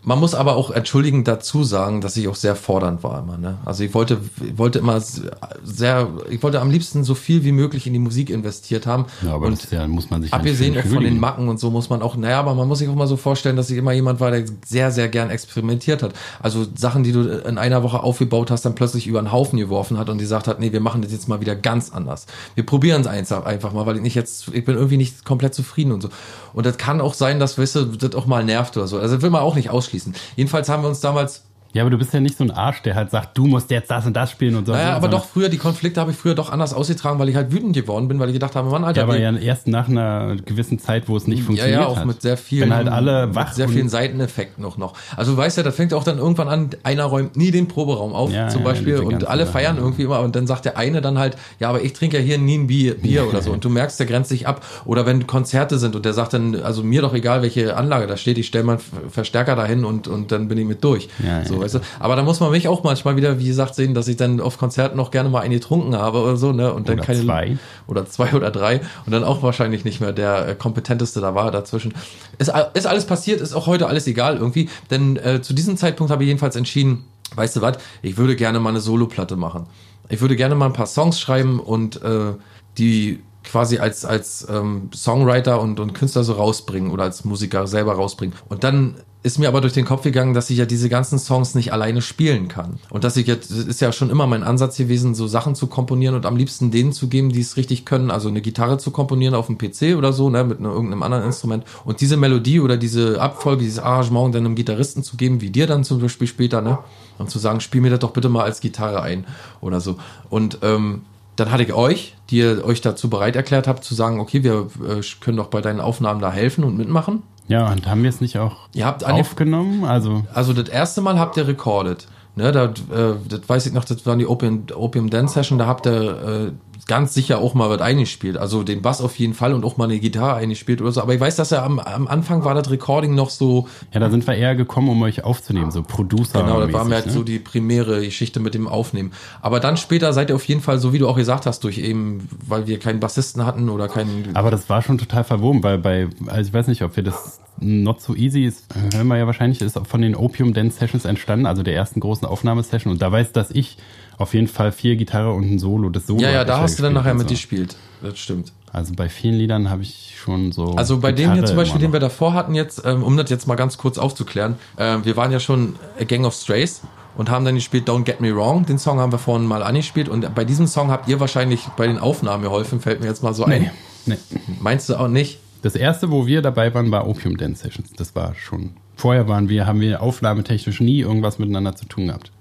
Man 0.05 0.19
muss 0.19 0.35
aber 0.35 0.55
auch 0.55 0.71
entschuldigend 0.71 1.27
dazu 1.27 1.63
sagen, 1.63 1.99
dass 2.01 2.15
ich 2.15 2.27
auch 2.27 2.35
sehr 2.35 2.55
fordernd 2.55 3.03
war 3.03 3.19
immer. 3.23 3.37
Ne? 3.37 3.57
Also 3.65 3.83
ich 3.83 3.93
wollte, 3.93 4.19
ich 4.45 4.57
wollte 4.57 4.79
immer 4.79 5.01
sehr, 5.01 6.07
ich 6.29 6.43
wollte 6.43 6.61
am 6.61 6.69
liebsten 6.69 7.03
so 7.03 7.15
viel 7.15 7.43
wie 7.43 7.51
möglich 7.51 7.87
in 7.87 7.93
die 7.93 7.99
Musik 7.99 8.29
investiert 8.29 8.85
haben. 8.85 9.05
Ja, 9.23 9.33
aber 9.33 9.47
und 9.47 9.63
das 9.63 9.71
ja, 9.71 9.87
muss 9.87 10.09
man 10.09 10.21
sich 10.21 10.31
abgesehen 10.31 10.77
auch 10.77 10.83
von 10.83 11.03
den. 11.03 11.19
Macken 11.19 11.47
und 11.47 11.59
so 11.59 11.71
muss 11.71 11.89
man 11.89 12.01
auch, 12.01 12.17
naja, 12.17 12.39
aber 12.39 12.53
man 12.53 12.67
muss 12.67 12.79
sich 12.79 12.89
auch 12.89 12.95
mal 12.95 13.07
so 13.07 13.17
vorstellen, 13.17 13.55
dass 13.55 13.69
ich 13.69 13.77
immer 13.77 13.93
jemand 13.93 14.19
war, 14.19 14.31
der 14.31 14.45
sehr, 14.65 14.91
sehr 14.91 15.07
gern 15.07 15.29
experimentiert 15.29 16.03
hat. 16.03 16.13
Also 16.41 16.65
Sachen, 16.75 17.03
die 17.03 17.11
du 17.11 17.21
in 17.21 17.57
einer 17.57 17.83
Woche 17.83 18.03
aufgebaut 18.03 18.51
hast, 18.51 18.65
dann 18.65 18.75
plötzlich 18.75 19.07
über 19.07 19.19
einen 19.19 19.31
Haufen 19.31 19.57
geworfen 19.57 19.97
hat 19.97 20.09
und 20.09 20.19
die 20.19 20.25
sagt 20.25 20.47
hat, 20.47 20.59
nee, 20.59 20.71
wir 20.71 20.81
machen 20.81 21.01
das 21.01 21.11
jetzt 21.11 21.27
mal 21.27 21.41
wieder 21.41 21.55
ganz 21.55 21.91
anders. 21.91 22.27
Wir 22.53 22.65
probieren 22.65 23.01
es 23.01 23.07
einfach 23.07 23.45
einfach 23.45 23.73
mal, 23.73 23.85
weil 23.85 23.95
ich 23.95 24.01
nicht 24.01 24.15
jetzt, 24.15 24.49
ich 24.53 24.65
bin 24.65 24.75
irgendwie 24.75 24.97
nicht 24.97 25.25
komplett 25.25 25.53
zufrieden 25.53 25.91
und 25.91 26.01
so. 26.01 26.09
Und 26.55 26.65
das 26.65 26.77
kann 26.77 27.01
auch 27.01 27.13
sein, 27.13 27.39
dass, 27.39 27.57
weißt 27.57 27.75
du, 27.75 27.85
das 27.85 28.15
auch 28.15 28.27
mal 28.27 28.43
nervt 28.43 28.77
oder 28.77 28.87
so. 28.87 28.97
Also 28.97 29.15
das 29.15 29.21
will 29.21 29.29
man 29.29 29.41
auch 29.41 29.55
nicht 29.55 29.69
ausschließen. 29.69 30.15
Jedenfalls 30.37 30.69
haben 30.69 30.83
wir 30.83 30.87
uns 30.87 31.01
damals 31.01 31.43
Ja, 31.75 31.83
aber 31.83 31.89
du 31.89 31.97
bist 31.97 32.13
ja 32.13 32.21
nicht 32.21 32.37
so 32.37 32.45
ein 32.45 32.51
Arsch, 32.51 32.83
der 32.83 32.95
halt 32.95 33.11
sagt, 33.11 33.37
du 33.37 33.47
musst 33.47 33.69
jetzt 33.69 33.91
das 33.91 34.05
und 34.05 34.13
das 34.13 34.31
spielen 34.31 34.55
und 34.55 34.65
so. 34.65 34.71
Naja, 34.71 34.95
aber 34.95 35.09
doch 35.09 35.25
früher, 35.25 35.49
die 35.49 35.57
Konflikte 35.57 35.99
habe 35.99 36.11
ich 36.11 36.17
früher 36.17 36.33
doch 36.33 36.49
anders 36.49 36.73
ausgetragen, 36.73 37.19
weil 37.19 37.27
ich 37.27 37.35
halt 37.35 37.51
wütend 37.51 37.75
geworden 37.75 38.07
bin, 38.07 38.17
weil 38.17 38.29
ich 38.29 38.33
gedacht 38.33 38.55
habe, 38.55 38.69
Mann, 38.69 38.85
Alter, 38.85 39.01
Ja, 39.01 39.03
aber 39.03 39.19
ja 39.19 39.35
erst 39.35 39.67
nach 39.67 39.89
einer 39.89 40.37
gewissen 40.37 40.79
Zeit, 40.79 41.09
wo 41.09 41.17
es 41.17 41.27
nicht 41.27 41.39
ja, 41.39 41.45
funktioniert 41.45 41.81
ja, 41.81 41.85
auch 41.85 41.97
hat. 41.97 42.05
mit 42.05 42.21
sehr 42.21 42.37
vielen, 42.37 42.69
Wenn 42.69 42.75
halt 42.77 42.87
alle 42.87 43.35
wach 43.35 43.47
mit 43.47 43.55
sehr 43.55 43.67
vielen 43.67 43.89
Seiteneffekten 43.89 44.61
noch 44.63 44.77
noch. 44.77 44.93
Also 45.17 45.33
du 45.33 45.37
weißt 45.37 45.57
ja, 45.57 45.63
das 45.63 45.75
fängt 45.75 45.93
auch 45.93 46.05
dann 46.05 46.17
irgendwann 46.17 46.47
an, 46.47 46.69
einer 46.83 47.03
räumt 47.03 47.35
nie 47.35 47.51
den 47.51 47.67
Proberaum 47.67 48.13
auf, 48.13 48.31
Ja, 48.31 48.47
zum 48.47 48.61
ja, 48.61 48.69
Beispiel, 48.69 48.99
und 48.99 49.27
alle 49.27 49.45
feiern 49.45 49.75
ja. 49.75 49.81
irgendwie 49.81 50.03
immer, 50.03 50.21
und 50.21 50.33
dann 50.37 50.47
sagt 50.47 50.63
der 50.63 50.77
eine 50.77 51.01
dann 51.01 51.19
halt, 51.19 51.35
ja, 51.59 51.67
aber 51.67 51.81
ich 51.81 51.91
trinke 51.91 52.19
ja 52.19 52.23
hier 52.23 52.37
nie 52.37 52.57
ein 52.57 52.67
Bier, 52.67 52.93
Bier 52.93 53.27
oder 53.27 53.41
so, 53.41 53.51
und 53.51 53.65
du 53.65 53.69
merkst, 53.69 53.99
der 53.99 54.07
grenzt 54.07 54.29
sich 54.29 54.47
ab. 54.47 54.65
Oder 54.85 55.05
wenn 55.05 55.27
Konzerte 55.27 55.77
sind 55.77 55.97
und 55.97 56.05
der 56.05 56.13
sagt 56.13 56.31
dann, 56.31 56.55
also 56.55 56.83
mir 56.83 57.01
doch 57.01 57.13
egal, 57.13 57.41
welche 57.41 57.75
Anlage 57.75 58.07
da 58.07 58.15
steht, 58.15 58.37
ich 58.37 58.47
stelle 58.47 58.63
mal 58.63 58.77
einen 58.77 59.09
Verstärker 59.09 59.57
dahin 59.57 59.83
und, 59.83 60.07
und 60.07 60.31
dann 60.31 60.47
bin 60.47 60.57
ich 60.57 60.65
mit 60.65 60.81
durch. 60.81 61.09
Ja, 61.21 61.43
so, 61.43 61.55
ja, 61.55 61.64
weißt 61.65 61.75
du. 61.75 61.79
Aber 61.99 62.15
da 62.15 62.23
muss 62.23 62.39
man 62.39 62.51
mich 62.51 62.67
auch 62.67 62.83
manchmal 62.83 63.15
wieder, 63.15 63.39
wie 63.39 63.47
gesagt, 63.47 63.75
sehen, 63.75 63.93
dass 63.93 64.07
ich 64.07 64.17
dann 64.17 64.39
auf 64.39 64.57
Konzerten 64.57 64.97
noch 64.97 65.11
gerne 65.11 65.29
mal 65.29 65.41
einen 65.41 65.53
getrunken 65.53 65.95
habe 65.95 66.21
oder 66.21 66.37
so, 66.37 66.51
ne, 66.51 66.73
und 66.73 66.87
dann 66.87 66.99
Oder 66.99 67.05
keine 67.05 67.23
zwei. 67.23 67.57
oder 67.87 68.05
zwei 68.05 68.33
oder 68.33 68.51
drei 68.51 68.81
und 69.05 69.11
dann 69.11 69.23
auch 69.23 69.43
wahrscheinlich 69.43 69.85
nicht 69.85 69.99
mehr 69.99 70.13
der 70.13 70.47
äh, 70.47 70.55
kompetenteste 70.55 71.21
da 71.21 71.35
war 71.35 71.51
dazwischen. 71.51 71.93
Ist, 72.37 72.51
ist 72.73 72.87
alles 72.87 73.05
passiert, 73.05 73.41
ist 73.41 73.53
auch 73.53 73.67
heute 73.67 73.87
alles 73.87 74.07
egal 74.07 74.37
irgendwie, 74.37 74.69
denn 74.91 75.17
äh, 75.17 75.41
zu 75.41 75.53
diesem 75.53 75.77
Zeitpunkt 75.77 76.11
habe 76.11 76.23
ich 76.23 76.27
jedenfalls 76.27 76.55
entschieden, 76.55 77.05
weißt 77.35 77.57
du 77.57 77.61
was, 77.61 77.77
ich 78.01 78.17
würde 78.17 78.35
gerne 78.35 78.59
mal 78.59 78.69
eine 78.69 78.79
Soloplatte 78.79 79.35
machen. 79.35 79.65
Ich 80.09 80.21
würde 80.21 80.35
gerne 80.35 80.55
mal 80.55 80.67
ein 80.67 80.73
paar 80.73 80.85
Songs 80.85 81.19
schreiben 81.19 81.59
und 81.59 82.01
äh, 82.03 82.33
die 82.77 83.19
quasi 83.43 83.77
als, 83.77 84.05
als 84.05 84.47
ähm, 84.49 84.89
Songwriter 84.93 85.61
und, 85.61 85.79
und 85.79 85.93
Künstler 85.93 86.23
so 86.23 86.33
rausbringen 86.33 86.91
oder 86.91 87.03
als 87.03 87.25
Musiker 87.25 87.67
selber 87.67 87.93
rausbringen. 87.93 88.35
Und 88.49 88.63
dann 88.63 88.95
ist 89.25 89.39
mir 89.39 89.47
aber 89.47 89.59
durch 89.59 89.73
den 89.73 89.85
Kopf 89.85 90.03
gegangen, 90.03 90.35
dass 90.35 90.51
ich 90.51 90.57
ja 90.59 90.67
diese 90.67 90.87
ganzen 90.87 91.17
Songs 91.17 91.55
nicht 91.55 91.73
alleine 91.73 92.03
spielen 92.03 92.47
kann. 92.47 92.77
Und 92.91 93.03
dass 93.03 93.17
ich 93.17 93.25
jetzt, 93.25 93.49
das 93.49 93.57
ist 93.57 93.81
ja 93.81 93.91
schon 93.91 94.11
immer 94.11 94.27
mein 94.27 94.43
Ansatz 94.43 94.77
gewesen, 94.77 95.15
so 95.15 95.25
Sachen 95.25 95.55
zu 95.55 95.65
komponieren 95.65 96.13
und 96.13 96.27
am 96.27 96.37
liebsten 96.37 96.69
denen 96.69 96.93
zu 96.93 97.07
geben, 97.07 97.31
die 97.31 97.41
es 97.41 97.57
richtig 97.57 97.85
können. 97.85 98.11
Also 98.11 98.29
eine 98.29 98.41
Gitarre 98.41 98.77
zu 98.77 98.91
komponieren 98.91 99.33
auf 99.33 99.47
dem 99.47 99.57
PC 99.57 99.97
oder 99.97 100.13
so, 100.13 100.29
ne, 100.29 100.43
mit 100.43 100.59
einer, 100.59 100.69
irgendeinem 100.69 101.01
anderen 101.01 101.23
Instrument. 101.23 101.63
Und 101.85 102.01
diese 102.01 102.17
Melodie 102.17 102.59
oder 102.59 102.77
diese 102.77 103.19
Abfolge, 103.19 103.63
dieses 103.63 103.79
Arrangement 103.79 104.35
dann 104.35 104.45
einem 104.45 104.53
Gitarristen 104.53 105.01
zu 105.01 105.17
geben, 105.17 105.41
wie 105.41 105.49
dir 105.49 105.65
dann 105.65 105.83
zum 105.83 105.99
Beispiel 105.99 106.27
später, 106.27 106.61
ne? 106.61 106.77
Und 107.17 107.31
zu 107.31 107.39
sagen, 107.39 107.61
spiel 107.61 107.81
mir 107.81 107.89
das 107.89 107.99
doch 107.99 108.11
bitte 108.11 108.29
mal 108.29 108.43
als 108.43 108.59
Gitarre 108.59 109.01
ein 109.01 109.25
oder 109.59 109.81
so. 109.81 109.95
Und 110.29 110.59
ähm, 110.61 111.01
dann 111.35 111.51
hatte 111.51 111.63
ich 111.63 111.73
euch, 111.73 112.15
die 112.29 112.37
ihr 112.37 112.63
euch 112.63 112.81
dazu 112.81 113.09
bereit 113.09 113.35
erklärt 113.35 113.67
habt, 113.67 113.83
zu 113.83 113.95
sagen, 113.95 114.19
okay, 114.19 114.43
wir 114.43 114.67
äh, 114.87 115.01
können 115.19 115.37
doch 115.37 115.47
bei 115.47 115.61
deinen 115.61 115.79
Aufnahmen 115.79 116.21
da 116.21 116.31
helfen 116.31 116.63
und 116.63 116.77
mitmachen. 116.77 117.23
Ja, 117.47 117.71
und 117.71 117.87
haben 117.87 118.01
wir 118.03 118.09
es 118.09 118.21
nicht 118.21 118.37
auch 118.39 118.55
Ihr 118.73 118.85
habt 118.85 119.05
angef- 119.05 119.19
aufgenommen? 119.21 119.83
Also, 119.85 120.23
also 120.33 120.53
das 120.53 120.67
erste 120.69 121.01
Mal 121.01 121.19
habt 121.19 121.37
ihr 121.37 121.47
recorded. 121.47 122.07
Ne, 122.37 122.51
da, 122.51 122.65
äh, 122.65 123.15
das 123.29 123.41
weiß 123.47 123.65
ich 123.67 123.73
noch, 123.73 123.85
das 123.85 124.05
waren 124.05 124.19
die 124.19 124.27
Opium, 124.27 124.63
Opium 124.75 125.09
Dance 125.09 125.35
Session, 125.35 125.57
da 125.57 125.67
habt 125.67 125.85
ihr 125.87 126.51
äh, 126.51 126.51
ganz 126.87 127.13
sicher 127.13 127.39
auch 127.39 127.53
mal 127.53 127.69
was 127.69 127.81
eingespielt. 127.81 128.37
Also 128.37 128.63
den 128.63 128.81
Bass 128.81 129.01
auf 129.01 129.17
jeden 129.17 129.33
Fall 129.33 129.53
und 129.53 129.65
auch 129.65 129.77
mal 129.77 129.85
eine 129.85 129.99
Gitarre 129.99 130.35
eingespielt 130.35 130.81
oder 130.81 130.91
so. 130.91 131.01
Aber 131.01 131.13
ich 131.13 131.19
weiß, 131.19 131.35
dass 131.35 131.51
er 131.51 131.63
am, 131.63 131.79
am 131.79 132.07
Anfang 132.07 132.43
war 132.43 132.53
das 132.53 132.69
Recording 132.69 133.15
noch 133.15 133.29
so, 133.29 133.67
ja, 133.93 133.99
da 133.99 134.09
sind 134.09 134.25
wir 134.27 134.35
eher 134.35 134.55
gekommen, 134.55 134.89
um 134.89 135.01
euch 135.01 135.23
aufzunehmen, 135.23 135.71
so 135.71 135.83
Producer. 135.83 136.41
genau, 136.41 136.59
das 136.59 136.73
war 136.73 136.85
mir 136.85 136.95
halt 136.95 137.07
ne? 137.07 137.11
so 137.11 137.23
die 137.23 137.39
primäre 137.39 138.01
Geschichte 138.01 138.39
mit 138.39 138.53
dem 138.53 138.67
Aufnehmen. 138.67 139.11
Aber 139.41 139.59
dann 139.59 139.77
später 139.77 140.13
seid 140.13 140.29
ihr 140.29 140.35
auf 140.35 140.45
jeden 140.45 140.61
Fall, 140.61 140.79
so 140.79 140.93
wie 140.93 140.99
du 140.99 141.07
auch 141.07 141.17
gesagt 141.17 141.45
hast, 141.45 141.63
durch 141.63 141.77
eben, 141.77 142.27
weil 142.45 142.67
wir 142.67 142.79
keinen 142.79 142.99
Bassisten 142.99 143.45
hatten 143.45 143.69
oder 143.69 143.87
keinen. 143.87 144.35
Aber 144.35 144.51
das 144.51 144.69
war 144.69 144.81
schon 144.81 144.97
total 144.97 145.23
verwoben, 145.23 145.63
weil 145.63 145.77
bei, 145.77 146.07
also 146.27 146.47
ich 146.47 146.53
weiß 146.53 146.67
nicht, 146.67 146.83
ob 146.83 146.95
wir 146.95 147.03
das 147.03 147.39
Not 147.59 148.01
So 148.01 148.15
Easy 148.15 148.43
ist, 148.43 148.65
hören 148.91 149.07
wir 149.07 149.17
ja 149.17 149.27
wahrscheinlich, 149.27 149.61
ist 149.61 149.79
von 149.87 150.01
den 150.01 150.15
Opium 150.15 150.53
Dance 150.53 150.77
Sessions 150.77 151.05
entstanden, 151.05 151.45
also 151.45 151.63
der 151.63 151.73
ersten 151.73 151.99
großen 151.99 152.27
Aufnahmesession. 152.27 152.91
Und 152.91 153.01
da 153.01 153.11
weiß, 153.11 153.31
dass 153.31 153.51
ich 153.51 153.77
auf 154.17 154.33
jeden 154.33 154.47
Fall 154.47 154.71
vier 154.71 154.95
Gitarre 154.95 155.33
und 155.33 155.43
ein 155.43 155.59
Solo, 155.59 155.89
das 155.89 156.07
Solo. 156.07 156.21
ja, 156.21 156.31
ja, 156.31 156.45
da 156.45 156.61
hast 156.61 156.79
du 156.79 156.83
dann 156.83 156.93
nachher 156.93 157.17
so. 157.17 157.25
gespielt. 157.25 157.75
Das 158.01 158.17
stimmt. 158.17 158.53
Also 158.71 158.93
bei 158.93 159.07
vielen 159.07 159.35
Liedern 159.35 159.69
habe 159.69 159.83
ich 159.83 160.15
schon 160.17 160.51
so. 160.51 160.75
Also 160.75 160.99
bei 160.99 161.11
dem 161.11 161.31
hier 161.31 161.35
Gitarre 161.35 161.47
zum 161.47 161.57
Beispiel, 161.57 161.81
den 161.81 161.93
wir 161.93 161.99
davor 161.99 162.33
hatten 162.33 162.55
jetzt, 162.55 162.83
ähm, 162.85 163.03
um 163.03 163.15
das 163.17 163.29
jetzt 163.29 163.47
mal 163.47 163.55
ganz 163.55 163.77
kurz 163.77 163.97
aufzuklären, 163.97 164.55
ähm, 164.77 165.05
wir 165.05 165.15
waren 165.15 165.31
ja 165.31 165.39
schon 165.39 165.75
A 165.99 166.03
Gang 166.03 166.25
of 166.25 166.33
Strays 166.33 166.81
und 167.17 167.29
haben 167.29 167.45
dann 167.45 167.55
gespielt 167.55 167.87
Don't 167.87 168.03
Get 168.03 168.21
Me 168.21 168.35
Wrong. 168.35 168.65
Den 168.65 168.77
Song 168.77 168.99
haben 168.99 169.11
wir 169.11 169.19
vorhin 169.19 169.47
mal 169.47 169.63
angespielt 169.63 170.09
und 170.09 170.33
bei 170.35 170.43
diesem 170.43 170.67
Song 170.67 170.91
habt 170.91 171.07
ihr 171.07 171.19
wahrscheinlich 171.19 171.67
bei 171.77 171.87
den 171.87 171.97
Aufnahmen 171.97 172.43
geholfen, 172.43 172.81
fällt 172.81 173.01
mir 173.01 173.07
jetzt 173.07 173.23
mal 173.23 173.33
so 173.33 173.45
ein. 173.45 173.71
Nee. 174.05 174.17
Meinst 174.59 174.89
du 174.89 174.99
auch 174.99 175.07
nicht? 175.07 175.39
Das 175.61 175.75
erste, 175.75 176.11
wo 176.11 176.27
wir 176.27 176.41
dabei 176.41 176.73
waren, 176.73 176.91
war 176.91 177.07
Opium 177.07 177.37
Dance 177.37 177.63
Sessions. 177.63 177.91
Das 177.97 178.15
war 178.15 178.35
schon. 178.35 178.71
Vorher 178.97 179.27
waren 179.27 179.49
wir, 179.49 179.65
haben 179.65 179.81
wir 179.81 180.01
aufnahmetechnisch 180.01 180.79
nie 180.79 180.99
irgendwas 180.99 181.39
miteinander 181.39 181.75
zu 181.75 181.85
tun 181.85 182.07
gehabt. 182.07 182.31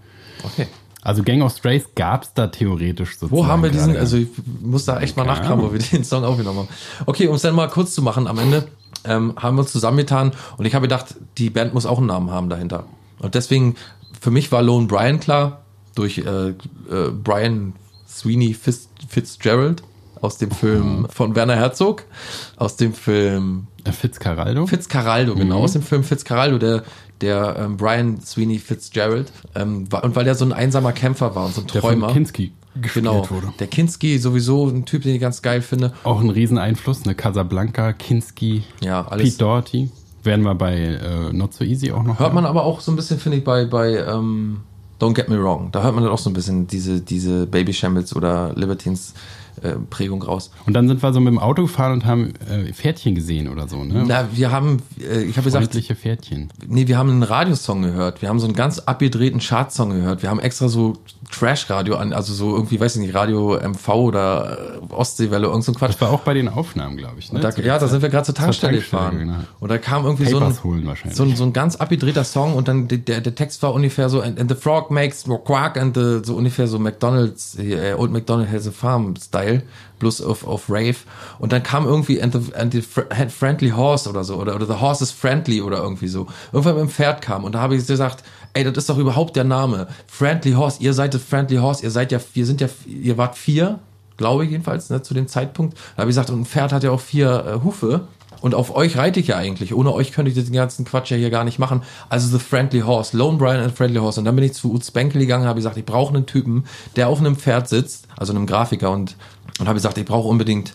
Okay. 0.42 0.66
Also 1.04 1.22
Gang 1.22 1.42
of 1.42 1.54
Strays 1.54 1.84
gab 1.94 2.24
es 2.24 2.32
da 2.34 2.48
theoretisch 2.48 3.18
sozusagen. 3.18 3.30
Wo 3.30 3.46
haben 3.46 3.62
wir 3.62 3.70
diesen, 3.70 3.96
also 3.96 4.16
ich 4.16 4.28
muss 4.62 4.86
da 4.86 5.00
echt 5.00 5.16
mal 5.16 5.24
nachkramen, 5.24 5.64
wo 5.64 5.72
wir 5.72 5.78
den 5.78 6.02
Song 6.02 6.24
aufgenommen 6.24 6.60
haben. 6.60 6.68
Okay, 7.06 7.28
um 7.28 7.36
es 7.36 7.42
dann 7.42 7.54
mal 7.54 7.68
kurz 7.68 7.94
zu 7.94 8.02
machen, 8.02 8.26
am 8.26 8.38
Ende 8.38 8.66
ähm, 9.04 9.34
haben 9.36 9.56
wir 9.56 9.60
uns 9.60 9.70
zusammengetan 9.72 10.32
und 10.56 10.64
ich 10.64 10.74
habe 10.74 10.84
gedacht, 10.88 11.14
die 11.36 11.50
Band 11.50 11.74
muss 11.74 11.84
auch 11.84 11.98
einen 11.98 12.06
Namen 12.06 12.30
haben 12.30 12.48
dahinter. 12.48 12.84
Und 13.20 13.34
deswegen, 13.34 13.76
für 14.18 14.30
mich 14.30 14.50
war 14.50 14.62
Lone 14.62 14.86
Brian 14.86 15.20
klar, 15.20 15.60
durch 15.94 16.18
äh, 16.18 16.48
äh, 16.48 16.54
Brian 17.22 17.74
Sweeney 18.08 18.54
Fitz, 18.54 18.88
Fitzgerald 19.06 19.82
aus 20.20 20.38
dem 20.38 20.50
Film 20.50 21.06
von 21.10 21.36
Werner 21.36 21.56
Herzog, 21.56 22.04
aus 22.56 22.76
dem 22.76 22.94
Film 22.94 23.66
Äh, 23.84 23.92
Fitzcarraldo? 23.92 24.66
Fitzcarraldo, 24.66 25.34
genau, 25.34 25.60
aus 25.60 25.74
dem 25.74 25.82
Film 25.82 26.02
Fitzcarraldo, 26.02 26.56
der, 26.58 26.82
der 27.20 27.56
ähm, 27.58 27.76
Brian 27.76 28.20
Sweeney 28.20 28.58
Fitzgerald. 28.58 29.32
Ähm, 29.54 29.90
war, 29.92 30.04
und 30.04 30.16
weil 30.16 30.24
der 30.24 30.34
so 30.34 30.44
ein 30.44 30.52
einsamer 30.52 30.92
Kämpfer 30.92 31.34
war 31.34 31.46
und 31.46 31.54
so 31.54 31.60
ein 31.62 31.66
der 31.68 31.80
Träumer. 31.80 32.06
von 32.08 32.14
Kinski 32.14 32.52
Genau. 32.94 33.28
wurde. 33.30 33.52
Der 33.60 33.68
Kinski, 33.68 34.18
sowieso 34.18 34.66
ein 34.68 34.84
Typ, 34.84 35.02
den 35.04 35.14
ich 35.14 35.20
ganz 35.20 35.42
geil 35.42 35.62
finde. 35.62 35.92
Auch 36.02 36.20
ein 36.20 36.28
Rieseneinfluss, 36.30 37.04
ne? 37.04 37.14
Casablanca, 37.14 37.92
Kinski, 37.92 38.64
Ja, 38.80 39.06
alles. 39.06 39.24
Pete 39.26 39.38
Doherty. 39.38 39.90
Werden 40.24 40.42
wir 40.44 40.54
bei 40.56 40.74
äh, 40.76 41.32
Not 41.32 41.54
So 41.54 41.62
Easy 41.64 41.92
auch 41.92 42.02
noch 42.02 42.18
Hört 42.18 42.20
hören. 42.30 42.34
man 42.34 42.46
aber 42.46 42.64
auch 42.64 42.80
so 42.80 42.90
ein 42.90 42.96
bisschen, 42.96 43.20
finde 43.20 43.38
ich, 43.38 43.44
bei, 43.44 43.66
bei 43.66 43.98
ähm, 43.98 44.62
Don't 45.00 45.14
Get 45.14 45.28
Me 45.28 45.40
Wrong. 45.40 45.68
Da 45.70 45.82
hört 45.84 45.94
man 45.94 46.02
dann 46.02 46.12
auch 46.12 46.18
so 46.18 46.30
ein 46.30 46.32
bisschen 46.32 46.66
diese, 46.66 47.00
diese 47.00 47.46
Baby 47.46 47.72
Shambles 47.74 48.16
oder 48.16 48.52
Libertines 48.56 49.14
äh, 49.62 49.74
Prägung 49.90 50.22
raus. 50.22 50.50
Und 50.66 50.74
dann 50.74 50.88
sind 50.88 51.02
wir 51.02 51.12
so 51.12 51.20
mit 51.20 51.32
dem 51.32 51.38
Auto 51.38 51.62
gefahren 51.62 51.92
und 51.92 52.04
haben 52.04 52.34
äh, 52.50 52.72
Pferdchen 52.72 53.14
gesehen 53.14 53.48
oder 53.48 53.68
so, 53.68 53.84
ne? 53.84 54.04
Na, 54.06 54.28
wir 54.32 54.50
haben, 54.50 54.82
äh, 55.00 55.22
ich 55.22 55.36
habe 55.36 55.44
gesagt, 55.44 55.74
Pferdchen. 55.74 56.48
nee, 56.66 56.86
wir 56.88 56.98
haben 56.98 57.10
einen 57.10 57.22
Radiosong 57.22 57.82
gehört. 57.82 58.22
Wir 58.22 58.28
haben 58.28 58.38
so 58.38 58.46
einen 58.46 58.54
ganz 58.54 58.80
abgedrehten 58.80 59.40
Chartsong 59.40 59.90
gehört. 59.90 60.22
Wir 60.22 60.30
haben 60.30 60.40
extra 60.40 60.68
so 60.68 60.94
Trash-Radio 61.30 61.96
an, 61.96 62.12
also 62.12 62.32
so 62.32 62.54
irgendwie, 62.54 62.80
weiß 62.80 62.96
ich 62.96 63.02
nicht, 63.02 63.14
Radio 63.14 63.58
MV 63.58 63.88
oder 63.88 64.78
äh, 64.90 64.92
Ostseewelle, 64.94 65.46
irgend 65.46 65.64
so 65.64 65.72
ein 65.72 65.74
Quatsch. 65.74 65.94
Das 65.94 66.00
war 66.00 66.10
auch 66.10 66.20
bei 66.20 66.34
den 66.34 66.48
Aufnahmen, 66.48 66.96
glaube 66.96 67.18
ich. 67.18 67.32
Ne? 67.32 67.40
Da, 67.40 67.50
ja, 67.50 67.78
da 67.78 67.88
sind 67.88 68.02
wir 68.02 68.08
gerade 68.08 68.24
zur 68.24 68.34
Tankstelle, 68.34 68.74
Tankstelle, 68.78 69.00
gefahren. 69.00 69.18
genau. 69.18 69.38
Und 69.60 69.70
da 69.70 69.78
kam 69.78 70.04
irgendwie 70.04 70.26
so 70.26 70.38
ein, 70.38 70.54
so, 71.12 71.24
ein, 71.24 71.36
so 71.36 71.44
ein 71.44 71.52
ganz 71.52 71.76
abgedrehter 71.76 72.24
Song 72.24 72.54
und 72.54 72.68
dann 72.68 72.88
der, 72.88 73.20
der 73.20 73.34
Text 73.34 73.62
war 73.62 73.74
ungefähr 73.74 74.08
so, 74.08 74.20
and, 74.20 74.38
and 74.38 74.50
the 74.50 74.56
frog 74.56 74.90
makes 74.90 75.24
quack 75.44 75.76
and 75.76 75.96
the, 75.96 76.20
so 76.24 76.34
ungefähr 76.34 76.66
so 76.66 76.78
McDonald's, 76.78 77.56
äh, 77.58 77.94
Old 77.94 78.12
McDonald 78.12 78.50
has 78.50 78.66
a 78.66 78.70
farm 78.70 79.14
Style, 79.16 79.43
bloß 79.98 80.22
auf, 80.22 80.46
auf 80.46 80.68
Rave. 80.68 80.96
Und 81.38 81.52
dann 81.52 81.62
kam 81.62 81.86
irgendwie 81.86 82.20
and 82.20 82.32
the, 82.32 82.54
and 82.54 82.72
the 82.72 82.82
friendly 82.82 83.70
horse 83.70 84.08
oder 84.08 84.24
so, 84.24 84.36
oder, 84.36 84.54
oder 84.54 84.66
the 84.66 84.80
horse 84.80 85.02
is 85.02 85.10
friendly 85.10 85.60
oder 85.62 85.78
irgendwie 85.78 86.08
so. 86.08 86.26
Irgendwann 86.52 86.74
mit 86.74 86.82
dem 86.84 86.90
Pferd 86.90 87.22
kam 87.22 87.44
und 87.44 87.54
da 87.54 87.60
habe 87.60 87.76
ich 87.76 87.86
gesagt, 87.86 88.24
ey, 88.54 88.64
das 88.64 88.76
ist 88.76 88.88
doch 88.88 88.98
überhaupt 88.98 89.36
der 89.36 89.44
Name. 89.44 89.88
Friendly 90.06 90.52
Horse, 90.52 90.78
ihr 90.80 90.94
seid 90.94 91.12
das 91.14 91.22
Friendly 91.22 91.56
Horse, 91.56 91.82
ihr 91.82 91.90
seid 91.90 92.12
ja, 92.12 92.18
wir 92.32 92.46
sind 92.46 92.60
ja, 92.60 92.68
ihr 92.86 93.18
wart 93.18 93.36
vier, 93.36 93.80
glaube 94.16 94.44
ich 94.44 94.50
jedenfalls, 94.50 94.90
ne, 94.90 95.02
zu 95.02 95.12
dem 95.12 95.28
Zeitpunkt. 95.28 95.76
Da 95.96 96.02
habe 96.02 96.10
ich 96.10 96.16
gesagt, 96.16 96.30
und 96.30 96.42
ein 96.42 96.46
Pferd 96.46 96.72
hat 96.72 96.84
ja 96.84 96.90
auch 96.90 97.00
vier 97.00 97.44
äh, 97.46 97.64
Hufe. 97.64 98.06
Und 98.40 98.54
auf 98.54 98.76
euch 98.76 98.98
reite 98.98 99.20
ich 99.20 99.28
ja 99.28 99.36
eigentlich. 99.36 99.74
Ohne 99.74 99.92
euch 99.94 100.12
könnte 100.12 100.30
ich 100.30 100.36
den 100.36 100.52
ganzen 100.52 100.84
Quatsch 100.84 101.10
ja 101.10 101.16
hier 101.16 101.30
gar 101.30 101.44
nicht 101.44 101.58
machen. 101.58 101.82
Also 102.10 102.28
The 102.28 102.44
Friendly 102.44 102.80
Horse, 102.80 103.16
Lone 103.16 103.38
Brian 103.38 103.60
and 103.60 103.72
Friendly 103.74 103.98
Horse. 103.98 104.20
Und 104.20 104.26
dann 104.26 104.36
bin 104.36 104.44
ich 104.44 104.52
zu 104.52 104.70
Utz 104.70 104.90
Benkel 104.90 105.20
gegangen, 105.20 105.46
habe 105.46 105.56
gesagt, 105.56 105.78
ich 105.78 105.84
brauche 105.86 106.14
einen 106.14 106.26
Typen, 106.26 106.64
der 106.94 107.08
auf 107.08 107.20
einem 107.20 107.36
Pferd 107.36 107.70
sitzt, 107.70 108.06
also 108.18 108.34
einem 108.34 108.46
Grafiker 108.46 108.90
und 108.90 109.16
und 109.60 109.66
habe 109.66 109.74
gesagt, 109.74 109.98
ich 109.98 110.04
brauche 110.04 110.28
unbedingt 110.28 110.74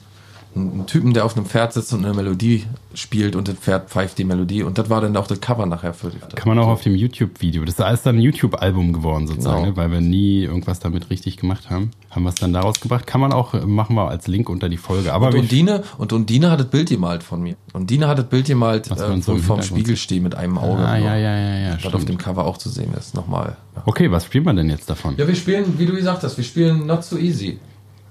einen 0.55 0.87
Typen, 0.87 1.13
der 1.13 1.25
auf 1.25 1.37
einem 1.37 1.45
Pferd 1.45 1.73
sitzt 1.73 1.93
und 1.93 2.03
eine 2.03 2.15
Melodie 2.15 2.65
spielt 2.95 3.35
und 3.35 3.47
das 3.47 3.53
Pferd 3.57 3.87
pfeift 3.91 4.17
die 4.17 4.23
Melodie. 4.23 4.63
Und 4.63 4.79
das 4.79 4.89
war 4.89 4.99
dann 4.99 5.15
auch 5.15 5.27
das 5.27 5.39
Cover 5.39 5.67
nachher 5.67 5.93
für 5.93 6.09
die. 6.09 6.17
Kann 6.17 6.47
man 6.47 6.57
auch 6.57 6.69
auf 6.69 6.81
dem 6.81 6.95
YouTube-Video. 6.95 7.63
Das 7.65 7.75
ist 7.75 7.81
alles 7.81 8.01
dann 8.01 8.15
ein 8.15 8.21
YouTube-Album 8.21 8.91
geworden 8.91 9.27
sozusagen, 9.27 9.57
Genau. 9.65 9.69
ne? 9.69 9.77
weil 9.77 9.91
wir 9.91 10.01
nie 10.01 10.41
irgendwas 10.45 10.79
damit 10.79 11.11
richtig 11.11 11.37
gemacht 11.37 11.69
haben. 11.69 11.91
Haben 12.09 12.23
wir 12.23 12.29
es 12.29 12.35
dann 12.35 12.51
daraus 12.51 12.79
gebracht. 12.79 13.05
Kann 13.05 13.21
man 13.21 13.31
auch, 13.31 13.53
äh, 13.53 13.59
machen 13.63 13.95
wir 13.95 14.09
als 14.09 14.25
Link 14.25 14.49
unter 14.49 14.69
die 14.69 14.77
Folge. 14.77 15.13
Aber 15.13 15.27
Und 15.27 15.35
Undine, 15.35 15.83
und 15.99 16.13
Undine 16.13 16.49
hat 16.49 16.59
das 16.59 16.67
Bild 16.71 16.89
gemalt 16.89 17.21
von 17.21 17.43
mir. 17.43 17.55
Undine 17.73 18.07
hat 18.07 18.17
das 18.17 18.25
Bild 18.27 18.47
gemalt, 18.47 18.89
äh, 18.89 18.95
so 18.95 19.03
wo 19.03 19.11
im 19.11 19.19
ich 19.19 19.23
vorm 19.27 19.37
Hintergrund 19.37 19.63
Spiegel 19.65 19.97
stehe 19.97 20.19
mit 20.21 20.33
einem 20.33 20.57
Auge. 20.57 20.81
Ah, 20.83 20.97
nur. 20.97 21.05
ja, 21.09 21.15
ja, 21.15 21.37
ja, 21.37 21.57
ja. 21.69 21.77
Was 21.83 21.93
auf 21.93 22.05
dem 22.05 22.17
Cover 22.17 22.45
auch 22.45 22.57
zu 22.57 22.69
sehen 22.69 22.91
ist. 22.97 23.13
Nochmal. 23.13 23.55
Ja. 23.75 23.83
Okay, 23.85 24.09
was 24.09 24.25
spielen 24.25 24.45
wir 24.45 24.53
denn 24.55 24.71
jetzt 24.71 24.89
davon? 24.89 25.13
ja, 25.15 25.27
wir 25.27 25.35
spielen, 25.35 25.77
wie 25.77 25.85
du 25.85 25.93
gesagt 25.93 26.23
hast, 26.23 26.37
wir 26.37 26.43
spielen 26.43 26.87
Not 26.87 27.03
So 27.03 27.19
Easy. 27.19 27.59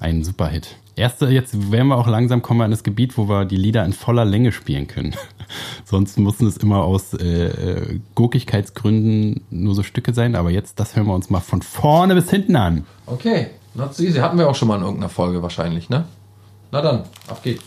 Ein 0.00 0.24
Superhit. 0.24 0.76
Erste, 0.96 1.28
jetzt 1.28 1.70
werden 1.70 1.88
wir 1.88 1.96
auch 1.96 2.08
langsam 2.08 2.42
kommen 2.42 2.62
in 2.62 2.70
das 2.72 2.82
Gebiet, 2.82 3.16
wo 3.16 3.28
wir 3.28 3.44
die 3.44 3.56
Lieder 3.56 3.84
in 3.84 3.92
voller 3.92 4.24
Länge 4.24 4.50
spielen 4.50 4.88
können. 4.88 5.14
Sonst 5.84 6.18
mussten 6.18 6.46
es 6.46 6.56
immer 6.56 6.82
aus 6.82 7.14
äh, 7.14 7.46
äh, 7.46 8.00
Gurkigkeitsgründen 8.14 9.42
nur 9.50 9.74
so 9.74 9.82
Stücke 9.82 10.12
sein, 10.12 10.34
aber 10.34 10.50
jetzt, 10.50 10.80
das 10.80 10.96
hören 10.96 11.06
wir 11.06 11.14
uns 11.14 11.30
mal 11.30 11.40
von 11.40 11.62
vorne 11.62 12.14
bis 12.14 12.30
hinten 12.30 12.56
an. 12.56 12.84
Okay, 13.06 13.48
Not 13.74 13.94
So 13.94 14.02
Easy. 14.02 14.18
Hatten 14.18 14.38
wir 14.38 14.48
auch 14.48 14.56
schon 14.56 14.68
mal 14.68 14.76
in 14.76 14.82
irgendeiner 14.82 15.08
Folge 15.08 15.42
wahrscheinlich, 15.42 15.88
ne? 15.88 16.04
Na 16.72 16.82
dann, 16.82 17.04
auf 17.28 17.42
geht's. 17.42 17.62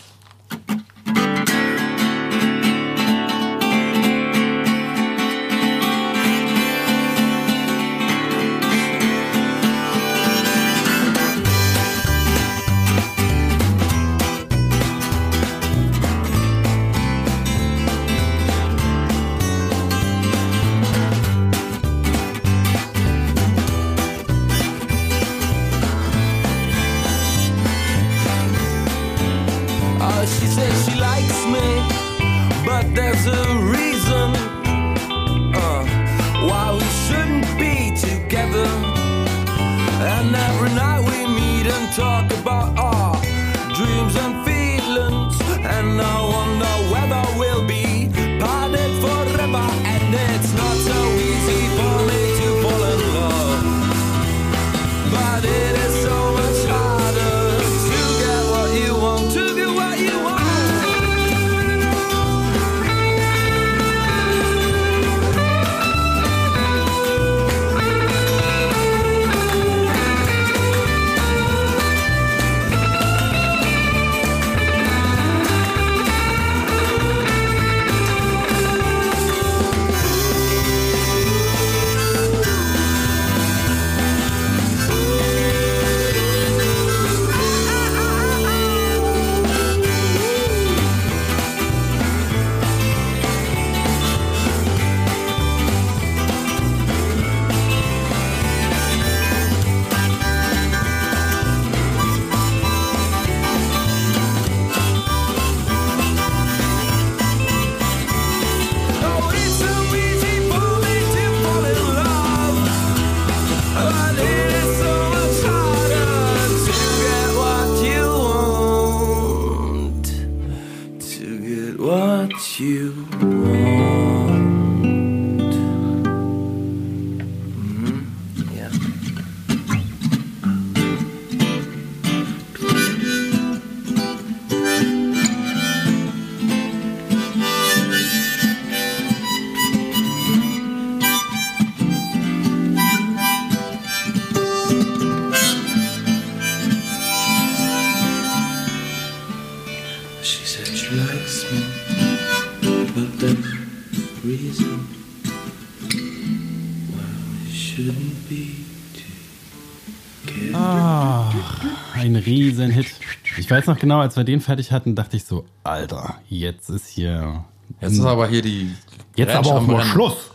Weiß 163.62 163.68
noch 163.68 163.80
genau, 163.80 164.00
als 164.00 164.16
wir 164.18 164.24
den 164.24 164.42
fertig 164.42 164.72
hatten, 164.72 164.96
dachte 164.96 165.18
ich 165.18 165.26
so, 165.26 165.46
Alter, 165.64 166.16
jetzt 166.30 166.70
ist 166.70 166.88
hier. 166.88 167.46
Jetzt 167.80 167.94
ist 167.94 168.06
aber 168.06 168.28
hier 168.28 168.42
die. 168.42 168.72
Jetzt 169.16 169.36
aber 169.36 169.56
auch 169.56 169.68
mal. 169.68 169.84
Schluss. 169.84 170.32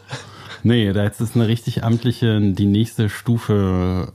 Nee, 0.62 0.93
da 0.93 1.05
jetzt 1.05 1.20
ist 1.20 1.35
eine 1.35 1.47
richtig 1.48 1.85
amtliche, 1.85 2.40
die 2.40 2.66
nächste 2.66 3.09
Stufe. 3.09 4.12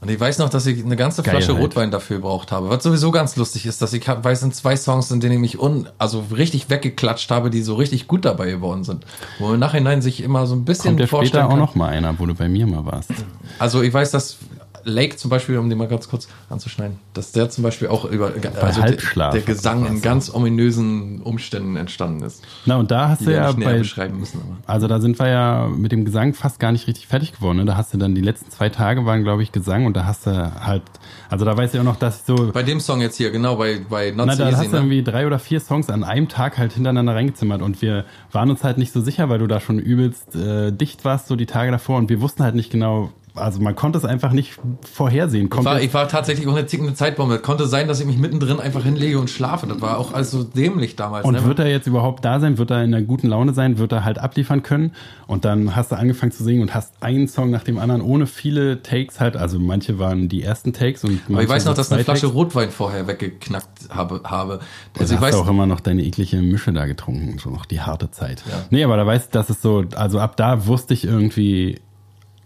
Und 0.00 0.08
ich 0.08 0.20
weiß 0.20 0.38
noch, 0.38 0.48
dass 0.48 0.64
ich 0.66 0.84
eine 0.84 0.94
ganze 0.94 1.24
Flasche 1.24 1.48
Geilheit. 1.48 1.62
Rotwein 1.62 1.90
dafür 1.90 2.18
gebraucht 2.18 2.52
habe. 2.52 2.70
Was 2.70 2.84
sowieso 2.84 3.10
ganz 3.10 3.34
lustig 3.34 3.66
ist, 3.66 3.82
dass 3.82 3.92
ich 3.92 4.06
weiß, 4.06 4.40
sind 4.40 4.54
zwei 4.54 4.76
Songs, 4.76 5.10
in 5.10 5.18
denen 5.18 5.34
ich 5.34 5.40
mich 5.40 5.58
un, 5.58 5.88
also 5.98 6.24
richtig 6.32 6.70
weggeklatscht 6.70 7.30
habe, 7.32 7.50
die 7.50 7.62
so 7.62 7.74
richtig 7.74 8.06
gut 8.06 8.24
dabei 8.24 8.50
geworden 8.50 8.84
sind. 8.84 9.04
Wo 9.38 9.46
man 9.46 9.54
im 9.54 9.60
Nachhinein 9.60 10.00
sich 10.00 10.22
immer 10.22 10.46
so 10.46 10.54
ein 10.54 10.64
bisschen 10.64 10.90
Kommt 10.90 11.00
ja 11.00 11.06
vorstellen 11.08 11.42
später 11.42 11.46
auch 11.46 11.50
kann. 11.50 11.58
noch 11.58 11.74
mal 11.74 11.88
einer, 11.88 12.16
wo 12.18 12.26
du 12.26 12.34
bei 12.34 12.48
mir 12.48 12.66
mal 12.68 12.84
warst. 12.84 13.10
Also 13.58 13.82
ich 13.82 13.92
weiß, 13.92 14.12
dass 14.12 14.36
Lake 14.84 15.16
zum 15.16 15.30
Beispiel, 15.30 15.58
um 15.58 15.68
den 15.68 15.78
mal 15.78 15.88
ganz 15.88 16.08
kurz 16.08 16.28
anzuschneiden, 16.48 16.98
dass 17.14 17.32
der 17.32 17.50
zum 17.50 17.64
Beispiel 17.64 17.88
auch 17.88 18.04
über 18.04 18.32
also 18.60 18.82
Halbschlaf 18.82 19.32
der, 19.32 19.42
der 19.42 19.54
Gesang 19.54 19.86
in 19.86 20.02
ganz 20.02 20.32
ominösen 20.32 21.20
Umständen 21.22 21.76
entstanden 21.76 22.24
ist. 22.24 22.44
Na, 22.66 22.76
und 22.76 22.90
da 22.90 23.08
hast 23.08 23.26
du 23.26 23.32
ja 23.32 23.52
näher 23.52 23.72
bei. 23.72 23.78
beschreiben 23.78 24.18
müssen. 24.18 24.40
Aber. 24.40 24.56
Also 24.66 24.86
da 24.86 25.00
sind 25.00 25.18
wir 25.18 25.28
ja 25.28 25.68
mit 25.68 25.92
dem 25.92 26.04
Gesang 26.04 26.34
fast 26.34 26.60
gar 26.60 26.72
nicht 26.72 26.86
richtig 26.86 27.06
fertig 27.06 27.32
geworden. 27.32 27.58
Ne? 27.58 27.64
Da 27.64 27.76
hast 27.76 27.92
du 27.94 27.98
dann 27.98 28.14
die 28.14 28.20
letzten 28.20 28.50
zwei 28.50 28.68
Tage 28.68 29.04
waren, 29.06 29.22
glaube 29.22 29.42
ich, 29.42 29.52
Gesang 29.52 29.86
und 29.86 29.96
da 29.96 30.04
hast 30.04 30.26
du 30.26 30.30
halt, 30.64 30.82
also 31.28 31.44
da 31.44 31.56
weiß 31.56 31.74
ich 31.74 31.80
auch 31.80 31.84
noch, 31.84 31.96
dass 31.96 32.20
ich 32.20 32.26
so, 32.26 32.52
Bei 32.52 32.62
dem 32.62 32.80
Song 32.80 33.00
jetzt 33.00 33.16
hier, 33.16 33.30
genau, 33.30 33.56
bei, 33.56 33.80
bei 33.88 34.10
Not 34.10 34.26
na, 34.26 34.32
So 34.34 34.42
da 34.42 34.48
Easy, 34.50 34.56
hast 34.56 34.66
du 34.66 34.72
ne? 34.72 34.78
irgendwie 34.78 35.02
drei 35.02 35.26
oder 35.26 35.38
vier 35.38 35.60
Songs 35.60 35.90
an 35.90 36.04
einem 36.04 36.28
Tag 36.28 36.58
halt 36.58 36.72
hintereinander 36.72 37.14
reingezimmert 37.14 37.62
und 37.62 37.82
wir 37.82 38.04
waren 38.32 38.50
uns 38.50 38.64
halt 38.64 38.78
nicht 38.78 38.92
so 38.92 39.00
sicher, 39.00 39.28
weil 39.28 39.38
du 39.38 39.46
da 39.46 39.60
schon 39.60 39.78
übelst 39.78 40.34
äh, 40.36 40.72
dicht 40.72 41.04
warst, 41.04 41.28
so 41.28 41.36
die 41.36 41.46
Tage 41.46 41.70
davor 41.70 41.98
und 41.98 42.08
wir 42.08 42.20
wussten 42.20 42.42
halt 42.42 42.54
nicht 42.54 42.70
genau, 42.70 43.10
also 43.40 43.60
man 43.60 43.74
konnte 43.76 43.98
es 43.98 44.04
einfach 44.04 44.32
nicht 44.32 44.58
vorhersehen. 44.82 45.48
Ich 45.52 45.64
war, 45.64 45.80
ich 45.80 45.94
war 45.94 46.08
tatsächlich 46.08 46.46
auch 46.46 46.56
eine 46.56 46.66
tickende 46.66 46.94
Zeitbombe. 46.94 47.38
Konnte 47.38 47.66
sein, 47.66 47.88
dass 47.88 48.00
ich 48.00 48.06
mich 48.06 48.18
mittendrin 48.18 48.60
einfach 48.60 48.84
hinlege 48.84 49.18
und 49.18 49.30
schlafe. 49.30 49.66
Das 49.66 49.80
war 49.80 49.98
auch 49.98 50.12
alles 50.12 50.30
so 50.30 50.44
dämlich 50.44 50.96
damals. 50.96 51.24
Und 51.24 51.34
ne? 51.34 51.44
wird 51.44 51.58
er 51.58 51.68
jetzt 51.68 51.86
überhaupt 51.86 52.24
da 52.24 52.40
sein? 52.40 52.58
Wird 52.58 52.70
er 52.70 52.84
in 52.84 52.94
einer 52.94 53.04
guten 53.04 53.28
Laune 53.28 53.54
sein? 53.54 53.78
Wird 53.78 53.92
er 53.92 54.04
halt 54.04 54.18
abliefern 54.18 54.62
können? 54.62 54.92
Und 55.26 55.44
dann 55.44 55.76
hast 55.76 55.92
du 55.92 55.96
angefangen 55.96 56.32
zu 56.32 56.44
singen 56.44 56.62
und 56.62 56.74
hast 56.74 57.02
einen 57.02 57.28
Song 57.28 57.50
nach 57.50 57.64
dem 57.64 57.78
anderen 57.78 58.02
ohne 58.02 58.26
viele 58.26 58.82
Takes 58.82 59.20
halt. 59.20 59.36
Also 59.36 59.58
manche 59.58 59.98
waren 59.98 60.28
die 60.28 60.42
ersten 60.42 60.72
Takes 60.72 61.04
und 61.04 61.20
Aber 61.28 61.42
ich 61.42 61.48
weiß 61.48 61.64
noch, 61.64 61.74
dass 61.74 61.92
eine 61.92 62.04
Flasche 62.04 62.22
Takes. 62.22 62.34
Rotwein 62.34 62.70
vorher 62.70 63.06
weggeknackt 63.06 63.88
habe. 63.90 64.20
habe. 64.24 64.60
Also 64.98 65.14
ich 65.14 65.20
hast 65.20 65.26
weiß, 65.26 65.34
du 65.34 65.42
auch 65.42 65.48
immer 65.48 65.66
noch 65.66 65.80
deine 65.80 66.02
eklige 66.02 66.36
Mische 66.38 66.72
da 66.72 66.86
getrunken, 66.86 67.38
so 67.38 67.50
noch 67.50 67.66
die 67.66 67.80
harte 67.80 68.10
Zeit. 68.10 68.42
Ja. 68.48 68.64
Nee, 68.70 68.84
aber 68.84 68.96
da 68.96 69.06
weißt 69.06 69.28
du, 69.34 69.38
dass 69.38 69.50
es 69.50 69.62
so, 69.62 69.84
also 69.94 70.18
ab 70.18 70.36
da 70.36 70.66
wusste 70.66 70.94
ich 70.94 71.04
irgendwie, 71.04 71.80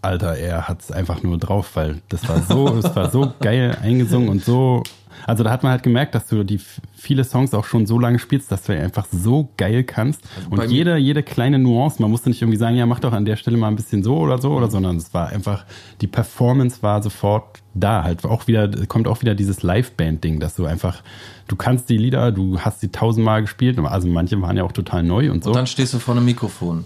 Alter, 0.03 0.35
er 0.35 0.67
hat 0.67 0.81
es 0.81 0.91
einfach 0.91 1.23
nur 1.23 1.37
drauf, 1.37 1.71
weil 1.75 2.01
das 2.09 2.27
war 2.27 2.41
so, 2.41 2.67
es 2.77 2.95
war 2.95 3.09
so 3.09 3.31
geil 3.39 3.77
eingesungen 3.81 4.29
und 4.29 4.43
so, 4.43 4.83
Also 5.27 5.43
da 5.43 5.51
hat 5.51 5.63
man 5.63 5.71
halt 5.71 5.83
gemerkt, 5.83 6.15
dass 6.15 6.27
du 6.27 6.43
die 6.43 6.59
viele 6.93 7.23
Songs 7.23 7.53
auch 7.53 7.65
schon 7.65 7.85
so 7.85 7.99
lange 7.99 8.19
spielst, 8.19 8.51
dass 8.51 8.63
du 8.63 8.73
einfach 8.73 9.05
so 9.11 9.49
geil 9.57 9.83
kannst. 9.83 10.21
bei 10.49 10.63
Und 10.63 10.71
jede, 10.71 10.97
jede 10.97 11.23
kleine 11.23 11.59
Nuance, 11.59 12.01
man 12.01 12.11
musste 12.11 12.29
nicht 12.29 12.41
irgendwie 12.41 12.57
sagen, 12.57 12.75
ja, 12.75 12.85
mach 12.85 12.99
doch 12.99 13.13
an 13.13 13.25
der 13.25 13.35
Stelle 13.35 13.57
mal 13.57 13.67
ein 13.67 13.75
bisschen 13.75 14.03
so 14.03 14.17
oder 14.17 14.39
so, 14.39 14.51
oder, 14.51 14.69
sondern 14.69 14.97
es 14.97 15.13
war 15.13 15.27
einfach, 15.27 15.65
die 16.01 16.07
Performance 16.07 16.81
war 16.81 17.03
sofort 17.03 17.61
da. 17.73 18.03
Halt 18.03 18.23
auch 18.25 18.47
wieder, 18.47 18.69
kommt 18.87 19.07
auch 19.07 19.21
wieder 19.21 19.35
dieses 19.35 19.63
Live-Band-Ding, 19.63 20.39
dass 20.39 20.55
du 20.55 20.65
einfach, 20.65 21.01
du 21.47 21.55
kannst 21.55 21.89
die 21.89 21.97
Lieder, 21.97 22.31
du 22.31 22.59
hast 22.59 22.81
sie 22.81 22.89
tausendmal 22.89 23.41
gespielt, 23.41 23.79
also 23.79 24.07
manche 24.07 24.41
waren 24.41 24.57
ja 24.57 24.63
auch 24.63 24.71
total 24.71 25.03
neu 25.03 25.31
und 25.31 25.43
so. 25.43 25.49
Und 25.49 25.55
dann 25.55 25.67
stehst 25.67 25.93
du 25.93 25.99
vor 25.99 26.15
einem 26.15 26.25
Mikrofon 26.25 26.85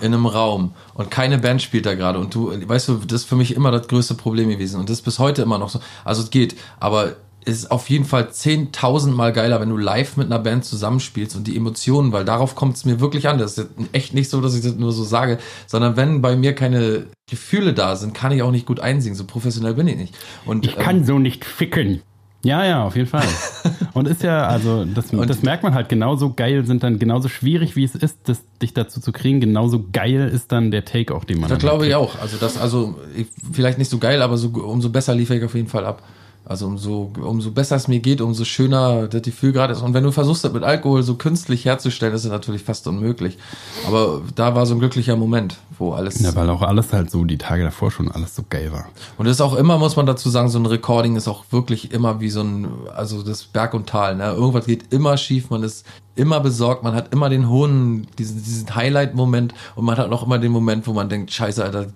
in 0.00 0.14
einem 0.14 0.26
Raum 0.26 0.72
und 0.94 1.10
keine 1.10 1.38
Band 1.38 1.62
spielt 1.62 1.86
da 1.86 1.94
gerade 1.94 2.18
und 2.18 2.34
du, 2.34 2.52
weißt 2.66 2.88
du, 2.88 2.94
das 3.06 3.22
ist 3.22 3.28
für 3.28 3.36
mich 3.36 3.54
immer 3.54 3.70
das 3.70 3.88
größte 3.88 4.14
Problem 4.14 4.48
gewesen 4.48 4.80
und 4.80 4.88
das 4.88 4.98
ist 4.98 5.02
bis 5.02 5.18
heute 5.18 5.42
immer 5.42 5.58
noch 5.58 5.68
so. 5.68 5.80
Also 6.04 6.22
es 6.22 6.30
geht, 6.30 6.56
aber 6.80 7.16
ist 7.44 7.70
auf 7.70 7.90
jeden 7.90 8.04
Fall 8.04 8.24
10.000 8.24 9.10
Mal 9.10 9.32
geiler, 9.32 9.60
wenn 9.60 9.68
du 9.68 9.76
live 9.76 10.16
mit 10.16 10.26
einer 10.26 10.38
Band 10.38 10.64
zusammenspielst 10.64 11.36
und 11.36 11.46
die 11.46 11.56
Emotionen, 11.56 12.12
weil 12.12 12.24
darauf 12.24 12.54
kommt 12.54 12.76
es 12.76 12.84
mir 12.84 13.00
wirklich 13.00 13.28
an. 13.28 13.38
Das 13.38 13.58
ist 13.58 13.68
echt 13.92 14.14
nicht 14.14 14.30
so, 14.30 14.40
dass 14.40 14.54
ich 14.54 14.62
das 14.62 14.76
nur 14.76 14.92
so 14.92 15.04
sage, 15.04 15.38
sondern 15.66 15.96
wenn 15.96 16.22
bei 16.22 16.36
mir 16.36 16.54
keine 16.54 17.06
Gefühle 17.28 17.72
da 17.74 17.96
sind, 17.96 18.14
kann 18.14 18.32
ich 18.32 18.42
auch 18.42 18.50
nicht 18.50 18.66
gut 18.66 18.80
einsingen. 18.80 19.16
So 19.16 19.24
professionell 19.24 19.74
bin 19.74 19.88
ich 19.88 19.96
nicht. 19.96 20.14
Und, 20.44 20.64
Ich 20.64 20.76
kann 20.76 21.04
so 21.04 21.18
nicht 21.18 21.44
ficken. 21.44 22.02
Ja, 22.44 22.64
ja, 22.64 22.84
auf 22.84 22.96
jeden 22.96 23.08
Fall. 23.08 23.26
Und 23.92 24.08
ist 24.08 24.22
ja, 24.24 24.46
also, 24.48 24.84
das, 24.84 25.10
das 25.10 25.42
merkt 25.42 25.62
man 25.62 25.74
halt, 25.74 25.88
genauso 25.88 26.32
geil 26.34 26.66
sind 26.66 26.82
dann, 26.82 26.98
genauso 26.98 27.28
schwierig 27.28 27.76
wie 27.76 27.84
es 27.84 27.94
ist, 27.94 28.18
das, 28.24 28.42
dich 28.60 28.74
dazu 28.74 29.00
zu 29.00 29.12
kriegen, 29.12 29.40
genauso 29.40 29.84
geil 29.92 30.28
ist 30.28 30.50
dann 30.50 30.72
der 30.72 30.84
Take 30.84 31.14
auch, 31.14 31.24
den 31.24 31.38
man 31.38 31.48
Das 31.48 31.58
dann 31.58 31.68
glaube 31.68 31.86
ich 31.86 31.94
auch. 31.94 32.20
Also 32.20 32.38
das, 32.38 32.58
also 32.58 32.98
ich, 33.16 33.28
vielleicht 33.52 33.78
nicht 33.78 33.90
so 33.90 33.98
geil, 33.98 34.22
aber 34.22 34.36
so, 34.36 34.48
umso 34.48 34.90
besser 34.90 35.14
liefere 35.14 35.38
ich 35.38 35.44
auf 35.44 35.54
jeden 35.54 35.68
Fall 35.68 35.86
ab. 35.86 36.02
Also 36.44 36.66
umso, 36.66 37.12
umso 37.22 37.52
besser 37.52 37.76
es 37.76 37.86
mir 37.86 38.00
geht, 38.00 38.20
umso 38.20 38.44
schöner 38.44 39.06
das 39.06 39.22
Gefühl 39.22 39.52
gerade 39.52 39.72
ist. 39.72 39.82
Und 39.82 39.94
wenn 39.94 40.02
du 40.02 40.10
versuchst, 40.10 40.44
das 40.44 40.52
mit 40.52 40.64
Alkohol 40.64 41.04
so 41.04 41.14
künstlich 41.14 41.64
herzustellen, 41.64 42.12
ist 42.14 42.24
es 42.24 42.30
natürlich 42.30 42.62
fast 42.64 42.86
unmöglich. 42.88 43.38
Aber 43.86 44.22
da 44.34 44.54
war 44.56 44.66
so 44.66 44.74
ein 44.74 44.80
glücklicher 44.80 45.14
Moment, 45.14 45.58
wo 45.78 45.92
alles. 45.92 46.20
Ja, 46.20 46.34
weil 46.34 46.50
auch 46.50 46.62
alles 46.62 46.92
halt 46.92 47.10
so 47.12 47.24
die 47.24 47.38
Tage 47.38 47.62
davor 47.62 47.92
schon 47.92 48.10
alles 48.10 48.34
so 48.34 48.42
geil 48.48 48.72
war. 48.72 48.86
Und 49.18 49.26
es 49.26 49.36
ist 49.36 49.40
auch 49.40 49.54
immer, 49.54 49.78
muss 49.78 49.94
man 49.94 50.06
dazu 50.06 50.30
sagen, 50.30 50.48
so 50.48 50.58
ein 50.58 50.66
Recording 50.66 51.14
ist 51.14 51.28
auch 51.28 51.44
wirklich 51.50 51.92
immer 51.92 52.20
wie 52.20 52.30
so 52.30 52.42
ein, 52.42 52.66
also 52.94 53.22
das 53.22 53.44
Berg 53.44 53.72
und 53.74 53.88
Tal. 53.88 54.16
Ne? 54.16 54.32
Irgendwas 54.32 54.66
geht 54.66 54.92
immer 54.92 55.16
schief, 55.16 55.48
man 55.48 55.62
ist 55.62 55.86
immer 56.14 56.40
besorgt, 56.40 56.82
man 56.82 56.94
hat 56.94 57.12
immer 57.12 57.28
den 57.30 57.48
hohen, 57.48 58.06
diesen, 58.18 58.42
diesen 58.42 58.74
Highlight-Moment 58.74 59.54
und 59.74 59.84
man 59.84 59.96
hat 59.96 60.10
auch 60.10 60.24
immer 60.24 60.38
den 60.38 60.52
Moment, 60.52 60.86
wo 60.86 60.92
man 60.92 61.08
denkt, 61.08 61.32
scheiße, 61.32 61.64
Alter, 61.64 61.86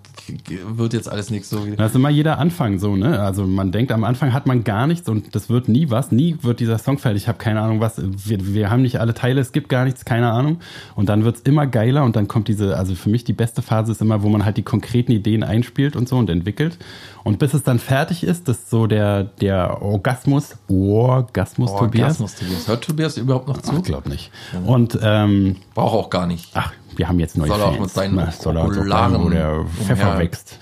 wird 0.69 0.93
jetzt 0.93 1.09
alles 1.09 1.31
nichts 1.31 1.51
so. 1.51 1.65
Das 1.77 1.91
ist 1.91 1.97
immer 1.97 2.11
jeder 2.11 2.39
Anfang 2.39 2.79
so, 2.79 2.97
ne? 2.97 3.21
Also 3.21 3.47
man 3.47 3.73
denkt, 3.73 3.93
am 3.93 4.05
Anfang 4.05 4.33
hat 4.33 4.47
man 4.47 4.65
gar 4.65 4.87
nichts 4.87 5.09
und 5.09 5.35
das 5.35 5.49
wird 5.49 5.69
nie 5.69 5.91
was. 5.91 6.13
Nie 6.13 6.37
wird 6.43 6.61
dieser 6.61 6.79
Song 6.79 6.99
fertig. 6.99 7.23
Ich 7.23 7.29
habe 7.29 7.39
keine 7.39 7.61
Ahnung 7.61 7.81
was. 7.81 8.01
Wir, 8.03 8.55
wir 8.55 8.71
haben 8.71 8.83
nicht 8.83 8.99
alle 9.01 9.15
Teile, 9.15 9.41
es 9.41 9.53
gibt 9.53 9.69
gar 9.69 9.85
nichts, 9.85 10.05
keine 10.05 10.33
Ahnung. 10.33 10.59
Und 10.95 11.09
dann 11.09 11.25
wird's 11.25 11.43
immer 11.43 11.67
geiler 11.67 12.05
und 12.05 12.17
dann 12.17 12.27
kommt 12.27 12.49
diese, 12.49 12.77
also 12.77 12.95
für 12.95 13.11
mich 13.11 13.25
die 13.25 13.33
beste 13.33 13.63
Phase 13.63 13.93
ist 13.93 14.01
immer, 14.01 14.23
wo 14.23 14.29
man 14.29 14.45
halt 14.45 14.57
die 14.57 14.63
konkreten 14.63 15.13
Ideen 15.13 15.45
einspielt 15.45 15.95
und 15.95 16.09
so 16.09 16.17
und 16.17 16.31
entwickelt. 16.31 16.79
Und 17.27 17.41
bis 17.41 17.55
es 17.55 17.65
dann 17.65 17.81
fertig 17.81 18.23
ist, 18.23 18.47
das 18.47 18.59
ist 18.59 18.71
so 18.71 18.87
der, 18.87 19.25
der 19.25 19.83
Orgasmus, 19.83 20.55
Orgasmus, 20.69 21.75
Tobias. 21.75 22.21
Orgasmus, 22.21 22.35
Tobias. 22.37 22.69
Hört 22.69 22.85
Tobias 22.85 23.17
überhaupt 23.17 23.49
noch 23.49 23.61
zu? 23.61 23.73
Ach, 23.77 23.83
glaub 23.83 24.07
nicht. 24.07 24.31
Und 24.65 24.97
ähm, 25.03 25.57
Braucht 25.75 25.95
auch 25.95 26.09
gar 26.09 26.29
nicht. 26.29 26.53
ach, 26.55 26.73
wir 26.95 27.09
haben 27.09 27.19
jetzt 27.19 27.37
neue 27.37 27.49
Soll 27.49 27.59
er 27.59 27.67
auch 27.67 27.81
mit 27.81 27.91
seinen 27.91 28.15
Na, 28.15 28.31
soll 28.31 28.57
Okularen 28.57 29.21
wo 29.21 29.29
der 29.29 29.65
Pfeffer 29.65 30.19
wächst. 30.19 30.61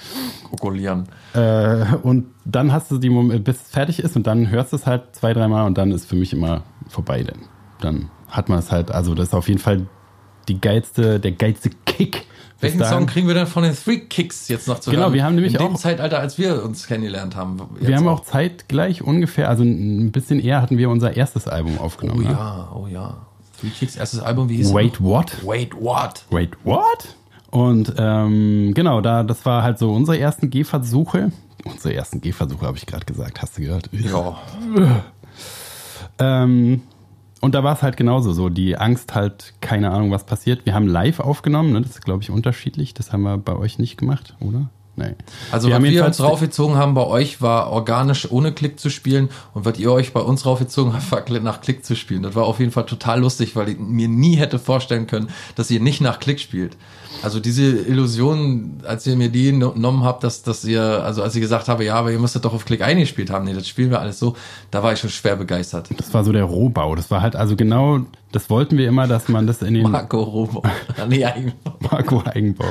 Okulieren. 0.53 1.07
Äh, 1.35 1.85
und 2.03 2.29
dann 2.47 2.73
hast 2.73 2.91
du 2.91 2.97
die 2.97 3.11
Moment, 3.11 3.45
bis 3.45 3.57
es 3.61 3.69
fertig 3.69 3.99
ist 3.99 4.17
und 4.17 4.27
dann 4.27 4.49
hörst 4.49 4.73
du 4.73 4.77
es 4.77 4.87
halt 4.87 5.15
zwei, 5.15 5.35
dreimal 5.35 5.67
und 5.67 5.77
dann 5.77 5.93
ist 5.93 6.07
für 6.07 6.17
mich 6.17 6.33
immer 6.33 6.63
vorbei. 6.89 7.25
Denn 7.25 7.41
dann 7.83 8.09
hat 8.31 8.49
man 8.49 8.59
es 8.59 8.73
halt, 8.73 8.91
also 8.91 9.15
das 9.15 9.29
ist 9.29 9.35
auf 9.35 9.49
jeden 9.49 9.61
Fall 9.61 9.87
die 10.49 10.59
geilste, 10.63 11.21
der 11.21 11.33
geilste 11.33 11.69
Kick. 11.85 12.25
Welchen 12.65 12.79
dahin. 12.81 12.99
Song 12.99 13.07
kriegen 13.07 13.27
wir 13.29 13.35
denn 13.35 13.47
von 13.47 13.63
den 13.63 13.75
Three 13.75 13.99
Kicks 13.99 14.49
jetzt 14.49 14.67
noch 14.69 14.81
zu 14.81 14.91
Genau, 14.91 15.05
hören? 15.05 15.13
wir 15.15 15.25
haben 15.25 15.35
nämlich 15.37 15.55
In 15.55 15.61
dem 15.61 15.75
auch- 15.75 15.79
Zeitalter, 15.81 16.19
als 16.19 16.37
wir 16.39 16.63
uns 16.65 16.87
kennengelernt 16.87 17.37
haben. 17.37 17.61
Wir 17.81 17.97
haben 17.97 18.09
auch 18.09 18.21
zeitgleich 18.25 19.03
ungefähr, 19.03 19.49
also 19.49 19.63
ein 19.63 20.11
bisschen 20.13 20.41
eher 20.41 20.61
hatten 20.61 20.77
wir 20.79 20.91
unser 20.91 21.17
erstes 21.17 21.47
Album 21.49 21.77
Oh 21.79 21.83
aufgenommen. 21.85 22.25
ne? 22.25 22.31
ja, 22.33 22.73
oh 22.75 22.87
ja. 22.87 23.17
Three 23.61 23.71
Kicks 23.71 23.97
erstes 23.97 24.21
Album, 24.21 24.49
wie 24.49 24.57
hieß 24.57 24.69
es? 24.69 24.75
Wait, 24.75 25.01
what? 25.01 25.33
Wait, 25.47 25.75
what? 25.81 26.25
Wait, 26.31 26.51
what? 26.65 27.15
Und 27.51 27.95
ähm, 27.99 28.73
genau, 28.75 29.01
da 29.01 29.23
das 29.23 29.47
war 29.47 29.63
halt 29.63 29.79
so 29.79 29.93
unsere 29.93 30.19
ersten 30.19 30.51
Gehversuche. 30.51 31.31
Unsere 31.65 31.95
ersten 31.95 32.21
Gehversuche 32.21 32.67
habe 32.67 32.77
ich 32.77 32.85
gerade 32.85 33.07
gesagt, 33.07 33.41
hast 33.41 33.57
du 33.57 33.63
gehört? 33.63 33.89
Ja. 33.93 34.37
Ähm, 36.19 36.83
und 37.45 37.55
da 37.55 37.63
war 37.63 37.75
es 37.75 37.83
halt 37.83 37.99
genauso 37.99 38.33
so. 38.33 38.49
Die 38.49 38.79
Angst 38.79 39.15
halt, 39.15 39.53
keine 39.61 39.91
Ahnung, 39.91 40.11
was 40.11 40.25
passiert. 40.25 40.65
Wir 40.65 40.75
haben 40.75 40.89
live 40.89 41.21
aufgenommen, 41.21 41.73
ne? 41.73 41.83
das 41.83 41.91
ist, 41.91 42.03
glaube 42.03 42.23
ich, 42.23 42.31
unterschiedlich. 42.31 42.95
Das 42.95 43.13
haben 43.13 43.23
wir 43.23 43.37
bei 43.37 43.55
euch 43.55 43.79
nicht 43.79 43.99
gemacht, 43.99 44.35
oder? 44.41 44.71
Nee. 44.97 45.15
Also 45.51 45.69
wir 45.69 45.77
was 45.77 45.83
wir 45.83 46.05
uns 46.05 46.21
raufgezogen 46.21 46.77
haben 46.77 46.95
bei 46.95 47.05
euch, 47.05 47.43
war 47.43 47.71
organisch 47.71 48.31
ohne 48.31 48.53
Klick 48.53 48.79
zu 48.79 48.91
spielen. 48.91 49.29
Und 49.53 49.65
was 49.65 49.79
ihr 49.79 49.91
euch 49.91 50.13
bei 50.13 50.21
uns 50.21 50.47
raufgezogen 50.47 50.93
habt, 50.93 51.11
war 51.11 51.41
nach 51.41 51.61
Klick 51.61 51.85
zu 51.85 51.97
spielen. 51.97 52.23
Das 52.23 52.35
war 52.35 52.45
auf 52.45 52.61
jeden 52.61 52.71
Fall 52.71 52.87
total 52.87 53.21
lustig, 53.21 53.57
weil 53.57 53.71
ich 53.71 53.79
mir 53.79 54.09
nie 54.09 54.37
hätte 54.37 54.59
vorstellen 54.59 55.07
können, 55.07 55.31
dass 55.57 55.71
ihr 55.71 55.81
nicht 55.81 56.01
nach 56.01 56.21
Klick 56.21 56.39
spielt. 56.39 56.77
Also 57.23 57.41
diese 57.41 57.65
Illusion, 57.65 58.83
als 58.85 59.07
ihr 59.07 59.17
mir 59.17 59.31
die 59.31 59.53
no- 59.53 59.73
genommen 59.73 60.05
habt, 60.05 60.25
dass, 60.25 60.43
dass 60.43 60.65
ihr, 60.65 60.83
also 60.83 61.23
als 61.23 61.35
ich 61.35 61.41
gesagt 61.41 61.69
habe, 61.69 61.85
ja, 61.85 61.95
aber 61.95 62.13
ihr 62.13 62.19
müsstet 62.19 62.45
doch 62.45 62.53
auf 62.53 62.65
Klick 62.65 62.83
eingespielt 62.83 63.31
haben, 63.31 63.45
nee, 63.45 63.55
das 63.55 63.67
spielen 63.69 63.91
wir 63.91 64.01
alles 64.01 64.19
so, 64.19 64.37
da 64.71 64.83
war 64.83 64.93
ich 64.93 64.99
schon 64.99 65.11
schwer 65.11 65.37
begeistert. 65.37 65.89
Das 65.97 66.13
war 66.13 66.25
so 66.25 66.33
der 66.33 66.45
Rohbau. 66.45 66.95
Das 66.95 67.11
war 67.11 67.23
halt 67.23 67.37
also 67.37 67.57
genau, 67.57 68.01
das 68.33 68.51
wollten 68.51 68.77
wir 68.77 68.89
immer, 68.89 69.07
dass 69.07 69.29
man 69.29 69.47
das 69.47 69.63
in 69.63 69.75
den 69.75 69.91
Marco 69.91 70.23
Robo. 70.23 70.63
nee, 71.09 71.25
eigentlich. 71.25 71.55
Marco 71.81 72.23
Eigenbau. 72.25 72.67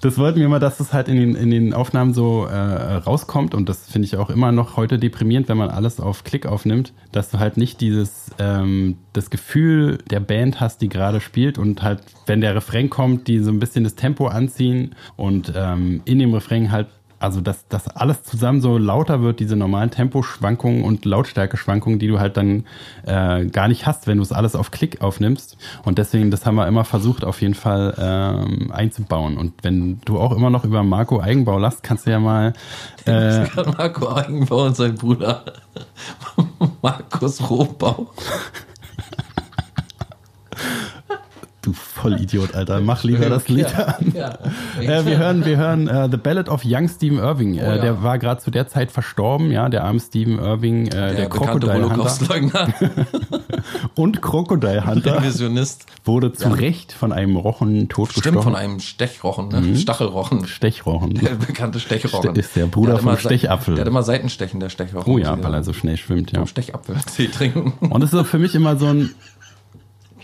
Das 0.00 0.16
wollten 0.16 0.38
wir 0.38 0.46
immer, 0.46 0.60
dass 0.60 0.78
das 0.78 0.94
halt 0.94 1.08
in 1.08 1.16
den, 1.16 1.34
in 1.34 1.50
den 1.50 1.74
Aufnahmen 1.74 2.14
so 2.14 2.46
äh, 2.46 2.54
rauskommt. 2.54 3.54
Und 3.54 3.68
das 3.68 3.90
finde 3.90 4.06
ich 4.06 4.16
auch 4.16 4.30
immer 4.30 4.50
noch 4.50 4.76
heute 4.76 4.98
deprimierend, 4.98 5.48
wenn 5.48 5.58
man 5.58 5.68
alles 5.68 6.00
auf 6.00 6.24
Klick 6.24 6.46
aufnimmt, 6.46 6.94
dass 7.12 7.30
du 7.30 7.38
halt 7.38 7.58
nicht 7.58 7.80
dieses 7.82 8.30
ähm, 8.38 8.96
das 9.12 9.28
Gefühl 9.28 9.98
der 10.10 10.20
Band 10.20 10.58
hast, 10.60 10.80
die 10.80 10.88
gerade 10.88 11.20
spielt 11.20 11.58
und 11.58 11.82
halt, 11.82 12.02
wenn 12.26 12.40
der 12.40 12.54
Refrain 12.54 12.88
kommt, 12.88 13.28
die 13.28 13.40
so 13.40 13.50
ein 13.50 13.58
bisschen 13.58 13.84
das 13.84 13.94
Tempo 13.94 14.28
anziehen 14.28 14.94
und 15.16 15.52
ähm, 15.54 16.00
in 16.06 16.18
dem 16.18 16.32
Refrain 16.32 16.72
halt 16.72 16.86
also 17.20 17.40
dass 17.42 17.68
das 17.68 17.86
alles 17.86 18.22
zusammen 18.22 18.60
so 18.60 18.78
lauter 18.78 19.20
wird, 19.20 19.40
diese 19.40 19.54
normalen 19.54 19.90
Temposchwankungen 19.90 20.82
und 20.82 21.04
Lautstärkeschwankungen, 21.04 21.98
die 21.98 22.08
du 22.08 22.18
halt 22.18 22.36
dann 22.36 22.64
äh, 23.04 23.44
gar 23.46 23.68
nicht 23.68 23.86
hast, 23.86 24.06
wenn 24.06 24.16
du 24.16 24.22
es 24.22 24.32
alles 24.32 24.56
auf 24.56 24.70
Klick 24.70 25.02
aufnimmst. 25.02 25.58
Und 25.84 25.98
deswegen, 25.98 26.30
das 26.30 26.46
haben 26.46 26.54
wir 26.54 26.66
immer 26.66 26.84
versucht, 26.84 27.24
auf 27.24 27.42
jeden 27.42 27.54
Fall 27.54 27.94
ähm, 27.98 28.72
einzubauen. 28.72 29.36
Und 29.36 29.52
wenn 29.62 30.00
du 30.06 30.18
auch 30.18 30.34
immer 30.34 30.48
noch 30.48 30.64
über 30.64 30.82
Marco 30.82 31.20
Eigenbau 31.20 31.58
lachst, 31.58 31.82
kannst 31.82 32.06
du 32.06 32.10
ja 32.10 32.20
mal 32.20 32.54
äh, 33.04 33.40
Marco 33.76 34.12
Eigenbau 34.12 34.64
und 34.64 34.76
sein 34.76 34.94
Bruder 34.94 35.44
Markus 36.82 37.48
Rohbau. 37.50 38.10
Du 41.62 41.72
Vollidiot, 41.72 42.54
Alter, 42.54 42.80
mach 42.80 43.04
lieber 43.04 43.28
das 43.28 43.48
Lied 43.48 43.74
an. 43.78 44.12
Ja, 44.14 44.38
Äh, 44.80 45.04
wir 45.06 45.18
hören, 45.18 45.44
wir 45.44 45.56
hören 45.56 45.88
äh, 45.88 46.08
The 46.10 46.16
Ballad 46.16 46.48
of 46.48 46.62
Young 46.64 46.88
Stephen 46.88 47.18
Irving. 47.18 47.54
Äh, 47.54 47.60
Oh 47.60 47.72
ja. 47.72 47.78
Der 47.78 48.02
war 48.02 48.18
gerade 48.18 48.40
zu 48.40 48.50
der 48.50 48.66
Zeit 48.68 48.90
verstorben, 48.90 49.50
ja, 49.50 49.68
der 49.68 49.84
arme 49.84 50.00
Stephen 50.00 50.38
Irving, 50.38 50.86
äh, 50.86 50.90
der, 50.90 51.12
der 51.14 51.28
Crocodile 51.28 51.90
Hunter 51.90 52.68
und 53.94 54.22
Crocodile 54.22 54.86
Hunter 54.86 55.22
wurde 56.04 56.32
zu 56.32 56.48
Recht 56.48 56.92
von 56.92 57.12
einem 57.12 57.36
Rochen 57.36 57.88
totgestochen. 57.88 58.32
Stimmt, 58.32 58.44
von 58.44 58.56
einem 58.56 58.80
Stechrochen, 58.80 59.48
ne? 59.48 59.76
Stachelrochen. 59.76 60.46
Stechrochen. 60.46 61.14
Der 61.14 61.34
bekannte 61.34 61.80
Stechrochen. 61.80 62.34
Ist 62.34 62.56
der 62.56 62.66
Bruder 62.66 62.94
hat 62.94 63.02
vom 63.02 63.16
Stechapfel. 63.16 63.74
Der 63.74 63.82
hat 63.82 63.88
immer 63.88 64.02
Seitenstechen, 64.02 64.60
der 64.60 64.68
Stechrochen. 64.70 65.12
Oh 65.12 65.18
ja, 65.18 65.42
weil 65.42 65.54
er 65.54 65.62
so 65.62 65.72
schnell 65.72 65.96
schwimmt, 65.96 66.32
ja. 66.32 66.38
Vom 66.38 66.48
Stechapfeltee 66.48 67.28
trinken. 67.32 67.72
Und 67.88 68.02
es 68.02 68.12
ist 68.12 68.26
für 68.28 68.38
mich 68.38 68.54
immer 68.54 68.76
so 68.76 68.86
ein, 68.86 69.10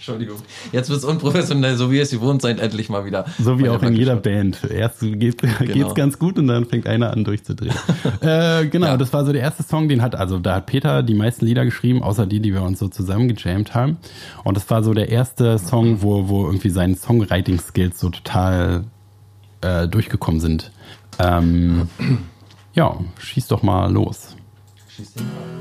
Entschuldigung. 0.07 0.37
Jetzt 0.71 0.89
wird's 0.89 1.05
unprofessionell, 1.05 1.77
so 1.77 1.91
wie 1.91 1.99
es 1.99 2.13
gewohnt 2.13 2.41
seid, 2.41 2.61
endlich 2.61 2.89
mal 2.89 3.05
wieder. 3.05 3.25
so 3.41 3.59
wie 3.59 3.69
auch 3.69 3.83
in 3.83 3.95
jeder. 3.95 4.15
Band. 4.15 4.63
Erst 4.71 5.01
geht, 5.01 5.43
geht's 5.61 5.95
ganz 5.97 6.19
gut 6.21 6.39
und 6.39 6.47
dann 6.47 6.65
fängt 6.65 6.87
einer 6.87 7.11
an 7.11 7.25
durchzudrehen. 7.25 7.75
äh, 8.21 8.67
genau, 8.67 8.87
Ja. 8.87 8.97
das 8.97 9.13
war 9.13 9.25
so 9.25 9.33
der 9.33 9.43
erste 9.43 9.65
Song, 9.65 9.89
den 9.89 10.03
hat, 10.03 10.15
also 10.15 10.39
da 10.39 10.55
hat 10.57 10.67
Peter 10.67 11.03
die 11.03 11.15
meisten 11.15 11.45
Lieder 11.45 11.65
geschrieben, 11.65 12.05
außer 12.05 12.25
die, 12.25 12.39
die 12.39 12.55
wir 12.55 12.63
uns 12.63 12.79
so 12.79 12.87
zusammen 12.87 13.27
gejammt 13.29 13.75
haben. 13.75 13.97
Und 14.45 14.57
das 14.57 14.71
war 14.71 14.85
so 14.85 14.95
der 14.95 15.09
erste 15.09 15.59
Song, 15.59 16.03
wo, 16.03 16.29
wo 16.29 16.47
irgendwie 16.47 16.71
seine 16.71 16.95
Songwriting-Skills 16.95 17.99
so 17.99 18.11
total 18.11 18.85
äh, 19.61 19.89
durchgekommen 19.89 20.41
sind. 20.41 20.71
Ähm, 21.19 21.89
ja, 22.75 22.97
schieß 23.19 23.49
doch 23.49 23.65
mal 23.65 23.93
los. 23.93 24.37
Schieß 24.97 25.15
den 25.15 25.25
mal. 25.27 25.56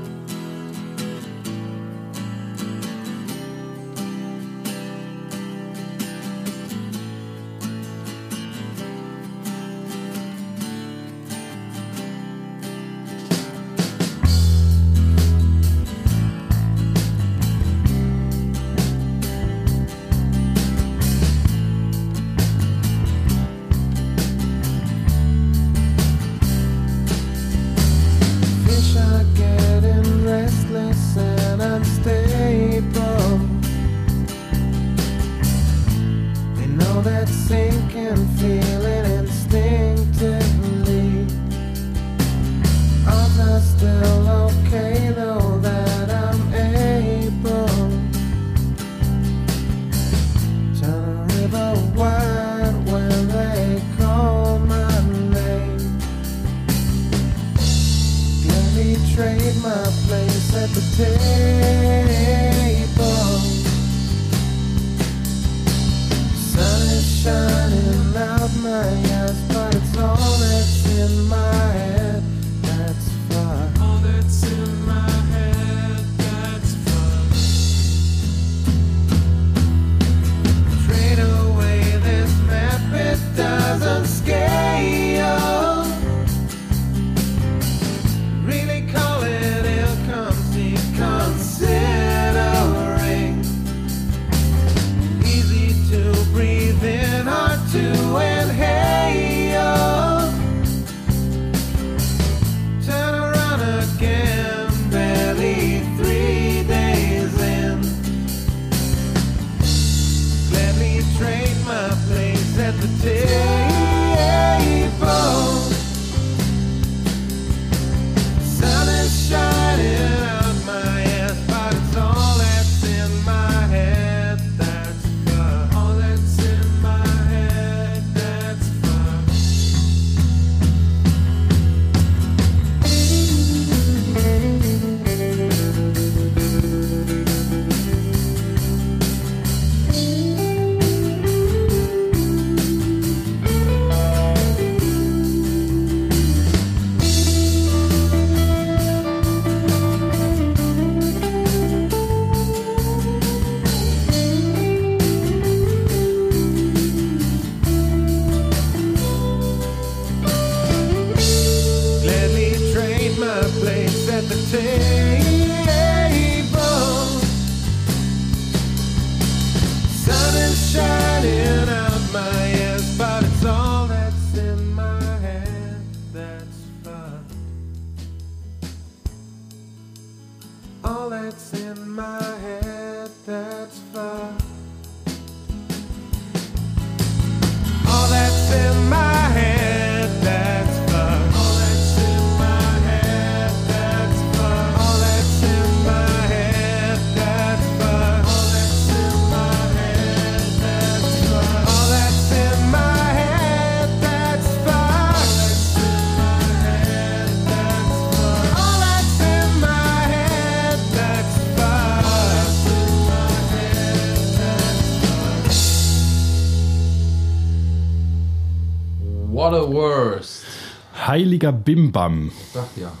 Heiliger 221.16 221.50
Bimbam. 221.50 222.30
Sag 222.52 222.66
ja. 222.76 222.92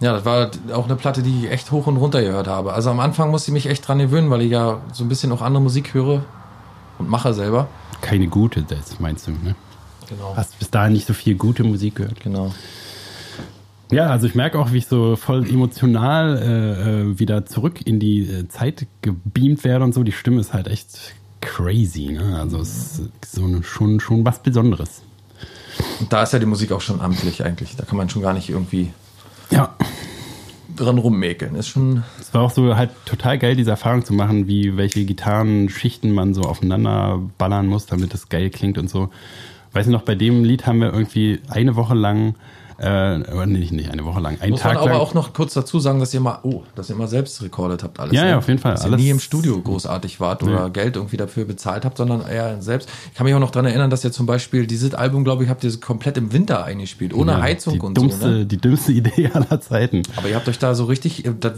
Ja, 0.00 0.12
das 0.12 0.26
war 0.26 0.50
auch 0.74 0.84
eine 0.84 0.96
Platte, 0.96 1.22
die 1.22 1.44
ich 1.44 1.50
echt 1.50 1.72
hoch 1.72 1.86
und 1.86 1.96
runter 1.96 2.20
gehört 2.20 2.46
habe. 2.46 2.74
Also 2.74 2.90
am 2.90 3.00
Anfang 3.00 3.30
musste 3.30 3.50
ich 3.50 3.54
mich 3.54 3.66
echt 3.66 3.88
dran 3.88 3.98
gewöhnen, 3.98 4.28
weil 4.28 4.42
ich 4.42 4.50
ja 4.50 4.82
so 4.92 5.02
ein 5.02 5.08
bisschen 5.08 5.32
auch 5.32 5.40
andere 5.40 5.62
Musik 5.62 5.94
höre 5.94 6.22
und 6.98 7.08
mache 7.08 7.32
selber. 7.32 7.68
Keine 8.02 8.26
gute, 8.26 8.62
das 8.62 9.00
meinst 9.00 9.26
du, 9.26 9.30
ne? 9.30 9.54
Genau. 10.10 10.34
Hast 10.36 10.58
bis 10.58 10.70
dahin 10.70 10.92
nicht 10.92 11.06
so 11.06 11.14
viel 11.14 11.36
gute 11.36 11.64
Musik 11.64 11.96
gehört. 11.96 12.20
Genau. 12.20 12.52
Ja, 13.90 14.08
also 14.08 14.26
ich 14.26 14.34
merke 14.34 14.58
auch, 14.58 14.72
wie 14.72 14.78
ich 14.78 14.86
so 14.86 15.16
voll 15.16 15.48
emotional 15.48 16.36
äh, 16.36 17.00
äh, 17.00 17.18
wieder 17.18 17.46
zurück 17.46 17.80
in 17.86 17.98
die 17.98 18.28
äh, 18.28 18.48
Zeit 18.48 18.86
gebeamt 19.00 19.64
werde 19.64 19.86
und 19.86 19.94
so. 19.94 20.02
Die 20.02 20.12
Stimme 20.12 20.42
ist 20.42 20.52
halt 20.52 20.68
echt 20.68 21.14
crazy, 21.40 22.12
ne? 22.12 22.38
Also 22.38 22.58
es 22.58 22.98
ist 22.98 23.32
so 23.32 23.44
eine, 23.44 23.62
schon, 23.62 24.00
schon 24.00 24.26
was 24.26 24.42
Besonderes. 24.42 25.00
Und 26.00 26.12
da 26.12 26.22
ist 26.22 26.32
ja 26.32 26.38
die 26.38 26.46
Musik 26.46 26.72
auch 26.72 26.80
schon 26.80 27.00
amtlich 27.00 27.44
eigentlich. 27.44 27.76
Da 27.76 27.84
kann 27.84 27.96
man 27.96 28.08
schon 28.08 28.22
gar 28.22 28.32
nicht 28.32 28.48
irgendwie 28.48 28.92
Ja, 29.50 29.74
dran 30.74 30.98
rummäkeln. 30.98 31.54
Ist 31.54 31.68
schon. 31.68 32.02
es 32.20 32.32
war 32.34 32.42
auch 32.42 32.50
so 32.50 32.76
halt 32.76 32.90
total 33.06 33.38
geil, 33.38 33.56
diese 33.56 33.70
Erfahrung 33.70 34.04
zu 34.04 34.12
machen, 34.14 34.46
wie 34.46 34.76
welche 34.76 35.04
Gitarrenschichten 35.04 36.12
man 36.12 36.34
so 36.34 36.42
aufeinander 36.42 37.20
ballern 37.38 37.66
muss, 37.66 37.86
damit 37.86 38.12
es 38.14 38.28
geil 38.28 38.50
klingt 38.50 38.78
und 38.78 38.88
so. 38.90 39.10
Weiß 39.72 39.86
ich 39.86 39.92
noch, 39.92 40.02
bei 40.02 40.14
dem 40.14 40.44
Lied 40.44 40.66
haben 40.66 40.80
wir 40.80 40.92
irgendwie 40.92 41.40
eine 41.48 41.76
Woche 41.76 41.94
lang, 41.94 42.34
äh, 42.78 43.18
nee, 43.46 43.68
nicht 43.70 43.90
eine 43.90 44.04
Woche 44.04 44.20
lang, 44.20 44.38
einen 44.40 44.50
Muss 44.52 44.60
Tag 44.60 44.74
man 44.74 44.82
aber 44.82 44.92
lang. 44.92 45.00
auch 45.00 45.14
noch 45.14 45.32
kurz 45.32 45.54
dazu 45.54 45.80
sagen, 45.80 45.98
dass 46.00 46.12
ihr 46.12 46.20
mal, 46.20 46.38
oh, 46.42 46.62
dass 46.74 46.90
ihr 46.90 46.96
mal 46.96 47.08
selbst 47.08 47.42
recordet 47.42 47.82
habt 47.82 47.98
alles. 48.00 48.12
Ja, 48.12 48.24
ne? 48.24 48.30
ja, 48.30 48.38
auf 48.38 48.48
jeden 48.48 48.58
Fall. 48.60 48.72
Dass 48.72 48.82
ihr 48.82 48.86
Alles- 48.88 49.00
nie 49.00 49.08
im 49.10 49.20
Studio 49.20 49.60
großartig 49.60 50.20
wart 50.20 50.42
oder 50.42 50.64
Nee. 50.66 50.70
Geld 50.72 50.96
irgendwie 50.96 51.16
dafür 51.16 51.44
bezahlt 51.46 51.84
habt, 51.84 51.96
sondern 51.96 52.20
eher 52.28 52.60
selbst. 52.60 52.88
Ich 53.10 53.16
kann 53.16 53.24
mich 53.24 53.34
auch 53.34 53.40
noch 53.40 53.50
dran 53.50 53.64
erinnern, 53.66 53.88
dass 53.90 54.04
ihr 54.04 54.12
zum 54.12 54.26
Beispiel 54.26 54.66
dieses 54.66 54.94
Album, 54.94 55.24
glaube 55.24 55.44
ich, 55.44 55.48
habt 55.50 55.64
ihr 55.64 55.80
komplett 55.80 56.16
im 56.18 56.32
Winter 56.32 56.64
eingespielt, 56.64 57.14
ohne 57.14 57.32
Ja, 57.32 57.40
Heizung 57.40 57.80
und 57.80 57.96
dummste, 57.96 58.20
so. 58.20 58.26
Ne? 58.28 58.46
Die 58.46 58.58
dümmste 58.58 58.92
Idee 58.92 59.30
aller 59.32 59.60
Zeiten. 59.60 60.02
Aber 60.16 60.28
ihr 60.28 60.34
habt 60.36 60.48
euch 60.48 60.58
da 60.58 60.74
so 60.74 60.84
richtig, 60.84 61.24
äh, 61.24 61.32
das, 61.38 61.52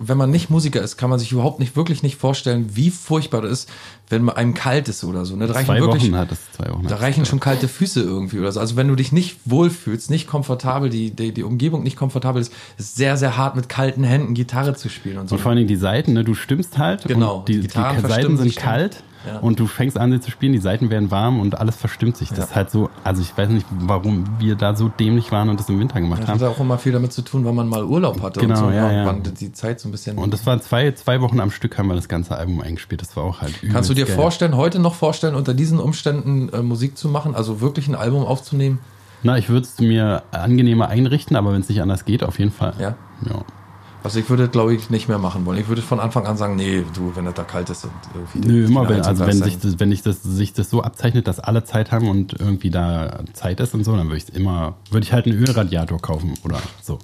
wenn 0.00 0.18
man 0.18 0.30
nicht 0.30 0.50
Musiker 0.50 0.82
ist, 0.82 0.96
kann 0.96 1.10
man 1.10 1.18
sich 1.18 1.30
überhaupt 1.32 1.60
nicht, 1.60 1.76
wirklich 1.76 2.02
nicht 2.02 2.16
vorstellen, 2.16 2.70
wie 2.74 2.90
furchtbar 2.90 3.42
das 3.42 3.50
ist, 3.52 3.68
wenn 4.08 4.28
einem 4.28 4.54
kalt 4.54 4.88
ist 4.88 5.04
oder 5.04 5.24
so. 5.24 5.36
Ne? 5.36 5.46
Da 5.46 5.54
reichen 5.54 5.74
wirklich, 5.76 6.04
Wochen 6.04 6.16
hat 6.16 6.32
es, 6.32 6.38
zwei 6.56 6.70
Wochen. 6.70 6.86
da 6.88 6.96
reichen 6.96 7.24
schon 7.24 7.40
kalte 7.40 7.68
Füße 7.68 8.02
irgendwie 8.02 8.38
oder 8.38 8.50
so. 8.52 8.60
Also 8.60 8.76
wenn 8.76 8.88
du 8.88 8.96
dich 8.96 9.12
nicht 9.12 9.36
wohlfühlst, 9.44 10.10
nicht 10.10 10.26
komfortabel, 10.26 10.63
die, 10.90 11.10
die, 11.10 11.32
die 11.32 11.42
Umgebung 11.42 11.82
nicht 11.82 11.96
komfortabel 11.96 12.40
ist, 12.42 12.52
ist 12.78 12.96
sehr, 12.96 13.16
sehr 13.16 13.36
hart 13.36 13.56
mit 13.56 13.68
kalten 13.68 14.04
Händen 14.04 14.34
Gitarre 14.34 14.74
zu 14.74 14.88
spielen 14.88 15.18
und 15.18 15.28
so. 15.28 15.34
Und 15.36 15.40
vor 15.40 15.50
allen 15.50 15.56
Dingen 15.58 15.68
die 15.68 15.76
Seiten, 15.76 16.12
ne? 16.14 16.24
du 16.24 16.34
stimmst 16.34 16.78
halt. 16.78 17.04
Genau, 17.04 17.38
Und 17.38 17.48
die, 17.48 17.60
die 17.60 17.68
die, 17.68 18.00
Seiten 18.08 18.36
sind 18.36 18.56
kalt. 18.56 19.02
Ja. 19.26 19.38
Und 19.38 19.58
du 19.58 19.66
fängst 19.66 19.96
an, 19.96 20.12
sie 20.12 20.20
zu 20.20 20.30
spielen, 20.30 20.52
die 20.52 20.58
Seiten 20.58 20.90
werden 20.90 21.10
warm 21.10 21.40
und 21.40 21.58
alles 21.58 21.76
verstimmt 21.76 22.14
sich. 22.18 22.28
Das 22.28 22.36
Ja. 22.38 22.44
ist 22.44 22.54
halt 22.56 22.70
so, 22.70 22.90
also 23.04 23.22
ich 23.22 23.34
weiß 23.34 23.48
nicht, 23.48 23.64
warum 23.70 24.24
wir 24.38 24.54
da 24.54 24.76
so 24.76 24.88
dämlich 24.88 25.32
waren 25.32 25.48
und 25.48 25.58
das 25.58 25.66
im 25.70 25.80
Winter 25.80 25.98
gemacht 25.98 26.20
Das 26.24 26.28
haben. 26.28 26.40
hat 26.42 26.48
auch 26.48 26.60
immer 26.60 26.76
viel 26.76 26.92
damit 26.92 27.14
zu 27.14 27.22
tun, 27.22 27.42
weil 27.46 27.54
man 27.54 27.66
mal 27.66 27.84
Urlaub 27.84 28.20
hatte 28.20 28.40
Genau, 28.40 28.66
und 28.66 28.72
so. 28.72 28.76
ja, 28.76 28.86
ne? 28.88 29.04
ja. 29.24 29.30
Die 29.30 29.52
Zeit 29.52 29.80
so 29.80 29.88
ein 29.88 29.92
bisschen. 29.92 30.18
Und 30.18 30.34
das 30.34 30.44
waren 30.44 30.60
zwei, 30.60 30.92
zwei 30.92 31.22
Wochen 31.22 31.40
am 31.40 31.50
Stück 31.50 31.78
haben 31.78 31.86
wir 31.88 31.94
das 31.94 32.08
ganze 32.08 32.36
Album 32.36 32.60
eingespielt. 32.60 33.00
Das 33.00 33.16
war 33.16 33.24
auch 33.24 33.40
halt 33.40 33.54
Kannst 33.72 33.88
du 33.88 33.94
dir 33.94 34.04
geil. 34.04 34.14
vorstellen, 34.14 34.58
heute 34.58 34.78
noch 34.78 34.94
vorstellen, 34.94 35.34
unter 35.36 35.54
diesen 35.54 35.80
Umständen 35.80 36.50
äh, 36.50 36.60
Musik 36.60 36.98
zu 36.98 37.08
machen, 37.08 37.34
also 37.34 37.62
wirklich 37.62 37.88
ein 37.88 37.94
Album 37.94 38.24
aufzunehmen? 38.26 38.78
Na, 39.24 39.38
ich 39.38 39.48
würde 39.48 39.66
es 39.66 39.80
mir 39.80 40.22
angenehmer 40.30 40.88
einrichten, 40.88 41.34
aber 41.34 41.52
wenn 41.52 41.60
es 41.62 41.68
nicht 41.68 41.82
anders 41.82 42.04
geht, 42.04 42.22
auf 42.22 42.38
jeden 42.38 42.52
Fall. 42.52 42.74
Ja. 42.78 42.94
ja. 43.26 43.42
Also 44.04 44.20
ich 44.20 44.28
würde, 44.28 44.48
glaube 44.48 44.74
ich, 44.74 44.90
nicht 44.90 45.08
mehr 45.08 45.18
machen 45.18 45.46
wollen. 45.46 45.58
Ich 45.58 45.66
würde 45.66 45.80
von 45.80 45.98
Anfang 45.98 46.26
an 46.26 46.36
sagen, 46.36 46.56
nee, 46.56 46.84
du, 46.94 47.12
wenn 47.16 47.24
das 47.24 47.32
da 47.32 47.42
kalt 47.42 47.70
ist 47.70 47.84
und 47.84 47.92
irgendwie. 48.14 48.46
Nö, 48.46 48.66
immer 48.66 48.86
wenn, 48.86 49.00
also 49.00 49.26
wenn 49.26 49.42
sich 49.42 49.58
das, 49.58 49.80
wenn 49.80 49.90
ich 49.90 50.02
das, 50.02 50.22
sich 50.22 50.52
das 50.52 50.68
so 50.68 50.82
abzeichnet, 50.82 51.26
dass 51.26 51.40
alle 51.40 51.64
Zeit 51.64 51.90
haben 51.90 52.10
und 52.10 52.38
irgendwie 52.38 52.68
da 52.68 53.20
Zeit 53.32 53.60
ist 53.60 53.72
und 53.72 53.82
so, 53.82 53.96
dann 53.96 54.08
würde 54.08 54.18
ich 54.18 54.34
immer, 54.34 54.74
würde 54.90 55.06
ich 55.06 55.14
halt 55.14 55.24
einen 55.24 55.38
Ölradiator 55.38 55.98
kaufen 56.02 56.34
oder 56.44 56.58
so. 56.82 56.98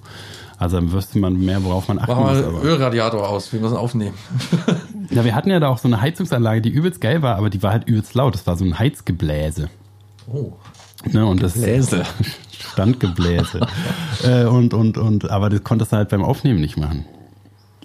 Also 0.58 0.76
dann 0.76 0.92
wüsste 0.92 1.18
man 1.18 1.40
mehr, 1.40 1.64
worauf 1.64 1.88
man 1.88 2.00
achten 2.00 2.12
Mach 2.12 2.18
muss. 2.18 2.32
mal 2.32 2.44
Aber. 2.44 2.62
Ölradiator 2.62 3.26
aus, 3.26 3.50
wir 3.50 3.60
müssen 3.60 3.76
aufnehmen. 3.76 4.14
Ja, 5.12 5.24
wir 5.24 5.34
hatten 5.34 5.50
ja 5.50 5.58
da 5.58 5.66
auch 5.66 5.78
so 5.78 5.88
eine 5.88 6.00
Heizungsanlage, 6.00 6.60
die 6.60 6.68
übelst 6.68 7.00
geil 7.00 7.20
war, 7.20 7.34
aber 7.34 7.50
die 7.50 7.64
war 7.64 7.72
halt 7.72 7.88
übelst 7.88 8.14
laut. 8.14 8.32
Das 8.32 8.46
war 8.46 8.56
so 8.56 8.64
ein 8.64 8.78
Heizgebläse. 8.78 9.68
Oh. 10.32 10.52
Ne, 11.04 11.24
und 11.24 11.42
das 11.42 11.54
Gebläse. 11.54 12.02
Standgebläse. 12.72 13.60
äh, 14.24 14.44
und, 14.44 14.74
und, 14.74 14.98
und, 14.98 15.30
aber 15.30 15.50
das 15.50 15.64
konntest 15.64 15.92
du 15.92 15.96
halt 15.96 16.10
beim 16.10 16.22
Aufnehmen 16.22 16.60
nicht 16.60 16.76
machen. 16.76 17.04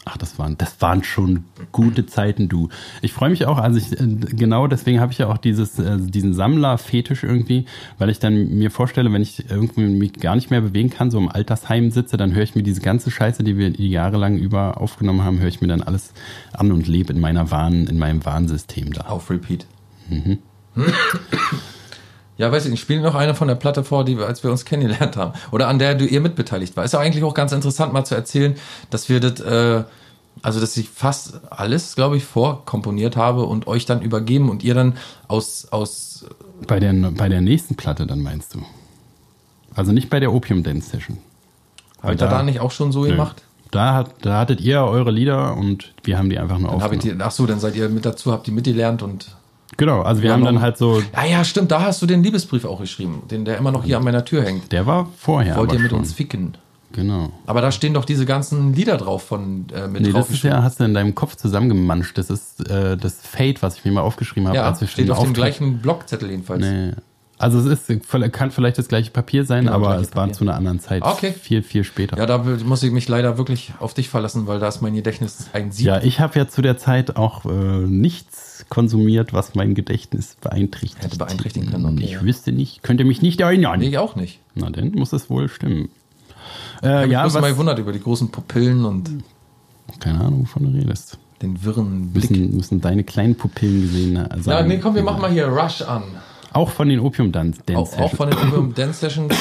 Ach, 0.08 0.18
das 0.18 0.38
waren, 0.38 0.56
das 0.56 0.80
waren 0.82 1.04
schon 1.04 1.46
gute 1.72 2.06
Zeiten, 2.06 2.48
du. 2.48 2.70
Ich 3.02 3.12
freue 3.12 3.32
mich 3.32 3.48
auch, 3.48 3.58
also 3.58 3.80
ich, 3.80 4.00
äh, 4.00 4.06
genau 4.06 4.68
deswegen 4.68 5.00
habe 5.00 5.12
ich 5.12 5.18
ja 5.18 5.28
auch 5.28 5.40
dieses, 5.40 5.80
äh, 5.80 5.98
diesen 5.98 6.36
Sammler-Fetisch 6.36 7.24
irgendwie, 7.24 7.66
weil 7.98 8.12
ich 8.12 8.20
dann 8.20 8.50
mir 8.50 8.70
vorstelle, 8.70 9.12
wenn 9.12 9.24
ich 9.24 9.50
irgendwie 9.50 9.82
mich 9.82 10.14
gar 10.14 10.36
nicht 10.36 10.52
mehr 10.52 10.62
bewegen 10.62 10.92
kann, 10.92 11.10
so 11.10 11.18
im 11.18 11.30
Altersheim 11.30 11.90
sitze, 11.90 12.18
dann 12.18 12.36
höre 12.36 12.44
ich 12.44 12.54
mir 12.54 12.62
diese 12.62 12.82
ganze 12.82 13.10
Scheiße, 13.10 13.44
die 13.44 13.58
wir 13.58 13.70
jahrelang 13.70 14.38
über 14.38 14.80
aufgenommen 14.80 15.24
haben, 15.24 15.40
höre 15.40 15.48
ich 15.48 15.62
mir 15.62 15.70
dann 15.70 15.82
alles 15.82 16.14
an 16.54 16.72
und 16.72 16.88
lebe 16.88 17.12
in 17.12 17.20
meiner 17.20 17.50
Wahn, 17.50 17.88
in 17.88 17.98
meinem 17.98 18.24
Warnsystem 18.24 18.94
da. 18.94 19.08
Auf 19.08 19.32
Repeat. 19.32 19.66
Ja, 22.38 22.52
weiß 22.52 22.66
ich 22.66 22.72
nicht, 22.72 22.82
spiel 22.82 23.00
noch 23.02 23.16
eine 23.16 23.34
von 23.34 23.48
der 23.48 23.56
Platte 23.56 23.84
vor, 23.84 24.04
die 24.04 24.18
wir, 24.18 24.26
als 24.28 24.44
wir 24.44 24.52
uns 24.52 24.66
kennengelernt 24.66 25.16
haben. 25.16 25.34
Oder 25.52 25.68
an 25.70 25.80
der 25.80 25.96
du 25.96 26.06
ihr 26.06 26.20
mitbeteiligt 26.20 26.76
war. 26.76 26.84
Ist 26.84 26.94
ja 26.94 27.00
eigentlich 27.00 27.24
auch 27.24 27.34
ganz 27.34 27.52
interessant 27.54 27.94
mal 27.94 28.04
zu 28.04 28.14
erzählen, 28.14 28.56
dass 28.90 29.08
wir 29.08 29.22
das, 29.22 29.40
äh, 29.40 29.84
also 30.42 30.60
dass 30.60 30.76
ich 30.76 30.90
fast 30.90 31.40
alles, 31.50 31.96
glaube 31.96 32.18
ich, 32.18 32.26
vorkomponiert 32.26 33.16
habe 33.16 33.46
und 33.46 33.68
euch 33.68 33.86
dann 33.86 34.02
übergeben 34.02 34.50
und 34.50 34.64
ihr 34.64 34.74
dann 34.74 34.98
aus, 35.30 35.68
aus 35.72 36.26
Bei 36.68 36.80
der, 36.82 36.94
bei 36.94 37.30
der 37.30 37.40
nächsten 37.40 37.76
Platte 37.76 38.06
dann 38.06 38.22
meinst 38.22 38.54
du? 38.54 38.60
Also 39.74 39.94
nicht 39.94 40.10
bei 40.10 40.20
der 40.20 40.34
Opium 40.34 40.64
Dance 40.64 40.90
Session. 40.90 41.18
habt 42.02 42.22
ihr 42.22 42.28
da 42.28 42.44
nicht 42.44 42.60
auch 42.60 42.72
schon 42.72 42.92
so 42.92 43.04
Nö. 43.04 43.12
gemacht? 43.12 43.44
Da, 43.72 43.94
hat, 43.94 44.12
da 44.22 44.40
hattet 44.40 44.62
ihr 44.62 44.82
eure 44.84 45.12
Lieder 45.12 45.56
und 45.58 45.94
wir 46.04 46.18
haben 46.18 46.30
die 46.30 46.38
einfach 46.38 46.60
nur 46.60 46.72
Dann 46.72 46.82
hab 46.82 46.92
ich 46.92 47.00
aufgenommen. 47.00 47.20
die, 47.20 47.26
ach 47.26 47.32
so, 47.32 47.46
dann 47.46 47.60
seid 47.60 47.76
ihr 47.76 47.90
mit 47.90 48.06
dazu, 48.06 48.32
habt 48.32 48.48
die 48.48 48.52
mitgelernt 48.52 49.04
und 49.04 49.36
Genau, 49.78 50.02
also 50.02 50.22
wir 50.22 50.30
Ja, 50.30 50.36
haben 50.36 50.46
dann 50.46 50.62
halt 50.62 50.78
so, 50.78 51.02
Ja, 51.14 51.26
ja, 51.26 51.44
stimmt, 51.44 51.72
da 51.72 51.82
hast 51.82 52.02
du 52.02 52.06
den 52.06 52.24
Liebesbrief 52.24 52.66
auch 52.66 52.80
geschrieben, 52.80 53.24
den 53.30 53.44
der 53.46 53.58
immer 53.58 53.72
noch 53.72 53.84
hier 53.84 53.98
an 53.98 54.04
meiner 54.04 54.24
Tür 54.24 54.44
hängt. 54.44 54.72
der 54.72 54.86
war 54.86 55.08
vorher. 55.18 55.58
Wollt 55.58 55.74
ihr 55.74 55.80
mit 55.80 55.90
schon. 55.92 56.00
uns 56.00 56.14
ficken? 56.14 56.56
Genau. 56.94 57.30
Aber 57.46 57.60
da 57.60 57.74
stehen 57.74 57.94
doch 57.94 58.06
diese 58.06 58.26
ganzen 58.26 58.74
Lieder 58.74 58.96
drauf 58.96 59.24
von 59.24 59.66
äh, 59.76 59.88
mit 59.90 60.02
Nee, 60.04 60.12
drauf 60.12 60.28
das 60.28 60.38
ist 60.38 60.44
ja, 60.44 60.64
hast 60.64 60.80
du 60.80 60.86
in 60.86 60.94
deinem 60.94 61.14
Kopf 61.14 61.36
zusammengemanscht. 61.36 62.18
Das 62.18 62.30
ist 62.30 62.70
äh, 62.70 62.96
das 62.96 63.16
Fate, 63.22 63.62
was 63.62 63.78
ich 63.78 63.84
mir 63.84 63.92
mal 63.92 64.02
aufgeschrieben 64.02 64.48
habe. 64.48 64.56
ja, 64.58 64.64
als 64.64 64.80
wir 64.80 64.88
steht 64.88 65.12
auf 65.12 65.22
dem 65.22 65.34
gleichen 65.34 65.80
Blockzettel 65.80 66.30
jedenfalls. 66.30 66.62
Nee. 66.62 66.92
Also 67.38 67.60
es 67.70 67.90
ist, 67.90 68.12
kann 68.32 68.52
vielleicht 68.52 68.78
das 68.78 68.88
gleiche 68.88 69.12
Papier 69.12 69.44
sein, 69.44 69.66
Genau, 69.66 69.76
aber 69.76 69.98
es 70.00 70.16
war 70.16 70.24
Papier. 70.24 70.34
zu 70.34 70.44
einer 70.46 70.56
anderen 70.56 70.80
Zeit. 70.80 71.04
Okay. 71.04 71.34
Viel, 71.34 71.64
viel 71.64 71.84
später. 71.84 72.18
Ja, 72.18 72.26
da 72.26 72.38
muss 72.38 72.82
ich 72.82 72.92
mich 72.92 73.10
leider 73.10 73.38
wirklich 73.38 73.74
auf 73.80 73.94
dich 73.94 74.08
verlassen, 74.08 74.48
weil 74.48 74.60
da 74.60 74.70
ist 74.70 74.82
mein 74.82 74.96
Gedächtnis 74.96 75.48
ein 75.52 75.72
Sieg. 75.74 75.86
Ja, 75.86 76.02
ich 76.02 76.22
habe 76.22 76.40
ja 76.40 76.48
zu 76.48 76.62
der 76.62 76.78
Zeit 76.78 77.18
auch 77.18 77.44
äh, 77.46 77.50
nichts 77.50 78.66
konsumiert, 78.70 79.34
was 79.34 79.54
mein 79.54 79.76
Gedächtnis 79.76 80.38
beeinträchtigt. 80.40 81.04
Hätte 81.04 81.18
beeinträchtigen 81.18 81.70
können, 81.72 81.86
okay, 81.86 82.04
ich 82.06 82.12
ja. 82.12 82.22
wüsste 82.22 82.54
nicht, 82.54 82.84
könnte 82.84 83.04
mich 83.04 83.22
nicht 83.22 83.42
erinnern. 83.42 83.80
Nee, 83.80 83.90
ich 83.90 83.98
auch 83.98 84.16
nicht. 84.16 84.40
Na, 84.56 84.70
dann 84.70 84.92
muss 84.92 85.12
es 85.12 85.30
wohl 85.30 85.50
stimmen. 85.50 85.90
Ich 86.82 86.88
Äh, 86.88 86.90
habe 86.90 87.04
mich 87.08 87.12
ja, 87.14 87.22
bloß 87.24 87.34
mal 87.42 87.52
gewundert 87.52 87.80
über 87.80 87.92
die 87.92 88.00
großen 88.02 88.30
Pupillen 88.32 88.86
und 88.86 89.10
keine 90.00 90.20
Ahnung, 90.22 90.42
wovon 90.44 90.72
du 90.72 90.78
redest. 90.80 91.18
den 91.42 91.62
wirren 91.66 92.12
Blick. 92.14 92.30
Müssen, 92.32 92.56
müssen 92.56 92.82
deine 92.82 93.04
kleinen 93.04 93.36
Pupillen 93.36 93.82
gesehen 93.82 94.16
sein. 94.42 94.42
Ja, 94.46 94.64
nee, 94.64 94.78
komm, 94.78 94.96
wir 94.96 95.04
machen 95.04 95.22
mal 95.22 95.32
hier 95.32 95.48
Rush 95.48 95.82
an. 95.82 96.04
Auch 96.56 96.70
von 96.70 96.88
den 96.88 97.02
Opium 97.02 97.34
Dance 97.34 97.62
Auch, 97.76 97.98
auch 98.00 98.16
von 98.16 98.30
den 98.30 98.40
Opium 98.40 98.74
Dance 98.74 99.00
Sessions, 99.02 99.36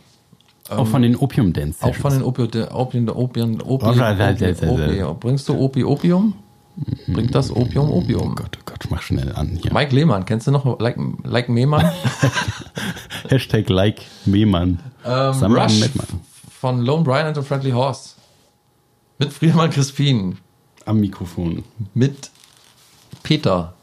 auch 0.70 0.86
von 0.86 1.02
den 1.02 1.14
Opium 1.14 1.52
Dance 1.52 1.84
auch 1.84 1.94
von 1.94 2.14
den 2.14 2.22
Opium, 2.22 2.48
Opium, 2.72 3.10
Opium, 3.10 3.60
Opium. 3.60 5.18
Bringst 5.20 5.48
du 5.50 5.54
Opi, 5.54 5.84
Opium? 5.84 6.32
Bringt 7.08 7.34
das 7.34 7.50
Opium, 7.50 7.90
Opium? 7.90 8.32
Oh 8.32 8.34
Gott, 8.34 8.56
oh 8.58 8.62
Gott, 8.64 8.86
mach 8.88 9.02
schnell 9.02 9.34
an 9.34 9.58
hier. 9.60 9.70
Mike 9.70 9.94
Lehmann, 9.94 10.24
kennst 10.24 10.46
du 10.46 10.50
noch? 10.50 10.80
Like, 10.80 10.96
like 11.24 11.50
Mehmann? 11.50 11.84
Hashtag 13.28 13.68
like 13.68 14.00
Mehmann. 14.24 14.78
Ähm, 15.04 15.52
Rush 15.52 15.90
von 16.58 16.80
Lone 16.80 17.04
Brian 17.04 17.26
and 17.26 17.36
the 17.36 17.42
Friendly 17.42 17.72
Horse. 17.72 18.14
Mit 19.18 19.30
Friedemann 19.30 19.70
Crispin. 19.70 20.38
Am 20.86 21.00
Mikrofon. 21.00 21.64
Mit 21.92 22.30
Peter. 23.22 23.74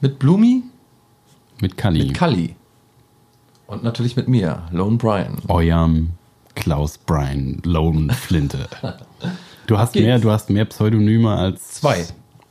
Mit 0.00 0.18
Blumi. 0.18 0.64
Mit 1.60 1.76
Kali. 1.76 2.04
Mit 2.04 2.14
Kalli. 2.14 2.56
Und 3.66 3.82
natürlich 3.84 4.16
mit 4.16 4.28
mir, 4.28 4.62
Lone 4.72 4.96
Brian. 4.96 5.38
Eurem 5.48 6.10
Klaus 6.54 6.98
Brian 6.98 7.60
Lone 7.64 8.12
Flinte. 8.14 8.68
Du 9.66 9.78
hast 9.78 9.92
geht's. 9.92 10.04
mehr, 10.04 10.18
du 10.18 10.32
hast 10.32 10.50
mehr 10.50 10.64
Pseudonyme 10.64 11.30
als 11.32 11.74
Zwei. 11.74 12.04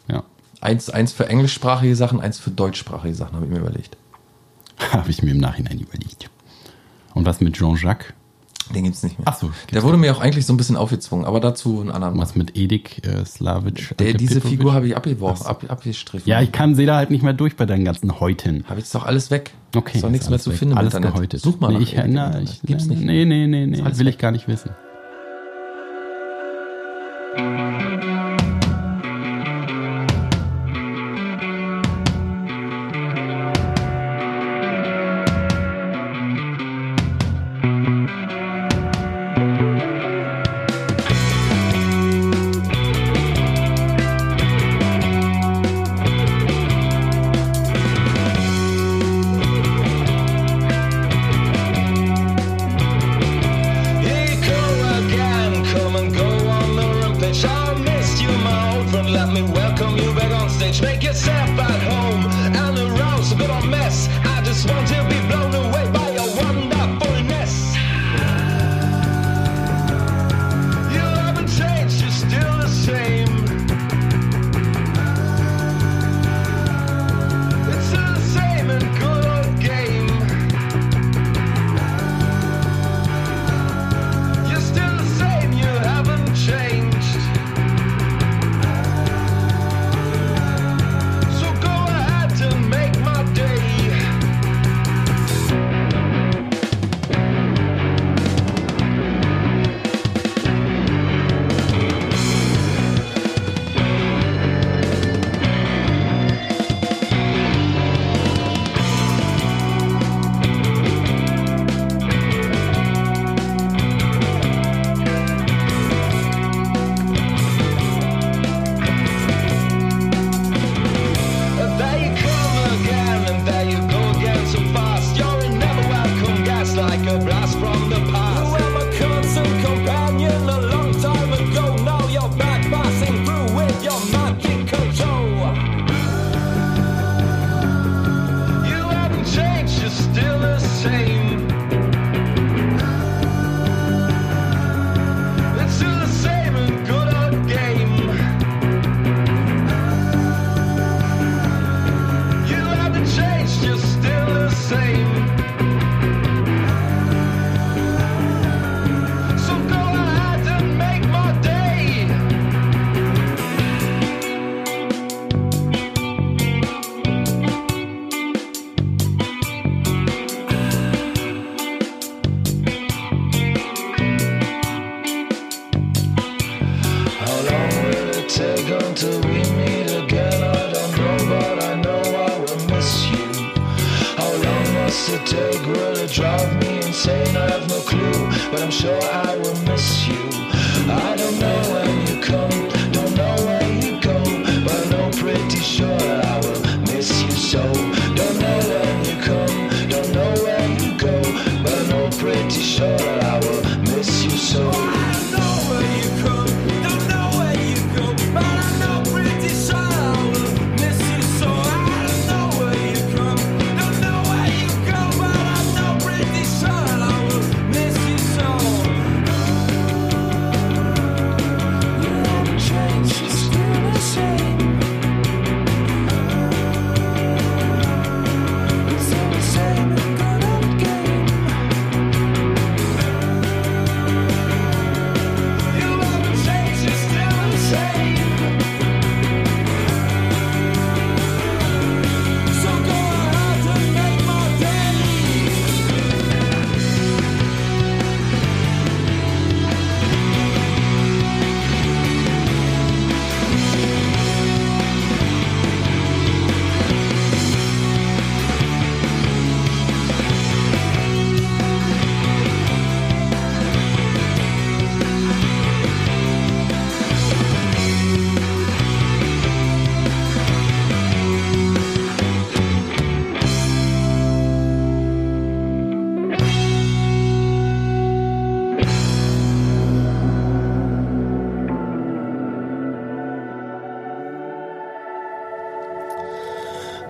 Ja, 0.07 0.23
Eins, 0.61 0.89
eins 0.89 1.11
für 1.11 1.27
englischsprachige 1.27 1.93
Sachen, 1.93 2.21
eins 2.21 2.39
für 2.39 2.49
deutschsprachige 2.49 3.13
Sachen, 3.13 3.35
habe 3.35 3.45
ich 3.45 3.51
mir 3.51 3.59
überlegt. 3.59 3.97
habe 4.93 5.09
ich 5.09 5.21
mir 5.21 5.31
im 5.31 5.37
Nachhinein 5.39 5.79
überlegt. 5.79 6.29
Und 7.13 7.25
was 7.25 7.41
mit 7.41 7.55
Jean-Jacques? 7.57 8.13
Den 8.73 8.83
gibt's 8.83 9.03
nicht 9.03 9.17
mehr. 9.17 9.27
Ach 9.27 9.37
so, 9.37 9.51
Der 9.73 9.83
wurde 9.83 9.97
mir 9.97 10.15
auch 10.15 10.19
eigentlich 10.19 10.45
so 10.45 10.53
ein 10.53 10.57
bisschen 10.57 10.75
aufgezwungen, 10.75 11.25
aber 11.25 11.39
dazu 11.39 11.81
einen 11.81 11.91
anderen. 11.91 12.17
Was 12.17 12.35
mit 12.35 12.55
Edik 12.55 13.05
äh, 13.05 13.25
Slavic? 13.25 13.97
Der, 13.97 14.13
diese? 14.13 14.41
Figur 14.41 14.73
habe 14.73 14.87
ich 14.87 14.95
abgeworfen, 14.95 15.45
ab, 15.45 15.63
abgestrichen. 15.67 16.27
Ja, 16.27 16.41
ich 16.41 16.51
kann 16.51 16.75
sehe 16.75 16.85
da 16.85 16.97
halt 16.97 17.11
nicht 17.11 17.23
mehr 17.23 17.33
durch 17.33 17.55
bei 17.55 17.65
deinen 17.65 17.85
ganzen 17.85 18.19
Häuten. 18.19 18.65
Habe 18.67 18.79
jetzt 18.79 18.93
doch 18.93 19.05
alles 19.05 19.31
weg. 19.31 19.51
Okay. 19.75 19.97
Ist 19.97 20.03
doch 20.03 20.09
nichts 20.09 20.29
mehr 20.29 20.39
zu 20.39 20.51
weg. 20.51 20.57
finden 20.57 20.77
Alles 20.77 20.93
im 20.93 21.03
Internet. 21.03 21.39
Such 21.39 21.59
mal 21.59 21.69
nee, 21.69 21.73
nach 21.75 21.81
ich, 21.81 21.95
Erik 21.95 22.07
im 22.07 22.13
na, 22.13 22.41
ich, 22.41 22.61
Gibt's 22.61 22.87
nicht. 22.87 23.01
Nee, 23.01 23.25
nee, 23.25 23.47
nee, 23.47 23.65
nee. 23.65 23.81
alles 23.81 23.99
Will 23.99 24.07
weg. 24.07 24.15
ich 24.15 24.19
gar 24.19 24.31
nicht 24.31 24.47
wissen. 24.47 24.71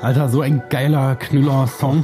Alter, 0.09 0.27
so 0.27 0.41
ein 0.41 0.63
geiler 0.71 1.15
Knüller-Song. 1.17 2.03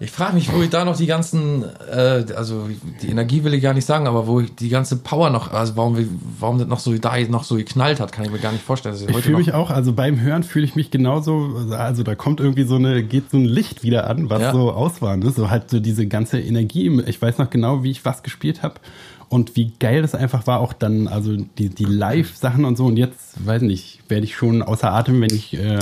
Ich 0.00 0.10
frage 0.10 0.34
mich, 0.34 0.52
wo 0.52 0.60
ich 0.60 0.70
da 0.70 0.84
noch 0.84 0.96
die 0.96 1.06
ganzen, 1.06 1.62
äh, 1.88 2.24
also 2.34 2.68
die 3.00 3.10
Energie 3.10 3.44
will 3.44 3.54
ich 3.54 3.62
gar 3.62 3.74
nicht 3.74 3.84
sagen, 3.84 4.08
aber 4.08 4.26
wo 4.26 4.40
ich 4.40 4.52
die 4.56 4.70
ganze 4.70 4.96
Power 4.96 5.30
noch, 5.30 5.52
also 5.52 5.76
warum, 5.76 5.96
warum 6.40 6.58
das 6.58 6.66
noch 6.66 6.80
so 6.80 6.92
da 6.98 7.16
noch 7.28 7.44
so 7.44 7.54
geknallt 7.54 8.00
hat, 8.00 8.10
kann 8.10 8.24
ich 8.24 8.32
mir 8.32 8.40
gar 8.40 8.50
nicht 8.50 8.64
vorstellen. 8.64 8.96
Ich 9.06 9.16
fühle 9.18 9.36
mich 9.36 9.54
auch, 9.54 9.70
also 9.70 9.92
beim 9.92 10.20
Hören 10.20 10.42
fühle 10.42 10.64
ich 10.64 10.74
mich 10.74 10.90
genauso, 10.90 11.54
also 11.70 12.02
da 12.02 12.16
kommt 12.16 12.40
irgendwie 12.40 12.64
so 12.64 12.74
eine, 12.74 13.04
geht 13.04 13.30
so 13.30 13.36
ein 13.36 13.44
Licht 13.44 13.84
wieder 13.84 14.10
an, 14.10 14.28
was 14.28 14.42
Ja. 14.42 14.52
so 14.52 14.72
aus 14.72 15.00
war. 15.00 15.16
Ne? 15.16 15.30
So 15.30 15.50
halt 15.50 15.70
so 15.70 15.78
diese 15.78 16.08
ganze 16.08 16.40
Energie. 16.40 16.90
Ich 17.06 17.22
weiß 17.22 17.38
noch 17.38 17.50
genau, 17.50 17.84
wie 17.84 17.92
ich 17.92 18.04
was 18.04 18.24
gespielt 18.24 18.64
habe 18.64 18.80
und 19.28 19.54
wie 19.54 19.74
geil 19.78 20.02
das 20.02 20.16
einfach 20.16 20.48
war, 20.48 20.58
auch 20.58 20.72
dann, 20.72 21.06
also 21.06 21.36
die, 21.36 21.68
die 21.68 21.84
Live-Sachen 21.84 22.64
und 22.64 22.76
so. 22.76 22.86
Und 22.86 22.96
jetzt, 22.96 23.46
weiß 23.46 23.62
nicht, 23.62 24.00
werde 24.08 24.24
ich 24.24 24.34
schon 24.34 24.60
außer 24.60 24.92
Atem, 24.92 25.20
wenn 25.20 25.32
ich 25.32 25.54
äh, 25.54 25.78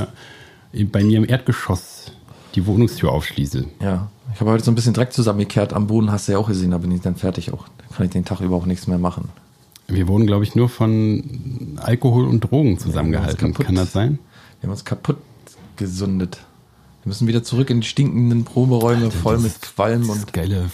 bei 0.90 1.05
mir 1.05 1.19
im 1.19 1.28
Erdgeschoss 1.28 2.12
die 2.55 2.66
Wohnungstür 2.66 3.12
aufschließe. 3.12 3.65
Ja, 3.81 4.11
ich 4.35 4.40
habe 4.40 4.51
heute 4.51 4.65
so 4.65 4.70
ein 4.70 4.74
bisschen 4.74 4.94
Dreck 4.94 5.12
zusammengekehrt 5.12 5.73
am 5.73 5.86
Boden, 5.86 6.11
hast 6.11 6.28
du 6.28 6.32
ja 6.32 6.39
auch 6.39 6.49
gesehen, 6.49 6.70
da 6.70 6.78
bin 6.78 6.90
ich 6.90 7.01
dann 7.01 7.16
fertig 7.16 7.53
auch. 7.53 7.66
Da 7.78 7.97
kann 7.97 8.07
ich 8.07 8.12
den 8.12 8.24
Tag 8.24 8.40
über 8.40 8.57
auch 8.57 8.66
nichts 8.66 8.86
mehr 8.86 8.99
machen. 8.99 9.28
Wir 9.89 10.09
wurden, 10.09 10.27
glaube 10.27 10.44
ich, 10.44 10.55
nur 10.55 10.69
von 10.69 11.77
Alkohol 11.77 12.27
und 12.27 12.40
Drogen 12.40 12.78
zusammengehalten. 12.78 13.53
kaputt. 13.53 13.66
Kann 13.66 13.74
das 13.74 13.93
sein? 13.93 14.19
Wir 14.61 14.69
haben 14.69 14.73
uns 14.73 14.85
kaputt 14.85 15.19
gesundet. 15.77 16.39
Wir 17.03 17.09
müssen 17.09 17.27
wieder 17.27 17.43
zurück 17.43 17.69
in 17.70 17.81
die 17.81 17.86
stinkenden 17.86 18.44
Proberäume, 18.44 19.11
voll 19.11 19.39
mit 19.39 19.61
Qualm 19.61 20.09
und 20.09 20.32
geile 20.32 20.70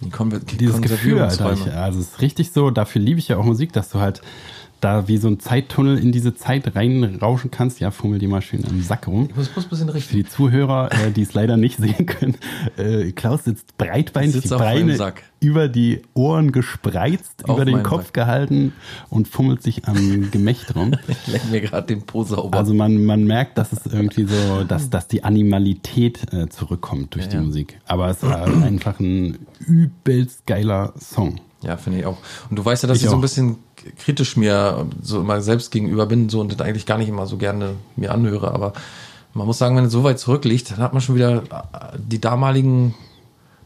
die 0.00 0.10
die 0.46 0.56
dieses 0.56 0.80
Gefühl, 0.80 1.20
Alter. 1.20 1.52
Ich, 1.52 1.72
also 1.72 2.00
es 2.00 2.08
ist 2.08 2.20
richtig 2.20 2.52
so, 2.52 2.70
dafür 2.70 3.00
liebe 3.00 3.20
ich 3.20 3.28
ja 3.28 3.36
auch 3.36 3.44
Musik, 3.44 3.72
dass 3.72 3.90
du 3.90 4.00
halt 4.00 4.20
da 4.82 5.06
wie 5.06 5.16
so 5.16 5.28
ein 5.28 5.38
Zeittunnel 5.38 5.96
in 5.96 6.10
diese 6.10 6.34
Zeit 6.34 6.74
reinrauschen 6.74 7.50
kannst. 7.52 7.78
Ja, 7.80 7.92
fummel 7.92 8.18
die 8.18 8.26
mal 8.26 8.42
schön 8.42 8.64
am 8.68 8.82
Sack 8.82 9.06
rum. 9.06 9.28
Ich 9.30 9.36
muss 9.36 9.48
bloß 9.48 9.64
ein 9.64 9.70
bisschen 9.70 9.88
Für 9.88 9.94
richtig. 9.94 10.16
die 10.16 10.24
Zuhörer, 10.28 10.90
äh, 10.92 11.12
die 11.12 11.22
es 11.22 11.32
leider 11.34 11.56
nicht 11.56 11.78
sehen 11.78 12.04
können, 12.06 12.36
äh, 12.76 13.12
Klaus 13.12 13.44
sitzt 13.44 13.78
breitbeinig, 13.78 14.32
Sitzt 14.32 14.50
die 14.50 14.56
Beine 14.56 15.14
über 15.38 15.68
die 15.68 16.02
Ohren 16.14 16.50
gespreizt, 16.50 17.48
Auf 17.48 17.56
über 17.56 17.64
den 17.64 17.84
Kopf 17.84 18.06
Sack. 18.06 18.14
gehalten 18.14 18.72
und 19.08 19.28
fummelt 19.28 19.62
sich 19.62 19.86
am 19.86 20.30
Gemächt 20.30 20.74
rum. 20.74 20.94
Ich 21.08 21.26
leck 21.32 21.50
mir 21.50 21.60
gerade 21.60 21.86
den 21.86 22.02
Po 22.02 22.24
sauber. 22.24 22.58
Also 22.58 22.74
man, 22.74 23.04
man 23.04 23.24
merkt, 23.24 23.58
dass 23.58 23.72
es 23.72 23.86
irgendwie 23.86 24.24
so, 24.24 24.64
dass, 24.64 24.90
dass 24.90 25.06
die 25.06 25.22
Animalität 25.22 26.32
äh, 26.32 26.48
zurückkommt 26.48 27.14
durch 27.14 27.26
Ja, 27.26 27.30
die 27.30 27.36
ja. 27.36 27.42
Musik. 27.42 27.80
Aber 27.86 28.08
es 28.08 28.22
war 28.22 28.46
einfach 28.64 28.98
ein 28.98 29.38
übelst 29.60 30.46
geiler 30.46 30.92
Song. 30.98 31.40
Ja, 31.62 31.76
finde 31.76 32.00
ich 32.00 32.06
auch. 32.06 32.18
Und 32.50 32.58
du 32.58 32.64
weißt 32.64 32.82
ja, 32.82 32.88
dass 32.88 32.98
ich, 32.98 33.04
Ich 33.04 33.10
so 33.10 33.14
ein 33.16 33.20
bisschen 33.20 33.56
kritisch 33.98 34.36
mir 34.36 34.86
so 35.02 35.20
immer 35.20 35.40
selbst 35.40 35.70
gegenüber 35.70 36.06
bin 36.06 36.28
so 36.28 36.40
und 36.40 36.52
das 36.52 36.60
eigentlich 36.60 36.86
gar 36.86 36.98
nicht 36.98 37.08
immer 37.08 37.26
so 37.26 37.36
gerne 37.36 37.74
mir 37.96 38.12
anhöre. 38.12 38.52
Aber 38.52 38.72
man 39.34 39.46
muss 39.46 39.58
sagen, 39.58 39.76
wenn 39.76 39.84
es 39.84 39.92
so 39.92 40.04
weit 40.04 40.18
zurückliegt, 40.18 40.70
dann 40.72 40.78
hat 40.78 40.92
man 40.92 41.00
schon 41.02 41.14
wieder 41.16 41.38
äh, 41.44 41.98
die 41.98 42.20
damaligen 42.20 42.94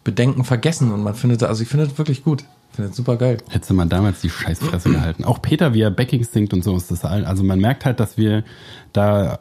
Bedenken 0.05 0.44
vergessen 0.44 0.93
und 0.93 1.02
man 1.02 1.14
findet, 1.14 1.43
also 1.43 1.62
ich 1.62 1.68
finde 1.68 1.86
es 1.86 1.98
wirklich 1.98 2.22
gut. 2.22 2.44
Ich 2.70 2.76
finde 2.76 2.90
es 2.90 2.97
super 2.97 3.16
geil. 3.16 3.38
Hätte 3.48 3.72
man 3.74 3.88
damals 3.88 4.20
die 4.20 4.28
Scheißfresse 4.30 4.90
gehalten. 4.90 5.24
Auch 5.24 5.40
Peter, 5.40 5.72
wie 5.74 5.80
er 5.80 5.90
Backing 5.90 6.22
singt 6.24 6.52
und 6.52 6.62
so 6.62 6.76
ist 6.76 6.90
das 6.90 7.05
all- 7.05 7.24
Also 7.24 7.43
man 7.43 7.59
merkt 7.59 7.84
halt, 7.86 7.98
dass 8.01 8.16
wir 8.18 8.44
da, 8.93 9.38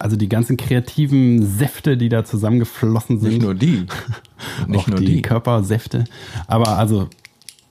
also 0.00 0.16
die 0.16 0.28
ganzen 0.28 0.56
kreativen 0.56 1.46
Säfte, 1.46 1.96
die 1.96 2.08
da 2.08 2.24
zusammengeflossen 2.24 3.20
sind. 3.20 3.30
Nicht 3.34 3.42
nur 3.42 3.54
die. 3.54 3.86
Nicht 4.66 4.80
auch 4.80 4.86
nur 4.88 4.98
die, 4.98 5.06
die. 5.06 5.22
Körpersäfte. 5.22 6.04
Aber 6.48 6.76
also, 6.76 7.08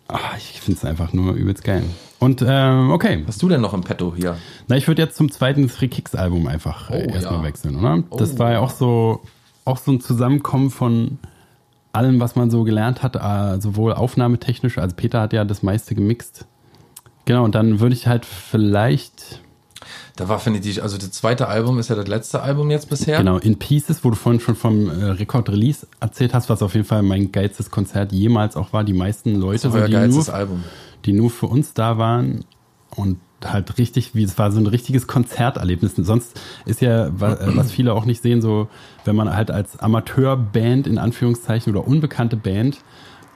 ah, 0.07 0.19
ich 0.37 0.61
finde 0.61 0.77
es 0.79 0.85
einfach 0.85 1.11
nur 1.13 1.33
übelst 1.33 1.63
geil. 1.65 1.83
Und 2.23 2.43
ähm, 2.47 2.91
okay, 2.91 3.21
Was 3.25 3.35
hast 3.35 3.41
du 3.43 3.49
denn 3.49 3.61
noch 3.61 3.73
im 3.73 3.81
Petto 3.81 4.13
hier? 4.15 4.37
na 4.67 4.77
ich 4.77 4.87
würde 4.87 5.01
jetzt 5.01 5.15
zum 5.17 5.31
zweiten 5.31 5.67
Three 5.67 5.87
Kicks 5.87 6.15
Album 6.15 6.47
einfach 6.47 6.89
äh, 6.89 7.05
Oh, 7.07 7.13
erstmal 7.13 7.39
ja. 7.39 7.43
wechseln, 7.43 7.75
oder? 7.75 8.03
Das 8.17 8.35
Oh, 8.35 8.39
war 8.39 8.51
ja 8.53 8.59
auch 8.59 8.71
so, 8.71 9.21
auch 9.65 9.77
so 9.77 9.91
ein 9.91 10.01
Zusammenkommen 10.01 10.69
von 10.71 11.19
allem, 11.91 12.19
was 12.19 12.35
man 12.35 12.49
so 12.49 12.63
gelernt 12.63 13.03
hat, 13.03 13.15
äh, 13.15 13.61
sowohl 13.61 13.93
aufnahmetechnisch, 13.93 14.77
also 14.79 14.95
Peter 14.95 15.21
hat 15.21 15.33
ja 15.33 15.43
das 15.45 15.61
meiste 15.63 15.93
gemixt. 15.95 16.45
Genau, 17.25 17.43
und 17.43 17.53
dann 17.55 17.79
würde 17.79 17.93
ich 17.93 18.07
halt 18.07 18.25
vielleicht, 18.25 19.41
Da 20.15 20.27
war, 20.27 20.39
finde 20.39 20.59
ich, 20.67 20.81
also 20.81 20.97
das 20.97 21.11
zweite 21.11 21.47
Album 21.47 21.77
ist 21.79 21.89
ja 21.89 21.95
das 21.95 22.07
letzte 22.07 22.41
Album 22.41 22.71
jetzt 22.71 22.89
bisher. 22.89 23.17
genau, 23.19 23.37
In 23.37 23.59
Pieces, 23.59 24.03
wo 24.03 24.09
du 24.09 24.15
vorhin 24.15 24.41
schon 24.41 24.55
vom 24.55 24.89
äh, 24.89 25.05
Record-Release 25.11 25.87
erzählt 25.99 26.33
hast, 26.33 26.49
was 26.49 26.61
auf 26.63 26.73
jeden 26.73 26.85
Fall 26.85 27.03
mein 27.03 27.31
geilstes 27.31 27.69
Konzert 27.69 28.11
jemals 28.11 28.55
auch 28.57 28.73
war. 28.73 28.83
Die 28.83 28.93
meisten 28.93 29.35
Leute, 29.35 29.63
Das 29.67 29.73
ist 29.75 29.79
euer 29.79 29.85
die, 29.87 29.91
nur, 29.93 30.01
geilstes 30.01 30.29
Album. 30.29 30.63
Die 31.05 31.13
nur 31.13 31.30
für 31.30 31.47
uns 31.47 31.73
da 31.73 31.97
waren 31.97 32.45
und 32.95 33.17
halt 33.43 33.77
richtig, 33.77 34.15
wie 34.15 34.23
es 34.23 34.38
war 34.38 34.51
so 34.51 34.59
ein 34.59 34.67
richtiges 34.67 35.07
Konzerterlebnis. 35.07 35.95
Sonst 35.97 36.39
ist 36.65 36.81
ja, 36.81 37.07
äh, 37.07 37.11
was 37.17 37.71
viele 37.71 37.93
auch 37.93 38.05
nicht 38.05 38.21
sehen, 38.21 38.41
so, 38.41 38.69
wenn 39.05 39.15
man 39.15 39.35
halt 39.35 39.51
als 39.51 39.80
Amateurband 39.80 40.88
in 40.88 40.97
Anführungszeichen 40.97 41.73
oder 41.75 41.88
unbekannte 41.88 42.38
Band, 42.38 42.80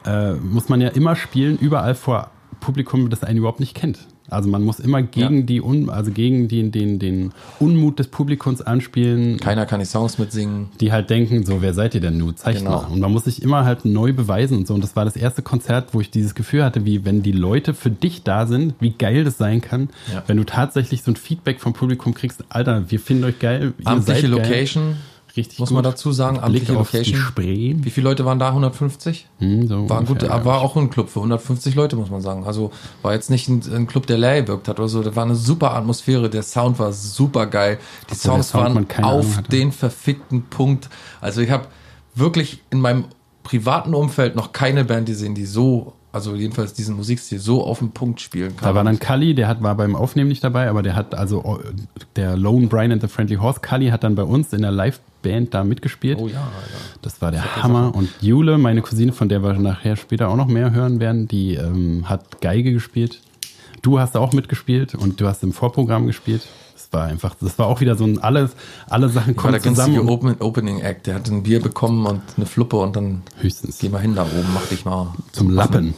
äh, 0.06 0.34
muss 0.34 0.70
man 0.70 0.82
ja 0.82 0.90
immer 0.90 1.16
spielen, 1.16 1.58
überall 1.58 1.96
vor 1.96 2.32
Publikum, 2.60 3.10
das 3.10 3.24
einen 3.24 3.40
überhaupt 3.40 3.60
nicht 3.60 3.76
kennt. 3.76 4.08
Also 4.30 4.50
man 4.50 4.62
muss 4.64 4.80
immer 4.80 5.02
gegen 5.02 5.40
Ja. 5.40 5.44
die 5.46 5.62
Un 5.62 5.90
also 5.90 6.12
gegen 6.12 6.48
den, 6.48 6.72
den, 6.72 7.00
den 7.00 7.32
Unmut 7.60 8.00
des 8.00 8.08
Publikums 8.08 8.62
anspielen, 8.62 9.38
Keiner 9.40 9.66
kann 9.66 9.80
die 9.80 9.86
Songs 9.86 10.18
mitsingen. 10.18 10.68
die 10.82 10.92
halt 10.92 11.10
denken, 11.10 11.46
so, 11.46 11.62
wer 11.62 11.74
seid 11.74 11.96
ihr 11.96 12.02
denn 12.02 12.18
nun? 12.18 12.36
Zeigt 12.36 12.60
Genau. 12.60 12.84
mal. 12.84 12.92
Und 12.92 13.00
man 13.00 13.12
muss 13.12 13.24
sich 13.26 13.42
immer 13.42 13.64
halt 13.66 13.86
neu 13.86 14.14
beweisen 14.14 14.58
und 14.58 14.68
so. 14.68 14.74
Und 14.74 14.84
das 14.84 14.96
war 14.96 15.06
das 15.06 15.16
erste 15.16 15.42
Konzert, 15.42 15.94
wo 15.94 16.02
ich 16.02 16.12
dieses 16.12 16.36
Gefühl 16.36 16.64
hatte, 16.64 16.86
wie 16.86 17.06
wenn 17.06 17.24
die 17.24 17.32
Leute 17.32 17.74
für 17.74 17.90
dich 17.92 18.24
da 18.24 18.46
sind, 18.48 18.74
wie 18.80 18.92
geil 18.92 19.24
das 19.24 19.38
sein 19.38 19.62
kann, 19.62 19.90
Ja. 20.14 20.24
wenn 20.28 20.38
du 20.38 20.44
tatsächlich 20.44 21.04
so 21.04 21.12
ein 21.12 21.16
Feedback 21.16 21.60
vom 21.62 21.74
Publikum 21.74 22.14
kriegst, 22.14 22.44
Alter, 22.50 22.90
wir 22.92 23.00
finden 23.00 23.24
euch 23.24 23.40
geil. 23.40 23.74
ihr 23.80 23.88
Amtliche 23.88 24.28
seid 24.28 24.44
geil. 24.44 24.96
Richtig 25.38 25.60
muss 25.60 25.70
gut. 25.70 25.76
man 25.76 25.84
dazu 25.84 26.12
sagen. 26.12 26.38
Blick 26.38 26.64
Amtliche 26.64 26.78
auf 26.78 26.92
die 26.92 26.98
Location. 26.98 27.22
Spree. 27.22 27.76
Wie 27.78 27.90
viele 27.92 28.10
Leute 28.10 28.26
waren 28.26 28.40
da? 28.40 28.50
150? 28.50 29.28
Hm, 29.40 29.68
so 29.68 29.90
War, 29.90 30.00
ungefähr, 30.00 30.30
gut, 30.30 30.46
war 30.46 30.62
auch 30.62 30.76
ein 30.76 30.90
Club 30.90 31.10
für 31.10 31.20
150 31.20 31.76
Leute, 31.76 31.96
muss 31.96 32.10
man 32.10 32.22
sagen. 32.22 32.46
Also 32.46 32.72
war 33.04 33.14
jetzt 33.14 33.30
nicht 33.30 33.48
ein, 33.48 33.62
ein 33.72 33.88
Club, 33.88 34.08
der 34.08 34.18
leer 34.18 34.42
gewirkt 34.42 34.68
hat 34.68 34.80
oder 34.80 34.90
so. 34.90 35.04
Das 35.04 35.16
war 35.16 35.24
eine 35.24 35.36
super 35.36 35.74
Atmosphäre. 35.74 36.30
Der 36.30 36.44
Sound 36.44 36.80
war 36.80 36.92
super 36.92 37.46
geil. 37.46 37.78
Die 38.06 38.08
der 38.08 38.18
Songs 38.18 38.50
Sound 38.50 38.92
waren 38.98 39.06
auf 39.06 39.44
den 39.44 39.72
verfickten 39.72 40.44
Punkt. 40.44 40.90
Also 41.22 41.42
ich 41.42 41.52
habe 41.52 41.68
wirklich 42.16 42.64
in 42.72 42.82
meinem 42.82 43.06
privaten 43.44 43.94
Umfeld 43.94 44.36
noch 44.36 44.52
keine 44.52 44.84
Band 44.84 45.06
gesehen, 45.06 45.36
die 45.36 45.46
so, 45.46 45.94
also 46.12 46.36
jedenfalls 46.36 46.74
diesen 46.74 46.96
Musikstil 46.96 47.40
so 47.40 47.64
auf 47.64 47.80
den 47.80 47.92
Punkt 47.92 48.20
spielen 48.20 48.58
kann. 48.58 48.70
Da 48.70 48.76
war 48.76 48.84
dann 48.84 49.00
Cully, 49.00 49.36
der 49.36 49.48
hat, 49.48 49.64
war 49.64 49.76
beim 49.76 49.96
Aufnehmen 49.96 50.28
nicht 50.28 50.44
dabei, 50.44 50.68
aber 50.70 50.84
der 50.84 50.96
hat 50.96 51.16
also 51.16 51.62
der 52.16 52.36
Lone 52.36 52.68
Brian 52.68 52.92
and 52.92 53.02
the 53.02 53.08
Friendly 53.08 53.36
Horse, 53.38 53.62
Cully 53.62 53.88
hat 53.88 54.04
dann 54.04 54.16
bei 54.16 54.24
uns 54.24 54.52
in 54.52 54.64
der 54.64 54.72
Liveband 55.28 55.54
da 55.54 55.64
mitgespielt. 55.64 56.18
oh 56.20 56.28
ja, 56.28 56.40
Alter. 56.40 57.00
Das 57.02 57.22
war 57.22 57.32
der 57.32 57.64
Hammer. 57.64 57.94
Und 57.94 58.10
Jule, 58.22 58.58
meine 58.58 58.82
Cousine, 58.82 59.12
von 59.12 59.30
der 59.30 59.44
wir 59.44 59.54
nachher 59.54 59.96
später 59.96 60.30
auch 60.30 60.36
noch 60.36 60.48
mehr 60.48 60.72
hören 60.72 61.00
werden, 61.00 61.28
die 61.28 61.56
ähm, 61.56 62.10
hat 62.10 62.42
Geige 62.42 62.74
gespielt. 62.74 63.22
Du 63.82 64.00
hast 64.00 64.18
auch 64.18 64.34
mitgespielt 64.34 64.96
und 64.96 65.22
du 65.22 65.28
hast 65.28 65.44
im 65.44 65.54
Vorprogramm 65.54 66.08
gespielt. 66.08 66.48
Das 66.74 66.92
war 66.92 67.06
einfach, 67.06 67.36
das 67.40 67.60
war 67.60 67.68
auch 67.68 67.80
wieder 67.80 67.96
so 67.96 68.06
ein 68.06 68.20
alles, 68.20 68.52
alle 68.90 69.10
Sachen 69.10 69.36
Ich 69.36 69.44
war 69.44 69.52
der 69.52 69.62
kommen 69.62 69.76
zusammen. 69.76 70.10
Open, 70.10 70.36
Opening 70.40 70.80
Act. 70.80 71.08
Der 71.08 71.16
hat 71.16 71.28
ein 71.28 71.44
Bier 71.44 71.62
bekommen 71.62 72.06
und 72.06 72.22
eine 72.36 72.46
Fluppe 72.46 72.78
und 72.78 72.96
dann 72.96 73.24
höchstens 73.40 73.78
geh 73.80 73.90
mal 73.90 74.02
hin 74.02 74.16
da 74.16 74.24
oben, 74.24 74.54
mach 74.54 74.66
dich 74.68 74.86
mal. 74.86 75.14
zum 75.32 75.50
Lappen. 75.50 75.94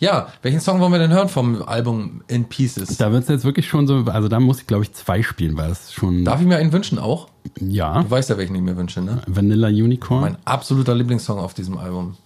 Ja, 0.00 0.28
welchen 0.42 0.60
Song 0.60 0.80
wollen 0.80 0.92
wir 0.92 0.98
denn 1.00 1.12
hören 1.12 1.28
vom 1.28 1.62
Album 1.62 2.22
In 2.28 2.44
Pieces? 2.44 2.96
Da 2.98 3.10
wird 3.10 3.24
es 3.24 3.28
jetzt 3.28 3.44
wirklich 3.44 3.66
schon 3.66 3.86
so, 3.88 4.04
also 4.06 4.28
da 4.28 4.38
muss 4.38 4.60
ich 4.60 4.66
glaube 4.66 4.84
ich 4.84 4.92
zwei 4.92 5.22
spielen, 5.22 5.56
weil 5.56 5.70
es 5.72 5.92
schon, 5.92 6.24
Darf 6.24 6.40
ich 6.40 6.46
mir 6.46 6.56
einen 6.56 6.72
wünschen 6.72 6.98
auch? 6.98 7.28
ja, 7.60 8.02
Du 8.02 8.10
weißt 8.10 8.30
ja, 8.30 8.38
welchen 8.38 8.54
ich 8.54 8.62
mir 8.62 8.76
wünsche, 8.76 9.00
ne? 9.00 9.22
Vanilla 9.26 9.68
Unicorn. 9.68 10.20
Mein 10.20 10.36
absoluter 10.44 10.94
Lieblingssong 10.94 11.38
auf 11.38 11.52
diesem 11.54 11.78
Album. 11.78 12.16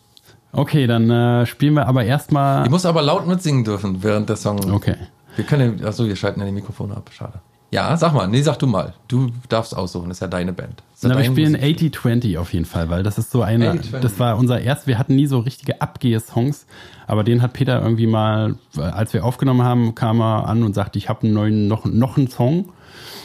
Okay, 0.52 0.86
dann 0.86 1.08
äh, 1.08 1.46
spielen 1.46 1.72
wir 1.74 1.86
aber 1.86 2.04
erstmal. 2.04 2.64
Ich 2.64 2.70
muss 2.70 2.84
aber 2.84 3.00
laut 3.00 3.26
mitsingen 3.26 3.64
dürfen, 3.64 4.02
während 4.02 4.28
der 4.28 4.36
Song. 4.36 4.70
Okay. 4.70 4.96
Wir 5.36 5.44
können, 5.46 5.82
achso, 5.82 6.04
wir 6.04 6.14
schalten 6.16 6.40
ja 6.40 6.46
die 6.46 6.52
Mikrofone 6.52 6.94
ab. 6.94 7.08
Schade. 7.10 7.40
Ja, 7.72 7.96
sag 7.96 8.12
mal. 8.12 8.28
Nee, 8.28 8.42
sag 8.42 8.58
du 8.58 8.66
mal. 8.66 8.92
Du 9.08 9.30
darfst 9.48 9.74
aussuchen. 9.74 10.08
Das 10.08 10.18
ist 10.18 10.20
ja 10.20 10.28
deine 10.28 10.52
Band. 10.52 10.82
Ja 11.00 11.08
Na, 11.08 11.16
wir 11.16 11.24
spielen 11.24 11.52
Musik- 11.52 11.94
80-20 11.94 12.38
auf 12.38 12.52
jeden 12.52 12.66
Fall, 12.66 12.90
weil 12.90 13.02
das 13.02 13.16
ist 13.16 13.30
so 13.30 13.40
eine, 13.42 13.72
80-20. 13.72 14.00
das 14.00 14.18
war 14.20 14.36
unser 14.36 14.60
erst, 14.60 14.86
wir 14.86 14.98
hatten 14.98 15.16
nie 15.16 15.26
so 15.26 15.38
richtige 15.38 15.80
Abgehe-Songs, 15.80 16.66
aber 17.06 17.24
den 17.24 17.40
hat 17.40 17.54
Peter 17.54 17.82
irgendwie 17.82 18.06
mal, 18.06 18.56
äh, 18.76 18.82
als 18.82 19.14
wir 19.14 19.24
aufgenommen 19.24 19.62
haben, 19.62 19.94
kam 19.94 20.20
er 20.20 20.46
an 20.48 20.62
und 20.62 20.74
sagte, 20.74 20.98
ich 20.98 21.08
habe 21.08 21.22
einen 21.24 21.32
neuen, 21.32 21.66
noch, 21.66 21.86
noch 21.86 22.18
einen 22.18 22.28
Song 22.28 22.68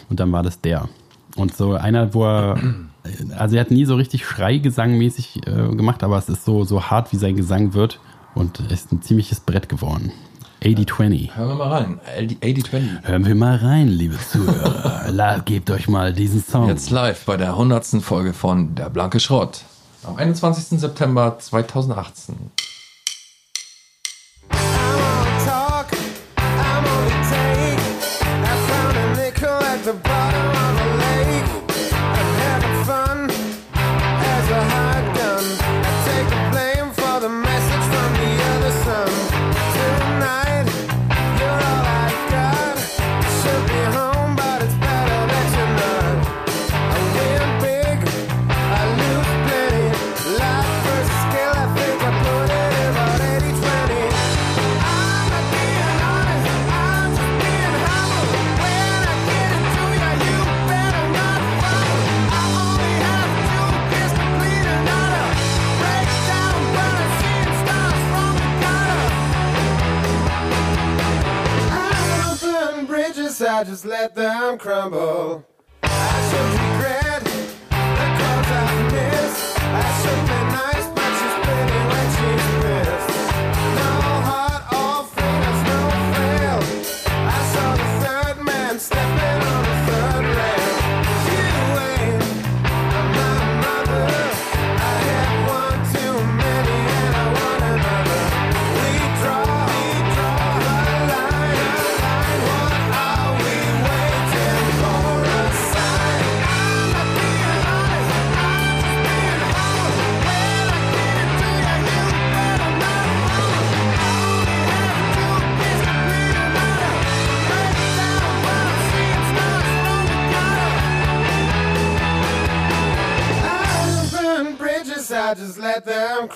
und 0.09 0.19
dann 0.21 0.31
war 0.31 0.43
das 0.43 0.61
der. 0.61 0.87
Und 1.35 1.53
so 1.55 1.73
einer, 1.73 2.13
wo 2.13 2.23
er, 2.25 2.57
also 3.37 3.55
er 3.57 3.61
hat 3.61 3.69
nie 3.71 3.83
so 3.85 3.95
richtig 3.95 4.25
Schreigesangmäßig 4.25 5.41
äh, 5.45 5.75
gemacht, 5.75 6.03
aber 6.03 6.17
es 6.17 6.29
ist 6.29 6.45
so, 6.45 6.63
so 6.63 6.83
hart, 6.85 7.11
wie 7.11 7.17
sein 7.17 7.35
Gesang 7.35 7.73
wird 7.73 7.99
und 8.33 8.59
ist 8.71 8.91
ein 8.93 9.01
ziemliches 9.01 9.41
Brett 9.41 9.67
geworden. 9.69 10.11
80-20. 10.63 11.35
Hören 11.35 11.49
wir 11.49 11.55
mal 11.55 11.69
rein. 11.69 11.99
80-20. 12.41 13.03
Hören 13.07 13.25
wir 13.25 13.35
mal 13.35 13.55
rein, 13.57 13.87
liebe 13.87 14.17
Zuhörer. 14.19 15.05
La, 15.11 15.37
gebt 15.39 15.69
euch 15.69 15.87
mal 15.87 16.13
diesen 16.13 16.43
Song. 16.43 16.67
Jetzt 16.67 16.89
live 16.89 17.25
bei 17.25 17.37
der 17.37 17.49
100. 17.49 18.01
Folge 18.01 18.33
von 18.33 18.75
Der 18.75 18.89
Blanke 18.89 19.19
Schrott. 19.19 19.61
Am 20.03 20.15
21. 20.15 20.79
September 20.79 21.37
2018. 21.39 22.35
I 73.57 73.63
just 73.63 73.85
let 73.85 74.13
them 74.13 74.59
crumble. 74.59 75.43
I 75.81 75.87
should 76.29 76.51
regret 76.61 77.23
the 77.23 78.05
calls 78.19 78.49
I've 78.53 78.91
missed. 78.93 79.59
I 79.59 79.81
should 80.03 80.26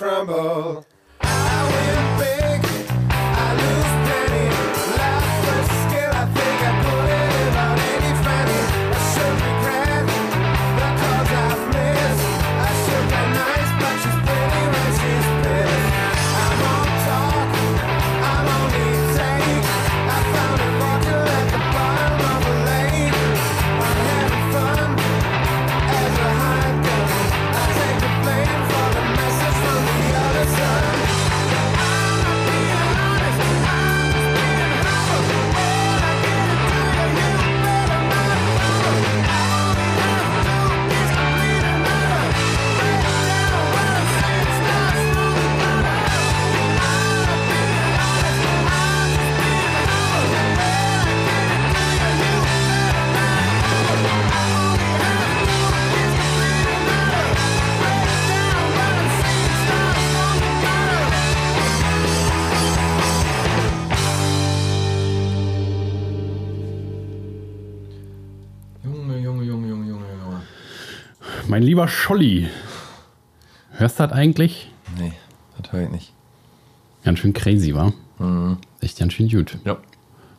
crumble. 0.01 0.50
Lieber 71.81 71.87
Scholli, 71.87 72.47
hörst 73.71 73.99
du 73.99 74.03
das 74.03 74.11
eigentlich? 74.11 74.69
Nee, 74.99 75.13
das 75.59 75.71
höre 75.71 75.85
ich 75.85 75.89
nicht. 75.89 76.13
Ganz 77.03 77.17
schön 77.17 77.33
crazy, 77.33 77.73
war. 77.73 77.91
Echt 78.81 78.99
ganz 78.99 79.13
schön 79.13 79.27
gut. 79.27 79.57
Ja. 79.65 79.77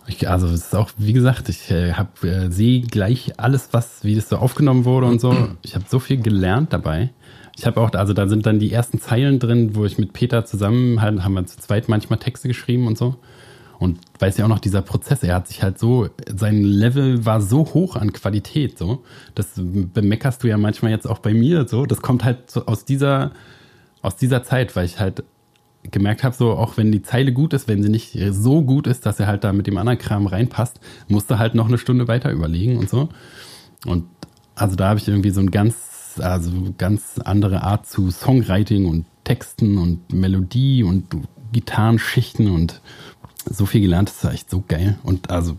Ich, 0.06 0.28
also 0.28 0.46
es 0.46 0.66
ist 0.66 0.74
auch, 0.76 0.90
wie 0.98 1.12
gesagt, 1.12 1.48
ich 1.48 1.68
äh, 1.72 1.94
hab, 1.94 2.22
äh, 2.22 2.48
sehe 2.50 2.82
gleich 2.82 3.40
alles, 3.40 3.70
was, 3.72 4.04
wie 4.04 4.14
das 4.14 4.28
so 4.28 4.36
aufgenommen 4.36 4.84
wurde 4.84 5.08
und 5.08 5.20
so. 5.20 5.48
Ich 5.62 5.74
habe 5.74 5.84
so 5.88 5.98
viel 5.98 6.22
gelernt 6.22 6.72
dabei. 6.72 7.10
Ich 7.56 7.66
habe 7.66 7.80
auch, 7.80 7.92
also 7.92 8.12
da 8.12 8.28
sind 8.28 8.46
dann 8.46 8.60
die 8.60 8.72
ersten 8.72 9.00
Zeilen 9.00 9.40
drin, 9.40 9.74
wo 9.74 9.84
ich 9.84 9.98
mit 9.98 10.12
Peter 10.12 10.44
zusammen, 10.44 11.00
halt, 11.00 11.24
haben 11.24 11.34
wir 11.34 11.44
zu 11.46 11.58
zweit 11.58 11.88
manchmal 11.88 12.20
Texte 12.20 12.46
geschrieben 12.46 12.86
und 12.86 12.96
so. 12.96 13.16
Und 13.82 13.98
weiß 14.20 14.36
ja 14.36 14.44
auch 14.44 14.48
noch, 14.48 14.60
dieser 14.60 14.80
Prozess, 14.80 15.24
er 15.24 15.34
hat 15.34 15.48
sich 15.48 15.64
halt 15.64 15.76
so, 15.76 16.08
sein 16.32 16.62
Level 16.62 17.26
war 17.26 17.40
so 17.40 17.64
hoch 17.74 17.96
an 17.96 18.12
Qualität, 18.12 18.78
so. 18.78 19.02
Das 19.34 19.54
bemeckerst 19.56 20.44
du 20.44 20.46
ja 20.46 20.56
manchmal 20.56 20.92
jetzt 20.92 21.08
auch 21.08 21.18
bei 21.18 21.34
mir, 21.34 21.66
so. 21.66 21.84
Das 21.84 22.00
kommt 22.00 22.22
halt 22.22 22.48
so 22.48 22.66
aus 22.66 22.84
dieser, 22.84 23.32
aus 24.00 24.14
dieser 24.14 24.44
Zeit, 24.44 24.76
weil 24.76 24.84
ich 24.84 25.00
halt 25.00 25.24
gemerkt 25.90 26.22
habe, 26.22 26.32
so 26.32 26.52
auch 26.52 26.76
wenn 26.76 26.92
die 26.92 27.02
Zeile 27.02 27.32
gut 27.32 27.54
ist, 27.54 27.66
wenn 27.66 27.82
sie 27.82 27.88
nicht 27.88 28.16
so 28.30 28.62
gut 28.62 28.86
ist, 28.86 29.04
dass 29.04 29.18
er 29.18 29.26
halt 29.26 29.42
da 29.42 29.52
mit 29.52 29.66
dem 29.66 29.76
anderen 29.76 29.98
Kram 29.98 30.28
reinpasst, 30.28 30.78
musst 31.08 31.28
du 31.28 31.40
halt 31.40 31.56
noch 31.56 31.66
eine 31.66 31.76
Stunde 31.76 32.06
weiter 32.06 32.30
überlegen 32.30 32.78
und 32.78 32.88
so. 32.88 33.08
Und 33.84 34.04
also 34.54 34.76
da 34.76 34.90
habe 34.90 35.00
ich 35.00 35.08
irgendwie 35.08 35.30
so 35.30 35.40
ein 35.40 35.50
ganz, 35.50 36.20
also 36.22 36.52
ganz 36.78 37.18
andere 37.24 37.62
Art 37.62 37.88
zu 37.88 38.12
Songwriting 38.12 38.86
und 38.86 39.06
Texten 39.24 39.76
und 39.76 40.12
Melodie 40.12 40.84
und 40.84 41.06
Gitarrenschichten 41.52 42.50
und 42.50 42.80
so 43.44 43.66
viel 43.66 43.80
gelernt, 43.80 44.08
das 44.08 44.24
war 44.24 44.32
echt 44.32 44.50
so 44.50 44.62
geil. 44.66 44.98
Und 45.02 45.30
also 45.30 45.56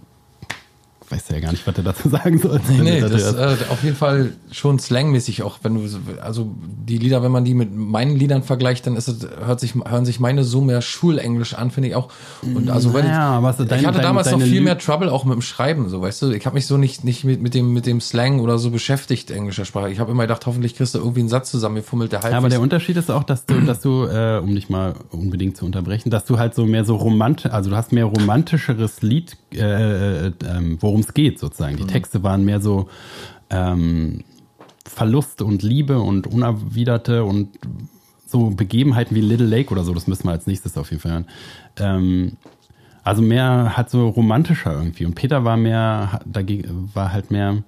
weiß 1.13 1.29
ja 1.29 1.39
gar 1.39 1.51
nicht, 1.51 1.65
was 1.67 1.77
er 1.77 1.83
dazu 1.83 2.09
sagen 2.09 2.37
soll. 2.39 2.59
Nee, 2.81 3.01
das 3.01 3.33
äh, 3.33 3.55
auf 3.69 3.83
jeden 3.83 3.95
Fall 3.95 4.31
schon 4.51 4.79
slangmäßig 4.79 5.43
auch, 5.43 5.59
wenn 5.63 5.75
du 5.75 5.87
so- 5.87 5.99
also 6.21 6.51
die 6.87 6.97
Lieder, 6.97 7.21
wenn 7.23 7.31
man 7.31 7.45
die 7.45 7.53
mit 7.53 7.73
meinen 7.75 8.15
Liedern 8.15 8.43
vergleicht, 8.43 8.87
dann 8.87 8.95
ist 8.95 9.07
es 9.07 9.27
hört 9.45 9.59
sich 9.59 9.75
hören 9.75 10.05
sich 10.05 10.19
meine 10.19 10.43
so 10.43 10.61
mehr 10.61 10.81
Schulenglisch 10.81 11.53
an, 11.53 11.71
finde 11.71 11.89
ich 11.89 11.95
auch. 11.95 12.09
Und 12.41 12.69
also 12.69 12.89
Naja, 12.89 13.41
so 13.55 13.63
ich, 13.63 13.69
deine- 13.69 13.81
ich 13.81 13.87
hatte 13.87 13.97
deine- 13.97 14.07
damals 14.07 14.31
noch 14.31 14.41
viel 14.41 14.61
mehr 14.61 14.77
Trouble 14.77 15.11
auch 15.11 15.23
mit 15.25 15.35
dem 15.35 15.41
Schreiben, 15.41 15.87
so 15.89 16.01
weißt 16.01 16.23
du. 16.23 16.31
Ich 16.31 16.45
habe 16.45 16.55
mich 16.55 16.67
so 16.67 16.77
nicht 16.77 17.03
nicht 17.03 17.23
mit 17.23 17.41
mit 17.41 17.53
dem 17.53 17.73
mit 17.73 17.85
dem 17.85 18.01
Slang 18.01 18.39
oder 18.39 18.57
so 18.57 18.71
beschäftigt 18.71 19.29
englischer 19.31 19.65
Sprache. 19.65 19.91
Ich 19.91 19.99
habe 19.99 20.11
immer 20.11 20.23
gedacht, 20.23 20.45
hoffentlich 20.45 20.75
kriegst 20.75 20.95
du 20.95 20.99
irgendwie 20.99 21.19
einen 21.21 21.29
Satz 21.29 21.51
zusammengefummelt, 21.51 22.11
der 22.11 22.21
halb 22.23 22.31
Ja, 22.31 22.37
aber 22.39 22.49
der 22.49 22.61
Unterschied 22.61 22.97
ist 22.97 23.11
auch, 23.11 23.23
dass 23.23 23.45
du, 23.45 23.61
dass 23.61 23.81
du, 23.81 24.05
äh, 24.05 24.39
um 24.41 24.53
dich 24.55 24.69
mal 24.69 24.95
unbedingt 25.11 25.57
zu 25.57 25.65
unterbrechen, 25.65 26.09
dass 26.09 26.25
du 26.25 26.39
halt 26.39 26.55
so 26.55 26.65
mehr 26.65 26.85
so 26.85 26.95
romantisch, 26.95 27.51
also 27.51 27.69
du 27.69 27.75
hast 27.75 27.91
mehr 27.91 28.05
romantischeres 28.05 29.01
Lied, 29.01 29.37
äh, 29.53 30.27
äh, 30.27 30.31
ähm, 30.49 30.77
worum 30.79 31.02
es 31.03 31.13
geht 31.13 31.39
sozusagen. 31.39 31.77
Die 31.77 31.85
Texte 31.85 32.23
waren 32.23 32.43
mehr 32.45 32.61
so 32.61 32.89
ähm, 33.49 34.23
Verlust 34.85 35.41
und 35.41 35.63
Liebe 35.63 35.99
und 35.99 36.27
unerwiderte 36.27 37.23
und 37.23 37.49
so 38.25 38.49
Begebenheiten 38.49 39.15
wie 39.15 39.21
Little 39.21 39.45
Lake 39.45 39.71
oder 39.71 39.83
so. 39.83 39.93
Das 39.93 40.07
müssen 40.07 40.25
wir 40.25 40.31
als 40.31 40.47
nächstes 40.47 40.77
auf 40.77 40.89
jeden 40.89 41.01
Fall 41.01 41.11
hören. 41.11 41.27
Ähm, 41.77 42.37
also 43.03 43.21
mehr 43.21 43.75
halt 43.75 43.89
so 43.89 44.07
romantischer 44.09 44.73
irgendwie. 44.73 45.05
Und 45.05 45.15
Peter 45.15 45.43
war 45.43 45.57
mehr, 45.57 46.21
dagegen, 46.25 46.89
war 46.93 47.11
halt 47.11 47.31
mehr 47.31 47.63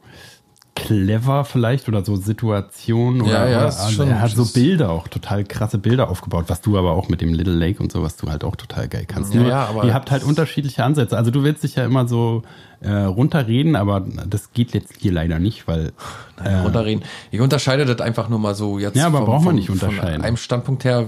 clever 0.75 1.45
vielleicht 1.45 1.87
oder 1.87 2.03
so 2.03 2.15
Situationen 2.17 3.21
Ja, 3.25 3.43
oder, 3.43 3.49
ja, 3.49 3.57
oder 3.57 3.65
also 3.65 3.89
schon- 3.91 4.09
er 4.09 4.21
hat 4.21 4.31
so 4.31 4.45
Bilder 4.45 4.91
auch, 4.91 5.07
total 5.07 5.43
krasse 5.45 5.77
Bilder 5.77 6.09
aufgebaut, 6.09 6.45
was 6.47 6.61
du 6.61 6.77
aber 6.77 6.91
auch 6.91 7.07
mit 7.09 7.21
dem 7.21 7.33
Little 7.33 7.53
Lake 7.55 7.81
und 7.81 7.91
so, 7.91 8.03
was 8.03 8.17
du 8.17 8.29
halt 8.29 8.43
auch 8.43 8.55
total 8.55 8.87
geil 8.87 9.05
kannst. 9.07 9.33
Ja, 9.33 9.39
Nur, 9.39 9.49
ja, 9.49 9.65
aber 9.65 9.85
ihr 9.85 9.93
habt 9.93 10.11
halt 10.11 10.23
unterschiedliche 10.23 10.83
Ansätze. 10.83 11.17
Also 11.17 11.31
du 11.31 11.43
willst 11.43 11.63
dich 11.63 11.75
ja 11.75 11.85
immer 11.85 12.07
so 12.07 12.43
äh, 12.81 12.91
runterreden, 12.91 13.75
aber 13.75 14.05
das 14.29 14.51
geht 14.51 14.73
jetzt 14.73 14.93
hier 14.99 15.11
leider 15.13 15.39
nicht, 15.39 15.67
weil 15.67 15.93
Naja, 16.43 16.63
runterreden. 16.63 17.03
Ich 17.31 17.39
unterscheide 17.39 17.85
das 17.85 18.01
einfach 18.01 18.27
nur 18.29 18.39
mal 18.39 18.53
so 18.53 18.77
jetzt. 18.77 18.95
Ja, 18.97 19.07
aber 19.07 19.19
vom- 19.19 19.25
braucht 19.27 19.45
man 19.45 19.55
nicht 19.55 19.69
unterscheiden. 19.69 20.15
Von 20.17 20.25
einem 20.25 20.37
Standpunkt 20.37 20.83
her 20.83 21.07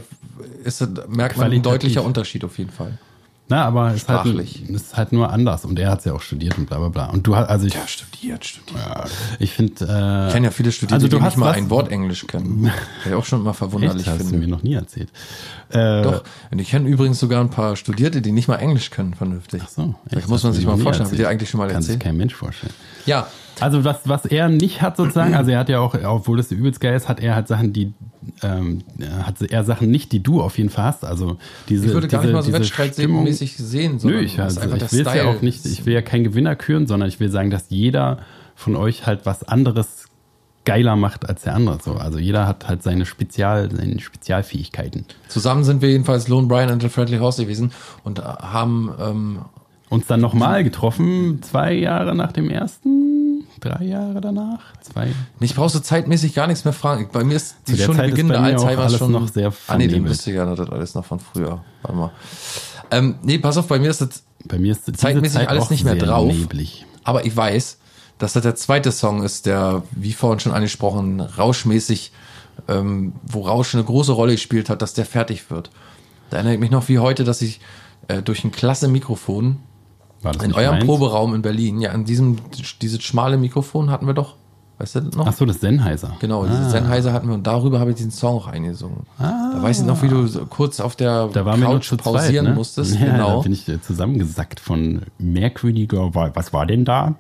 ist 0.64 0.82
das, 0.82 0.90
merkt 1.10 1.38
man 1.38 1.52
ein 1.52 1.62
deutlicher 1.62 2.04
Unterschied 2.04 2.44
auf 2.46 2.58
jeden 2.58 2.72
Fall. 2.72 2.98
Na, 3.50 3.64
aber 3.66 3.90
es 3.92 3.98
ist 4.04 4.10
halt, 4.10 4.26
ist 4.70 4.98
halt 4.98 5.14
nur 5.14 5.32
anders 5.32 5.64
und 5.66 5.80
er 5.80 5.92
hat 5.92 6.00
es 6.00 6.06
ja 6.06 6.14
auch 6.14 6.22
studiert 6.22 6.58
und 6.58 6.66
bla 6.68 6.78
bla 6.80 6.90
bla. 6.90 7.06
Und 7.06 7.26
du 7.26 7.36
hast, 7.36 7.48
also 7.50 7.66
ich, 7.66 7.76
studiert, 7.88 8.44
studiert. 8.46 8.82
ich 9.40 9.54
finde, 9.54 9.74
äh, 9.88 10.28
Ich 10.28 10.34
kenne 10.34 10.48
ja 10.48 10.52
viele 10.52 10.72
Studierende, 10.72 10.96
Also 11.06 11.08
du 11.08 11.18
die 11.18 11.24
hast 11.24 11.34
nicht 11.36 11.40
mal 11.40 11.50
was- 11.52 11.58
ein 11.58 11.70
Wort 11.70 11.90
Englisch 11.92 12.28
können. 12.28 12.66
Was 12.66 12.74
ich 13.06 13.14
auch 13.14 13.24
schon 13.26 13.44
mal 13.44 13.54
verwunderlich 13.54 14.02
echt, 14.02 14.08
hast 14.08 14.20
du 14.22 14.26
finde. 14.26 14.40
mir 14.46 14.48
noch 14.52 14.64
nie 14.64 14.74
erzählt. 14.74 15.10
Äh, 15.70 16.02
Doch, 16.04 16.24
und 16.52 16.60
ich 16.60 16.70
kenne 16.70 16.88
übrigens 16.90 17.20
sogar 17.20 17.42
ein 17.42 17.50
paar 17.50 17.76
Studierte, 17.76 18.22
die 18.22 18.32
nicht 18.32 18.48
mal 18.48 18.56
Englisch 18.58 18.90
können, 18.90 19.14
vernünftig. 19.14 19.62
Ach 19.66 19.70
so, 19.70 19.96
Das 20.06 20.20
echt, 20.20 20.30
muss 20.30 20.44
man 20.44 20.54
sich 20.54 20.66
mir 20.66 20.72
mal 20.76 20.78
vorstellen. 20.82 21.08
Hab 21.08 21.14
ich 21.14 21.18
dir 21.18 21.24
erzählt. 21.24 21.32
eigentlich 21.40 21.50
schon 21.50 21.58
mal 21.60 21.68
Kann 21.70 21.82
sich 21.82 21.92
erzählt? 21.92 22.04
kein 22.04 22.18
Mensch 22.18 22.34
vorstellen. 22.36 22.74
Ja, 23.06 23.28
Also 23.60 23.84
was, 23.84 24.08
was 24.08 24.26
er 24.26 24.50
nicht 24.50 24.82
hat 24.82 24.98
sozusagen, 24.98 25.36
also 25.36 25.52
er 25.52 25.60
hat 25.60 25.70
ja 25.70 25.80
auch, 25.80 25.96
obwohl 26.04 26.38
das 26.38 26.52
übelst 26.52 26.80
geil 26.80 26.96
ist, 26.96 27.10
hat 27.10 27.20
er 27.20 27.36
halt 27.36 27.48
Sachen, 27.48 27.74
die, 27.74 27.94
ähm, 28.44 28.84
hat 29.24 29.42
er 29.42 29.64
Sachen 29.64 29.90
nicht, 29.90 30.12
die 30.12 30.22
du 30.22 30.42
auf 30.42 30.58
jeden 30.58 30.70
Fall 30.70 30.86
hast. 30.86 31.04
Also 31.04 31.38
diese, 31.70 31.88
ich 31.88 31.94
würde 31.94 32.08
gar 32.08 32.22
diese, 32.22 32.34
nicht 32.34 32.46
mal 32.46 32.52
so 32.52 32.54
wettstreitmäßig 32.54 33.58
sehen, 33.58 33.94
Nö, 33.94 34.00
sondern 34.00 34.24
ich, 34.24 34.36
das 34.36 34.54
ist 34.54 34.58
also, 34.60 34.74
einfach 34.74 34.92
ich 34.92 34.94
will 34.94 35.16
ja 35.16 35.26
auch 35.26 35.42
nicht, 35.42 35.66
ich 35.66 35.86
will 35.86 35.94
ja 35.94 36.02
kein 36.02 36.24
Gewinner 36.24 36.56
küren, 36.56 36.88
sondern 36.88 37.10
ich 37.10 37.20
will 37.20 37.30
sagen, 37.30 37.50
dass 37.50 37.66
jeder 37.70 38.20
von 38.56 38.76
euch 38.76 39.06
halt 39.06 39.26
was 39.26 39.44
anderes 39.44 40.06
geiler 40.66 40.96
macht 40.96 41.28
als 41.30 41.44
der 41.44 41.56
andere. 41.56 41.80
So, 41.82 41.94
also 41.94 42.20
jeder 42.20 42.46
hat 42.46 42.68
halt 42.68 42.84
seine 42.84 43.06
Spezial, 43.06 43.70
seine 43.74 44.00
Spezialfähigkeiten. 44.00 45.06
Zusammen 45.30 45.64
sind 45.64 45.82
wir 45.82 45.90
jedenfalls 45.90 46.28
Lone 46.28 46.48
Brian 46.48 46.70
and 46.70 46.82
the 46.82 46.90
Friendly 46.90 47.18
Horse 47.18 47.42
gewesen 47.42 47.72
und 48.04 48.20
haben 48.22 48.92
ähm, 49.00 49.40
Uns 49.90 50.06
dann 50.06 50.20
nochmal 50.20 50.66
getroffen, 50.66 51.42
zwei 51.42 51.72
Jahre 51.72 52.14
nach 52.14 52.34
dem 52.34 52.50
ersten, 52.50 53.17
drei 53.60 53.84
Jahre 53.84 54.22
danach, 54.22 54.60
zwei. 54.82 55.14
Ich 55.40 55.56
brauchst 55.56 55.76
du 55.76 55.80
zeitmäßig 55.80 56.34
gar 56.34 56.48
nichts 56.48 56.64
mehr 56.66 56.74
fragen. 56.74 57.10
Bei 57.12 57.24
mir 57.24 57.36
ist 57.36 57.56
die 57.68 57.78
schon 57.78 57.96
Zeit 57.96 58.12
beginnende 58.12 58.40
Alzheimer 58.40 58.90
schon 58.90 59.12
noch 59.12 59.28
sehr 59.28 59.54
Ah 59.68 59.78
nee, 59.78 59.86
ich 59.86 60.26
ja 60.26 60.56
das 60.56 60.70
alles 60.70 60.96
noch 60.96 61.06
von 61.06 61.20
früher. 61.20 61.64
Warte 61.82 61.98
mal. 61.98 62.12
Ähm, 62.92 63.16
nee, 63.22 63.38
pass 63.38 63.58
auf, 63.58 63.68
bei 63.68 63.80
mir 63.80 63.90
ist 63.90 64.02
das, 64.02 64.24
Bei 64.46 64.58
mir 64.58 64.72
ist 64.72 64.86
Zeitmäßig 64.98 65.40
Zeit 65.40 65.50
alles 65.50 65.70
nicht 65.70 65.84
mehr 65.84 65.96
drauf. 65.96 66.32
neblig. 66.32 66.86
aber 67.04 67.26
ich 67.26 67.36
weiß, 67.36 67.78
dass 68.18 68.34
das 68.34 68.44
der 68.44 68.56
zweite 68.56 68.92
Song 68.92 69.24
ist, 69.24 69.46
der, 69.46 69.84
wie 69.92 70.14
vorhin 70.14 70.40
schon 70.40 70.54
angesprochen, 70.54 71.20
rauschmäßig, 71.20 72.12
ähm, 72.68 73.14
wo 73.24 73.42
Rausch 73.42 73.76
eine 73.76 73.84
große 73.84 74.12
Rolle 74.12 74.32
gespielt 74.34 74.70
hat, 74.70 74.82
dass 74.82 74.94
der 74.94 75.06
fertig 75.06 75.52
wird. 75.52 75.70
Da 76.30 76.38
erinnere 76.38 76.56
ich 76.56 76.60
mich 76.60 76.72
noch 76.72 76.88
wie 76.90 77.00
heute, 77.00 77.24
dass 77.24 77.42
ich 77.42 77.60
äh, 78.08 78.22
durch 78.22 78.44
ein 78.44 78.52
klasse 78.52 78.88
Mikrofon 78.88 79.58
War 80.22 80.34
das 80.34 80.44
in 80.44 80.54
eurem 80.54 80.76
meins? 80.76 80.86
Proberaum 80.86 81.34
in 81.36 81.42
Berlin, 81.42 81.80
ja, 81.82 81.92
in 81.92 82.06
diesem, 82.06 82.38
dieses 82.82 83.02
schmale 83.04 83.38
Mikrofon 83.38 83.92
hatten 83.92 84.08
wir 84.08 84.14
doch, 84.14 84.36
weißt 84.80 84.96
du 84.96 85.00
das 85.02 85.16
noch? 85.16 85.28
Ach 85.28 85.34
so, 85.34 85.46
das 85.46 85.60
Sennheiser. 85.60 86.14
Genau, 86.20 86.44
ah, 86.44 86.70
Sennheiser 86.70 87.14
hatten 87.14 87.28
wir 87.28 87.36
und 87.36 87.46
darüber 87.46 87.80
habe 87.80 87.92
ich 87.92 87.98
diesen 87.98 88.12
Song 88.12 88.36
auch 88.38 88.48
eingesungen. 88.48 89.06
Da 89.20 89.58
weiß 89.62 89.82
ich 89.82 89.86
noch, 89.86 90.02
wie 90.02 90.08
du 90.08 90.26
so 90.28 90.46
kurz 90.46 90.80
auf 90.80 90.96
der 90.96 91.28
Da 91.28 91.46
waren 91.46 91.60
wir 91.60 91.68
Couch 91.68 91.90
zu 91.90 91.98
pausieren 91.98 92.46
zweit, 92.46 92.54
ne? 92.54 92.56
musstest. 92.56 93.00
Ja, 93.00 93.06
genau. 93.12 93.36
Da 93.38 93.42
bin 93.44 93.54
ich 93.54 93.68
äh, 93.70 93.80
zusammengesackt 93.82 94.60
von 94.60 95.04
merkwürdiger, 95.20 96.14
wa- 96.16 96.32
was 96.34 96.52
war 96.54 96.66
denn 96.66 96.84
da? 96.86 97.16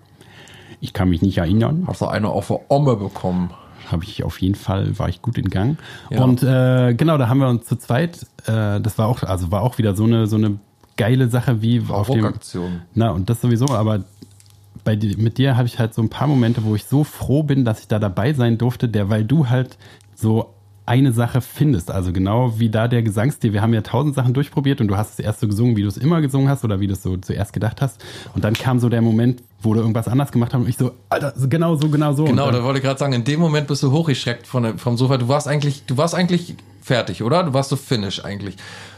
Ich 0.79 0.93
kann 0.93 1.09
mich 1.09 1.21
nicht 1.21 1.37
erinnern. 1.39 1.85
Hast 1.87 2.01
du 2.01 2.05
eine 2.07 2.29
auf 2.29 2.47
der 2.47 2.59
Omme 2.69 2.95
bekommen? 2.95 3.49
Habe 3.91 4.03
ich 4.03 4.23
auf 4.23 4.41
jeden 4.41 4.55
Fall, 4.55 4.99
war 4.99 5.07
ich 5.09 5.21
gut 5.21 5.37
in 5.37 5.49
Gang. 5.49 5.77
Ja. 6.09 6.23
Und 6.23 6.43
äh, 6.43 6.93
genau, 6.93 7.17
da 7.17 7.29
haben 7.29 7.39
wir 7.39 7.47
uns 7.47 7.65
zu 7.65 7.77
zweit, 7.77 8.25
äh, 8.45 8.79
das 8.81 8.97
war 8.97 9.07
auch, 9.07 9.23
also 9.23 9.49
war 9.51 9.61
auch 9.61 9.77
wieder 9.77 9.95
so 9.95 10.03
eine, 10.03 10.27
so 10.27 10.35
eine 10.35 10.57
geile 10.97 11.29
Sache 11.29 11.61
wie 11.61 11.81
auf 11.87 12.09
dem. 12.09 12.33
Na, 12.93 13.11
und 13.11 13.29
das 13.29 13.41
sowieso, 13.41 13.69
aber 13.69 14.03
bei 14.83 14.95
mit 15.17 15.37
dir 15.37 15.57
habe 15.57 15.67
ich 15.67 15.79
halt 15.79 15.93
so 15.93 16.01
ein 16.01 16.09
paar 16.09 16.27
Momente, 16.27 16.63
wo 16.63 16.75
ich 16.75 16.85
so 16.85 17.03
froh 17.03 17.43
bin, 17.43 17.65
dass 17.65 17.79
ich 17.81 17.87
da 17.87 17.99
dabei 17.99 18.33
sein 18.33 18.57
durfte, 18.57 18.87
der, 18.89 19.09
weil 19.09 19.25
du 19.25 19.49
halt 19.49 19.77
so 20.15 20.53
eine 20.87 21.11
Sache 21.11 21.41
findest. 21.41 21.91
Also 21.91 22.13
genau 22.13 22.57
wie 22.59 22.69
da 22.69 22.87
der 22.87 23.03
Gesangsstil. 23.03 23.51
Wir 23.51 23.61
haben 23.61 23.73
ja 23.73 23.81
tausend 23.81 24.15
Sachen 24.15 24.33
durchprobiert 24.33 24.79
und 24.79 24.87
du 24.87 24.95
hast 24.95 25.13
es 25.13 25.19
erst 25.19 25.41
so 25.41 25.47
gesungen, 25.47 25.75
wie 25.75 25.81
du 25.81 25.89
es 25.89 25.97
immer 25.97 26.21
gesungen 26.21 26.47
hast 26.47 26.63
oder 26.63 26.79
wie 26.79 26.87
du 26.87 26.93
es 26.93 27.03
so 27.03 27.17
zuerst 27.17 27.51
gedacht 27.51 27.81
hast. 27.81 28.01
Und 28.33 28.45
dann 28.45 28.53
kam 28.53 28.79
so 28.79 28.87
der 28.87 29.01
Moment, 29.01 29.43
wo 29.61 29.73
du 29.73 29.81
irgendwas 29.81 30.07
anders 30.07 30.31
gemacht 30.31 30.53
hast 30.53 30.61
und 30.61 30.69
ich 30.69 30.77
so, 30.77 30.91
Alter, 31.09 31.33
genau 31.49 31.75
so, 31.75 31.89
genau 31.89 32.13
so. 32.13 32.23
Genau, 32.23 32.49
da 32.51 32.63
wollte 32.63 32.79
ich 32.79 32.85
gerade 32.85 32.97
sagen, 32.97 33.11
in 33.11 33.25
dem 33.25 33.41
Moment 33.41 33.67
bist 33.67 33.83
du 33.83 33.91
hochgeschreckt 33.91 34.47
von, 34.47 34.77
vom 34.77 34.95
Sofa. 34.95 35.17
Du 35.17 35.27
warst 35.27 35.49
eigentlich, 35.49 35.83
du 35.85 35.97
warst 35.97 36.15
eigentlich 36.15 36.55
fertig, 36.81 37.21
oder? 37.21 37.43
Du 37.43 37.53
warst 37.53 37.69
so 37.69 37.75
finish 37.75 38.23
eigentlich. 38.23 38.55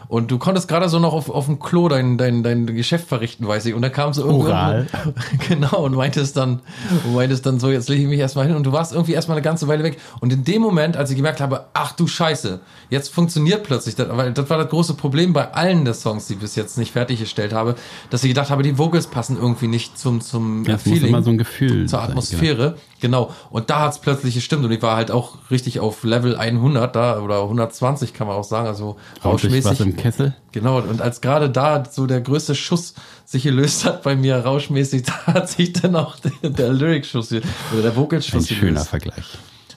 Und 0.09 0.31
du 0.31 0.39
konntest 0.39 0.67
gerade 0.67 0.89
so 0.89 0.97
noch 0.97 1.13
auf, 1.13 1.29
auf 1.29 1.45
dem 1.45 1.59
Klo 1.59 1.87
dein, 1.87 2.17
dein, 2.17 2.41
dein 2.41 2.65
Geschäft 2.65 3.07
verrichten, 3.07 3.47
weiß 3.47 3.65
ich. 3.67 3.75
Und 3.75 3.83
da 3.83 3.89
kam 3.89 4.11
so 4.11 4.25
irgendwo. 4.25 4.47
Oral. 4.47 4.87
genau, 5.47 5.83
und 5.85 5.95
meintest 5.95 6.35
dann, 6.35 6.61
und 7.05 7.13
meintest 7.13 7.45
dann 7.45 7.59
so, 7.59 7.69
jetzt 7.69 7.89
lege 7.89 8.01
ich 8.01 8.09
mich 8.09 8.19
erstmal 8.19 8.47
hin. 8.47 8.55
Und 8.55 8.65
du 8.65 8.71
warst 8.71 8.91
irgendwie 8.91 9.13
erstmal 9.13 9.37
eine 9.37 9.43
ganze 9.43 9.67
Weile 9.67 9.83
weg. 9.83 9.99
Und 10.19 10.33
in 10.33 10.43
dem 10.43 10.61
Moment, 10.61 10.97
als 10.97 11.11
ich 11.11 11.15
gemerkt 11.15 11.39
habe, 11.39 11.67
ach 11.73 11.91
du 11.91 12.07
Scheiße, 12.07 12.59
jetzt 12.89 13.13
funktioniert 13.13 13.63
plötzlich 13.63 13.95
das, 13.95 14.07
weil 14.09 14.33
das 14.33 14.49
war 14.49 14.57
das 14.57 14.69
große 14.69 14.95
Problem 14.95 15.31
bei 15.31 15.53
allen 15.53 15.85
der 15.85 15.93
Songs, 15.93 16.27
die 16.27 16.33
ich 16.33 16.39
bis 16.39 16.55
jetzt 16.55 16.77
nicht 16.77 16.91
fertiggestellt 16.91 17.53
habe, 17.53 17.75
dass 18.09 18.23
ich 18.23 18.29
gedacht 18.29 18.49
habe, 18.49 18.63
die 18.63 18.77
Vocals 18.77 19.07
passen 19.07 19.37
irgendwie 19.37 19.67
nicht 19.67 19.99
zum, 19.99 20.21
zum 20.21 20.65
ja, 20.65 20.73
es 20.73 20.85
muss 20.85 20.93
Feeling 20.95 21.09
immer 21.09 21.23
so 21.23 21.29
ein 21.29 21.37
Gefühl 21.37 21.87
zur 21.87 21.99
sein, 21.99 22.09
Atmosphäre, 22.09 22.77
genau. 22.99 23.31
Und 23.51 23.69
da 23.69 23.81
hat's 23.81 23.99
plötzlich 23.99 24.33
gestimmt 24.33 24.65
und 24.65 24.71
ich 24.71 24.81
war 24.81 24.95
halt 24.95 25.11
auch 25.11 25.37
richtig 25.51 25.79
auf 25.79 26.03
Level 26.03 26.35
100 26.35 26.95
da 26.95 27.19
oder 27.21 27.43
120 27.43 28.13
kann 28.13 28.25
man 28.25 28.35
auch 28.35 28.43
sagen, 28.43 28.67
also 28.67 28.97
Genau. 29.15 29.31
Rauschmäßig. 29.31 29.97
Kessel. 30.01 30.33
Genau, 30.51 30.77
und 30.79 31.01
als 31.01 31.21
gerade 31.21 31.49
da 31.49 31.83
so 31.89 32.07
der 32.07 32.21
größte 32.21 32.55
Schuss 32.55 32.93
sich 33.25 33.43
gelöst 33.43 33.85
hat 33.85 34.03
bei 34.03 34.15
mir 34.15 34.37
rauschmäßig, 34.37 35.03
da 35.25 35.33
hat 35.33 35.49
sich 35.49 35.73
dann 35.73 35.95
auch 35.95 36.15
der, 36.19 36.49
der 36.49 36.73
Lyric-Schuss 36.73 37.31
oder 37.31 37.41
der 37.81 37.91
Ein 37.91 37.95
Vocalschuss 37.97 38.47
schöner 38.47 38.71
gelöst. 38.71 38.89
Vergleich. 38.89 39.25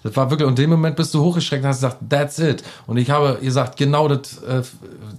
Das 0.05 0.17
war 0.17 0.31
wirklich, 0.31 0.49
und 0.49 0.59
in 0.59 0.65
dem 0.65 0.71
Moment 0.71 0.97
bist 0.97 1.15
du 1.15 1.23
hochgeschreckt 1.23 1.63
und 1.63 1.69
hast 1.69 1.77
gesagt, 1.77 1.99
that's 2.11 2.37
it. 2.41 2.65
Und 2.89 2.97
ich 2.97 3.09
habe 3.11 3.39
gesagt, 3.41 3.77
genau 3.77 4.09
das 4.09 4.43
äh, 4.43 4.63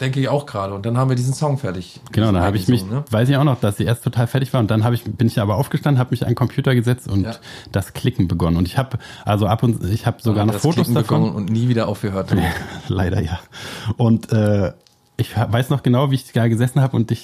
denke 0.02 0.20
ich 0.20 0.28
auch 0.28 0.46
gerade. 0.46 0.74
Und 0.74 0.86
dann 0.86 0.98
haben 0.98 1.08
wir 1.08 1.16
diesen 1.16 1.34
Song 1.34 1.58
fertig. 1.58 2.02
Genau, 2.12 2.34
da 2.34 2.42
habe 2.42 2.58
ich 2.58 2.68
mich, 2.68 2.86
ne? 2.86 3.06
weiß 3.10 3.30
ich 3.30 3.38
auch 3.38 3.46
noch, 3.46 3.62
dass 3.62 3.78
sie 3.78 3.86
erst 3.86 4.04
total 4.04 4.28
fertig 4.28 4.52
war 4.52 4.60
und 4.60 4.70
dann 4.70 4.84
ich, 4.94 5.06
bin 5.06 5.28
ich 5.28 5.40
aber 5.40 5.56
aufgestanden, 5.56 6.00
habe 6.00 6.10
mich 6.12 6.24
an 6.24 6.32
den 6.32 6.36
Computer 6.36 6.76
gesetzt 6.76 7.08
und 7.08 7.24
Ja. 7.24 7.32
das 7.72 7.94
Klicken 7.94 8.28
begonnen. 8.28 8.58
Und 8.58 8.68
ich 8.68 8.78
habe, 8.78 8.98
also 9.24 9.48
ab 9.48 9.64
und 9.64 9.86
ich 9.86 10.06
habe 10.06 10.22
sogar 10.22 10.46
Hat 10.46 10.54
noch 10.56 10.60
Fotos 10.60 10.92
davon. 10.92 11.32
und 11.34 11.50
nie 11.50 11.70
wieder 11.70 11.88
aufgehört. 11.88 12.36
Leider 12.90 13.22
ja. 13.22 13.40
Und 13.96 14.34
äh, 14.34 14.74
ich 15.24 15.36
weiß 15.36 15.70
noch 15.70 15.84
genau, 15.84 16.12
wie 16.12 16.16
ich 16.16 16.32
da 16.32 16.48
gesessen 16.48 16.82
habe 16.82 16.96
und 16.96 17.10
dich 17.10 17.24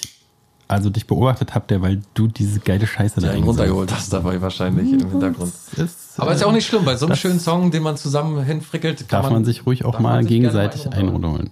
also 0.68 0.88
dich 0.88 1.06
beobachtet 1.08 1.54
habe, 1.56 1.64
der, 1.68 1.82
weil 1.82 2.00
du 2.14 2.28
diese 2.28 2.60
geile 2.60 2.86
Scheiße 2.86 3.20
da 3.20 3.26
Ja, 3.26 3.32
eingesetzt 3.32 3.48
runtergeholt 3.48 3.92
hast 3.92 4.12
dabei 4.12 4.40
wahrscheinlich 4.40 4.92
im 4.92 5.10
Hintergrund. 5.10 5.52
hast. 5.52 5.78
Ist, 5.78 6.20
Aber 6.20 6.32
ist 6.32 6.40
ja 6.42 6.46
auch 6.46 6.52
nicht 6.52 6.66
schlimm, 6.66 6.84
bei 6.84 6.96
so 6.96 7.06
einem 7.06 7.16
schönen 7.16 7.40
Song, 7.40 7.72
den 7.72 7.82
man 7.82 7.96
zusammen 7.96 8.44
hinfrickelt, 8.44 9.08
kann 9.08 9.22
Darf 9.22 9.32
man, 9.32 9.44
sich 9.44 9.66
ruhig 9.66 9.84
auch 9.84 9.94
man 9.94 10.02
mal 10.02 10.24
gegenseitig 10.24 10.86
runterholen. 10.86 11.50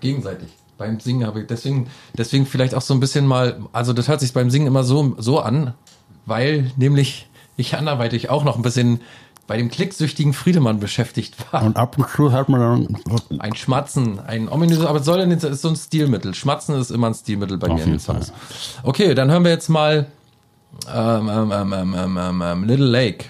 Gegenseitig. 0.00 0.48
Beim 0.76 0.98
Singen 0.98 1.24
habe 1.24 1.42
ich, 1.42 1.46
deswegen, 1.46 1.86
deswegen 2.18 2.44
vielleicht 2.44 2.74
auch 2.74 2.82
so 2.82 2.94
ein 2.94 2.98
bisschen 2.98 3.26
mal, 3.26 3.60
also 3.72 3.92
das 3.92 4.08
hört 4.08 4.18
sich 4.18 4.32
beim 4.32 4.50
Singen 4.50 4.66
immer 4.66 4.82
so, 4.82 5.14
so 5.18 5.38
an, 5.38 5.74
weil 6.26 6.72
nämlich 6.76 7.28
ich 7.56 7.76
anderweitig 7.76 8.28
auch 8.28 8.42
noch 8.42 8.56
ein 8.56 8.62
bisschen 8.62 9.00
bei 9.52 9.58
dem 9.58 9.68
klicksüchtigen 9.68 10.32
Friedemann 10.32 10.80
beschäftigt 10.80 11.36
war. 11.52 11.62
Und 11.62 11.76
ab 11.76 11.98
und 11.98 12.08
zu 12.08 12.32
hat 12.32 12.48
man 12.48 12.58
dann 12.58 13.38
Ein 13.38 13.54
Schmatzen, 13.54 14.18
ein 14.18 14.48
ominöses, 14.48 14.86
aber 14.86 15.00
es 15.00 15.04
soll 15.04 15.18
denn, 15.18 15.30
ist 15.30 15.60
so 15.60 15.68
ein 15.68 15.76
Stilmittel. 15.76 16.32
Schmatzen 16.32 16.74
ist 16.74 16.90
immer 16.90 17.08
ein 17.08 17.14
Stilmittel 17.14 17.58
bei 17.58 17.68
Auf 17.68 17.74
mir 17.74 17.80
in 17.80 17.90
den 17.90 17.98
jeden 17.98 18.02
Fall. 18.02 18.22
Songs. 18.22 18.32
Okay, 18.82 19.14
dann 19.14 19.30
hören 19.30 19.44
wir 19.44 19.50
jetzt 19.50 19.68
mal 19.68 20.06
ähm, 20.90 21.28
ähm, 21.28 21.52
ähm, 21.52 21.72
ähm, 21.74 21.94
ähm, 21.98 22.18
ähm, 22.18 22.42
ähm, 22.42 22.64
Little 22.64 22.86
Lake. 22.86 23.26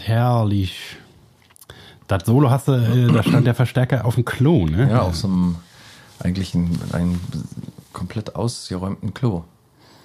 Herrlich. 0.00 0.96
Das 2.08 2.24
Solo 2.26 2.50
hast 2.50 2.68
du, 2.68 2.72
äh, 2.72 3.12
da 3.12 3.22
stand 3.22 3.46
der 3.46 3.54
Verstärker 3.54 4.04
auf 4.04 4.16
dem 4.16 4.24
Klo, 4.24 4.66
ne? 4.66 4.90
Ja, 4.90 5.02
auf 5.02 5.16
so 5.16 5.28
einem 5.28 5.56
eigentlich 6.18 6.54
ein, 6.54 6.78
ein 6.92 7.20
komplett 7.92 8.36
ausgeräumten 8.36 9.14
Klo. 9.14 9.44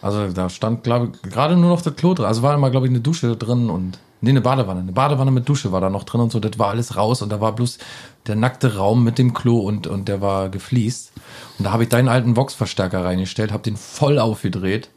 Also 0.01 0.31
da 0.31 0.49
stand, 0.49 0.83
glaube 0.83 1.11
ich, 1.13 1.31
gerade 1.31 1.55
nur 1.55 1.69
noch 1.69 1.81
das 1.81 1.95
Klo 1.95 2.13
drin. 2.13 2.25
Also 2.25 2.43
war 2.43 2.53
immer, 2.53 2.69
glaube 2.69 2.85
ich, 2.85 2.91
eine 2.91 2.99
Dusche 2.99 3.35
drin 3.35 3.69
und. 3.69 3.99
Nee, 4.21 4.29
eine 4.29 4.41
Badewanne. 4.41 4.81
Eine 4.81 4.91
Badewanne 4.91 5.31
mit 5.31 5.49
Dusche 5.49 5.71
war 5.71 5.81
da 5.81 5.89
noch 5.89 6.03
drin 6.03 6.21
und 6.21 6.31
so. 6.31 6.39
Das 6.39 6.57
war 6.57 6.69
alles 6.69 6.95
raus 6.95 7.21
und 7.21 7.29
da 7.29 7.41
war 7.41 7.53
bloß 7.53 7.79
der 8.27 8.35
nackte 8.35 8.77
Raum 8.77 9.03
mit 9.03 9.17
dem 9.17 9.33
Klo 9.33 9.59
und, 9.59 9.87
und 9.87 10.07
der 10.07 10.21
war 10.21 10.49
gefliest. 10.49 11.11
Und 11.57 11.65
da 11.65 11.71
habe 11.71 11.83
ich 11.83 11.89
deinen 11.89 12.07
alten 12.07 12.35
Vox-Verstärker 12.35 13.03
reingestellt, 13.03 13.51
habe 13.51 13.63
den 13.63 13.77
voll 13.77 14.19
aufgedreht. 14.19 14.89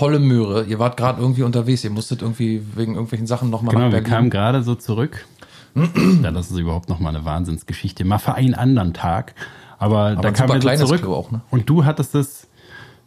Volle 0.00 0.18
Möhre. 0.18 0.64
Ihr 0.64 0.78
wart 0.78 0.96
gerade 0.96 1.20
irgendwie 1.20 1.42
unterwegs. 1.42 1.84
Ihr 1.84 1.90
musstet 1.90 2.22
irgendwie 2.22 2.62
wegen 2.74 2.94
irgendwelchen 2.94 3.26
Sachen 3.26 3.50
nochmal 3.50 3.74
Genau, 3.74 3.92
wir 3.92 4.02
kamen 4.02 4.30
gerade 4.30 4.62
so 4.62 4.74
zurück. 4.74 5.26
ja, 5.74 6.30
das 6.30 6.50
ist 6.50 6.56
überhaupt 6.58 6.88
noch 6.88 7.00
mal 7.00 7.10
eine 7.10 7.26
Wahnsinnsgeschichte. 7.26 8.06
Mal 8.06 8.16
für 8.18 8.34
einen 8.34 8.54
anderen 8.54 8.94
Tag. 8.94 9.34
Aber, 9.78 10.16
da 10.16 10.28
ein 10.28 10.32
kamen 10.34 10.62
wir 10.62 10.78
so 10.78 10.86
zurück. 10.86 11.06
Auch, 11.06 11.30
ne? 11.30 11.42
Und 11.50 11.68
du 11.68 11.84
hattest 11.84 12.14
es, 12.14 12.48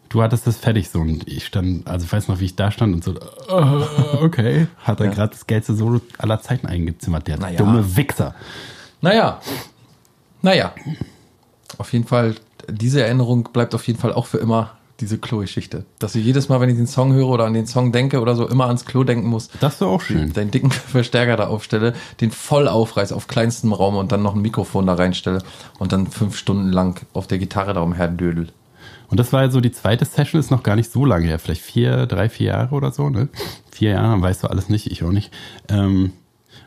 du 0.10 0.22
hattest 0.22 0.45
es 0.45 0.57
fertig 0.57 0.90
so. 0.91 0.99
Und 0.99 1.28
ich 1.28 1.48
stand, 1.48 1.88
also 1.88 2.06
ich 2.06 2.14
weiß 2.14 2.28
noch, 2.28 2.40
wie 2.40 2.45
ich 2.45 2.56
da 2.56 2.70
stand 2.70 2.94
und 2.94 3.03
so, 3.03 3.15
äh, 3.15 4.24
okay, 4.24 4.68
hat 4.78 4.99
er 4.99 5.07
Ja. 5.07 5.11
gerade 5.14 5.32
das 5.32 5.48
geilste 5.48 5.74
Solo 5.74 5.99
aller 6.20 6.41
Zeiten 6.41 6.68
eingezimmert, 6.68 7.28
der 7.28 7.38
Naja. 7.40 7.57
dumme 7.57 7.98
Wichser. 7.98 8.36
Naja. 9.02 9.40
Naja. 10.44 10.74
Auf 11.80 11.91
jeden 11.91 12.06
Fall, 12.06 12.36
diese 12.70 13.02
Erinnerung 13.02 13.49
bleibt 13.52 13.74
auf 13.74 13.88
jeden 13.88 13.98
Fall 13.99 14.14
auch 14.14 14.28
für 14.28 14.38
immer 14.38 14.74
diese 15.04 15.18
Klo-Geschichte. 15.18 15.86
Dass 16.00 16.16
ich 16.16 16.26
jedes 16.26 16.50
Mal, 16.50 16.60
wenn 16.62 16.70
ich 16.70 16.78
den 16.78 16.88
Song 16.88 17.14
höre 17.14 17.28
oder 17.28 17.46
an 17.46 17.54
den 17.54 17.68
Song 17.68 17.92
denke 17.92 18.20
oder 18.22 18.36
so, 18.36 18.48
immer 18.48 18.68
ans 18.68 18.86
Klo 18.86 19.04
denken 19.04 19.28
muss, 19.28 19.50
Das 19.60 19.80
war 19.82 19.90
auch 19.90 20.02
schön. 20.02 20.34
deinen 20.34 20.52
dicken 20.52 20.72
Verstärker 20.72 21.38
da 21.38 21.48
aufstelle, 21.48 21.94
den 22.22 22.32
voll 22.32 22.68
aufreiß 22.68 23.12
auf 23.12 23.28
kleinstem 23.28 23.74
Raum 23.74 23.96
und 23.98 24.12
dann 24.12 24.24
noch 24.24 24.34
ein 24.36 24.42
Mikrofon 24.42 24.88
da 24.88 24.96
reinstelle 24.96 25.44
und 25.80 25.92
dann 25.92 26.08
fünf 26.08 26.38
Stunden 26.38 26.70
lang 26.72 27.06
auf 27.14 27.28
der 27.28 27.38
Gitarre 27.38 27.74
da 27.74 27.82
umherdödel. 27.82 28.48
Und 29.10 29.20
das 29.20 29.32
war 29.32 29.52
so 29.52 29.62
die 29.62 29.72
zweite 29.72 30.06
Session, 30.06 30.40
ist 30.40 30.50
noch 30.50 30.64
gar 30.64 30.76
nicht 30.76 30.92
so 30.92 31.06
lange 31.06 31.28
her, 31.28 31.38
vielleicht 31.38 31.62
vier, 31.62 32.08
drei, 32.08 32.30
vier 32.30 32.48
Jahre 32.48 32.74
oder 32.74 32.92
so, 32.92 33.10
ne? 33.10 33.30
Vier 33.72 33.92
Jahre, 33.92 34.20
weißt 34.22 34.44
du 34.44 34.48
alles 34.48 34.70
nicht, 34.70 34.88
ich 34.92 35.04
auch 35.04 35.12
nicht. 35.12 35.32
Ähm, 35.70 36.14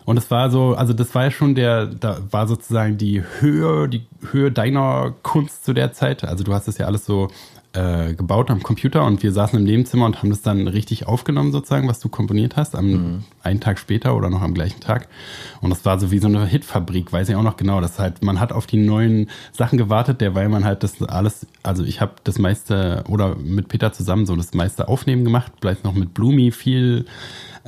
und 0.04 0.16
es 0.16 0.30
war 0.30 0.50
so, 0.50 0.74
also 0.74 0.92
das 0.92 1.12
war 1.16 1.24
ja 1.24 1.30
schon 1.32 1.56
der, 1.56 1.86
da 1.86 2.18
war 2.30 2.46
sozusagen 2.46 2.96
die 2.98 3.24
Höhe, 3.40 3.88
die 3.88 4.06
Höhe 4.30 4.52
deiner 4.52 5.14
Kunst 5.22 5.64
zu 5.64 5.72
der 5.72 5.92
Zeit. 5.92 6.22
Also 6.22 6.44
du 6.44 6.54
hast 6.54 6.68
das 6.68 6.78
ja 6.78 6.86
alles 6.86 7.04
so 7.04 7.28
äh, 7.76 8.14
gebaut 8.14 8.50
am 8.50 8.62
Computer 8.62 9.04
und 9.04 9.22
wir 9.22 9.32
saßen 9.32 9.58
im 9.58 9.64
Nebenzimmer 9.64 10.06
und 10.06 10.18
haben 10.18 10.30
das 10.30 10.42
dann 10.42 10.66
richtig 10.66 11.06
aufgenommen 11.06 11.52
sozusagen, 11.52 11.88
was 11.88 12.00
du 12.00 12.08
komponiert 12.08 12.56
hast, 12.56 12.74
am 12.74 13.24
einen 13.42 13.60
Tag 13.60 13.78
später 13.78 14.16
oder 14.16 14.30
noch 14.30 14.40
am 14.40 14.54
gleichen 14.54 14.80
Tag. 14.80 15.08
Und 15.60 15.70
das 15.70 15.84
war 15.84 16.00
so 16.00 16.10
wie 16.10 16.18
so 16.18 16.26
eine 16.26 16.46
Hitfabrik, 16.46 17.12
weiß 17.12 17.28
ich 17.28 17.36
auch 17.36 17.42
noch 17.42 17.56
genau. 17.56 17.80
Das 17.80 17.98
halt, 17.98 18.22
man 18.22 18.40
hat 18.40 18.52
auf 18.52 18.66
die 18.66 18.78
neuen 18.78 19.28
Sachen 19.52 19.78
gewartet, 19.78 20.20
derweil 20.20 20.48
man 20.48 20.64
halt 20.64 20.82
das 20.82 21.02
alles, 21.02 21.46
also 21.62 21.84
ich 21.84 22.00
habe 22.00 22.12
das 22.24 22.38
meiste 22.38 23.04
oder 23.08 23.36
mit 23.36 23.68
Peter 23.68 23.92
zusammen 23.92 24.26
so 24.26 24.36
das 24.36 24.54
meiste 24.54 24.88
Aufnehmen 24.88 25.24
gemacht, 25.24 25.52
vielleicht 25.60 25.84
noch 25.84 25.94
mit 25.94 26.14
Blumi 26.14 26.50
viel 26.52 27.04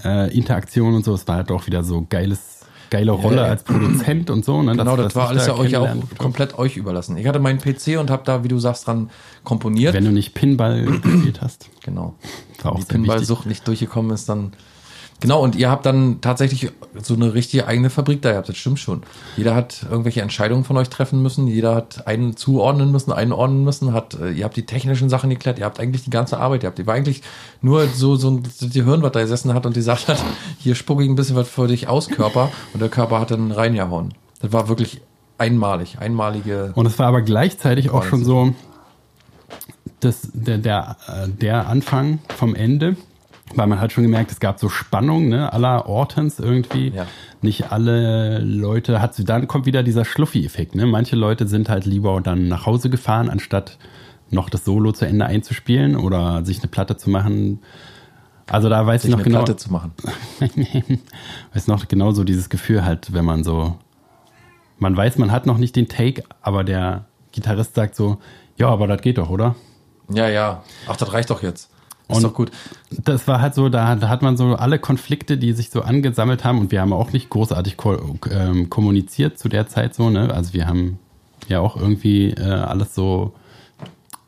äh, 0.05 0.35
Interaktion 0.35 0.94
und 0.94 1.05
so. 1.05 1.14
Es 1.14 1.28
war 1.28 1.36
halt 1.36 1.51
auch 1.51 1.66
wieder 1.66 1.85
so 1.85 2.06
geiles, 2.09 2.57
geile 2.90 3.12
Rolle 3.12 3.39
ja. 3.39 3.44
als 3.44 3.62
Produzent 3.62 4.31
und 4.31 4.44
so. 4.44 4.62
Ne? 4.62 4.77
Genau, 4.77 4.97
das, 4.97 5.06
dass 5.06 5.16
war 5.16 5.28
alles 5.28 5.47
da 5.47 5.52
ja 5.52 5.59
euch 5.59 5.77
auch 5.77 5.89
komplett 6.19 6.59
euch 6.59 6.77
überlassen. 6.77 7.16
Ich 7.16 7.27
hatte 7.27 7.39
meinen 7.39 7.59
PC 7.59 7.98
und 7.98 8.10
habe 8.10 8.23
da, 8.24 8.44
wie 8.44 8.48
du 8.48 8.59
sagst, 8.59 8.86
dran 8.86 9.10
komponiert. 9.44 9.94
Wenn 9.94 10.05
du 10.05 10.12
nicht 10.12 10.35
Pinball 10.35 10.82
gespielt 10.85 11.40
hast. 11.40 11.69
genau. 11.85 12.15
War 12.62 12.73
auch 12.73 12.77
die 12.77 12.82
sehr 12.82 12.89
wichtig. 12.89 12.89
Pinballsucht 12.89 13.47
nicht 13.47 13.66
durchgekommen 13.66 14.10
ist, 14.12 14.28
dann. 14.28 14.52
Genau, 15.20 15.43
und 15.43 15.57
ihr 15.57 15.69
habt 15.69 15.85
dann 15.85 16.20
tatsächlich 16.20 16.70
so 17.03 17.15
eine 17.15 17.35
richtige 17.35 17.66
eigene 17.66 17.90
Fabrik 17.90 18.23
da 18.23 18.31
gehabt, 18.31 18.49
das 18.49 18.57
stimmt 18.57 18.78
schon. 18.78 19.03
Jeder 19.36 19.55
hat 19.55 19.85
irgendwelche 19.90 20.23
Entscheidungen 20.23 20.62
von 20.62 20.77
euch 20.77 20.89
treffen 20.90 21.23
müssen, 21.23 21.49
jeder 21.49 21.74
hat 21.74 22.07
einen 22.07 22.36
zuordnen 22.36 22.93
müssen, 22.93 23.12
einordnen 23.12 23.65
müssen, 23.65 23.93
hat, 23.93 24.15
äh, 24.15 24.31
ihr 24.31 24.45
habt 24.45 24.57
die 24.57 24.65
technischen 24.65 25.09
Sachen 25.09 25.28
geklärt, 25.31 25.59
ihr 25.59 25.65
habt 25.65 25.81
eigentlich 25.81 26.05
die 26.05 26.11
ganze 26.11 26.39
Arbeit 26.39 26.61
gehabt. 26.61 26.78
Ihr 26.78 26.86
war 26.86 26.95
eigentlich 26.95 27.23
nur 27.62 27.89
so, 27.89 28.15
so 28.15 28.31
ein 28.31 28.45
so 28.45 28.69
die 28.69 28.85
Hirn, 28.85 29.03
was 29.03 29.11
da 29.11 29.20
gesessen 29.20 29.55
hat 29.55 29.66
und 29.66 29.74
die 29.74 29.81
gesagt 29.81 30.07
hat, 30.07 30.23
hier 30.59 30.77
spucke 30.77 31.03
ich 31.03 31.09
ein 31.09 31.16
bisschen 31.16 31.35
was 31.35 31.49
für 31.49 31.66
dich 31.66 31.89
aus, 31.89 32.09
Körper, 32.09 32.51
und 32.73 32.81
der 32.81 32.89
Körper 32.89 33.19
hat 33.19 33.32
dann 33.32 33.51
reingehauen. 33.51 34.15
Das 34.40 34.53
war 34.53 34.69
wirklich 34.69 35.01
einmalig, 35.36 35.99
einmalige. 35.99 36.73
Und 36.77 36.86
es 36.86 36.97
war 36.99 37.09
aber 37.09 37.23
gleichzeitig 37.23 37.90
auch 37.90 38.05
schon 38.05 38.24
so 38.24 38.55
das, 39.99 40.28
der, 40.32 40.59
der, 40.59 40.97
äh, 41.09 41.28
der 41.28 41.66
Anfang 41.66 42.20
vom 42.36 42.55
Ende, 42.55 42.97
weil 43.55 43.66
man 43.66 43.81
hat 43.81 43.93
schon 43.93 44.05
gemerkt, 44.05 44.31
es 44.31 44.41
gab 44.41 44.59
so 44.59 44.69
Spannung, 44.69 45.29
ne, 45.29 45.53
aller 45.53 45.87
Ortens 45.87 46.39
irgendwie. 46.39 46.89
Ja. 46.89 47.07
Nicht 47.41 47.70
alle 47.73 48.41
Leute 48.41 49.01
hat 49.01 49.15
dann 49.29 49.49
kommt 49.49 49.66
wieder 49.66 49.83
dieser 49.83 50.05
Schluffi-Effekt, 50.05 50.75
ne? 50.75 50.87
Manche 50.87 51.16
Leute 51.16 51.47
sind 51.47 51.69
halt 51.69 51.85
lieber 51.85 52.20
dann 52.20 52.49
nach 52.49 52.66
Hause 52.66 52.91
gefahren, 52.91 53.31
anstatt 53.31 53.79
noch 54.31 54.51
das 54.51 54.65
Solo 54.65 54.93
zu 54.93 55.07
Ende 55.07 55.27
einzuspielen 55.27 55.97
oder 55.97 56.45
sich 56.45 56.59
eine 56.59 56.69
Platte 56.69 56.97
zu 56.97 57.11
machen. 57.11 57.61
Also 58.47 58.69
da 58.69 58.87
weiß 58.87 59.03
sich 59.03 59.11
ich 59.11 59.12
noch 59.12 59.20
eine 59.20 59.25
genau, 59.25 59.45
Platte 59.45 59.57
zu 59.57 59.73
machen. 59.73 59.93
weiß 61.55 61.66
noch 61.66 61.87
genau 61.89 62.12
so 62.12 62.25
dieses 62.25 62.49
Gefühl 62.49 62.85
halt, 62.85 63.12
wenn 63.12 63.25
man 63.25 63.45
so, 63.45 63.77
man 64.79 64.97
weiß, 64.97 65.19
man 65.19 65.33
hat 65.33 65.47
noch 65.47 65.59
nicht 65.59 65.77
den 65.77 65.89
Take, 65.89 66.25
aber 66.41 66.65
der 66.65 67.07
Gitarrist 67.33 67.75
sagt 67.75 67.95
so, 67.95 68.19
ja, 68.57 68.69
aber 68.69 68.87
das 68.87 69.01
geht 69.01 69.19
doch, 69.19 69.31
oder? 69.31 69.55
Ja, 70.11 70.29
ja. 70.29 70.62
Ach, 70.87 70.97
das 70.97 71.12
reicht 71.12 71.31
doch 71.31 71.43
jetzt. 71.43 71.70
Ist 72.09 72.16
Und- 72.16 72.22
doch 72.24 72.35
gut. 72.35 72.51
Das 72.90 73.28
war 73.28 73.40
halt 73.40 73.55
so, 73.55 73.68
da, 73.68 73.94
da 73.97 74.09
hat 74.09 74.22
man 74.22 74.36
so 74.36 74.55
alle 74.55 74.78
Konflikte, 74.78 75.36
die 75.36 75.52
sich 75.52 75.70
so 75.70 75.82
angesammelt 75.82 76.44
haben 76.44 76.59
und 76.59 76.72
wir 76.72 76.80
haben 76.80 76.93
auch 76.93 77.12
nicht 77.12 77.28
großartig 77.30 77.76
ko 77.76 78.16
ähm, 78.30 78.70
kommuniziert 78.70 79.39
zu 79.39 79.48
der 79.48 79.66
Zeit 79.68 79.94
so, 79.94 80.09
ne? 80.10 80.32
Also 80.32 80.55
wir 80.55 80.66
haben 80.66 80.98
ja 81.48 81.60
auch 81.60 81.76
irgendwie 81.76 82.30
äh, 82.30 82.43
alles 82.43 82.94
so 82.94 83.32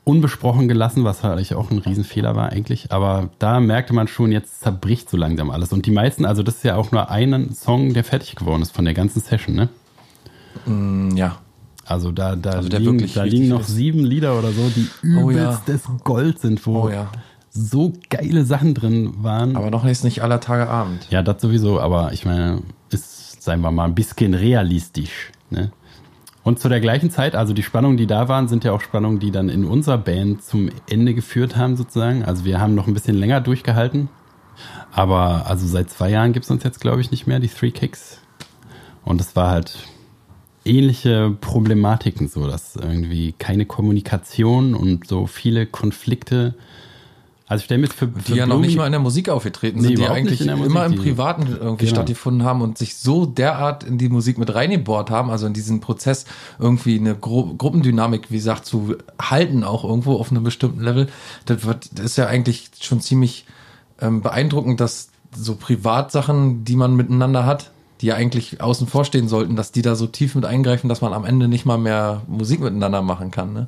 unbesprochen 0.04 0.66
gelassen, 0.68 1.04
was 1.04 1.22
halt 1.22 1.52
auch 1.54 1.70
ein 1.70 1.78
Riesenfehler 1.78 2.34
war 2.34 2.50
eigentlich. 2.50 2.90
Aber 2.90 3.30
da 3.38 3.60
merkte 3.60 3.92
man 3.94 4.08
schon, 4.08 4.32
jetzt 4.32 4.60
zerbricht 4.60 5.08
so 5.08 5.16
langsam 5.16 5.50
alles. 5.50 5.72
Und 5.72 5.86
die 5.86 5.90
meisten, 5.90 6.24
also 6.24 6.42
das 6.42 6.56
ist 6.56 6.64
ja 6.64 6.76
auch 6.76 6.90
nur 6.92 7.10
ein 7.10 7.54
Song, 7.54 7.92
der 7.94 8.02
fertig 8.04 8.34
geworden 8.34 8.62
ist 8.62 8.74
von 8.74 8.84
der 8.84 8.94
ganzen 8.94 9.20
Session, 9.20 9.54
ne? 9.54 9.68
Mm, 10.66 11.16
Ja. 11.16 11.38
Also 11.86 12.12
da, 12.12 12.36
da, 12.36 12.50
Also 12.52 12.68
liegen, 12.78 13.10
da 13.14 13.24
liegen 13.24 13.48
noch 13.48 13.60
ist. 13.62 13.68
sieben 13.74 14.04
Lieder 14.04 14.38
oder 14.38 14.52
so, 14.52 14.70
die 14.76 14.86
Oh 15.18 15.30
ja. 15.30 15.60
Gold 16.04 16.38
sind, 16.38 16.64
wo 16.64 16.82
Oh 16.84 16.88
ja. 16.88 17.10
So 17.50 17.92
geile 18.08 18.44
Sachen 18.44 18.74
drin 18.74 19.12
waren. 19.18 19.56
Aber 19.56 19.70
noch 19.70 19.84
ist 19.84 20.04
nicht 20.04 20.22
aller 20.22 20.40
Tage 20.40 20.68
Abend. 20.68 21.06
ja, 21.10 21.22
das 21.22 21.42
sowieso, 21.42 21.80
aber 21.80 22.12
ich 22.12 22.24
meine, 22.24 22.62
ist, 22.90 23.42
seien 23.42 23.60
wir 23.60 23.70
mal, 23.70 23.84
ein 23.84 23.94
bisschen 23.94 24.34
realistisch. 24.34 25.32
Ne? 25.50 25.72
Und 26.42 26.58
zu 26.58 26.68
der 26.68 26.80
gleichen 26.80 27.10
Zeit, 27.10 27.34
also 27.34 27.52
die 27.52 27.62
Spannungen, 27.62 27.96
die 27.96 28.06
da 28.06 28.28
waren, 28.28 28.48
sind 28.48 28.64
ja 28.64 28.72
auch 28.72 28.80
Spannungen, 28.80 29.18
die 29.18 29.30
dann 29.30 29.48
in 29.48 29.64
unserer 29.64 29.98
Band 29.98 30.42
zum 30.42 30.70
Ende 30.88 31.14
geführt 31.14 31.56
haben, 31.56 31.76
sozusagen. 31.76 32.24
Also 32.24 32.44
wir 32.44 32.60
haben 32.60 32.74
noch 32.74 32.86
ein 32.86 32.94
bisschen 32.94 33.16
länger 33.16 33.40
durchgehalten. 33.40 34.08
Aber 34.92 35.46
also 35.46 35.66
seit 35.66 35.90
zwei 35.90 36.10
Jahren 36.10 36.32
gibt 36.32 36.44
es 36.44 36.50
uns 36.50 36.64
jetzt, 36.64 36.80
glaube 36.80 37.00
ich, 37.00 37.10
nicht 37.10 37.26
mehr, 37.26 37.40
die 37.40 37.48
Three 37.48 37.70
Kicks. 37.70 38.20
Und 39.04 39.20
es 39.20 39.36
war 39.36 39.50
halt 39.50 39.86
ähnliche 40.64 41.36
Problematiken, 41.40 42.28
so 42.28 42.46
dass 42.46 42.76
irgendwie 42.76 43.32
keine 43.32 43.66
Kommunikation 43.66 44.74
und 44.74 45.06
so 45.06 45.26
viele 45.26 45.66
Konflikte. 45.66 46.54
Also 47.50 47.62
ich 47.62 47.64
stelle 47.64 47.80
mir 47.80 47.88
für, 47.88 48.06
für 48.06 48.32
Die 48.32 48.34
ja 48.34 48.46
noch 48.46 48.54
Blumi- 48.58 48.66
nicht 48.66 48.76
mal 48.76 48.86
in 48.86 48.92
der 48.92 49.00
Musik 49.00 49.28
aufgetreten 49.28 49.80
Nee, 49.80 49.88
sind, 49.88 49.98
die 49.98 50.06
eigentlich 50.06 50.40
immer 50.46 50.86
im 50.86 50.94
Privaten 50.94 51.48
irgendwie 51.48 51.86
Genau. 51.86 51.96
stattgefunden 51.96 52.44
haben 52.44 52.62
und 52.62 52.78
sich 52.78 52.94
so 52.96 53.26
derart 53.26 53.82
in 53.82 53.98
die 53.98 54.08
Musik 54.08 54.38
mit 54.38 54.54
reingebohrt 54.54 55.10
haben, 55.10 55.30
also 55.30 55.46
in 55.48 55.52
diesen 55.52 55.80
Prozess 55.80 56.26
irgendwie 56.60 56.96
eine 56.98 57.16
Gru 57.16 57.54
Gruppendynamik, 57.56 58.30
wie 58.30 58.36
gesagt, 58.36 58.66
zu 58.66 58.94
halten, 59.20 59.64
auch 59.64 59.82
irgendwo 59.82 60.14
auf 60.14 60.30
einem 60.30 60.44
bestimmten 60.44 60.80
Level. 60.80 61.08
Das, 61.44 61.64
wird, 61.64 61.90
das 61.98 62.06
ist 62.06 62.16
ja 62.18 62.26
eigentlich 62.28 62.70
schon 62.80 63.00
ziemlich 63.00 63.46
ähm, 64.00 64.22
beeindruckend, 64.22 64.78
dass 64.80 65.08
so 65.36 65.56
Privatsachen, 65.56 66.64
die 66.64 66.76
man 66.76 66.94
miteinander 66.94 67.46
hat, 67.46 67.72
die 68.00 68.06
ja 68.06 68.14
eigentlich 68.14 68.60
außen 68.62 68.86
vor 68.86 69.04
stehen 69.04 69.28
sollten, 69.28 69.56
dass 69.56 69.72
die 69.72 69.82
da 69.82 69.94
so 69.96 70.06
tief 70.06 70.34
mit 70.34 70.44
eingreifen, 70.44 70.88
dass 70.88 71.00
man 71.02 71.12
am 71.12 71.24
Ende 71.24 71.48
nicht 71.48 71.66
mal 71.66 71.78
mehr 71.78 72.22
Musik 72.28 72.60
miteinander 72.60 73.02
machen 73.02 73.30
kann. 73.30 73.52
Ne? 73.52 73.66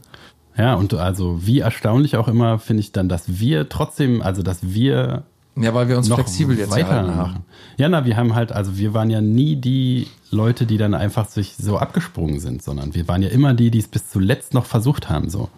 Ja, 0.57 0.74
und 0.74 0.93
also 0.95 1.47
wie 1.47 1.61
erstaunlich 1.61 2.16
auch 2.16 2.29
immer 2.29 2.59
finde 2.59 2.81
ich 2.81 2.93
dann, 2.93 3.09
dass 3.09 3.39
wir 3.41 3.69
trotzdem, 3.69 4.20
also 4.23 4.43
dass 4.43 4.59
wir 4.62 5.23
Ja, 5.57 5.73
weil 5.74 5.89
wir 5.89 5.97
uns 5.97 6.12
flexibel 6.12 6.59
jetzt 6.59 6.70
haben. 6.73 6.83
weitermachen. 6.83 7.45
Ja, 7.79 7.89
na, 7.89 8.05
wir 8.05 8.16
haben 8.16 8.35
halt, 8.35 8.53
also 8.53 8.77
wir 8.77 8.93
waren 8.95 9.09
ja 9.11 9.20
nie 9.20 9.57
die 9.57 10.09
Leute, 10.31 10.66
die 10.66 10.77
dann 10.79 10.95
einfach 10.95 11.29
sich 11.29 11.55
so 11.57 11.79
abgesprungen 11.79 12.39
sind, 12.41 12.62
sondern 12.62 12.95
wir 12.95 13.09
waren 13.09 13.23
ja 13.23 13.29
immer 13.29 13.55
die, 13.55 13.70
die 13.70 13.79
es 13.79 13.89
bis 13.89 14.09
zuletzt 14.11 14.55
noch 14.55 14.66
versucht 14.66 15.09
haben, 15.09 15.31
so. 15.31 15.49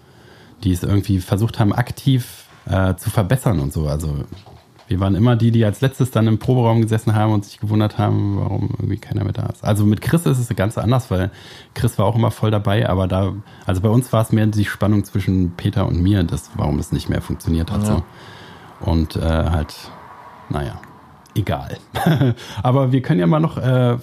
Die 0.63 0.73
es 0.73 0.83
irgendwie 0.83 1.21
versucht 1.21 1.59
haben, 1.59 1.73
aktiv 1.73 2.45
äh, 2.67 2.95
zu 2.95 3.11
verbessern 3.11 3.61
und 3.61 3.73
so. 3.73 3.89
Also 3.89 4.25
wir 4.87 5.01
waren 5.01 5.15
immer 5.15 5.37
die, 5.37 5.51
die 5.51 5.65
als 5.65 5.81
letztes 5.81 6.11
dann 6.11 6.27
im 6.27 6.39
Proberaum 6.39 6.83
gesessen 6.83 7.15
haben 7.15 7.33
und 7.33 7.45
sich 7.45 7.59
gewundert 7.61 7.97
haben, 7.99 8.39
warum 8.39 8.71
irgendwie 8.79 8.99
keiner 8.99 9.25
mehr 9.25 9.33
da 9.33 9.47
ist. 9.47 9.65
Also 9.65 9.87
mit 9.87 10.01
Chris 10.03 10.27
ist 10.27 10.39
es 10.39 10.55
ganz 10.57 10.77
anders, 10.79 11.11
weil 11.11 11.31
Chris 11.75 11.99
war 11.99 12.07
auch 12.07 12.17
immer 12.17 12.31
voll 12.31 12.51
dabei, 12.51 12.89
aber 12.89 13.09
da, 13.09 13.33
also 13.67 13.81
bei 13.81 13.89
uns 13.89 14.13
war 14.13 14.23
es 14.23 14.33
mehr 14.33 14.47
die 14.47 14.65
Spannung 14.65 15.05
zwischen 15.05 15.53
Peter 15.57 15.87
und 15.87 16.03
mir, 16.03 16.23
das, 16.23 16.51
warum 16.57 16.79
es 16.79 16.93
nicht 16.93 17.09
mehr 17.09 17.23
funktioniert 17.23 17.71
hat. 17.71 17.83
Ja. 17.83 17.87
So. 17.87 18.03
Und 18.91 19.17
äh, 19.17 19.21
halt, 19.21 19.75
naja. 20.51 20.81
egal. 21.35 21.79
Aber 22.63 22.93
wir 22.93 23.01
können 23.03 23.21
ja 23.21 23.27
mal 23.27 23.41
noch 23.41 23.57
äh, 23.57 23.93
äh, 23.95 23.99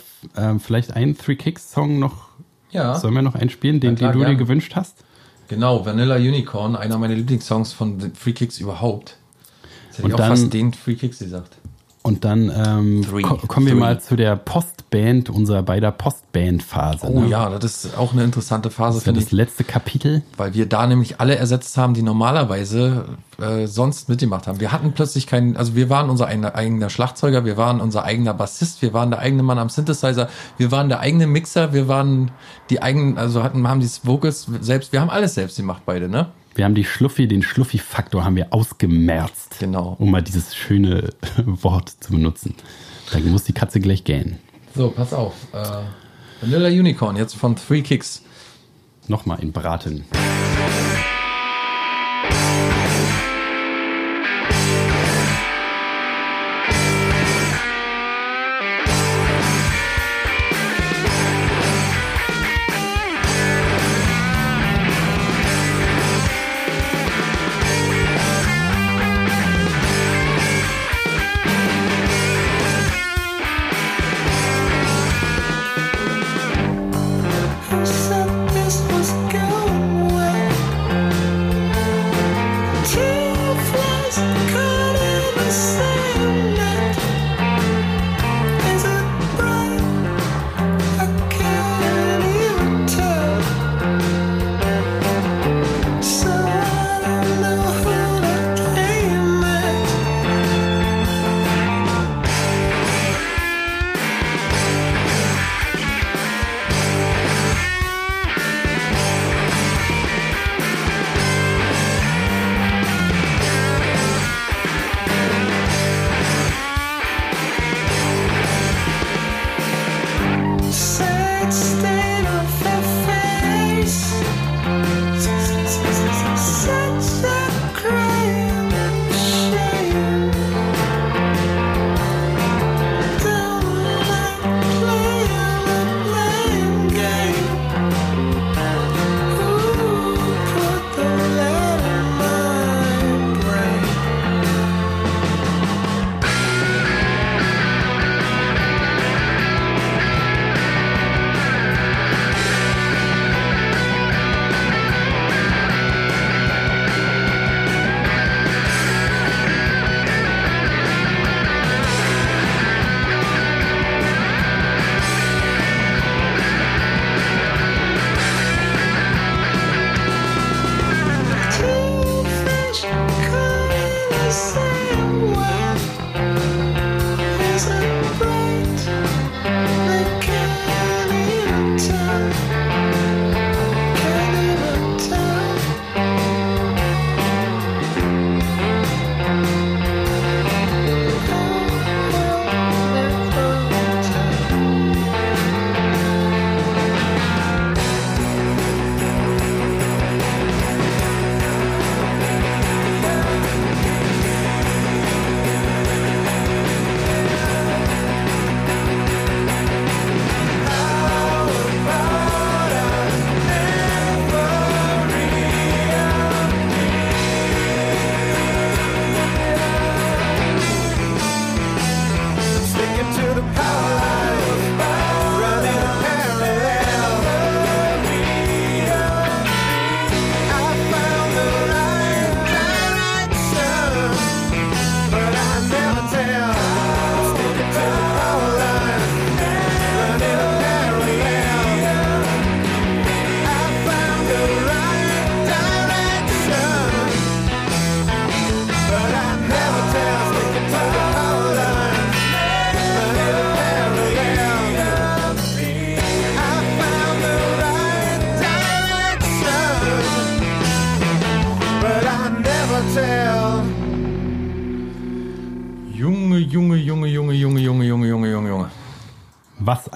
vielleicht 0.60 0.96
einen 0.96 1.18
Three 1.18 1.36
Kicks 1.36 1.72
Song 1.72 2.00
noch, 2.00 2.30
Ja. 2.72 2.96
sollen 2.96 3.14
wir 3.14 3.22
noch 3.22 3.36
einspielen, 3.36 3.80
den, 3.80 3.96
klar, 3.96 4.12
den 4.12 4.20
du 4.20 4.26
gerne. 4.26 4.36
dir 4.36 4.44
gewünscht 4.44 4.74
hast? 4.76 5.04
Genau, 5.48 5.86
Vanilla 5.86 6.16
Unicorn, 6.16 6.76
einer 6.76 6.98
meiner 6.98 7.14
Lieblingssongs 7.16 7.74
von 7.74 8.00
Free 8.16 8.32
Kicks 8.34 8.60
überhaupt. 8.60 9.18
Und 10.04 10.20
dann- 10.20 10.30
fast 10.30 10.54
den 10.54 10.74
Free 10.74 10.96
Kicks 10.96 11.20
gesagt. 11.20 11.58
Und 12.04 12.26
dann 12.26 12.52
ähm, 12.56 13.06
Three. 13.08 13.22
ko 13.22 13.36
kommen 13.46 13.68
wir 13.68 13.74
Three. 13.74 13.80
mal 13.80 14.02
zu 14.02 14.16
der 14.16 14.36
Postband, 14.36 15.30
unserer 15.30 15.62
beider 15.62 15.92
Postband-Phase. 15.92 17.06
Oh 17.08 17.20
ne? 17.22 17.28
ja, 17.28 17.48
das 17.60 17.86
ist 17.86 17.96
auch 17.96 18.12
eine 18.14 18.24
interessante 18.24 18.72
Phase, 18.72 18.98
Das 18.98 19.04
finde 19.04 19.20
das 19.20 19.28
ich. 19.28 19.32
letzte 19.34 19.64
Kapitel. 19.64 20.24
Weil 20.36 20.56
wir 20.56 20.66
da 20.68 20.88
nämlich 20.88 21.20
alle 21.22 21.36
ersetzt 21.36 21.78
haben, 21.78 21.94
die 21.94 22.02
normalerweise 22.02 23.06
äh, 23.40 23.68
sonst 23.68 24.10
mitgemacht 24.10 24.48
haben. 24.48 24.60
Wir 24.60 24.72
hatten 24.72 24.94
plötzlich 24.94 25.28
keinen, 25.28 25.56
also 25.56 25.76
wir 25.76 25.92
waren 25.92 26.10
unser 26.10 26.26
eigener, 26.26 26.56
eigener 26.56 26.90
Schlagzeuger, 26.90 27.46
wir 27.46 27.56
waren 27.58 27.80
unser 27.80 28.04
eigener 28.04 28.34
Bassist, 28.34 28.82
wir 28.82 28.94
waren 28.94 29.12
der 29.12 29.20
eigene 29.20 29.44
Mann 29.44 29.60
am 29.60 29.70
Synthesizer, 29.70 30.28
wir 30.58 30.72
waren 30.72 30.90
der 30.90 31.02
eigene 31.02 31.28
Mixer, 31.28 31.72
wir 31.72 31.88
waren 31.88 32.32
die 32.72 32.82
eigenen, 32.82 33.20
also 33.20 33.44
hatten, 33.44 33.68
haben 33.68 33.80
die 33.80 33.90
Vocals 34.04 34.48
selbst, 34.62 34.92
wir 34.92 35.02
haben 35.02 35.12
alles 35.12 35.36
selbst 35.36 35.58
gemacht, 35.58 35.84
beide, 35.86 36.10
ne? 36.10 36.30
Wir 36.54 36.66
haben 36.66 36.76
die 36.76 36.84
Schluffi, 36.84 37.28
den 37.28 37.44
Schluffi-Faktor 37.44 38.26
haben 38.26 38.36
wir 38.36 38.54
ausgemerzt. 38.54 39.56
Genau. 39.60 39.96
Um 40.00 40.12
mal 40.12 40.22
dieses 40.22 40.56
schöne 40.56 41.10
Wort 41.46 41.90
zu 41.90 42.12
benutzen. 42.12 42.56
Da 43.12 43.20
muss 43.20 43.46
die 43.46 43.54
Katze 43.54 43.80
gleich 43.80 44.04
gähnen. 44.04 44.40
So, 44.76 44.90
pass 44.90 45.14
auf. 45.14 45.34
Äh, 45.54 45.66
Vanilla 46.42 46.68
Unicorn, 46.68 47.16
jetzt 47.16 47.36
von 47.36 47.56
Three 47.56 47.82
Kicks. 47.82 48.24
Nochmal 49.08 49.40
in 49.42 49.52
Braten. 49.52 50.06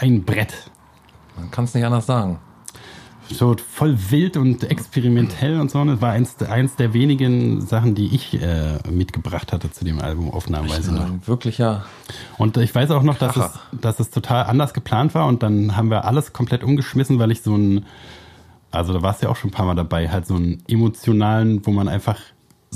Ein 0.05 0.23
Brett. 0.23 0.53
Man 1.37 1.51
kann 1.51 1.65
es 1.65 1.73
nicht 1.73 1.85
anders 1.85 2.05
sagen. 2.05 2.39
So 3.27 3.55
voll 3.57 3.97
wild 4.11 4.37
und 4.37 4.63
experimentell 4.63 5.59
und 5.59 5.71
so. 5.71 5.83
Das 5.83 5.99
war 5.99 6.11
eins, 6.11 6.37
eins 6.43 6.75
der 6.75 6.93
wenigen 6.93 7.61
Sachen, 7.61 7.95
die 7.95 8.13
ich 8.13 8.39
äh, 8.39 8.77
mitgebracht 8.91 9.51
hatte 9.51 9.71
zu 9.71 9.83
dem 9.83 9.99
Album 9.99 10.29
Aufnahmeweise 10.29 10.93
noch. 10.93 11.05
Ein 11.05 11.21
wirklicher. 11.25 11.85
Und 12.37 12.57
ich 12.57 12.73
weiß 12.73 12.91
auch 12.91 13.01
noch, 13.01 13.17
dass 13.17 13.35
es, 13.35 13.49
dass 13.71 13.99
es 13.99 14.11
total 14.11 14.43
anders 14.43 14.75
geplant 14.75 15.15
war 15.15 15.25
und 15.25 15.41
dann 15.41 15.75
haben 15.75 15.89
wir 15.89 16.05
alles 16.05 16.33
komplett 16.33 16.63
umgeschmissen, 16.63 17.17
weil 17.17 17.31
ich 17.31 17.41
so 17.41 17.55
einen, 17.55 17.85
also 18.69 18.93
da 18.93 19.01
warst 19.01 19.21
du 19.21 19.25
ja 19.25 19.31
auch 19.31 19.37
schon 19.37 19.49
ein 19.49 19.53
paar 19.53 19.65
Mal 19.65 19.75
dabei, 19.75 20.09
halt 20.09 20.27
so 20.27 20.35
einen 20.35 20.61
emotionalen, 20.67 21.65
wo 21.65 21.71
man 21.71 21.87
einfach 21.87 22.19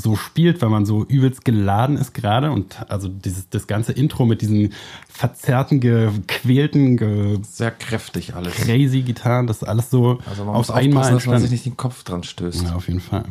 so 0.02 0.16
spielt, 0.16 0.62
weil 0.62 0.70
man 0.70 0.86
so 0.86 1.04
übelst 1.04 1.46
geladen 1.46 1.98
ist 1.98 2.14
gerade 2.14 2.52
und 2.52 2.90
also 2.90 3.08
dieses 3.08 3.50
das 3.50 3.68
ganze 3.68 3.92
Intro 3.92 4.26
mit 4.26 4.42
diesen 4.42 4.74
verzerrten, 5.08 5.80
gequälten, 5.80 6.98
ge 6.98 7.40
Sehr 7.44 7.72
kräftig 7.72 8.36
alles. 8.36 8.54
crazy 8.54 9.02
Gitarren, 9.02 9.48
das 9.48 9.62
ist 9.62 9.68
alles 9.68 9.90
so 9.90 10.20
Also 10.30 10.46
man 10.46 10.56
auf 10.56 10.72
einmal 10.72 11.12
dass 11.12 11.26
man 11.26 11.40
sich 11.40 11.52
nicht 11.52 11.66
den 11.66 11.78
Kopf 11.78 12.04
dran 12.04 12.24
stößt. 12.24 12.64
Ja, 12.64 12.76
auf 12.76 12.88
jeden 12.88 13.02
Fall. 13.02 13.26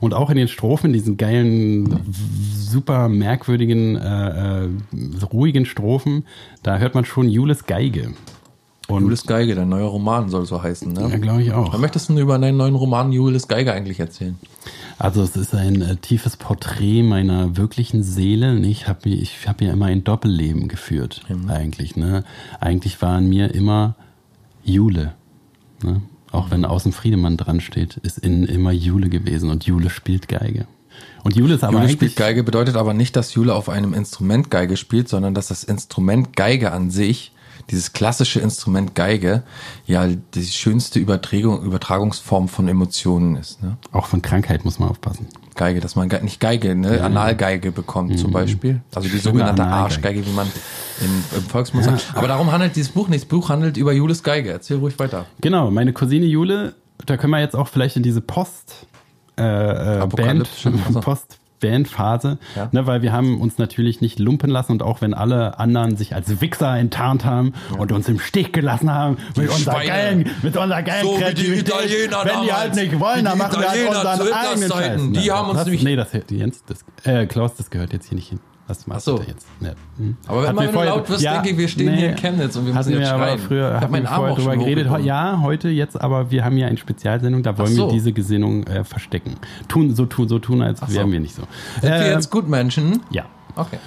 Und 0.00 0.14
auch 0.14 0.30
in 0.30 0.36
den 0.36 0.48
Strophen, 0.48 0.92
diesen 0.92 1.16
geilen, 1.16 2.00
super 2.54 3.08
merkwürdigen, 3.08 3.96
äh, 3.96 4.64
äh, 4.64 4.68
ruhigen 5.32 5.66
Strophen, 5.66 6.24
da 6.62 6.78
hört 6.78 6.94
man 6.94 7.04
schon 7.04 7.28
Jules 7.28 7.66
Geige. 7.66 8.12
Und 8.96 9.02
Julius 9.02 9.26
Geige, 9.26 9.54
dein 9.54 9.68
neuer 9.68 9.88
Roman 9.88 10.28
soll 10.28 10.46
so 10.46 10.62
heißen, 10.62 10.94
ja, 10.94 11.08
ne? 11.08 11.20
glaube 11.20 11.42
ich 11.42 11.52
auch. 11.52 11.72
Was 11.72 11.80
möchtest 11.80 12.08
du 12.08 12.18
über 12.18 12.38
deinen 12.38 12.56
neuen 12.56 12.74
Roman 12.74 13.12
Julius 13.12 13.48
Geige 13.48 13.72
eigentlich 13.72 14.00
erzählen? 14.00 14.38
Also 14.98 15.22
es 15.22 15.36
ist 15.36 15.54
ein 15.54 15.82
äh, 15.82 15.96
tiefes 15.96 16.36
Porträt 16.36 17.02
meiner 17.02 17.56
wirklichen 17.56 18.02
Seele. 18.02 18.58
Ich 18.60 18.88
habe 18.88 19.08
ich 19.08 19.48
hab 19.48 19.60
ja 19.60 19.72
immer 19.72 19.86
ein 19.86 20.04
Doppelleben 20.04 20.68
geführt, 20.68 21.22
eigentlich. 21.48 21.96
Ne? 21.96 22.24
Eigentlich 22.60 23.02
war 23.02 23.18
in 23.18 23.28
mir 23.28 23.54
immer 23.54 23.96
Jule. 24.62 25.14
Ne? 25.82 26.02
Auch 26.30 26.50
wenn 26.50 26.64
außen 26.64 26.92
Friedemann 26.92 27.36
dran 27.36 27.60
steht, 27.60 27.98
ist 27.98 28.18
innen 28.18 28.44
immer 28.44 28.72
Jule 28.72 29.08
gewesen 29.08 29.50
und 29.50 29.64
Jule 29.64 29.90
spielt 29.90 30.28
Geige. 30.28 30.66
Und 31.24 31.36
Jule 31.36 31.54
ist 31.54 31.64
aber 31.64 31.80
Jule 31.80 31.88
spielt 31.88 32.16
Geige 32.16 32.42
bedeutet 32.42 32.76
aber 32.76 32.94
nicht, 32.94 33.16
dass 33.16 33.34
Jule 33.34 33.54
auf 33.54 33.68
einem 33.68 33.94
Instrument 33.94 34.50
Geige 34.50 34.76
spielt, 34.76 35.08
sondern 35.08 35.34
dass 35.34 35.48
das 35.48 35.64
Instrument 35.64 36.36
Geige 36.36 36.72
an 36.72 36.90
sich, 36.90 37.32
dieses 37.70 37.92
klassische 37.92 38.40
Instrument 38.40 38.94
Geige, 38.94 39.42
ja 39.86 40.06
die 40.06 40.44
schönste 40.44 40.98
Übertragung, 40.98 41.62
Übertragungsform 41.62 42.48
von 42.48 42.68
Emotionen 42.68 43.36
ist. 43.36 43.62
Ne? 43.62 43.76
auch 43.92 44.06
von 44.06 44.22
Krankheit 44.22 44.64
muss 44.64 44.78
man 44.78 44.88
aufpassen. 44.88 45.28
Geige, 45.54 45.80
dass 45.80 45.96
man 45.96 46.08
nicht 46.22 46.40
Geige, 46.40 46.74
ne, 46.74 47.02
Analgeige 47.02 47.72
bekommt 47.72 48.18
zum 48.18 48.32
Beispiel. 48.32 48.80
Also 48.94 49.08
die 49.08 49.18
sogenannte. 49.18 49.62
Arschgeige, 49.62 50.26
wie 50.26 50.30
man 50.30 50.50
im, 51.00 51.24
im 51.36 51.44
Volksmund 51.44 51.84
sagt. 51.84 52.12
Aber 52.14 52.28
darum 52.28 52.50
handelt 52.50 52.74
dieses 52.74 52.92
Buch 52.92 53.08
nicht. 53.08 53.24
Das 53.24 53.28
Buch 53.28 53.50
handelt 53.50 53.76
über 53.76 53.92
Jules 53.92 54.22
Geige. 54.22 54.50
Erzähl 54.50 54.78
ruhig 54.78 54.98
weiter. 54.98 55.26
Genau, 55.40 55.70
meine 55.70 55.92
Cousine 55.92 56.24
Jule, 56.24 56.74
da 57.04 57.16
können 57.16 57.32
wir 57.32 57.40
jetzt 57.40 57.54
auch 57.54 57.68
vielleicht 57.68 57.96
in 57.96 58.02
diese 58.02 58.20
Post 58.20 58.86
äh, 59.38 60.02
äh, 60.02 60.06
Band. 60.06 60.48
Post 61.02 61.38
Bandphase, 61.62 62.36
Ja. 62.54 62.68
ne, 62.72 62.86
weil 62.86 63.00
wir 63.00 63.12
haben 63.12 63.40
uns 63.40 63.56
natürlich 63.56 64.00
nicht 64.02 64.18
lumpen 64.18 64.50
lassen 64.50 64.72
und 64.72 64.82
auch 64.82 65.00
wenn 65.00 65.14
alle 65.14 65.58
anderen 65.58 65.96
sich 65.96 66.14
als 66.14 66.42
Wichser 66.42 66.76
enttarnt 66.76 67.24
haben 67.24 67.54
und 67.78 67.90
uns 67.92 68.08
im 68.08 68.18
Stich 68.18 68.52
gelassen 68.52 68.90
haben 68.92 69.16
mit 69.36 69.48
unserer 69.48 69.82
geilen, 69.84 70.28
mit 70.42 70.56
unserer 70.56 70.82
geilen 70.82 71.06
So 71.06 71.12
wie 71.12 71.18
die 71.18 71.22
Kreativität, 71.22 71.68
Italiener 71.68 72.24
wenn 72.24 72.42
die 72.44 72.52
halt 72.52 72.74
nicht 72.74 73.00
wollen, 73.00 73.24
dann 73.24 73.38
machen 73.38 73.60
wir 73.60 73.70
halt 73.70 73.88
unseren 73.88 74.32
eigenen. 74.32 74.70
Scheiß. 74.70 75.00
Die 75.22 75.32
haben 75.32 75.48
uns 75.48 75.58
das, 75.58 75.66
nämlich- 75.66 75.82
nee, 75.84 75.96
das 75.96 76.08
Jens, 76.30 76.62
das, 76.66 76.84
äh, 77.04 77.26
Klaus, 77.26 77.54
das 77.54 77.70
gehört 77.70 77.92
jetzt 77.92 78.08
hier 78.08 78.16
nicht 78.16 78.28
hin. 78.28 78.40
Was 78.68 78.86
machst 78.86 79.08
Ach 79.08 79.12
so. 79.12 79.18
du 79.18 79.24
da 79.24 79.28
jetzt? 79.28 79.46
Ja. 79.60 79.70
Hm. 79.98 80.16
Aber 80.26 80.42
wir 80.42 80.48
wenn 80.56 80.66
du 80.66 80.72
vorher- 80.72 80.90
laut 80.92 81.08
wirst, 81.10 81.24
denke 81.24 81.50
ich, 81.50 81.58
wir 81.58 81.68
stehen 81.68 81.94
hier 81.94 82.10
in 82.10 82.16
Chemnitz 82.16 82.56
und 82.56 82.66
wir 82.66 82.74
müssen 82.74 82.90
jetzt 82.92 83.00
wir 83.00 83.06
schreien. 83.06 83.38
Früher, 83.38 83.68
Ich 83.68 83.74
hab 83.74 83.80
hatten 83.82 83.92
meinen 83.92 84.02
wir 84.04 84.10
Arm 84.12 84.24
auch 84.30 84.38
drüber 84.38 84.56
geredet. 84.56 84.88
Ja, 85.04 85.40
heute 85.42 85.68
jetzt, 85.68 86.00
aber 86.00 86.30
wir 86.30 86.44
haben 86.44 86.56
ja 86.56 86.68
eine 86.68 86.76
Spezialsendung, 86.78 87.42
da 87.42 87.58
wollen 87.58 87.74
so. 87.74 87.88
wir 87.88 87.92
diese 87.92 88.12
Gesinnung 88.12 88.64
äh, 88.68 88.84
verstecken. 88.84 89.34
Tun, 89.68 89.94
so 89.94 90.06
tun, 90.06 90.28
so 90.28 90.38
tun, 90.38 90.62
als 90.62 90.80
so. 90.80 90.92
wären 90.94 91.10
wir 91.10 91.20
nicht 91.20 91.34
so. 91.34 91.42
Sind 91.80 91.90
wir 91.90 91.96
Äh, 92.00 92.12
jetzt 92.12 92.30
Gutmenschen? 92.30 93.00
ja. 93.10 93.24
Okay. 93.56 93.78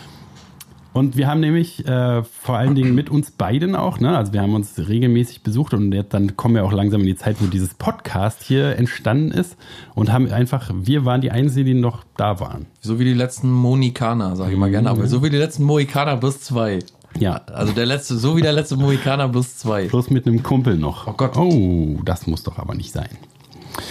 Und 0.95 1.17
wir 1.17 1.27
haben 1.27 1.41
nämlich 1.41 1.85
äh, 1.85 2.23
vor 2.23 2.55
allen 2.55 2.73
Dingen 2.73 2.95
mit 2.95 3.09
uns 3.09 3.29
beiden 3.29 3.75
auch, 3.75 3.99
ne? 3.99 4.17
Also 4.17 4.31
wir 4.31 4.41
haben 4.41 4.55
uns 4.55 4.75
regelmäßig 4.77 5.43
besucht 5.43 5.73
und 5.73 5.91
jetzt 5.91 6.13
dann 6.13 6.37
kommen 6.37 6.55
wir 6.55 6.63
auch 6.63 6.71
langsam 6.71 7.01
in 7.01 7.07
die 7.07 7.17
Zeit, 7.17 7.35
wo 7.41 7.47
dieses 7.47 7.73
Podcast 7.73 8.41
hier 8.41 8.77
entstanden 8.77 9.31
ist 9.31 9.57
und 9.93 10.13
haben 10.13 10.31
einfach, 10.31 10.71
wir 10.73 11.03
waren 11.03 11.19
die 11.19 11.31
Einzigen, 11.31 11.65
die 11.65 11.73
noch 11.73 12.05
da 12.15 12.39
waren. 12.39 12.67
So 12.79 12.97
wie 12.97 13.03
die 13.03 13.13
letzten 13.13 13.51
Monikaner, 13.51 14.37
sage 14.37 14.53
ich 14.53 14.57
mal 14.57 14.71
gerne, 14.71 14.89
aber 14.89 15.05
so 15.07 15.21
wie 15.21 15.29
die 15.29 15.35
letzten 15.35 15.63
Mohikaner 15.63 16.15
plus 16.15 16.39
zwei. 16.39 16.79
Ja. 17.19 17.41
Also 17.47 17.73
der 17.73 17.87
letzte, 17.87 18.15
so 18.15 18.37
wie 18.37 18.41
der 18.41 18.53
letzte 18.53 18.77
Mohikaner 18.77 19.27
plus 19.27 19.57
zwei. 19.57 19.89
Plus 19.89 20.09
mit 20.09 20.25
einem 20.25 20.43
Kumpel 20.43 20.77
noch. 20.77 21.07
Oh 21.07 21.13
Gott. 21.17 21.35
Oh, 21.35 21.99
das 22.05 22.25
muss 22.25 22.43
doch 22.43 22.57
aber 22.57 22.73
nicht 22.73 22.93
sein. 22.93 23.09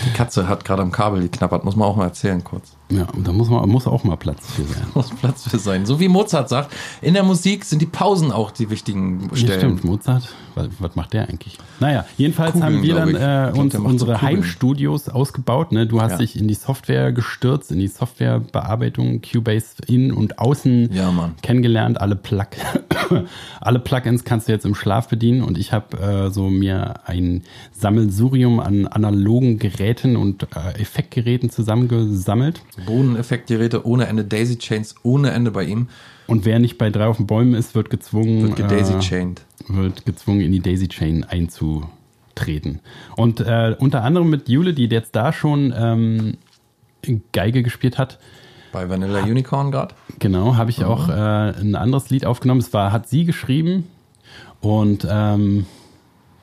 Die 0.07 0.13
Katze 0.15 0.49
hat 0.49 0.65
gerade 0.65 0.81
am 0.81 0.91
Kabel 0.91 1.21
geknappert, 1.21 1.67
muss 1.67 1.77
man 1.77 1.87
auch 1.87 1.97
mal 1.97 2.05
erzählen 2.05 2.43
kurz. 2.43 2.79
Ja, 2.91 3.07
da 3.17 3.33
muss 3.33 3.49
man 3.49 3.67
muss 3.71 3.87
auch 3.87 4.05
mal 4.05 4.17
Platz 4.17 4.53
für 4.53 4.63
sein. 4.65 4.87
Muss 4.95 5.09
Platz 5.11 5.49
für 5.49 5.59
sein. 5.59 5.87
So 5.87 6.01
wie 6.01 6.09
Mozart 6.09 6.51
sagt, 6.51 6.71
in 7.01 7.15
der 7.15 7.23
Musik 7.23 7.65
sind 7.65 7.81
die 7.81 7.87
Pausen 7.87 8.31
auch 8.31 8.51
die 8.51 8.69
wichtigen 8.69 9.31
Ja, 9.31 9.37
Stellen. 9.39 9.59
stimmt, 9.59 9.85
Mozart, 9.85 10.29
was, 10.55 10.69
was 10.79 10.95
macht 10.95 11.15
der 11.15 11.27
eigentlich? 11.29 11.57
Naja, 11.81 12.05
jedenfalls 12.19 12.53
Kugeln, 12.53 12.75
haben 12.77 12.83
wir 12.83 12.95
dann 12.95 13.09
äh, 13.15 13.51
glaub, 13.53 13.57
uns 13.65 13.75
unsere 13.75 14.13
Kugeln. 14.15 14.37
Heimstudios 14.37 15.09
ausgebaut. 15.09 15.73
Ne? 15.73 15.87
Du 15.87 16.03
hast 16.03 16.13
Ja. 16.13 16.19
dich 16.19 16.39
in 16.39 16.47
die 16.47 16.55
Software 16.55 17.11
gestürzt, 17.13 17.73
in 17.73 17.79
die 17.79 17.89
Softwarebearbeitung, 17.89 19.23
Cubase 19.23 19.77
in 19.87 20.13
und 20.13 20.39
außen 20.39 20.93
Ja, 20.93 21.13
kennengelernt. 21.41 22.01
Alle, 22.01 22.17
Plug 22.17 22.47
alle 23.61 23.79
Plugins 23.79 24.25
kannst 24.25 24.49
du 24.49 24.53
jetzt 24.53 24.67
im 24.67 24.75
Schlaf 24.75 25.09
bedienen 25.09 25.43
und 25.43 25.57
ich 25.59 25.73
habe 25.73 25.97
äh, 25.99 26.31
so 26.31 26.51
mir 26.51 27.01
ein 27.07 27.43
Sammelsurium 27.73 28.61
an 28.61 28.87
analogen 28.87 29.59
Geräten 29.59 30.17
und 30.17 30.45
äh, 30.55 30.81
Effektgeräten 30.81 31.49
zusammengesammelt. 31.51 32.61
Bodeneffektgeräte 32.87 33.87
ohne 33.87 34.07
Ende, 34.07 34.25
Daisy 34.25 34.59
Chains 34.59 34.95
ohne 35.03 35.31
Ende 35.31 35.51
bei 35.51 35.65
ihm. 35.65 35.89
Und 36.27 36.45
wer 36.45 36.59
nicht 36.59 36.79
bei 36.79 36.91
drei 36.91 37.07
auf 37.07 37.19
den 37.19 37.27
Bäumen 37.27 37.55
ist, 37.55 37.75
wird 37.75 37.91
gezwungen, 37.91 38.43
Wird 38.43 38.57
gedaisy 38.57 38.95
äh, 38.95 38.99
chained. 39.01 39.43
wird 39.69 40.07
gezwungen, 40.07 40.41
in 40.41 40.53
die 40.53 40.61
Daisy 40.61 40.89
Chain 40.89 41.25
einzutreten. 41.25 42.81
Und 43.17 43.41
äh, 43.41 43.77
unter 43.79 44.03
anderem 44.03 44.31
mit 44.31 44.49
Jule, 44.49 44.73
die 44.75 44.87
jetzt 44.87 45.15
da 45.15 45.33
schon 45.33 45.73
ähm, 45.77 46.37
Geige 47.33 47.63
gespielt 47.63 47.99
hat, 47.99 48.19
Bei 48.73 48.89
Vanilla 48.89 49.23
Unicorn 49.23 49.71
gerade. 49.71 49.95
genau, 50.19 50.57
habe 50.57 50.71
ich 50.71 50.85
auch 50.85 51.09
äh, 51.09 51.13
ein 51.13 51.75
anderes 51.75 52.09
Lied 52.11 52.25
aufgenommen. 52.25 52.61
Es 52.61 52.73
war, 52.73 52.91
hat 52.93 53.09
sie 53.09 53.25
geschrieben 53.27 53.87
und 54.61 55.07
ähm, 55.11 55.67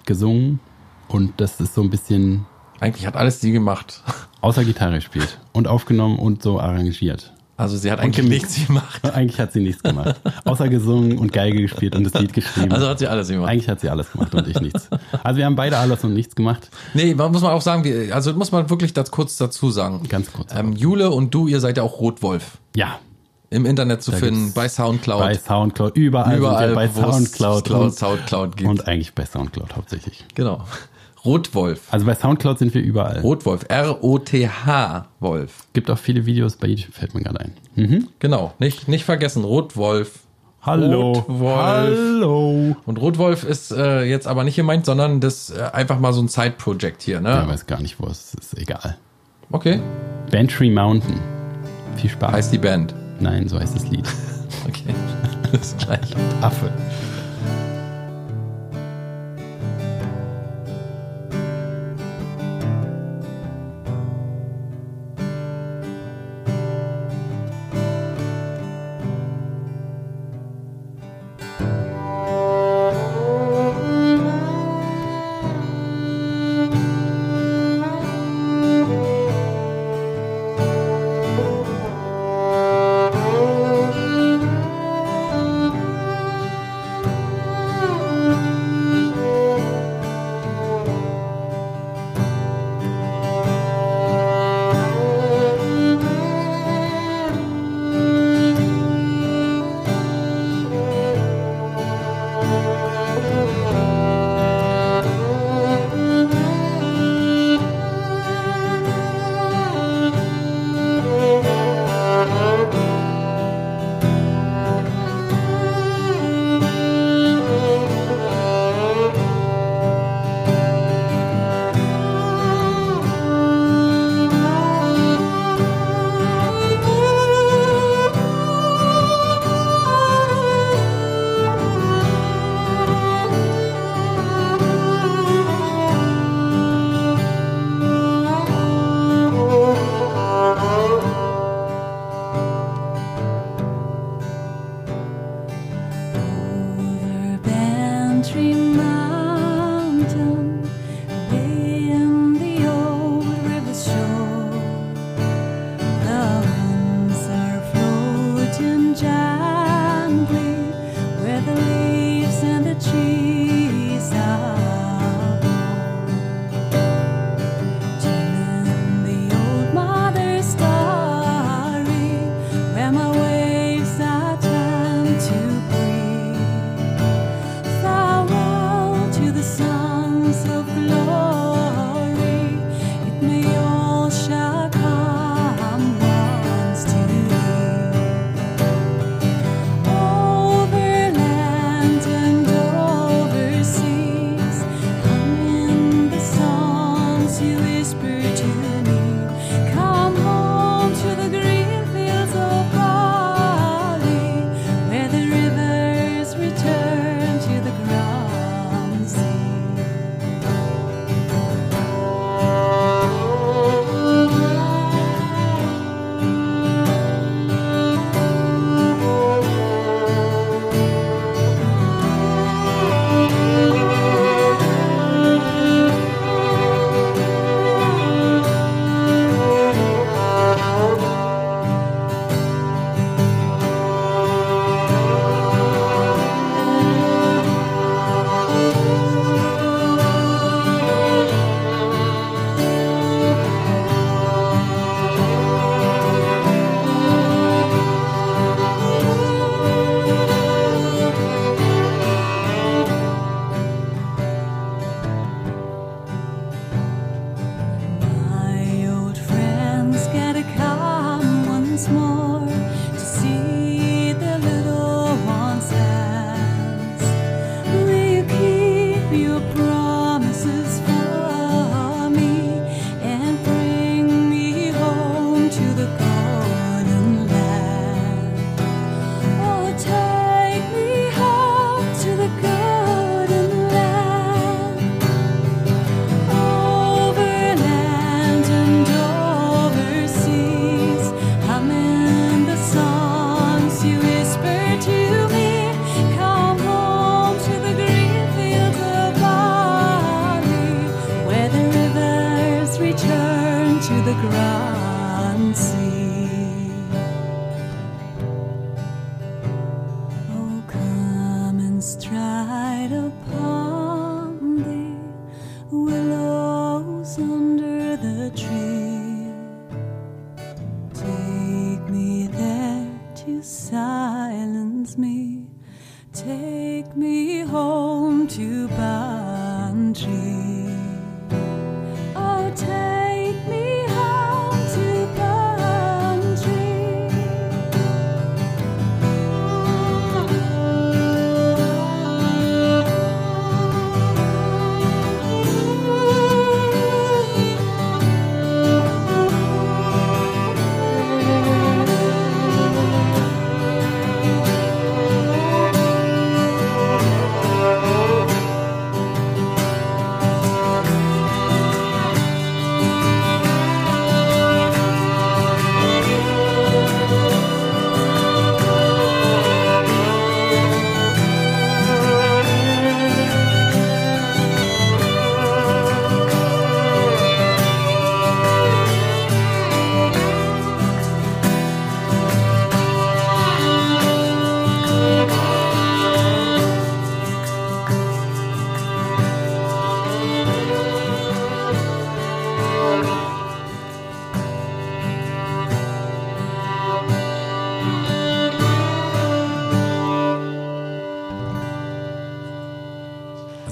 gesungen. 0.06 0.60
Und 1.08 1.34
das 1.41 1.60
ist 1.60 1.74
so 1.74 1.82
ein 1.82 1.90
bisschen 1.90 2.45
Eigentlich 2.82 3.06
hat 3.06 3.16
alles 3.16 3.40
sie 3.40 3.52
gemacht. 3.52 4.02
außer 4.41 4.66
Gitarre 4.66 4.95
gespielt 4.95 5.38
und 5.53 5.68
aufgenommen 5.68 6.20
und 6.20 6.44
so 6.44 6.60
arrangiert. 6.60 7.32
Also 7.56 7.78
sie 7.78 7.91
hat 7.91 7.99
eigentlich 7.99 8.28
nichts 8.28 8.66
gemacht. 8.66 9.06
Eigentlich 9.14 9.40
hat 9.40 9.53
sie 9.53 9.60
nichts 9.60 9.84
gemacht. 9.84 10.20
Außer 10.45 10.68
gesungen 10.68 11.20
und 11.20 11.32
Geige 11.32 11.62
gespielt 11.62 11.95
und 11.95 12.03
das 12.03 12.20
Lied 12.20 12.34
geschrieben. 12.34 12.72
Also 12.72 12.88
hat 12.88 12.98
sie 12.98 13.08
alles 13.08 13.28
gemacht. 13.28 13.52
Eigentlich 13.52 13.70
hat 13.70 13.82
sie 13.82 13.90
alles 13.90 14.12
gemacht 14.12 14.34
und 14.34 14.48
ich 14.48 14.60
nichts. 14.60 14.90
Also 15.22 15.38
wir 15.38 15.45
haben 15.45 15.56
beide 15.56 15.78
alles 15.78 16.03
und 16.03 16.16
nichts 16.16 16.34
gemacht. 16.34 16.72
Nee, 16.95 17.14
man 17.14 17.32
muss 17.32 17.44
man 17.44 17.52
auch 17.52 17.62
sagen, 17.62 17.84
wir, 17.84 18.16
also 18.16 18.34
muss 18.34 18.52
man 18.52 18.68
wirklich 18.72 18.94
das 18.94 19.12
kurz 19.12 19.38
dazu 19.38 19.70
sagen. 19.70 20.02
Ganz 20.10 20.34
kurz. 20.34 20.52
Ähm, 20.56 20.74
Jule 20.74 21.12
und 21.12 21.36
du, 21.36 21.48
ihr 21.48 21.60
seid 21.60 21.78
ja 21.78 21.84
auch 21.84 21.99
Rotwolf. 21.99 22.58
Ja, 22.76 22.98
Im 23.52 23.68
Internet 23.68 24.02
zu 24.02 24.12
finden, 24.12 24.45
gibt's 24.45 24.53
bei 24.56 24.68
Soundcloud. 24.68 25.20
bei 25.20 25.36
Soundcloud, 25.36 25.95
überall, 25.95 26.38
Überall, 26.40 26.74
bei 26.74 26.88
Soundcloud 26.88 27.66
Cloud- 27.66 27.80
und, 27.80 27.94
Soundcloud 27.94 28.58
gibt. 28.58 28.70
und 28.72 28.88
eigentlich 28.88 29.14
bei 29.14 29.26
Soundcloud 29.26 29.76
hauptsächlich. 29.76 30.26
Genau. 30.34 30.66
Rotwolf. 31.23 31.81
Also 31.91 32.06
bei 32.06 32.15
Soundcloud 32.15 32.57
sind 32.60 32.73
wir 32.73 32.81
überall. 32.81 33.19
Rotwolf. 33.19 33.65
R-O-T-H 33.69 35.06
Wolf. 35.19 35.65
Gibt 35.73 35.89
auch 35.91 35.98
viele 35.98 36.26
Videos 36.26 36.56
bei 36.56 36.68
YouTube, 36.68 36.95
fällt 36.95 37.14
mir 37.14 37.22
gerade 37.22 37.41
ein. 37.41 37.53
Mhm. 37.76 38.07
Genau. 38.19 38.53
Nicht, 38.60 38.88
nicht 38.88 39.06
vergessen, 39.06 39.43
Rotwolf. 39.43 40.19
Hallo. 40.64 41.11
Rotwolf. 41.14 41.57
Hallo. 41.60 42.76
Und 42.85 42.99
Rotwolf 42.99 43.43
ist 43.43 43.72
äh, 43.72 44.03
jetzt 44.03 44.27
aber 44.27 44.43
nicht 44.43 44.56
gemeint, 44.56 44.85
sondern 44.85 45.19
das 45.19 45.49
äh, 45.52 45.61
einfach 45.73 45.99
mal 45.99 46.14
so 46.14 46.22
ein 46.22 46.27
Side-Project 46.27 47.02
hier, 47.03 47.15
Ja, 47.15 47.22
ne? 47.22 47.48
weiß 47.48 47.65
gar 47.68 47.81
nicht, 47.81 47.99
wo 47.99 48.07
es 48.07 48.34
ist. 48.35 48.57
Egal. 48.57 48.98
Okay. 49.52 49.80
Bantry 50.31 50.69
Mountain. 50.69 51.19
Viel 51.98 52.10
Spaß. 52.10 52.31
Heißt 52.31 52.53
die 52.53 52.57
Band. 52.57 52.93
Nein, 53.19 53.48
so 53.48 53.60
heißt 53.60 53.76
das 53.76 53.88
Lied. 53.89 54.07
Okay. 54.68 54.93
Bis 55.52 55.76
gleich. 55.77 56.15
Affe. 56.41 56.72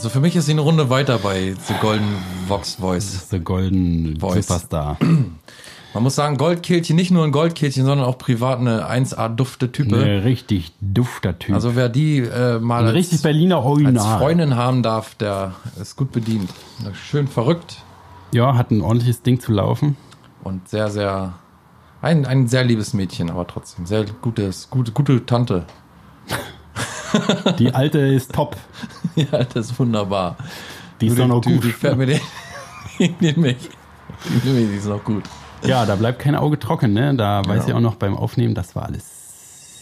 Also 0.10 0.22
für 0.22 0.24
mich 0.24 0.36
ist 0.36 0.48
sie 0.48 0.54
eine 0.54 0.62
Runde 0.62 0.90
weiter 0.90 1.20
bei 1.20 1.54
The 1.68 1.76
Golden 1.80 2.16
Vox 2.48 2.74
Voice. 2.74 3.30
The 3.30 3.40
Golden 3.42 4.20
Voice. 4.20 4.48
Superstar. 4.48 4.98
Man 5.94 6.02
muss 6.02 6.16
sagen, 6.16 6.38
Goldkehlchen, 6.38 6.96
nicht 6.96 7.12
nur 7.12 7.24
ein 7.24 7.32
Goldkehlchen, 7.32 7.86
sondern 7.86 8.08
auch 8.08 8.18
privat 8.18 8.58
eine 8.58 8.90
1A-dufte-Type. 8.90 9.96
Ein 9.96 10.22
richtig 10.22 10.72
dufter 10.82 11.38
Typ. 11.38 11.54
Also 11.54 11.76
wer 11.76 11.90
die 11.90 12.22
äh, 12.22 12.58
mal 12.58 12.86
als, 12.86 12.96
richtig 12.96 13.22
Berliner 13.22 13.64
als. 13.64 14.04
Freundin 14.04 14.56
haben 14.56 14.82
darf, 14.82 15.14
der 15.14 15.54
ist 15.80 15.96
gut 15.96 16.12
bedient. 16.12 16.50
Schön 16.94 17.28
verrückt 17.28 17.78
Ja, 18.32 18.56
hat 18.56 18.72
ein 18.72 18.82
ordentliches 18.82 19.22
Ding 19.22 19.40
zu 19.40 19.52
laufen. 19.52 19.96
und 20.44 20.68
sehr, 20.70 20.90
sehr, 20.90 21.34
ein, 22.02 22.26
ein 22.26 22.48
sehr 22.48 22.64
liebes 22.64 22.96
Mädchen, 22.96 23.30
aber 23.30 23.46
trotzdem 23.46 23.86
sehr 23.86 24.06
gutes, 24.24 24.72
gute, 24.72 24.92
gute 24.92 25.24
Tante. 25.28 25.68
Die 27.60 27.74
alte 27.74 28.00
ist 28.00 28.34
top. 28.34 28.56
Ja, 29.16 29.44
das 29.44 29.72
ist 29.72 29.80
wunderbar. 29.80 30.38
Die 31.02 31.08
ist 31.08 31.20
doch 31.20 31.28
noch 31.28 31.42
gut. 31.42 31.62
Du 31.64 31.70
fährt 31.70 31.98
mir 31.98 32.06
den, 32.06 32.22
mich. 33.42 33.58
Die, 34.44 34.50
die 34.68 34.78
ist 34.78 34.86
noch 34.86 35.04
gut. 35.04 35.24
Ja, 35.66 35.86
da 35.86 35.96
bleibt 35.96 36.20
kein 36.20 36.36
Auge 36.36 36.58
trocken, 36.58 36.94
ne? 36.94 37.14
Da 37.16 37.42
weiß 37.46 37.66
sie 37.66 37.74
auch 37.74 37.82
noch 37.82 37.96
beim 37.96 38.16
Aufnehmen, 38.16 38.56
das 38.56 38.76
war 38.76 38.86
alles. 38.86 39.04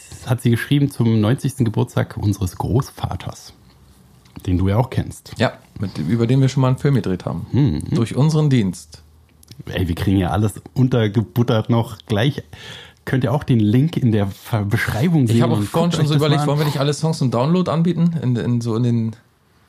Das 0.09 0.30
hat 0.30 0.41
sie 0.41 0.49
geschrieben 0.49 0.89
zum 0.89 1.22
90. 1.22 1.57
Geburtstag 1.57 2.18
unseres 2.18 2.55
Großvaters. 2.55 3.53
Den 4.45 4.57
du 4.57 4.69
ja 4.69 4.77
auch 4.77 4.89
kennst. 4.89 5.34
Ja, 5.38 5.53
mit, 5.80 5.97
über 5.99 6.26
den 6.26 6.41
wir 6.41 6.49
schon 6.49 6.61
mal 6.61 6.69
einen 6.69 6.77
Film 6.77 6.95
gedreht 6.95 7.26
haben. 7.26 7.45
Hm, 7.51 7.84
Durch 7.91 8.15
unseren 8.15 8.49
Dienst. 8.49 9.03
Ey, 9.65 9.88
wir 9.88 9.95
kriegen 9.95 10.18
ja 10.18 10.30
alles 10.30 10.61
untergebuttert 10.73 11.69
noch 11.69 11.97
gleich. 12.07 12.43
Könnt 13.08 13.24
ihr 13.24 13.32
auch 13.32 13.46
den 13.46 13.62
Link 13.62 13.96
in 13.96 14.12
der 14.12 14.28
Beschreibung 14.70 15.28
sehen. 15.28 15.38
Ich 15.38 15.42
habe 15.42 15.54
auch 15.54 15.62
vorhin 15.62 15.94
schon 15.94 16.08
so 16.08 16.16
überlegt, 16.16 16.46
wollen 16.46 16.60
wir 16.60 16.66
nicht 16.66 16.82
alle 16.82 16.94
Songs 16.94 17.20
zum 17.20 17.32
Download 17.32 17.72
anbieten? 17.72 18.18
In, 18.22 18.36
in, 18.36 18.60
so 18.60 18.76
in 18.76 18.84
den. 18.84 19.16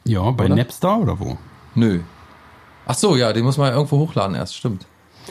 Ja, 0.04 0.32
bei 0.32 0.46
oder? 0.46 0.56
Napster 0.56 0.98
oder 0.98 1.20
wo? 1.20 1.38
Nö. 1.76 2.00
Ach 2.86 2.94
so, 2.94 3.14
ja, 3.14 3.32
den 3.32 3.44
muss 3.44 3.56
man 3.56 3.68
ja 3.68 3.76
irgendwo 3.76 3.98
hochladen 3.98 4.34
erst, 4.34 4.56
stimmt. 4.56 4.86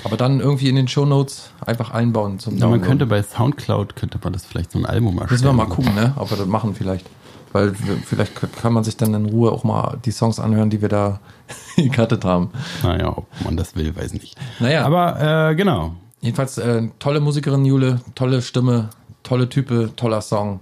Aber 0.05 0.15
dann 0.15 0.39
irgendwie 0.39 0.69
in 0.69 0.77
den 0.77 0.87
Shownotes 0.87 1.51
einfach 1.65 1.91
einbauen 1.91 2.39
zum 2.39 2.53
Ja, 2.53 2.61
Download. 2.61 2.79
man 2.79 2.87
könnte 2.87 3.05
bei 3.07 3.21
Soundcloud, 3.21 3.97
könnte 3.97 4.19
man 4.23 4.31
das 4.31 4.45
vielleicht 4.45 4.71
so 4.71 4.79
ein 4.79 4.85
Album 4.85 5.17
erstellen. 5.17 5.41
Müssen 5.41 5.45
wir 5.45 5.65
mal 5.65 5.67
gucken, 5.67 5.93
ne? 5.93 6.13
Ob 6.15 6.29
wir 6.31 6.37
das 6.37 6.47
machen 6.47 6.75
vielleicht. 6.75 7.05
Weil 7.51 7.73
vielleicht 7.73 8.35
kann 8.61 8.71
man 8.71 8.85
sich 8.85 8.95
dann 8.95 9.13
in 9.15 9.25
Ruhe 9.25 9.51
auch 9.51 9.65
mal 9.65 9.97
die 10.05 10.11
Songs 10.11 10.39
anhören, 10.39 10.69
die 10.69 10.81
wir 10.81 10.87
da 10.89 11.19
gecuttet 11.75 12.23
haben. 12.23 12.51
Naja, 12.83 13.09
ob 13.17 13.27
man 13.43 13.57
das 13.57 13.75
will, 13.75 13.93
weiß 13.93 14.13
nicht. 14.13 14.37
Naja. 14.61 14.85
Aber 14.85 15.49
äh, 15.49 15.55
genau. 15.55 15.95
Jedenfalls 16.21 16.57
äh, 16.57 16.83
tolle 16.99 17.19
Musikerin 17.19 17.65
Jule, 17.65 18.01
tolle 18.15 18.41
Stimme, 18.41 18.89
tolle 19.23 19.49
Type, 19.49 19.91
toller 19.95 20.21
Song. 20.21 20.61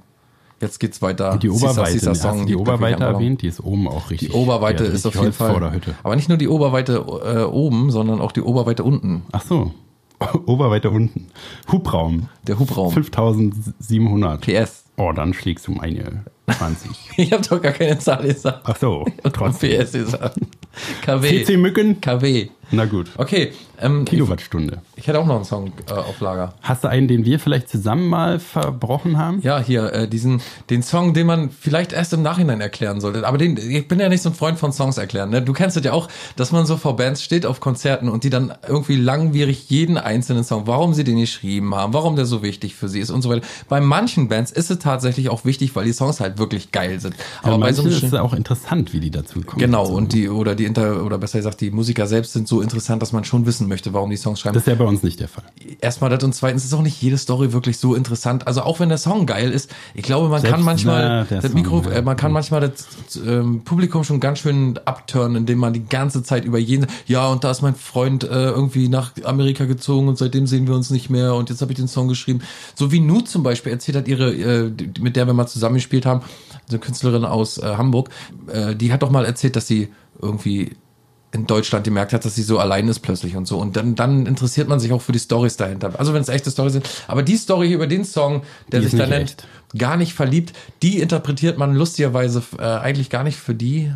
Jetzt 0.62 0.80
geht's 0.80 1.02
weiter. 1.02 1.38
Die 1.38 1.50
Sisa, 1.50 1.72
Oberweite, 1.72 1.92
Sisa 1.92 2.12
hast 2.12 2.24
du 2.24 2.30
die 2.32 2.38
liegt 2.38 2.50
wirklich 2.50 2.62
Oberweite 2.62 3.04
erwähnt, 3.04 3.42
die 3.42 3.48
ist 3.48 3.60
oben 3.62 3.88
auch 3.88 4.10
richtig. 4.10 4.30
Die 4.30 4.36
Oberweite 4.36 4.86
die 4.86 4.90
ist 4.92 5.06
auf 5.06 5.16
jeden 5.16 5.34
Fall. 5.34 5.82
Aber 6.04 6.16
nicht 6.16 6.30
nur 6.30 6.38
die 6.38 6.48
Oberweite 6.48 7.06
äh, 7.26 7.44
oben, 7.44 7.92
sondern 7.92 8.22
auch 8.22 8.32
die 8.32 8.42
Oberweite 8.42 8.84
unten. 8.84 9.24
Ach 9.32 9.44
so. 9.44 9.72
Oberweite 10.46 10.90
unten. 10.90 11.28
Hubraum. 11.72 12.30
Der 12.48 12.60
Hubraum. 12.60 12.94
5700. 12.94 14.42
PS. 14.42 14.86
Oh, 14.98 15.12
dann 15.12 15.34
schlägst 15.34 15.68
du 15.68 15.74
um 15.74 15.80
eine 15.80 16.24
20. 16.58 16.92
Ich 17.18 17.32
habe 17.32 17.44
doch 17.44 17.62
gar 17.62 17.72
keine 17.72 17.98
Zahl 18.00 18.24
gesagt. 18.24 18.62
Ach 18.64 18.78
so, 18.78 19.06
trotzdem. 19.34 19.82
PS 19.82 19.92
gesagt. 19.94 20.40
KW. 21.02 21.44
PC 21.44 21.58
Mücken? 21.58 22.02
KW. 22.02 22.50
Na 22.72 22.86
gut. 22.86 23.12
Okay. 23.18 23.52
Ähm, 23.80 24.04
ich, 24.04 24.10
Kilowattstunde. 24.10 24.82
ich 24.96 25.08
hätte 25.08 25.20
auch 25.20 25.26
noch 25.26 25.36
einen 25.36 25.44
Song 25.44 25.72
äh, 25.90 25.94
auf 25.94 26.20
Lager. 26.22 26.54
Hast 26.62 26.84
du 26.84 26.88
einen, 26.88 27.08
den 27.08 27.26
wir 27.26 27.40
vielleicht 27.40 27.70
zusammen 27.70 28.08
mal 28.08 28.40
verbrochen 28.40 29.18
haben? 29.18 29.42
Ja, 29.42 29.60
hier, 29.60 29.92
äh, 29.94 30.08
diesen, 30.08 30.42
den 30.70 30.82
Song, 30.82 31.14
den 31.14 31.28
man 31.28 31.50
vielleicht 31.50 31.92
erst 31.92 32.14
im 32.14 32.22
Nachhinein 32.22 32.62
erklären 32.62 33.02
sollte. 33.02 33.28
Aber 33.28 33.38
den, 33.38 33.58
ich 33.58 33.88
bin 33.88 34.00
ja 34.00 34.10
nicht 34.10 34.22
so 34.22 34.30
ein 34.30 34.36
Freund 34.36 34.58
von 34.58 34.72
Songs 34.72 34.98
erklären. 34.98 35.30
Ne? 35.30 35.42
Du 35.42 35.54
kennst 35.54 35.76
das 35.76 35.84
ja 35.84 35.92
auch, 35.92 36.08
dass 36.36 36.52
man 36.52 36.66
so 36.66 36.78
vor 36.78 36.96
Bands 36.96 37.22
steht 37.22 37.46
auf 37.46 37.60
Konzerten 37.60 38.10
und 38.10 38.24
die 38.24 38.30
dann 38.30 38.54
irgendwie 38.68 38.96
langwierig 38.96 39.70
jeden 39.70 39.98
einzelnen 39.98 40.44
Song, 40.44 40.68
warum 40.68 40.94
sie 40.94 41.04
den 41.04 41.20
geschrieben 41.20 41.76
haben, 41.76 41.94
warum 41.94 42.16
der 42.16 42.26
so 42.26 42.35
wichtig 42.42 42.76
für 42.76 42.90
sie 42.90 43.00
ist 43.00 43.10
und 43.10 43.22
so 43.22 43.30
weiter. 43.30 43.46
Bei 43.70 43.82
manchen 43.82 44.28
Bands 44.28 44.52
ist 44.52 44.72
es 44.72 44.80
tatsächlich 44.80 45.30
auch 45.30 45.46
wichtig, 45.46 45.76
weil 45.76 45.86
die 45.86 45.94
Songs 45.94 46.20
halt 46.20 46.38
wirklich 46.38 46.72
geil 46.72 47.00
sind. 47.00 47.16
Aber 47.42 47.54
Aber 47.54 47.66
bei 47.66 47.74
so 47.74 47.84
einem 47.84 47.92
ist 47.92 48.04
es 48.04 48.14
auch 48.14 48.34
interessant, 48.34 48.94
wie 48.94 49.00
die 49.00 49.12
dazu 49.12 49.42
kommen. 49.42 49.60
Genau, 49.60 49.86
So. 49.86 49.94
und 49.94 50.14
die, 50.14 50.30
oder 50.30 50.56
die 50.56 50.66
Inter, 50.66 51.04
oder 51.06 51.18
besser 51.18 51.40
gesagt, 51.40 51.62
die 51.62 51.72
Musiker 51.72 52.08
selbst 52.08 52.34
sind 52.34 52.48
so 52.48 52.62
interessant, 52.62 53.02
dass 53.02 53.12
man 53.12 53.24
schon 53.24 53.46
wissen 53.46 53.68
möchte, 53.68 53.94
warum 53.94 54.10
die 54.10 54.18
Songs 54.18 54.40
schreiben. 54.40 54.54
Das 54.54 54.64
ist 54.64 54.68
ja 54.68 54.76
bei 54.76 54.86
uns 54.86 55.04
nicht 55.04 55.20
der 55.20 55.28
Fall. 55.28 55.44
Erstmal 55.82 56.10
das 56.10 56.24
und 56.24 56.34
zweitens 56.34 56.66
ist 56.66 56.74
auch 56.74 56.82
nicht 56.82 57.02
jede 57.02 57.18
Story 57.18 57.54
wirklich 57.54 57.78
so 57.78 57.96
interessant. 57.96 58.48
Also 58.48 58.62
auch 58.62 58.80
wenn 58.80 58.90
der 58.90 58.98
Song 58.98 59.26
geil 59.26 59.52
ist, 59.52 59.74
ich 59.94 60.04
glaube, 60.04 60.30
man 60.30 60.42
Selbst, 60.42 60.56
kann 60.56 60.64
manchmal 60.64 61.26
na, 61.30 61.36
das 61.42 61.46
Song, 61.46 61.54
Mikro, 61.54 61.82
ja. 61.84 61.92
äh, 61.92 62.02
man 62.02 62.18
kann 62.18 62.32
manchmal 62.32 62.62
das 62.62 62.88
ähm, 63.26 63.62
Publikum 63.64 64.04
schon 64.04 64.20
ganz 64.20 64.40
schön 64.40 64.80
abturnen, 64.86 65.38
indem 65.38 65.60
man 65.60 65.74
die 65.74 65.86
ganze 65.86 66.24
Zeit 66.24 66.46
über 66.46 66.60
jeden, 66.60 66.88
ja 67.06 67.28
und 67.28 67.44
da 67.44 67.52
ist 67.52 67.62
mein 67.62 67.76
Freund 67.76 68.24
äh, 68.24 68.28
irgendwie 68.28 68.90
nach 68.90 69.12
Amerika 69.24 69.66
gezogen 69.66 70.08
und 70.08 70.18
seitdem 70.18 70.48
sehen 70.48 70.68
wir 70.68 70.76
uns 70.76 70.90
nicht 70.90 71.10
mehr 71.10 71.36
und 71.36 71.50
jetzt 71.50 71.62
habe 71.62 71.72
ich 71.72 71.78
den 71.78 71.88
Song 71.88 72.08
geschrieben. 72.08 72.25
So 72.76 72.92
wie 72.92 73.00
Nu 73.00 73.22
zum 73.22 73.44
Beispiel 73.44 73.72
erzählt 73.72 73.98
hat 73.98 74.08
ihre, 74.08 74.34
äh, 74.34 74.72
mit 75.00 75.16
der 75.16 75.28
wir 75.28 75.34
mal 75.34 75.48
zusammengespielt 75.48 76.06
haben, 76.06 76.22
eine 76.70 76.80
Künstlerin 76.80 77.26
aus 77.26 77.58
äh, 77.58 77.76
Hamburg, 77.78 78.10
äh, 78.48 78.76
die 78.76 78.92
hat 78.92 79.04
doch 79.04 79.12
mal 79.12 79.26
erzählt, 79.26 79.56
dass 79.56 79.68
sie 79.68 79.90
irgendwie 80.22 80.76
in 81.36 81.46
Deutschland 81.46 81.84
gemerkt 81.84 82.14
hat, 82.14 82.26
dass 82.26 82.36
sie 82.36 82.44
so 82.44 82.58
allein 82.60 82.88
ist 82.88 83.00
plötzlich 83.00 83.36
und 83.36 83.46
so. 83.46 83.58
Und 83.60 83.76
dann, 83.76 83.96
dann 83.96 84.26
interessiert 84.26 84.68
man 84.68 84.80
sich 84.80 84.94
auch 84.94 85.02
für 85.02 85.12
die 85.12 85.20
Stories 85.20 85.58
dahinter. 85.58 86.00
Also 86.00 86.14
wenn 86.14 86.22
es 86.22 86.30
echte 86.30 86.50
Stories 86.50 86.74
sind. 86.74 86.90
Aber 87.08 87.24
die 87.24 87.36
Story 87.36 87.74
über 87.74 87.88
den 87.88 88.06
Song, 88.06 88.44
der 88.72 88.80
Die 88.80 88.88
sich 88.88 88.98
da 88.98 89.06
nennt, 89.06 89.32
echt. 89.32 89.48
gar 89.78 89.98
nicht 89.98 90.14
verliebt, 90.14 90.54
die 90.82 91.00
interpretiert 91.00 91.58
man 91.58 91.76
lustigerweise 91.76 92.42
äh, 92.58 92.64
eigentlich 92.64 93.10
gar 93.10 93.24
nicht 93.24 93.38
für 93.38 93.54
die, 93.54 93.92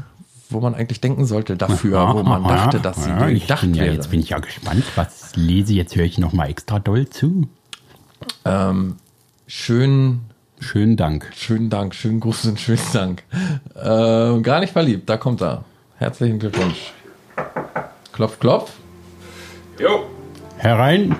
wo 0.50 0.60
man 0.60 0.76
eigentlich 0.76 1.00
denken 1.00 1.26
sollte, 1.26 1.56
dafür, 1.56 2.14
wo 2.14 2.24
man 2.24 2.44
dachte, 2.44 2.80
dass 2.80 3.04
sie 3.04 3.10
ja, 3.10 3.30
ich 3.30 3.44
gedacht 3.44 3.62
bin 3.62 3.74
ja. 3.74 3.86
Jetzt 3.86 4.12
bin 4.12 4.20
ich 4.20 4.30
ja 4.30 4.40
gespannt, 4.40 4.84
was 4.96 5.36
lese. 5.36 5.74
Jetzt 5.74 5.96
höre 5.96 6.06
ich 6.06 6.18
noch 6.18 6.34
mal 6.34 6.50
extra 6.50 6.80
doll 6.80 7.08
zu. 7.08 7.48
Ähm, 8.46 8.96
schön, 9.48 10.22
Schönen 10.60 10.98
Dank. 10.98 11.32
schönen 11.36 11.70
Dank, 11.70 11.96
schönen 11.96 12.20
Gruß 12.20 12.46
und 12.46 12.60
schönen 12.60 12.80
Dank. 12.94 13.24
Ähm, 13.82 14.44
gar 14.44 14.60
nicht 14.60 14.74
verliebt, 14.74 15.10
da 15.10 15.18
kommt 15.18 15.42
er. 15.42 15.64
Herzlichen 15.98 16.40
Glückwunsch. 16.40 16.94
Klopf, 18.12 18.40
klopf. 18.40 18.72
Herein. 20.58 21.16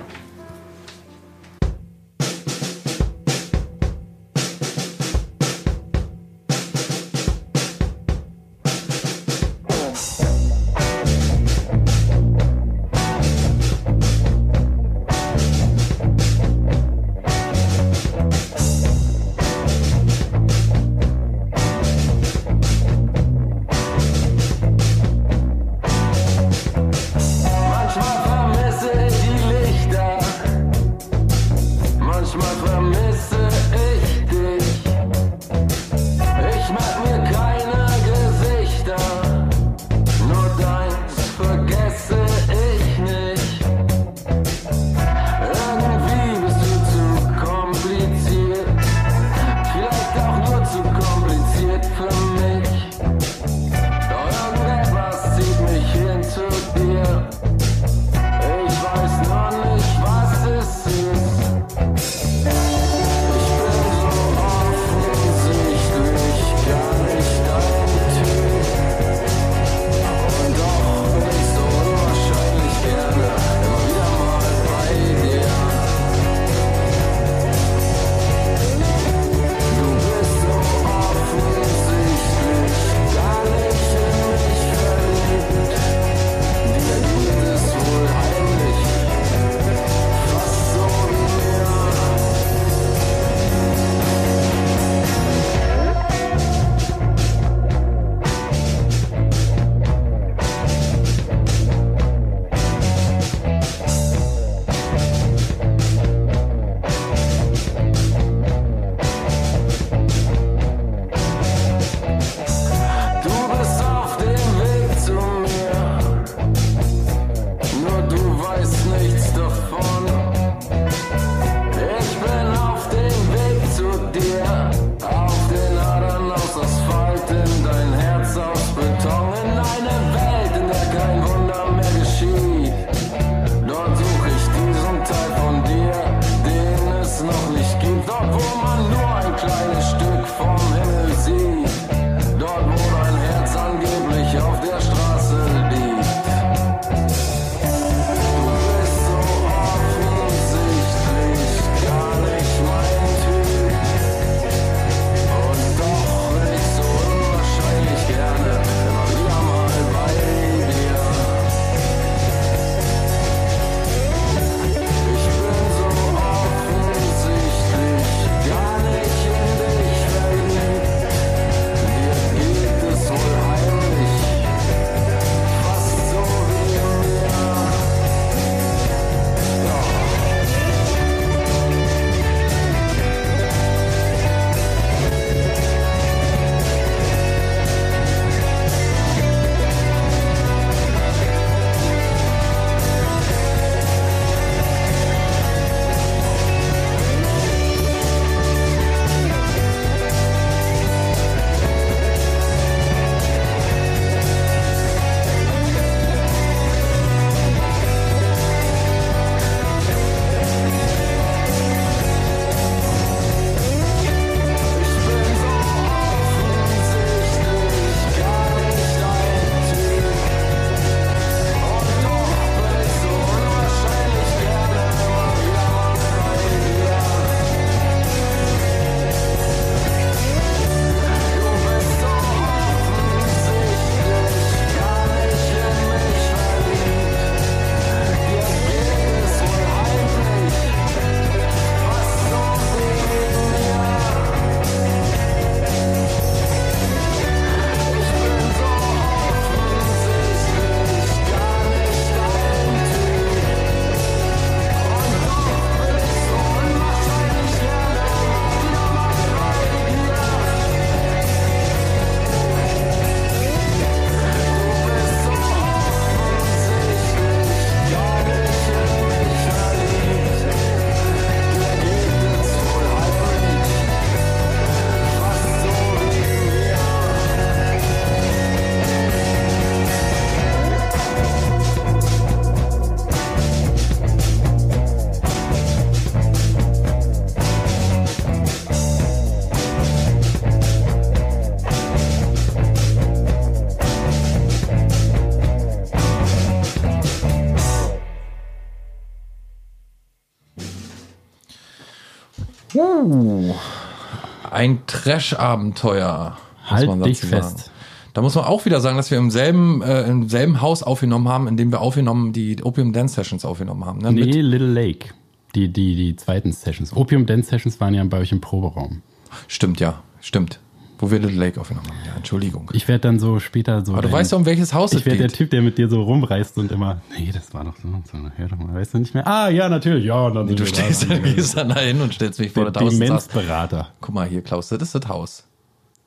Trash-Abenteuer. 305.02 306.36
muss 306.62 306.70
Halt 306.70 306.86
man 306.88 307.02
dich 307.02 307.20
sagen. 307.20 307.30
fest. 307.42 307.70
Da 308.12 308.22
muss 308.22 308.34
man 308.34 308.44
auch 308.44 308.64
wieder 308.64 308.80
sagen, 308.80 308.96
dass 308.96 309.10
wir 309.10 309.18
im 309.18 309.30
selben, 309.30 309.82
äh, 309.82 310.02
im 310.02 310.28
selben 310.28 310.60
Haus 310.60 310.82
aufgenommen 310.82 311.28
haben, 311.28 311.46
in 311.46 311.56
dem 311.56 311.70
wir 311.70 311.80
aufgenommen, 311.80 312.32
die 312.32 312.62
Opium 312.62 312.92
Dance 312.92 313.14
Sessions 313.14 313.44
aufgenommen 313.44 313.84
haben. 313.84 314.00
Ne? 314.00 314.12
Nee, 314.12 314.24
Mit, 314.24 314.34
Little 314.34 314.72
Lake. 314.72 315.10
Die, 315.54 315.68
die, 315.68 315.94
die 315.94 316.16
zweiten 316.16 316.52
Sessions. 316.52 316.94
Opium 316.96 317.26
Dance 317.26 317.50
Sessions 317.50 317.80
waren 317.80 317.94
ja 317.94 318.02
bei 318.04 318.18
euch 318.18 318.32
im 318.32 318.40
Proberaum. 318.40 319.02
stimmt, 319.46 319.80
ja, 319.80 320.02
stimmt. 320.20 320.58
Wo 321.00 321.10
wir 321.10 321.18
Little 321.18 321.38
Lake 321.38 321.58
aufgenommen 321.58 321.88
haben. 321.88 321.96
Ja, 322.06 322.16
Entschuldigung. 322.16 322.70
Ich 322.74 322.86
werde 322.86 323.00
dann 323.00 323.18
so 323.18 323.40
später 323.40 323.84
so. 323.86 323.92
Aber 323.94 324.02
du 324.02 324.12
weißt 324.12 324.32
ja, 324.32 324.38
um 324.38 324.44
welches 324.44 324.74
Haus 324.74 324.92
es 324.92 325.00
Ich 325.00 325.06
werde 325.06 325.18
der 325.18 325.28
geht. 325.28 325.36
Typ, 325.36 325.50
der 325.50 325.62
mit 325.62 325.78
dir 325.78 325.88
so 325.88 326.02
rumreißt 326.02 326.58
und 326.58 326.70
immer, 326.70 327.00
nee, 327.18 327.30
das 327.32 327.54
war 327.54 327.64
doch 327.64 327.74
so 327.76 327.88
so. 328.04 328.18
Hör 328.36 328.48
doch 328.48 328.58
mal, 328.58 328.74
weißt 328.74 328.92
du 328.94 328.98
nicht 328.98 329.14
mehr? 329.14 329.26
Ah, 329.26 329.48
ja, 329.48 329.70
natürlich, 329.70 330.04
ja. 330.04 330.26
Und 330.26 330.34
dann 330.34 330.46
sind 330.46 330.60
Du 330.60 330.66
stehst 330.66 331.04
da. 331.04 331.14
dann, 331.14 331.22
gehst 331.22 331.56
dann 331.56 331.70
da 331.70 331.80
hin 331.80 332.00
und 332.02 332.12
stellst 332.12 332.38
mich 332.38 332.52
vor 332.52 332.64
der 332.64 332.74
Tausend 332.74 333.02
Demenzberater. 333.02 333.88
guck 334.00 334.14
mal 334.14 334.28
hier, 334.28 334.42
Klaus, 334.42 334.68
das 334.68 334.82
ist 334.82 334.94
das 334.94 335.08
Haus. 335.08 335.44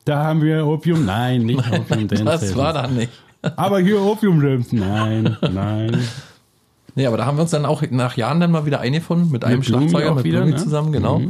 Da 0.05 0.23
haben 0.23 0.43
wir 0.43 0.65
Opium. 0.67 1.05
Nein, 1.05 1.41
nicht 1.41 1.59
Opium 1.71 2.07
Dance 2.07 2.23
Das 2.25 2.55
war 2.55 2.73
da 2.73 2.87
nicht. 2.87 3.11
Aber 3.55 3.79
hier 3.79 3.99
Opium 3.99 4.41
Dance. 4.41 4.75
Nein, 4.75 5.35
nein. 5.51 5.97
Nee, 6.95 7.07
aber 7.07 7.17
da 7.17 7.25
haben 7.25 7.37
wir 7.37 7.41
uns 7.41 7.51
dann 7.51 7.65
auch 7.65 7.81
nach 7.89 8.15
Jahren 8.17 8.39
dann 8.39 8.51
mal 8.51 8.67
wieder 8.67 8.79
eingefunden 8.79 9.31
mit 9.31 9.43
einem 9.43 9.61
Blumi 9.61 9.89
Schlagzeuger, 9.89 10.11
auch 10.11 10.15
mit 10.17 10.25
wieder, 10.25 10.41
Blumi 10.41 10.51
ne? 10.53 10.57
zusammen, 10.57 10.91
genau. 10.91 11.21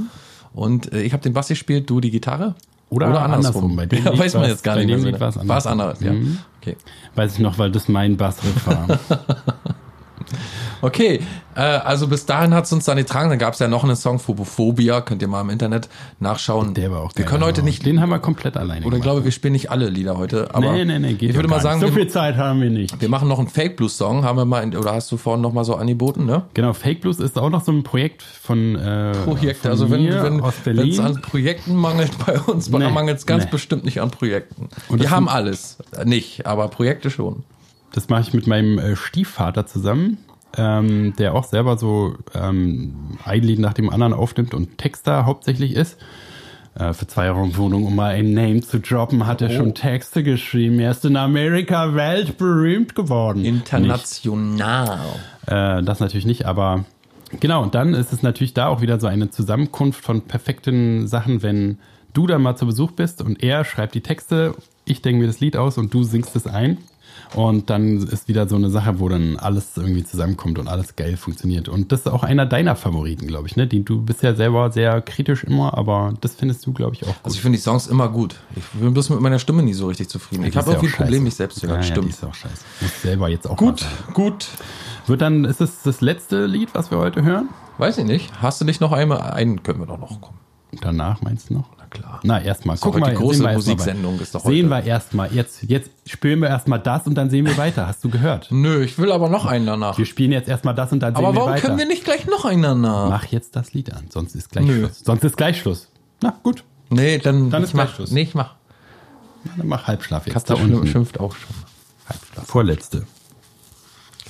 Und 0.54 0.92
äh, 0.92 1.02
ich 1.04 1.14
habe 1.14 1.24
den 1.24 1.32
Bass 1.34 1.48
gespielt, 1.48 1.90
du 1.90 2.02
die 2.02 2.12
Gitarre. 2.12 2.56
Oder 2.94 3.22
andersrum, 3.24 3.76
bei 3.76 3.86
dem 3.86 4.04
ja, 4.04 4.18
weiß 4.18 4.34
man 4.36 4.50
jetzt 4.50 4.64
gar 4.64 4.76
bei 4.76 4.86
nicht 4.86 4.94
dem 4.96 5.02
mehr. 5.04 5.12
Lied 5.12 5.20
War 5.20 5.30
es 5.30 5.38
andersrum. 5.38 5.72
anderes, 5.72 6.00
ja. 6.02 6.14
Mhm. 6.14 6.38
Okay. 6.62 6.78
Weiß 7.16 7.34
ich 7.34 7.40
noch, 7.40 7.58
weil 7.58 7.72
das 7.72 7.88
mein 7.88 8.18
Bassriff 8.18 8.68
war. 8.68 9.00
Okay, 10.82 11.22
äh, 11.56 11.60
also 11.62 12.08
bis 12.08 12.26
dahin 12.26 12.54
hat's 12.54 12.72
uns 12.74 12.86
dann 12.86 12.98
getragen. 12.98 13.30
Dann 13.30 13.40
gab's 13.40 13.60
ja 13.60 13.68
noch 13.68 13.84
einen 13.84 13.96
Song, 13.96 14.20
Phobophobia, 14.20 15.02
könnt 15.02 15.22
ihr 15.22 15.28
mal 15.28 15.42
im 15.42 15.50
Internet 15.50 15.90
nachschauen. 16.20 16.74
Der 16.74 16.92
war 16.92 17.02
auch 17.02 17.12
Wir 17.16 17.24
geil, 17.24 17.32
können 17.32 17.44
heute 17.44 17.62
aber 17.62 17.66
nicht, 17.70 17.86
Den 17.86 18.02
haben 18.02 18.10
wir 18.10 18.20
komplett 18.20 18.58
alleine 18.58 18.86
oder 18.86 18.98
ich 18.98 19.04
glaube, 19.04 19.24
wir 19.24 19.32
spielen 19.32 19.54
nicht 19.54 19.72
alle 19.72 19.90
Lieder 19.90 20.18
heute. 20.18 20.54
Aber 20.54 20.72
nee, 20.74 20.86
nee, 20.86 21.00
nee, 21.00 21.14
geht 21.14 21.30
ich 21.32 21.36
würde 21.36 21.48
mal 21.48 21.62
sagen, 21.62 21.80
nicht. 21.80 21.90
So 21.90 21.96
wir, 21.96 22.04
viel 22.04 22.12
Zeit 22.12 22.38
haben 22.38 22.62
wir 22.62 22.70
nicht. 22.70 23.00
wir 23.00 23.10
machen 23.10 23.28
noch 23.28 23.40
einen 23.40 23.48
Fake 23.50 23.78
Blues 23.78 23.98
Song, 23.98 24.24
haben 24.24 24.38
wir 24.38 24.46
mal, 24.46 24.64
in, 24.64 24.76
oder 24.76 24.94
hast 24.94 25.12
du 25.12 25.18
vorhin 25.18 25.42
noch 25.42 25.54
mal 25.54 25.64
so 25.64 25.76
angeboten, 25.76 26.26
ne? 26.26 26.44
Genau, 26.54 26.74
Fake 26.74 27.02
Blues 27.02 27.20
ist 27.20 27.38
auch 27.38 27.50
noch 27.50 27.64
so 27.64 27.72
ein 27.72 27.84
Projekt 27.84 28.24
von, 28.24 28.76
äh, 28.76 29.12
Projekte. 29.24 29.64
von 29.64 29.72
Also 29.72 29.90
wenn 29.90 30.06
es 30.90 31.00
an 31.00 31.22
Projekten 31.22 31.76
mangelt 31.76 32.12
bei 32.26 32.40
uns, 32.40 32.70
Nee, 32.70 32.90
mangelt 32.90 33.20
es 33.20 33.26
ganz 33.26 33.46
nee. 33.46 33.52
bestimmt 33.52 33.86
nicht 33.86 34.02
an 34.02 34.12
Projekten. 34.12 34.70
Und 34.90 35.02
Wir 35.02 35.12
haben 35.12 35.30
alles, 35.30 35.78
nicht, 36.06 36.46
aber 36.46 36.68
Projekte 36.68 37.10
schon. 37.10 37.44
Das 37.94 38.10
mache 38.10 38.22
ich 38.24 38.34
mit 38.34 38.48
meinem 38.48 38.78
äh, 38.80 38.96
Stiefvater 38.96 39.66
zusammen, 39.66 40.18
ähm, 40.58 41.14
der 41.18 41.34
auch 41.36 41.46
selber 41.46 41.78
so 41.78 42.16
ähm, 42.36 43.18
ein 43.24 43.42
Lied 43.44 43.60
nach 43.60 43.74
dem 43.74 43.90
anderen 43.90 44.14
aufnimmt 44.14 44.54
und 44.54 44.78
Texter 44.78 45.26
hauptsächlich 45.26 45.76
ist. 45.76 45.98
Äh, 46.76 46.94
für 46.94 47.06
zwei 47.08 47.28
Euro 47.30 47.56
Wohnung, 47.56 47.86
um 47.86 47.96
mal 47.96 48.16
ein 48.16 48.34
Name 48.34 48.62
zu 48.62 48.80
droppen, 48.80 49.28
hat 49.28 49.42
er 49.44 49.50
Oh. 49.52 49.54
schon 49.54 49.74
Texte 49.76 50.24
geschrieben. 50.24 50.80
Er 50.80 50.92
ist 50.92 51.06
in 51.06 51.16
Amerika 51.18 51.94
weltberühmt 51.94 52.96
geworden. 52.96 53.46
International. 53.46 55.00
Äh, 55.46 55.84
das 55.84 56.00
natürlich 56.00 56.26
nicht, 56.26 56.46
aber 56.46 56.86
genau. 57.40 57.62
Und 57.62 57.76
dann 57.76 57.94
ist 57.94 58.12
es 58.12 58.24
natürlich 58.24 58.54
da 58.56 58.68
auch 58.68 58.82
wieder 58.82 59.00
so 59.00 59.08
eine 59.08 59.30
Zusammenkunft 59.30 60.04
von 60.04 60.22
perfekten 60.22 61.08
Sachen, 61.08 61.44
wenn 61.44 61.78
du 62.14 62.26
da 62.28 62.40
mal 62.40 62.56
zu 62.56 62.66
Besuch 62.66 62.92
bist 62.92 63.22
und 63.22 63.42
er 63.44 63.66
schreibt 63.66 63.96
die 63.96 64.02
Texte, 64.02 64.56
ich 64.86 65.02
denke 65.02 65.22
mir 65.22 65.28
das 65.28 65.40
Lied 65.40 65.58
aus 65.58 65.78
und 65.78 65.94
du 65.94 66.04
singst 66.04 66.36
es 66.36 66.48
ein. 66.48 66.78
Und 67.34 67.70
dann 67.70 67.98
ist 67.98 68.28
wieder 68.28 68.48
so 68.48 68.56
eine 68.56 68.70
Sache, 68.70 69.00
wo 69.00 69.10
dann 69.10 69.38
alles 69.38 69.76
irgendwie 69.76 70.04
zusammenkommt 70.04 70.60
und 70.60 70.68
alles 70.68 70.96
geil 70.96 71.18
funktioniert. 71.18 71.68
Und 71.68 71.92
das 71.92 72.02
ist 72.02 72.08
auch 72.08 72.24
einer 72.24 72.46
deiner 72.46 72.76
Favoriten, 72.76 73.26
glaube 73.28 73.48
ich. 73.48 73.56
Ne? 73.56 73.66
Die, 73.66 73.84
du 73.84 74.02
bist 74.02 74.22
ja 74.22 74.36
selber 74.36 74.72
sehr 74.72 75.02
kritisch 75.02 75.44
immer, 75.44 75.76
aber 75.78 76.14
das 76.22 76.36
findest 76.36 76.66
du, 76.66 76.74
glaube 76.74 76.96
ich, 76.96 77.04
auch 77.04 77.08
gut. 77.08 77.18
Also 77.24 77.36
ich 77.36 77.42
finde 77.42 77.58
die 77.58 77.64
Songs 77.64 77.88
immer 77.88 78.10
gut. 78.10 78.36
Ich 78.56 78.64
bin 78.80 78.94
bloß 78.94 79.10
mit 79.10 79.20
meiner 79.22 79.40
Stimme 79.40 79.64
nie 79.64 79.74
so 79.74 79.88
richtig 79.88 80.10
zufrieden. 80.10 80.44
Ich 80.46 80.52
Die 80.52 80.58
habe 80.60 80.72
ja 80.72 80.76
irgendwie 80.78 80.90
ein 80.90 80.94
auch 80.94 80.98
Problem, 80.98 81.24
mich 81.24 81.36
selbst 81.36 81.60
zu 81.60 81.66
ja, 81.66 81.72
hören. 81.74 81.82
ja, 81.82 81.88
die 81.88 81.92
Stimmt. 81.92 82.10
ist 82.10 82.24
auch 82.24 82.36
scheiße. 82.36 82.64
Muss 82.82 83.02
selber 83.02 83.30
jetzt 83.30 83.50
auch 83.50 83.58
Gut, 83.58 83.86
gut. 84.14 84.48
Wird 85.08 85.22
dann, 85.22 85.44
ist 85.46 85.60
es 85.60 85.82
das 85.82 86.02
letzte 86.02 86.46
Lied, 86.46 86.70
was 86.74 86.92
wir 86.92 86.98
heute 87.00 87.24
hören? 87.24 87.50
Weiß 87.78 87.98
ich 87.98 88.06
nicht. 88.06 88.32
Hast 88.42 88.62
du 88.62 88.66
nicht 88.66 88.80
noch 88.80 88.92
einmal? 88.92 89.22
Einen 89.22 89.64
können 89.64 89.80
wir 89.80 89.88
doch 89.88 90.00
noch 90.00 90.22
kommen. 90.22 90.38
Danach 90.82 91.22
meinst 91.22 91.50
du 91.50 91.56
noch? 91.56 91.66
Na 91.96 92.00
klar. 92.00 92.20
Na, 92.24 92.42
erstmal. 92.42 92.78
Guck 92.80 93.00
mal, 93.00 93.12
die 93.12 93.16
große 93.18 93.40
sehen 93.44 93.54
Musiksendung, 93.54 94.20
ist 94.20 94.34
doch 94.36 94.44
Sehen 94.46 94.70
heute. 94.72 94.86
wir 94.86 94.92
erstmal. 94.92 95.34
Jetzt, 95.34 95.64
jetzt 95.64 95.92
spielen 96.06 96.40
wir 96.42 96.50
erstmal 96.50 96.80
das 96.80 97.06
und 97.08 97.16
dann 97.16 97.30
sehen 97.30 97.46
wir 97.46 97.58
weiter. 97.58 97.88
Hast 97.88 98.04
du 98.04 98.10
gehört? 98.10 98.48
Nö, 98.52 98.84
ich 98.84 98.98
will 98.98 99.12
aber 99.12 99.30
noch 99.30 99.46
einen 99.46 99.66
danach. 99.66 99.98
Wir 99.98 100.06
spielen 100.06 100.32
jetzt 100.32 100.48
erstmal 100.50 100.76
das 100.76 100.92
und 100.92 101.00
dann 101.02 101.16
sehen 101.16 101.24
Aber 101.24 101.34
wir 101.34 101.40
warum 101.40 101.52
weiter. 101.54 101.62
können 101.68 101.78
wir 101.78 101.86
nicht 101.86 102.04
gleich 102.04 102.26
noch 102.28 102.46
einen 102.46 102.64
danach? 102.64 103.10
Mach 103.10 103.26
jetzt 103.26 103.56
das 103.56 103.74
Lied 103.74 103.94
an, 103.94 104.06
sonst 104.10 104.36
ist 104.36 104.52
gleich 104.52 104.66
Nö. 104.66 104.80
Schluss. 104.80 105.00
Sonst 105.04 105.24
ist 105.24 105.38
gleich 105.38 105.60
Schluss. 105.60 105.90
Na, 106.22 106.34
gut. 106.44 106.64
Nee, 106.90 107.18
dann, 107.20 107.50
Dann 107.50 107.64
ist 107.64 107.74
gleich 107.74 107.88
mach. 107.90 107.96
Schluss. 107.96 108.12
Nee, 108.12 108.22
ich 108.24 108.36
mach. 108.36 108.56
Dann 109.58 109.68
mach 109.68 109.88
Halbschlaf 109.88 110.26
jetzt. 110.26 110.34
Katze 110.34 110.54
Da 110.56 110.62
unten. 110.62 110.88
schimpft 110.88 111.20
auch 111.20 111.34
schon. 111.36 111.56
Halbschlaf. 112.08 112.46
Vorletzte. 112.48 113.06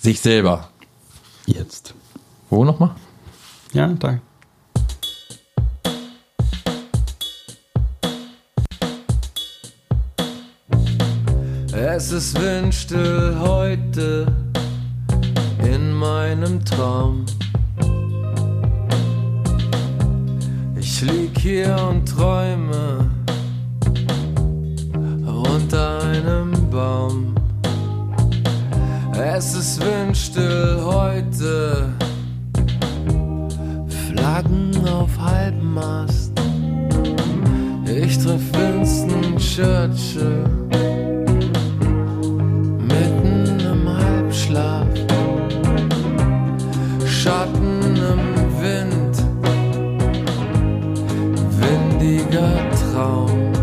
Sich 0.01 0.19
selber. 0.19 0.69
Jetzt. 1.45 1.93
Wo 2.49 2.63
nochmal? 2.65 2.91
Ja, 3.73 3.87
da. 3.87 4.19
Es 11.95 12.11
ist 12.11 12.41
windstill 12.41 13.35
heute 13.39 14.25
in 15.63 15.93
meinem 15.93 16.65
Traum. 16.65 17.23
Ich 20.75 21.01
lieg 21.01 21.37
hier 21.37 21.75
und 21.91 22.03
träume 22.07 23.11
unter 25.23 26.03
einem 26.05 26.51
Baum. 26.71 27.35
Es 29.15 29.53
ist 29.53 29.79
windstill 29.79 30.81
heute, 30.83 31.89
Flaggen 34.07 34.75
auf 34.87 35.11
halbem 35.19 35.75
Mast. 35.75 36.31
Ich 37.85 38.17
triff 38.17 38.41
Winston 38.51 39.37
Churchill 39.37 41.12
Halbschlaf, 44.53 44.87
Schatten 47.07 47.95
im 47.95 48.61
Wind, 48.61 49.17
windiger 51.59 52.51
Traum. 52.91 53.62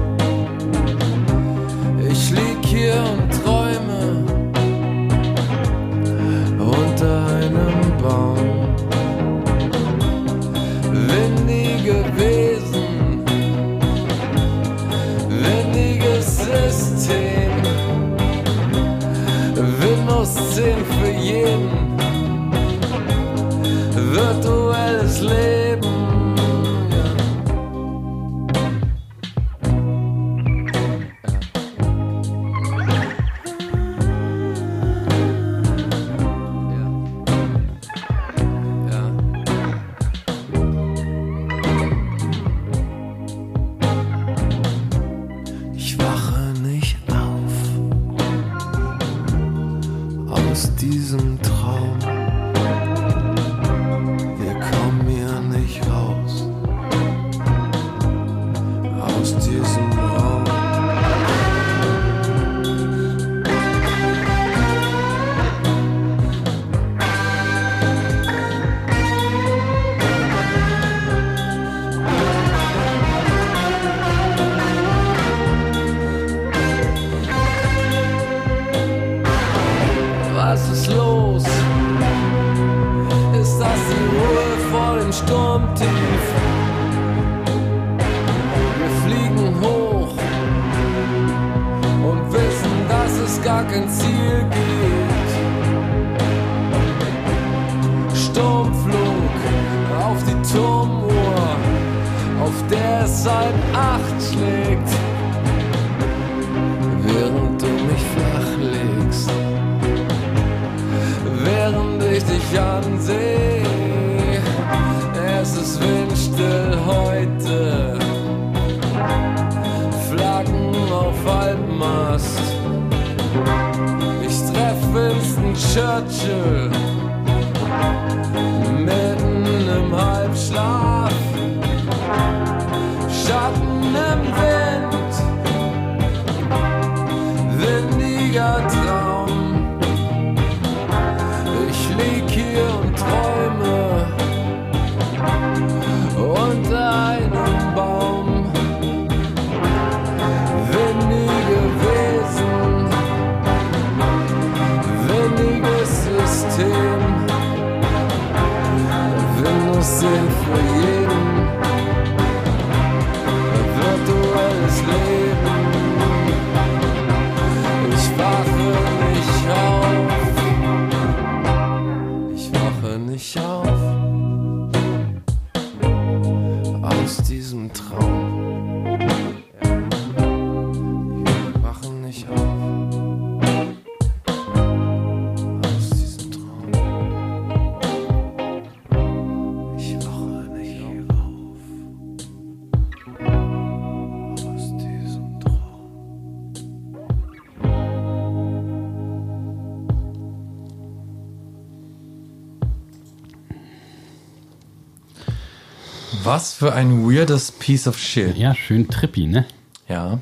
Was 206.30 206.52
für 206.54 206.72
ein 206.72 207.02
weirdes 207.10 207.50
Piece 207.50 207.88
of 207.88 207.98
Shit. 207.98 208.36
Ja, 208.36 208.54
schön 208.54 208.88
trippy, 208.88 209.26
ne? 209.26 209.46
Ja. 209.88 210.20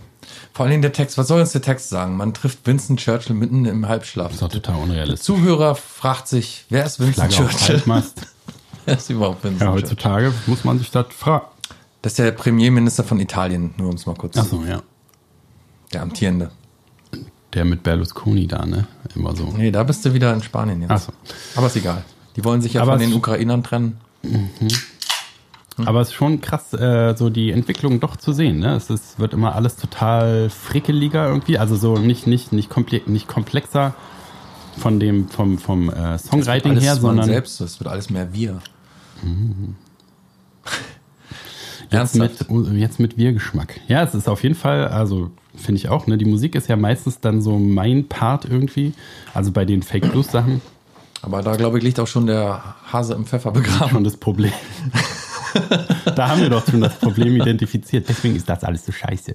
Vor 0.55 0.65
allem 0.65 0.81
der 0.81 0.95
Text, 0.95 1.19
was 1.19 1.29
soll 1.29 1.39
uns 1.39 1.53
der 1.53 1.61
Text 1.61 1.91
sagen? 1.91 2.17
Man 2.17 2.33
trifft 2.33 2.61
Winston 2.67 2.97
Churchill 2.97 3.37
mitten 3.37 3.67
im 3.67 3.87
Halbschlaf. 3.87 4.33
Ist 4.33 4.41
doch 4.41 4.49
total 4.49 4.77
Der 4.77 4.85
unrealistisch. 4.85 5.27
Zuhörer 5.27 5.75
fragt 5.75 6.27
sich, 6.27 6.65
wer 6.71 6.87
ist 6.87 6.99
Winston 6.99 7.29
Flagge 7.31 7.51
Churchill? 7.51 7.83
Wer 8.87 8.97
ist 8.97 9.11
überhaupt 9.11 9.45
Winston 9.45 9.67
Ja, 9.67 9.73
Churchill? 9.75 9.83
heutzutage 9.91 10.33
muss 10.47 10.65
man 10.65 10.79
sich 10.79 10.91
das 10.91 11.09
fragen. 11.11 11.45
Das 12.01 12.13
ist 12.13 12.19
der 12.21 12.31
Premierminister 12.33 13.05
von 13.05 13.21
Italien, 13.21 13.75
nur 13.77 13.91
um 13.91 13.97
es 13.97 14.07
mal 14.07 14.15
kurz 14.15 14.33
zu 14.33 14.41
Achso, 14.41 14.65
ja. 14.65 14.81
Der 15.93 16.01
amtierende. 16.01 16.51
Der 17.53 17.67
mit 17.67 17.83
Berlusconi 17.83 18.47
da, 18.47 18.65
ne? 18.65 18.87
Immer 19.15 19.37
so. 19.37 19.53
Nee, 19.55 19.71
da 19.71 19.83
bist 19.83 20.07
du 20.07 20.15
wieder 20.15 20.33
in 20.33 20.43
Spanien 20.43 20.81
jetzt. 20.81 20.91
Ach 20.91 21.01
so. 21.01 21.13
Aber 21.57 21.67
ist 21.67 21.77
egal. 21.77 22.03
Die 22.35 22.45
wollen 22.47 22.63
sich 22.63 22.73
ja 22.73 22.81
Aber 22.81 22.93
von 22.93 23.01
den 23.01 23.13
Ukrainern 23.13 23.63
trennen. 23.63 24.01
Aber 25.87 26.01
es 26.01 26.09
ist 26.09 26.15
schon 26.15 26.41
krass, 26.41 26.73
äh, 26.73 27.15
so 27.17 27.31
die 27.31 27.51
Entwicklung 27.51 28.01
doch 28.01 28.17
zu 28.17 28.33
sehen. 28.33 28.59
Ne? 28.59 28.75
Es 28.75 28.91
ist, 28.91 29.19
wird 29.19 29.33
immer 29.33 29.55
alles 29.55 29.77
total 29.77 30.51
frickeliger 30.51 31.29
irgendwie. 31.29 31.59
Also 31.59 31.77
so 31.77 31.97
nicht, 31.97 32.27
nicht, 32.27 32.53
nicht, 32.53 32.69
komple 32.71 33.03
nicht 33.07 33.29
komplexer 33.29 33.95
von 34.79 35.01
dem, 35.01 35.29
vom, 35.29 35.59
vom 35.59 35.91
äh, 35.91 36.19
Songwriting 36.19 36.79
her, 36.79 36.97
sondern 36.97 37.27
selbst, 37.27 37.61
es 37.61 37.81
wird 37.81 37.89
alles 37.89 38.11
mehr 38.11 38.33
wir. 38.33 38.61
jetzt 41.91 42.17
Ernsthaft? 42.17 42.51
mit, 42.51 42.73
jetzt 42.75 43.01
mit 43.01 43.17
Wir-Geschmack. 43.17 43.81
Ja, 43.89 44.03
es 44.03 44.15
ist 44.15 44.29
auf 44.29 44.43
jeden 44.43 44.55
Fall, 44.55 44.89
also 44.89 45.31
finde 45.55 45.81
ich 45.81 45.89
auch, 45.89 46.07
ne? 46.07 46.17
Die 46.19 46.25
Musik 46.25 46.55
ist 46.55 46.69
ja 46.69 46.77
meistens 46.77 47.21
dann 47.21 47.43
so 47.43 47.59
mein 47.59 48.09
Part 48.09 48.45
irgendwie. 48.45 48.95
Also 49.35 49.51
bei 49.51 49.65
den 49.65 49.83
Fake 49.83 50.11
Blues 50.11 50.31
Sachen 50.31 50.61
Aber 51.23 51.43
da, 51.43 51.57
glaube 51.57 51.79
ich, 51.79 51.85
liegt 51.85 51.99
auch 52.01 52.07
schon 52.07 52.27
der 52.27 52.77
Hase 52.93 53.15
im 53.15 53.27
Pfeffer 53.27 53.51
begraben. 53.51 53.91
schon 53.91 54.05
das 54.05 54.17
Problem. 54.17 54.53
da 56.17 56.29
haben 56.29 56.41
wir 56.43 56.51
doch 56.51 56.67
schon 56.67 56.81
das 56.81 56.95
Problem 56.97 57.37
identifiziert. 57.37 58.09
Deswegen 58.09 58.37
ist 58.37 58.49
das 58.49 58.65
alles 58.65 58.85
so 58.87 58.93
scheiße. 58.93 59.35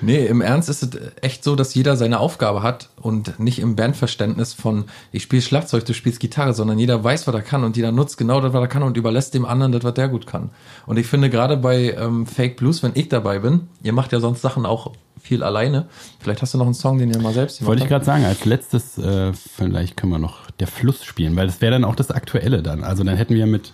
Nee, 0.00 0.26
im 0.26 0.40
Ernst 0.40 0.68
ist 0.68 0.82
es 0.82 1.00
echt 1.20 1.44
so, 1.44 1.54
dass 1.54 1.74
jeder 1.74 1.96
seine 1.96 2.18
Aufgabe 2.18 2.62
hat 2.62 2.88
und 3.00 3.38
nicht 3.38 3.60
im 3.60 3.76
Bandverständnis 3.76 4.52
von 4.52 4.86
ich 5.12 5.22
spiele 5.22 5.42
Schlagzeug, 5.42 5.84
du 5.84 5.94
spielst 5.94 6.20
Gitarre, 6.20 6.54
sondern 6.54 6.78
jeder 6.78 7.02
weiß, 7.02 7.26
was 7.26 7.34
er 7.34 7.42
kann 7.42 7.64
und 7.64 7.76
jeder 7.76 7.92
nutzt 7.92 8.18
genau 8.18 8.40
das, 8.40 8.52
was 8.52 8.60
er 8.60 8.68
kann 8.68 8.82
und 8.82 8.96
überlässt 8.96 9.34
dem 9.34 9.44
anderen 9.44 9.72
das, 9.72 9.84
was 9.84 9.94
der 9.94 10.08
gut 10.08 10.26
kann. 10.26 10.50
Und 10.86 10.98
ich 10.98 11.06
finde 11.06 11.30
gerade 11.30 11.56
bei 11.56 11.92
ähm, 11.92 12.26
Fake 12.26 12.56
Blues, 12.56 12.82
wenn 12.82 12.92
ich 12.94 13.08
dabei 13.08 13.38
bin, 13.38 13.68
ihr 13.82 13.92
macht 13.92 14.12
ja 14.12 14.20
sonst 14.20 14.42
Sachen 14.42 14.66
auch 14.66 14.92
viel 15.22 15.42
alleine. 15.44 15.86
Vielleicht 16.18 16.42
hast 16.42 16.52
du 16.54 16.58
noch 16.58 16.66
einen 16.66 16.74
Song, 16.74 16.98
den 16.98 17.10
ihr 17.10 17.20
mal 17.20 17.32
selbst 17.32 17.58
gemacht 17.58 17.68
Wollte 17.68 17.84
ich 17.84 17.88
gerade 17.88 18.04
sagen, 18.04 18.24
als 18.24 18.44
letztes, 18.44 18.98
äh, 18.98 19.32
vielleicht 19.32 19.96
können 19.96 20.12
wir 20.12 20.18
noch 20.18 20.50
der 20.58 20.66
Fluss 20.66 21.04
spielen, 21.04 21.36
weil 21.36 21.46
das 21.46 21.60
wäre 21.60 21.72
dann 21.72 21.84
auch 21.84 21.94
das 21.94 22.10
Aktuelle 22.10 22.62
dann. 22.62 22.82
Also 22.82 23.04
dann 23.04 23.16
hätten 23.16 23.34
wir 23.34 23.46
mit, 23.46 23.72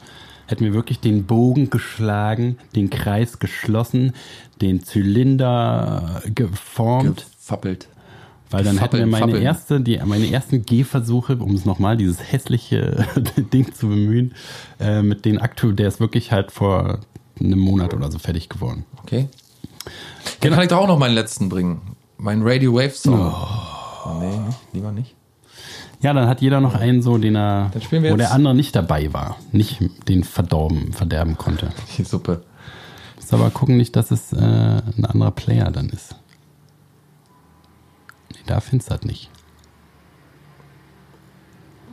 hätten 0.49 0.65
wir 0.65 0.73
wirklich 0.75 0.99
den 0.99 1.25
Bogen 1.25 1.70
geschlagen, 1.70 2.57
den 2.75 2.91
Kreis 2.91 3.39
geschlossen, 3.39 4.15
den 4.60 4.83
Zylinder 4.83 6.23
geformt, 6.35 7.27
Gefappelt. 7.39 7.89
weil 8.51 8.65
dann 8.65 8.78
hätten 8.78 8.97
wir 8.97 9.07
Fappeln, 9.07 9.10
meine 9.10 9.25
fappeln. 9.27 9.43
erste, 9.43 9.81
die, 9.81 10.01
meine 10.05 10.31
ersten 10.33 10.65
Gehversuche, 10.65 11.36
um 11.36 11.55
es 11.55 11.65
nochmal, 11.67 11.99
dieses 11.99 12.33
hässliche 12.33 13.07
Ding 13.52 13.73
zu 13.75 13.89
bemühen, 13.89 14.35
äh, 14.81 15.02
mit 15.02 15.27
den 15.27 15.39
aktuell, 15.39 15.75
der 15.75 15.86
ist 15.86 16.01
wirklich 16.01 16.33
halt 16.33 16.51
vor 16.51 17.01
einem 17.39 17.59
Monat 17.59 17.93
oder 17.94 18.10
so 18.10 18.18
fertig 18.18 18.49
geworden. 18.49 18.85
Okay. 19.02 19.28
Dann 20.41 20.52
kann 20.52 20.62
ich 20.62 20.68
doch 20.68 20.78
auch 20.78 20.89
noch 20.89 20.99
meinen 20.99 21.15
letzten 21.15 21.49
bringen. 21.49 21.81
Mein 22.17 22.43
Radio 22.43 22.75
Wave 22.75 22.91
Song. 22.91 23.20
Oh. 23.20 24.18
nee, 24.20 24.36
nicht, 24.39 24.59
lieber 24.73 24.93
nicht. 24.93 25.15
Ja, 26.01 26.12
dann 26.12 26.28
hat 26.28 26.41
jeder 26.41 26.60
noch 26.60 26.75
einen 26.75 27.02
so, 27.02 27.18
den 27.18 27.35
er, 27.36 27.70
wo 27.75 28.17
der 28.17 28.33
andere 28.33 28.55
nicht 28.55 28.77
dabei 28.77 29.12
war, 29.12 29.36
nicht 29.51 29.78
den 30.09 30.23
verdorben, 30.23 30.93
verderben 30.93 31.36
konnte. 31.36 31.70
Die 31.99 32.05
Suppe. 32.05 32.44
Muss 33.17 33.33
aber 33.33 33.51
gucken 33.51 33.77
nicht, 33.77 33.97
dass 33.97 34.10
es 34.12 34.33
äh, 34.33 34.36
ein 34.39 35.05
anderer 35.05 35.33
Player 35.33 35.70
dann 35.73 35.89
ist. 35.89 36.15
Nee, 38.33 38.39
da 38.47 38.60
findest 38.60 38.91
du 38.91 38.94
das 38.94 39.02
nicht. 39.05 39.31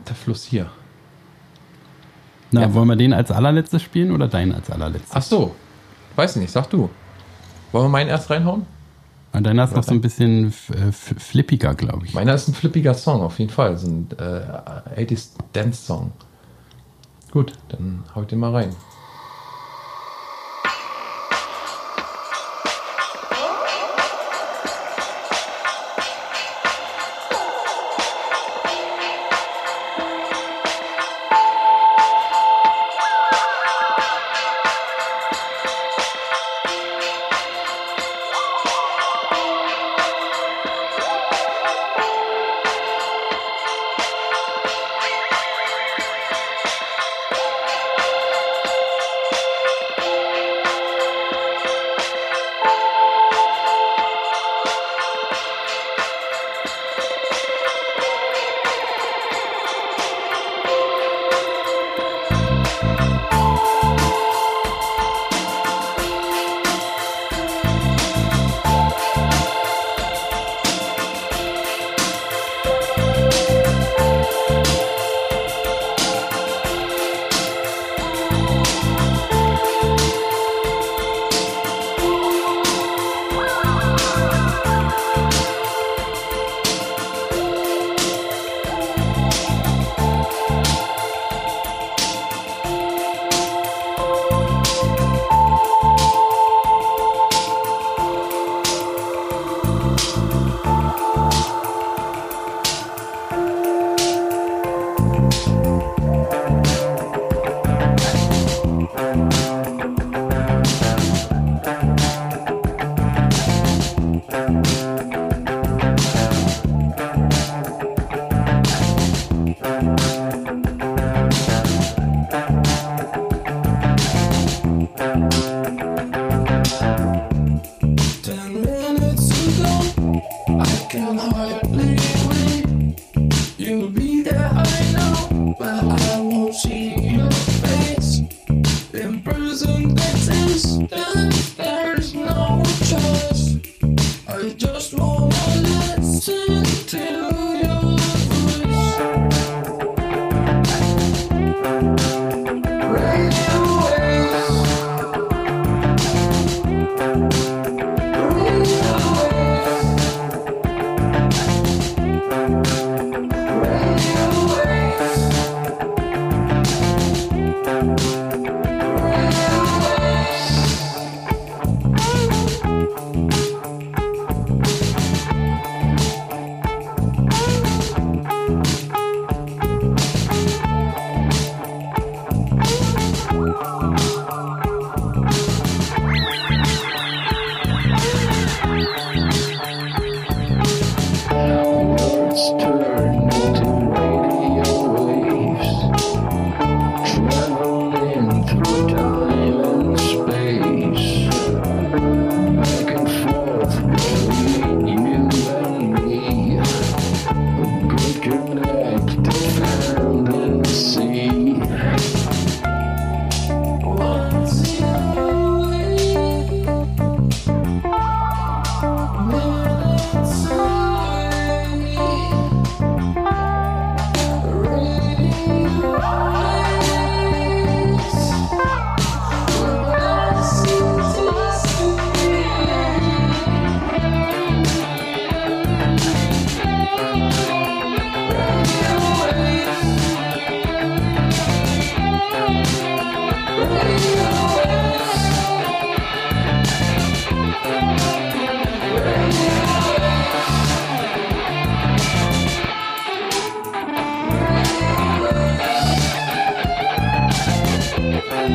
Der 0.08 0.14
Fluss 0.14 0.44
hier. 0.44 0.70
Na, 2.52 2.60
Ja. 2.62 2.74
wollen 2.74 2.86
wir 2.88 2.96
den 2.96 3.12
als 3.12 3.32
allerletztes 3.32 3.82
spielen 3.82 4.12
oder 4.12 4.28
deinen 4.28 4.54
als 4.54 4.70
allerletztes? 4.70 5.12
Ach 5.16 5.22
so. 5.22 5.54
Weiß 6.14 6.36
nicht, 6.36 6.52
sag 6.52 6.70
du. 6.70 6.88
Wollen 7.72 7.86
wir 7.86 7.88
meinen 7.90 8.08
erst 8.08 8.30
reinhauen? 8.30 8.66
Ah, 9.36 9.40
Deiner 9.42 9.64
ist 9.64 9.76
noch 9.76 9.84
so 9.84 9.92
ein 9.92 10.00
bisschen 10.00 10.46
äh, 10.46 10.92
flippiger, 10.92 11.74
glaube 11.74 12.06
ich. 12.06 12.14
Meiner 12.14 12.34
ist 12.34 12.48
ein 12.48 12.54
flippiger 12.54 12.94
Song, 12.94 13.20
auf 13.20 13.38
jeden 13.38 13.50
Fall. 13.50 13.76
So 13.76 13.86
ein 13.86 14.08
äh, 14.18 15.02
80s 15.02 15.32
Dance 15.52 15.84
Song. 15.84 16.12
Gut, 17.32 17.52
dann 17.68 18.02
hau 18.14 18.22
ich 18.22 18.28
den 18.28 18.38
mal 18.38 18.52
rein. 18.52 18.70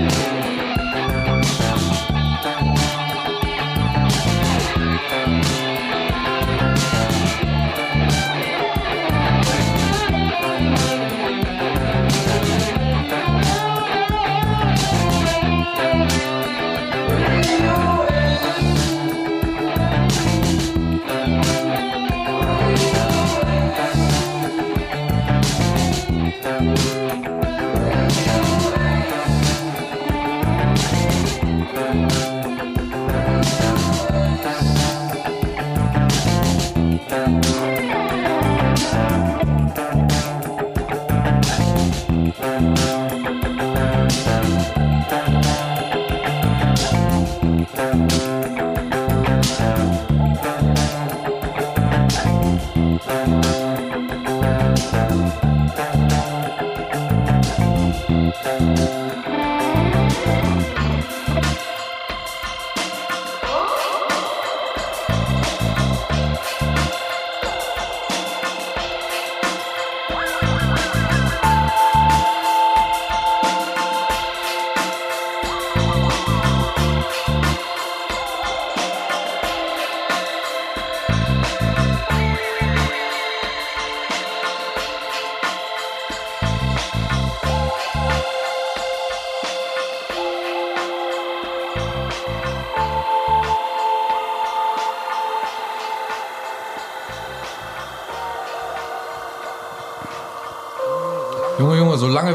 Junge, 0.02 0.51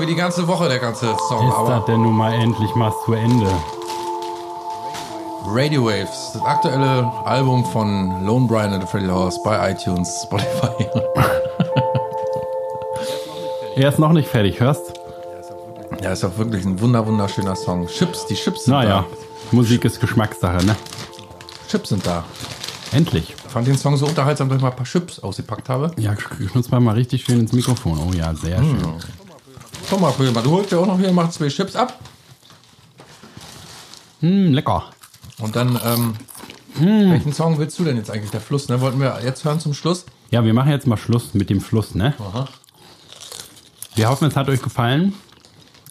wie 0.07 0.11
die 0.11 0.17
ganze 0.17 0.47
Woche 0.47 0.69
der 0.69 0.79
ganze 0.79 1.07
Song. 1.29 1.49
Ist 1.49 1.69
das 1.69 1.85
denn 1.87 2.03
nun 2.03 2.15
mal 2.17 2.33
endlich 2.33 2.75
mal 2.77 2.93
zu 3.05 3.13
Ende? 3.13 3.51
Radio 5.49 5.85
Waves, 5.85 6.33
das 6.33 6.43
aktuelle 6.43 7.11
Album 7.25 7.65
von 7.65 8.25
Lone 8.25 8.47
Brian 8.47 8.73
and 8.73 8.83
the 8.83 8.89
Freddy 8.89 9.07
Horse 9.09 9.41
bei 9.45 9.73
iTunes, 9.73 10.23
Spotify. 10.23 10.87
Er 13.77 13.91
ist 13.91 13.99
noch 13.99 14.13
nicht 14.13 14.27
fertig, 14.29 14.59
hörst? 14.59 14.95
Ja, 16.03 16.13
ist 16.13 16.25
auch 16.25 16.39
wirklich 16.39 16.65
ein 16.65 16.81
wunder 16.81 17.07
wunderschöner 17.07 17.55
Song. 17.55 17.87
Chips, 17.89 18.25
die 18.25 18.35
Chips 18.35 18.65
sind 18.65 18.73
Naja, 18.73 19.05
da. 19.11 19.17
Musik 19.53 19.85
ist 19.85 20.01
Geschmackssache, 20.01 20.65
ne? 20.65 20.75
Chips 21.69 21.91
sind 21.91 22.07
da. 22.07 22.25
Endlich. 22.93 23.35
Ich 23.37 23.53
fand 23.53 23.67
den 23.67 23.77
Song 23.77 23.99
so 23.99 24.07
unterhaltsam, 24.07 24.49
dass 24.49 24.57
ich 24.57 24.63
mal 24.63 24.71
ein 24.71 24.77
paar 24.77 24.87
Chips 24.87 25.19
ausgepackt 25.19 25.69
habe. 25.69 25.91
Ja, 25.99 26.15
knusper 26.15 26.81
mal 26.81 26.95
richtig 26.95 27.25
schön 27.25 27.41
ins 27.41 27.53
Mikrofon. 27.53 27.99
Oh 27.99 28.15
ja, 28.15 28.33
sehr 28.35 28.57
schön. 28.57 28.79
Komm 29.89 30.01
mal, 30.01 30.13
Pilmer, 30.13 30.43
du 30.43 30.51
holst 30.51 30.73
ja 30.73 30.79
auch 30.79 30.87
noch 30.87 30.99
hier, 30.99 31.13
machst 31.13 31.35
zwei 31.35 31.49
Chips 31.49 31.77
ab. 31.77 31.99
Hm, 34.21 34.53
lecker. 34.53 34.85
Und 35.39 35.55
dann, 35.55 35.79
ähm, 35.85 36.15
Hm. 36.79 37.11
welchen 37.13 37.33
Song 37.33 37.59
willst 37.59 37.79
du 37.79 37.85
denn 37.85 37.97
jetzt 37.97 38.11
eigentlich? 38.11 38.31
Der 38.31 38.41
Fluss, 38.41 38.69
ne? 38.69 38.81
Wollten 38.81 39.01
wir 39.01 39.21
jetzt 39.25 39.45
hören 39.45 39.61
zum 39.61 39.75
Schluss? 39.75 40.05
Ja, 40.31 40.45
wir 40.45 40.53
machen 40.55 40.71
jetzt 40.71 40.87
mal 40.87 40.97
Schluss 40.97 41.35
mit 41.35 41.49
dem 41.51 41.61
Fluss, 41.61 41.95
ne? 41.95 42.15
Aha. 42.19 42.49
Wir 43.95 44.09
hoffen, 44.09 44.27
es 44.29 44.37
hat 44.37 44.49
euch 44.49 44.61
gefallen. 44.61 45.15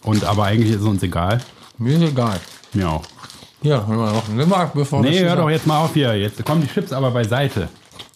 Und 0.02 0.24
aber 0.24 0.44
eigentlich 0.44 0.70
ist 0.70 0.80
es 0.82 0.86
uns 0.86 1.02
egal. 1.02 1.40
Mir 1.78 1.96
ist 1.96 2.02
egal. 2.10 2.38
Mir 2.72 2.88
auch. 2.88 3.02
Hier, 3.62 3.84
hören 3.86 3.98
wir 3.98 4.12
noch 4.12 4.28
einen 4.28 4.38
Limmer, 4.38 4.70
bevor 4.72 5.00
Nee, 5.00 5.20
hör 5.24 5.34
doch 5.36 5.50
jetzt 5.50 5.66
mal 5.66 5.78
auf 5.78 5.94
hier. 5.94 6.14
Jetzt 6.16 6.44
kommen 6.44 6.60
die 6.60 6.68
Chips 6.68 6.92
aber 6.92 7.10
beiseite. 7.10 7.68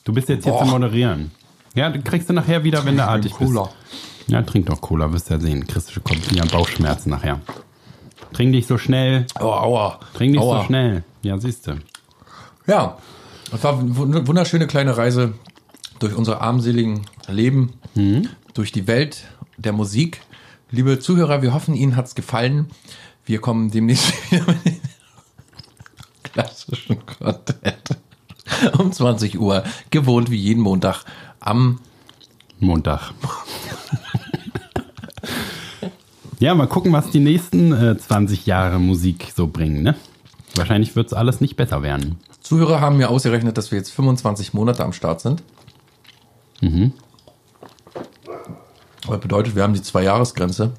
Du 0.04 0.12
bist 0.12 0.28
jetzt 0.28 0.44
hier 0.44 0.52
Boah. 0.52 0.64
zu 0.64 0.70
moderieren. 0.70 1.32
Ja, 1.74 1.88
du 1.90 2.00
kriegst 2.02 2.28
du 2.28 2.32
nachher 2.34 2.62
wieder, 2.62 2.84
wenn 2.84 2.96
du 2.96 3.04
artig 3.04 3.34
bist. 3.34 3.52
Ja, 4.30 4.42
trink 4.42 4.66
doch 4.66 4.80
Cola, 4.80 5.12
wirst 5.12 5.30
ja 5.30 5.38
sehen. 5.40 5.64
Du 5.66 6.00
kommt 6.00 6.30
wieder 6.30 6.46
Bauchschmerzen 6.46 7.10
nachher. 7.10 7.40
Trink 8.32 8.50
nicht 8.52 8.68
so 8.68 8.78
schnell. 8.78 9.26
Oh, 9.40 9.44
aua. 9.44 9.98
Trink 10.14 10.32
nicht 10.32 10.40
aua. 10.40 10.60
so 10.60 10.66
schnell. 10.66 11.02
Ja, 11.22 11.38
siehst 11.38 11.66
du. 11.66 11.78
Ja, 12.66 12.98
es 13.52 13.64
war 13.64 13.78
eine 13.78 13.90
wund- 13.96 14.26
wunderschöne 14.26 14.66
kleine 14.66 14.96
Reise 14.96 15.34
durch 15.98 16.14
unser 16.14 16.40
armseligen 16.40 17.02
Leben, 17.28 17.72
Mhm. 17.94 18.28
durch 18.54 18.70
die 18.72 18.86
Welt 18.86 19.24
der 19.56 19.72
Musik, 19.72 20.20
Liebe 20.72 21.00
Zuhörer, 21.00 21.42
wir 21.42 21.52
hoffen, 21.52 21.74
Ihnen 21.74 21.96
hat's 21.96 22.14
gefallen. 22.14 22.70
Wir 23.26 23.40
kommen 23.40 23.72
demnächst 23.72 24.12
wieder 24.30 24.46
mit 24.46 24.64
den 24.64 24.80
klassischen 26.22 27.04
Content. 27.06 27.98
Um 28.78 28.92
20 28.92 29.40
Uhr, 29.40 29.64
gewohnt 29.90 30.30
wie 30.30 30.36
jeden 30.36 30.62
Montag 30.62 31.04
am 31.40 31.80
Montag. 32.60 33.10
ja, 36.40 36.54
mal 36.54 36.66
gucken, 36.66 36.92
was 36.92 37.10
die 37.10 37.20
nächsten 37.20 37.72
äh, 37.72 37.96
20 37.96 38.46
Jahre 38.46 38.78
Musik 38.78 39.32
so 39.34 39.46
bringen, 39.46 39.82
ne? 39.82 39.94
Wahrscheinlich 40.56 40.96
wird 40.96 41.06
es 41.06 41.12
alles 41.12 41.40
nicht 41.40 41.56
besser 41.56 41.82
werden. 41.82 42.18
Zuhörer 42.40 42.80
haben 42.80 42.96
mir 42.96 43.10
ausgerechnet, 43.10 43.56
dass 43.56 43.70
wir 43.70 43.78
jetzt 43.78 43.90
25 43.90 44.54
Monate 44.54 44.82
am 44.82 44.92
Start 44.92 45.20
sind. 45.20 45.42
Mhm. 46.60 46.92
Das 49.06 49.20
bedeutet, 49.20 49.54
wir 49.54 49.62
haben 49.62 49.74
die 49.74 49.82
Zwei-Jahres-Grenze 49.82 50.72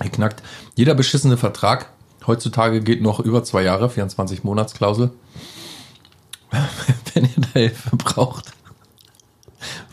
geknackt. 0.00 0.42
Jeder 0.74 0.94
beschissene 0.94 1.36
Vertrag 1.36 1.90
heutzutage 2.26 2.80
geht 2.80 3.02
noch 3.02 3.20
über 3.20 3.44
zwei 3.44 3.62
Jahre, 3.62 3.88
24 3.88 4.44
Monatsklausel. 4.44 5.10
Wenn 7.14 7.24
ihr 7.24 7.30
da 7.36 7.48
Hilfe 7.60 7.96
braucht. 7.96 8.52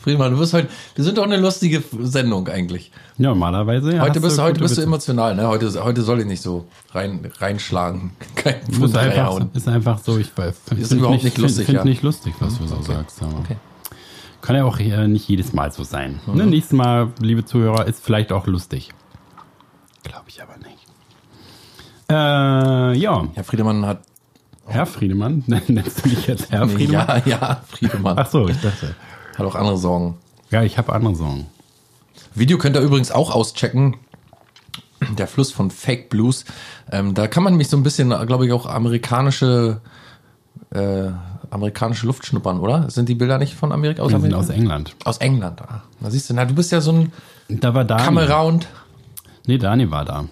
Friedemann, 0.01 0.31
du 0.31 0.39
bist 0.39 0.53
heute, 0.53 0.69
wir 0.95 1.03
sind 1.03 1.17
doch 1.17 1.23
eine 1.23 1.37
lustige 1.37 1.83
Sendung 2.01 2.47
eigentlich. 2.47 2.91
Ja, 3.19 3.29
normalerweise. 3.29 3.95
Ja, 3.95 4.01
Heute 4.01 4.21
bist 4.21 4.37
du, 4.37 4.41
heute 4.43 4.61
bist 4.61 4.77
du 4.77 4.81
emotional, 4.81 5.35
ne? 5.35 5.45
Heute, 5.47 5.83
heute 5.83 6.01
soll 6.03 6.21
ich 6.21 6.25
nicht 6.25 6.41
so 6.41 6.65
rein, 6.93 7.29
reinschlagen. 7.39 8.11
Kein 8.35 8.61
Ist 8.61 8.75
Pfund 8.77 8.95
einfach, 8.95 9.17
reinhauen. 9.17 9.49
ist 9.53 9.67
einfach 9.67 9.99
so, 9.99 10.17
ich 10.17 10.35
weiß. 10.37 10.55
Ist 10.77 10.93
überhaupt 10.93 11.23
nicht 11.25 11.37
lustig, 11.37 11.65
Finde 11.65 11.79
ja. 11.81 11.85
nicht 11.85 12.01
lustig, 12.01 12.33
was 12.39 12.57
du 12.57 12.65
so 12.65 12.81
sagst. 12.81 13.21
Aber 13.21 13.39
Okay. 13.39 13.57
Kann 14.41 14.55
ja 14.55 14.63
auch 14.63 14.79
äh, 14.79 15.07
nicht 15.09 15.27
jedes 15.27 15.51
Mal 15.51 15.69
so 15.73 15.83
sein. 15.83 16.21
Mhm. 16.25 16.35
Ne, 16.35 16.45
nächstes 16.47 16.77
Mal, 16.77 17.09
liebe 17.19 17.43
Zuhörer, 17.43 17.85
ist 17.87 18.01
vielleicht 18.01 18.31
auch 18.31 18.47
lustig. 18.47 18.89
Glaube 20.03 20.25
ich 20.29 20.41
aber 20.41 20.55
nicht. 20.57 20.87
Äh, 22.09 22.97
ja, 22.97 23.27
Herr 23.33 23.43
Friedemann 23.43 23.85
hat, 23.85 23.99
Herr 24.65 24.85
Friedemann, 24.85 25.43
nennst 25.47 26.05
du 26.05 26.09
dich 26.09 26.25
jetzt 26.25 26.51
Herr 26.51 26.69
Friedemann? 26.69 27.21
ja, 27.25 27.37
ja, 27.37 27.61
Friedemann 27.67 28.17
Ach 28.17 28.27
so, 28.29 28.47
ich 28.47 28.59
dachte. 28.61 28.95
hat 29.37 29.45
auch 29.45 29.55
andere 29.55 29.77
Sorgen. 29.77 30.15
Ja, 30.51 30.63
ich 30.63 30.77
habe 30.77 30.93
andere 30.93 31.15
Sorgen. 31.15 31.47
Video 32.35 32.57
könnt 32.57 32.75
ihr 32.75 32.81
übrigens 32.81 33.11
auch 33.11 33.31
auschecken. 33.33 33.97
Der 35.17 35.27
Fluss 35.27 35.51
von 35.51 35.71
Fake 35.71 36.09
Blues. 36.09 36.43
Ähm, 36.91 37.13
da 37.13 37.27
kann 37.27 37.43
man 37.43 37.55
mich 37.55 37.69
so 37.69 37.77
ein 37.77 37.83
bisschen, 37.83 38.09
glaube 38.27 38.45
ich, 38.45 38.51
auch 38.51 38.65
amerikanische, 38.65 39.79
äh, 40.71 41.09
amerikanische 41.49 42.05
Luft 42.05 42.25
schnuppern, 42.25 42.59
oder? 42.59 42.89
Sind 42.89 43.07
die 43.07 43.15
Bilder 43.15 43.37
nicht 43.37 43.55
von 43.55 43.71
Amerika? 43.71 44.03
Aus 44.03 44.13
Amerika? 44.13 44.37
aus 44.39 44.49
England. 44.49 44.95
aus 45.05 45.17
England. 45.19 45.61
Ah, 45.61 45.83
da 46.01 46.11
siehst 46.11 46.29
du, 46.29 46.33
na, 46.33 46.45
du 46.45 46.53
bist 46.53 46.71
ja 46.71 46.81
so 46.81 46.91
ein 46.91 47.11
Da 47.47 47.73
war 47.73 47.85
Daniel. 47.85 48.05
Kameraund. 48.05 48.67
Nee, 49.47 49.57
Daniel 49.57 49.89
war 49.89 50.03
da. 50.05 50.25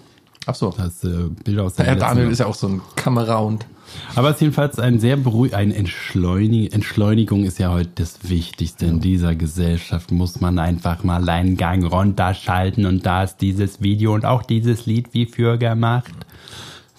Ach 0.46 0.54
so. 0.54 0.74
Das 0.76 1.02
äh, 1.02 1.28
Bilder 1.44 1.64
aus 1.64 1.74
der 1.74 1.86
Herr 1.86 1.96
Daniel 1.96 2.30
ist 2.30 2.38
ja 2.38 2.46
auch 2.46 2.54
so 2.54 2.68
ein 2.68 2.82
Kameraund. 2.94 3.66
Aber 4.14 4.30
es 4.30 4.36
ist 4.36 4.42
jedenfalls 4.42 4.78
ein 4.78 5.00
sehr 5.00 5.16
beruhig, 5.16 5.54
eine 5.54 5.74
Entschleunig 5.74 6.72
Entschleunigung 6.72 7.44
ist 7.44 7.58
ja 7.58 7.70
heute 7.70 7.90
das 7.96 8.28
Wichtigste 8.28 8.86
in 8.86 9.00
dieser 9.00 9.34
Gesellschaft. 9.34 10.10
Muss 10.10 10.40
man 10.40 10.58
einfach 10.58 11.04
mal 11.04 11.28
einen 11.28 11.56
Gang 11.56 11.84
runterschalten 11.84 12.86
und 12.86 13.06
da 13.06 13.24
ist 13.24 13.38
dieses 13.38 13.82
Video 13.82 14.14
und 14.14 14.24
auch 14.24 14.42
dieses 14.42 14.86
Lied 14.86 15.14
wie 15.14 15.26
für 15.26 15.58
gemacht. 15.58 16.12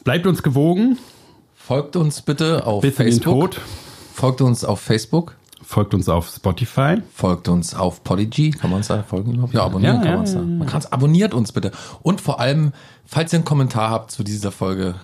Bleibt 0.04 0.26
uns 0.26 0.44
gewogen 0.44 0.98
Folgt 1.70 1.96
uns 1.96 2.24
bitte 2.24 2.66
auf 2.66 2.82
bis 2.82 2.96
Facebook. 2.96 3.58
Folgt 4.16 4.42
uns 4.42 4.66
auf 4.66 4.82
Facebook. 4.82 5.36
Folgt 5.62 5.94
uns 5.94 6.10
auf 6.10 6.28
Spotify. 6.28 6.96
Folgt 7.14 7.48
uns 7.48 7.76
auf 7.76 8.04
Podigy. 8.04 8.50
Kann 8.50 8.72
man 8.72 8.78
uns 8.78 8.88
da 8.88 9.04
folgen 9.04 9.34
überhaupt? 9.34 9.54
Ja, 9.54 9.66
abonnieren 9.66 9.98
Ja, 9.98 10.02
kann 10.02 10.10
ja, 10.10 10.14
man 10.14 10.22
uns 10.22 10.34
da. 10.34 10.42
Man 10.42 10.68
kann 10.68 10.80
es 10.80 10.92
abonniert 10.92 11.36
uns 11.36 11.52
bitte. 11.52 11.72
Und 12.02 12.22
vor 12.22 12.40
allem, 12.40 12.74
falls 13.06 13.34
ihr 13.34 13.38
einen 13.38 13.46
Kommentar 13.46 13.92
habt 13.92 14.10
zu 14.10 14.24
dieser 14.24 14.52
Folge, 14.52 14.96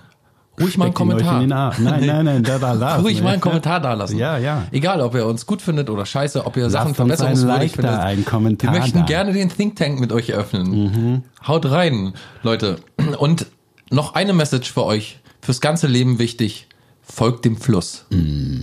ruhig 0.59 0.77
mal 0.77 0.85
einen 0.85 0.93
Kommentar. 0.93 1.41
Nein, 1.41 1.77
nein, 1.79 2.25
nein, 2.25 2.43
da, 2.43 2.57
da, 2.59 2.75
da. 2.75 2.95
Ruhig 2.97 3.21
mal 3.21 3.33
einen 3.33 3.41
Kommentar 3.41 3.79
da 3.79 3.93
lassen. 3.93 4.17
Ja, 4.17 4.37
ja. 4.37 4.63
Egal, 4.71 5.01
ob 5.01 5.15
ihr 5.15 5.25
uns 5.25 5.45
gut 5.45 5.61
findet 5.61 5.89
oder 5.89 6.05
scheiße, 6.05 6.45
ob 6.45 6.57
ihr 6.57 6.69
Sachen 6.69 6.89
ein 6.89 6.95
verbesserungswürdig 6.95 7.73
findet. 7.73 7.99
einen 7.99 8.25
Kommentar 8.25 8.73
Wir 8.73 8.79
möchten 8.79 8.99
da. 8.99 9.05
gerne 9.05 9.33
den 9.33 9.49
Think 9.49 9.75
Tank 9.75 9.99
mit 9.99 10.11
euch 10.11 10.29
eröffnen. 10.29 10.69
Mhm. 10.69 11.23
Haut 11.47 11.69
rein, 11.69 12.13
Leute. 12.43 12.77
Und 13.17 13.47
noch 13.89 14.15
eine 14.15 14.33
Message 14.33 14.71
für 14.71 14.83
euch. 14.83 15.19
Fürs 15.41 15.61
ganze 15.61 15.87
Leben 15.87 16.19
wichtig. 16.19 16.67
Folgt 17.03 17.45
dem 17.45 17.55
Fluss. 17.55 18.05
Mm. 18.09 18.61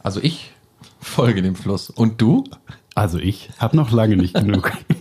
Also 0.00 0.20
ich 0.22 0.52
folge 1.00 1.42
dem 1.42 1.56
Fluss. 1.56 1.90
Und 1.90 2.20
du? 2.20 2.44
Also 2.94 3.18
ich 3.18 3.50
habe 3.58 3.76
noch 3.76 3.90
lange 3.90 4.16
nicht 4.16 4.34
genug. 4.34 4.72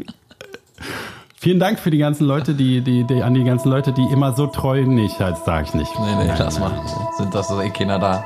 Vielen 1.40 1.60
Dank 1.60 1.78
für 1.78 1.92
die 1.92 2.00
ganzen 2.00 2.26
Leute, 2.26 2.56
die, 2.56 2.82
die, 2.82 3.04
die, 3.04 3.22
an 3.22 3.36
die 3.36 3.44
ganzen 3.44 3.70
Leute, 3.70 3.94
die 3.94 4.06
immer 4.12 4.34
so 4.34 4.48
treu 4.48 4.84
nicht, 4.86 5.20
das 5.20 5.46
sage 5.46 5.66
ich 5.68 5.74
nicht. 5.76 5.92
Nee, 6.00 6.16
nee, 6.16 6.34
lass 6.36 6.60
mal. 6.60 6.72
Sind 7.16 7.36
das 7.36 7.48
so 7.48 7.62
eh 7.62 7.70
keiner 7.70 8.00
da? 8.00 8.26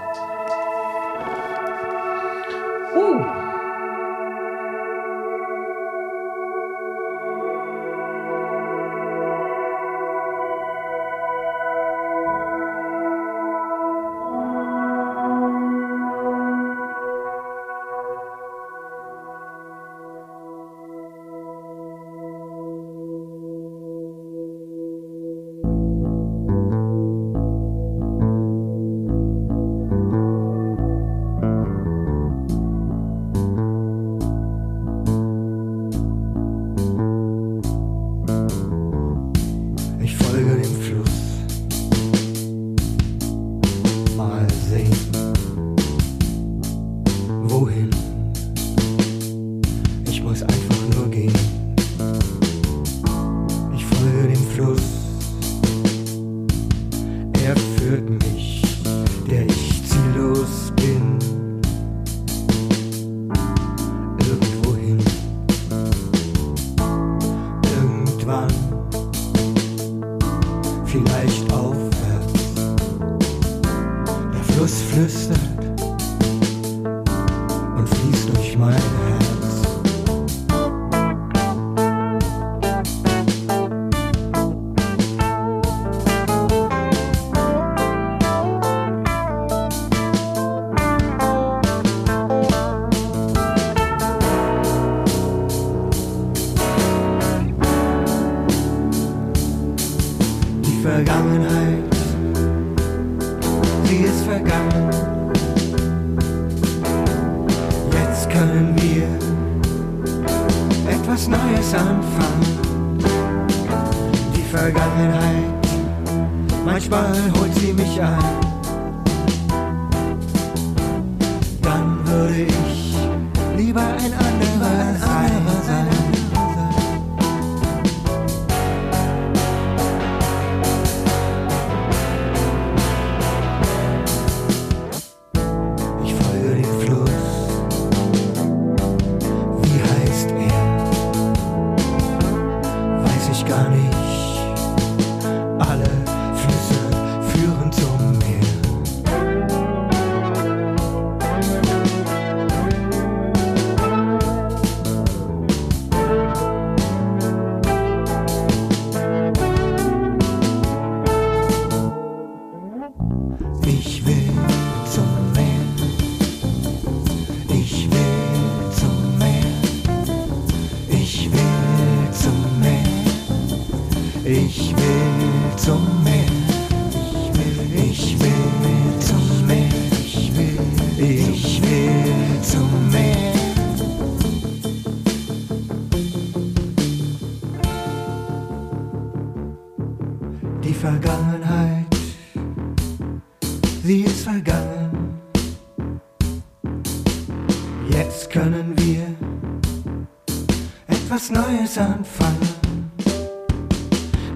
Anfangen. 201.78 202.50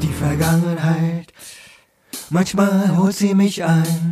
Die 0.01 0.13
Vergangenheit, 0.13 1.33
manchmal 2.29 2.95
holt 2.97 3.15
sie 3.15 3.33
mich 3.33 3.63
ein. 3.63 4.04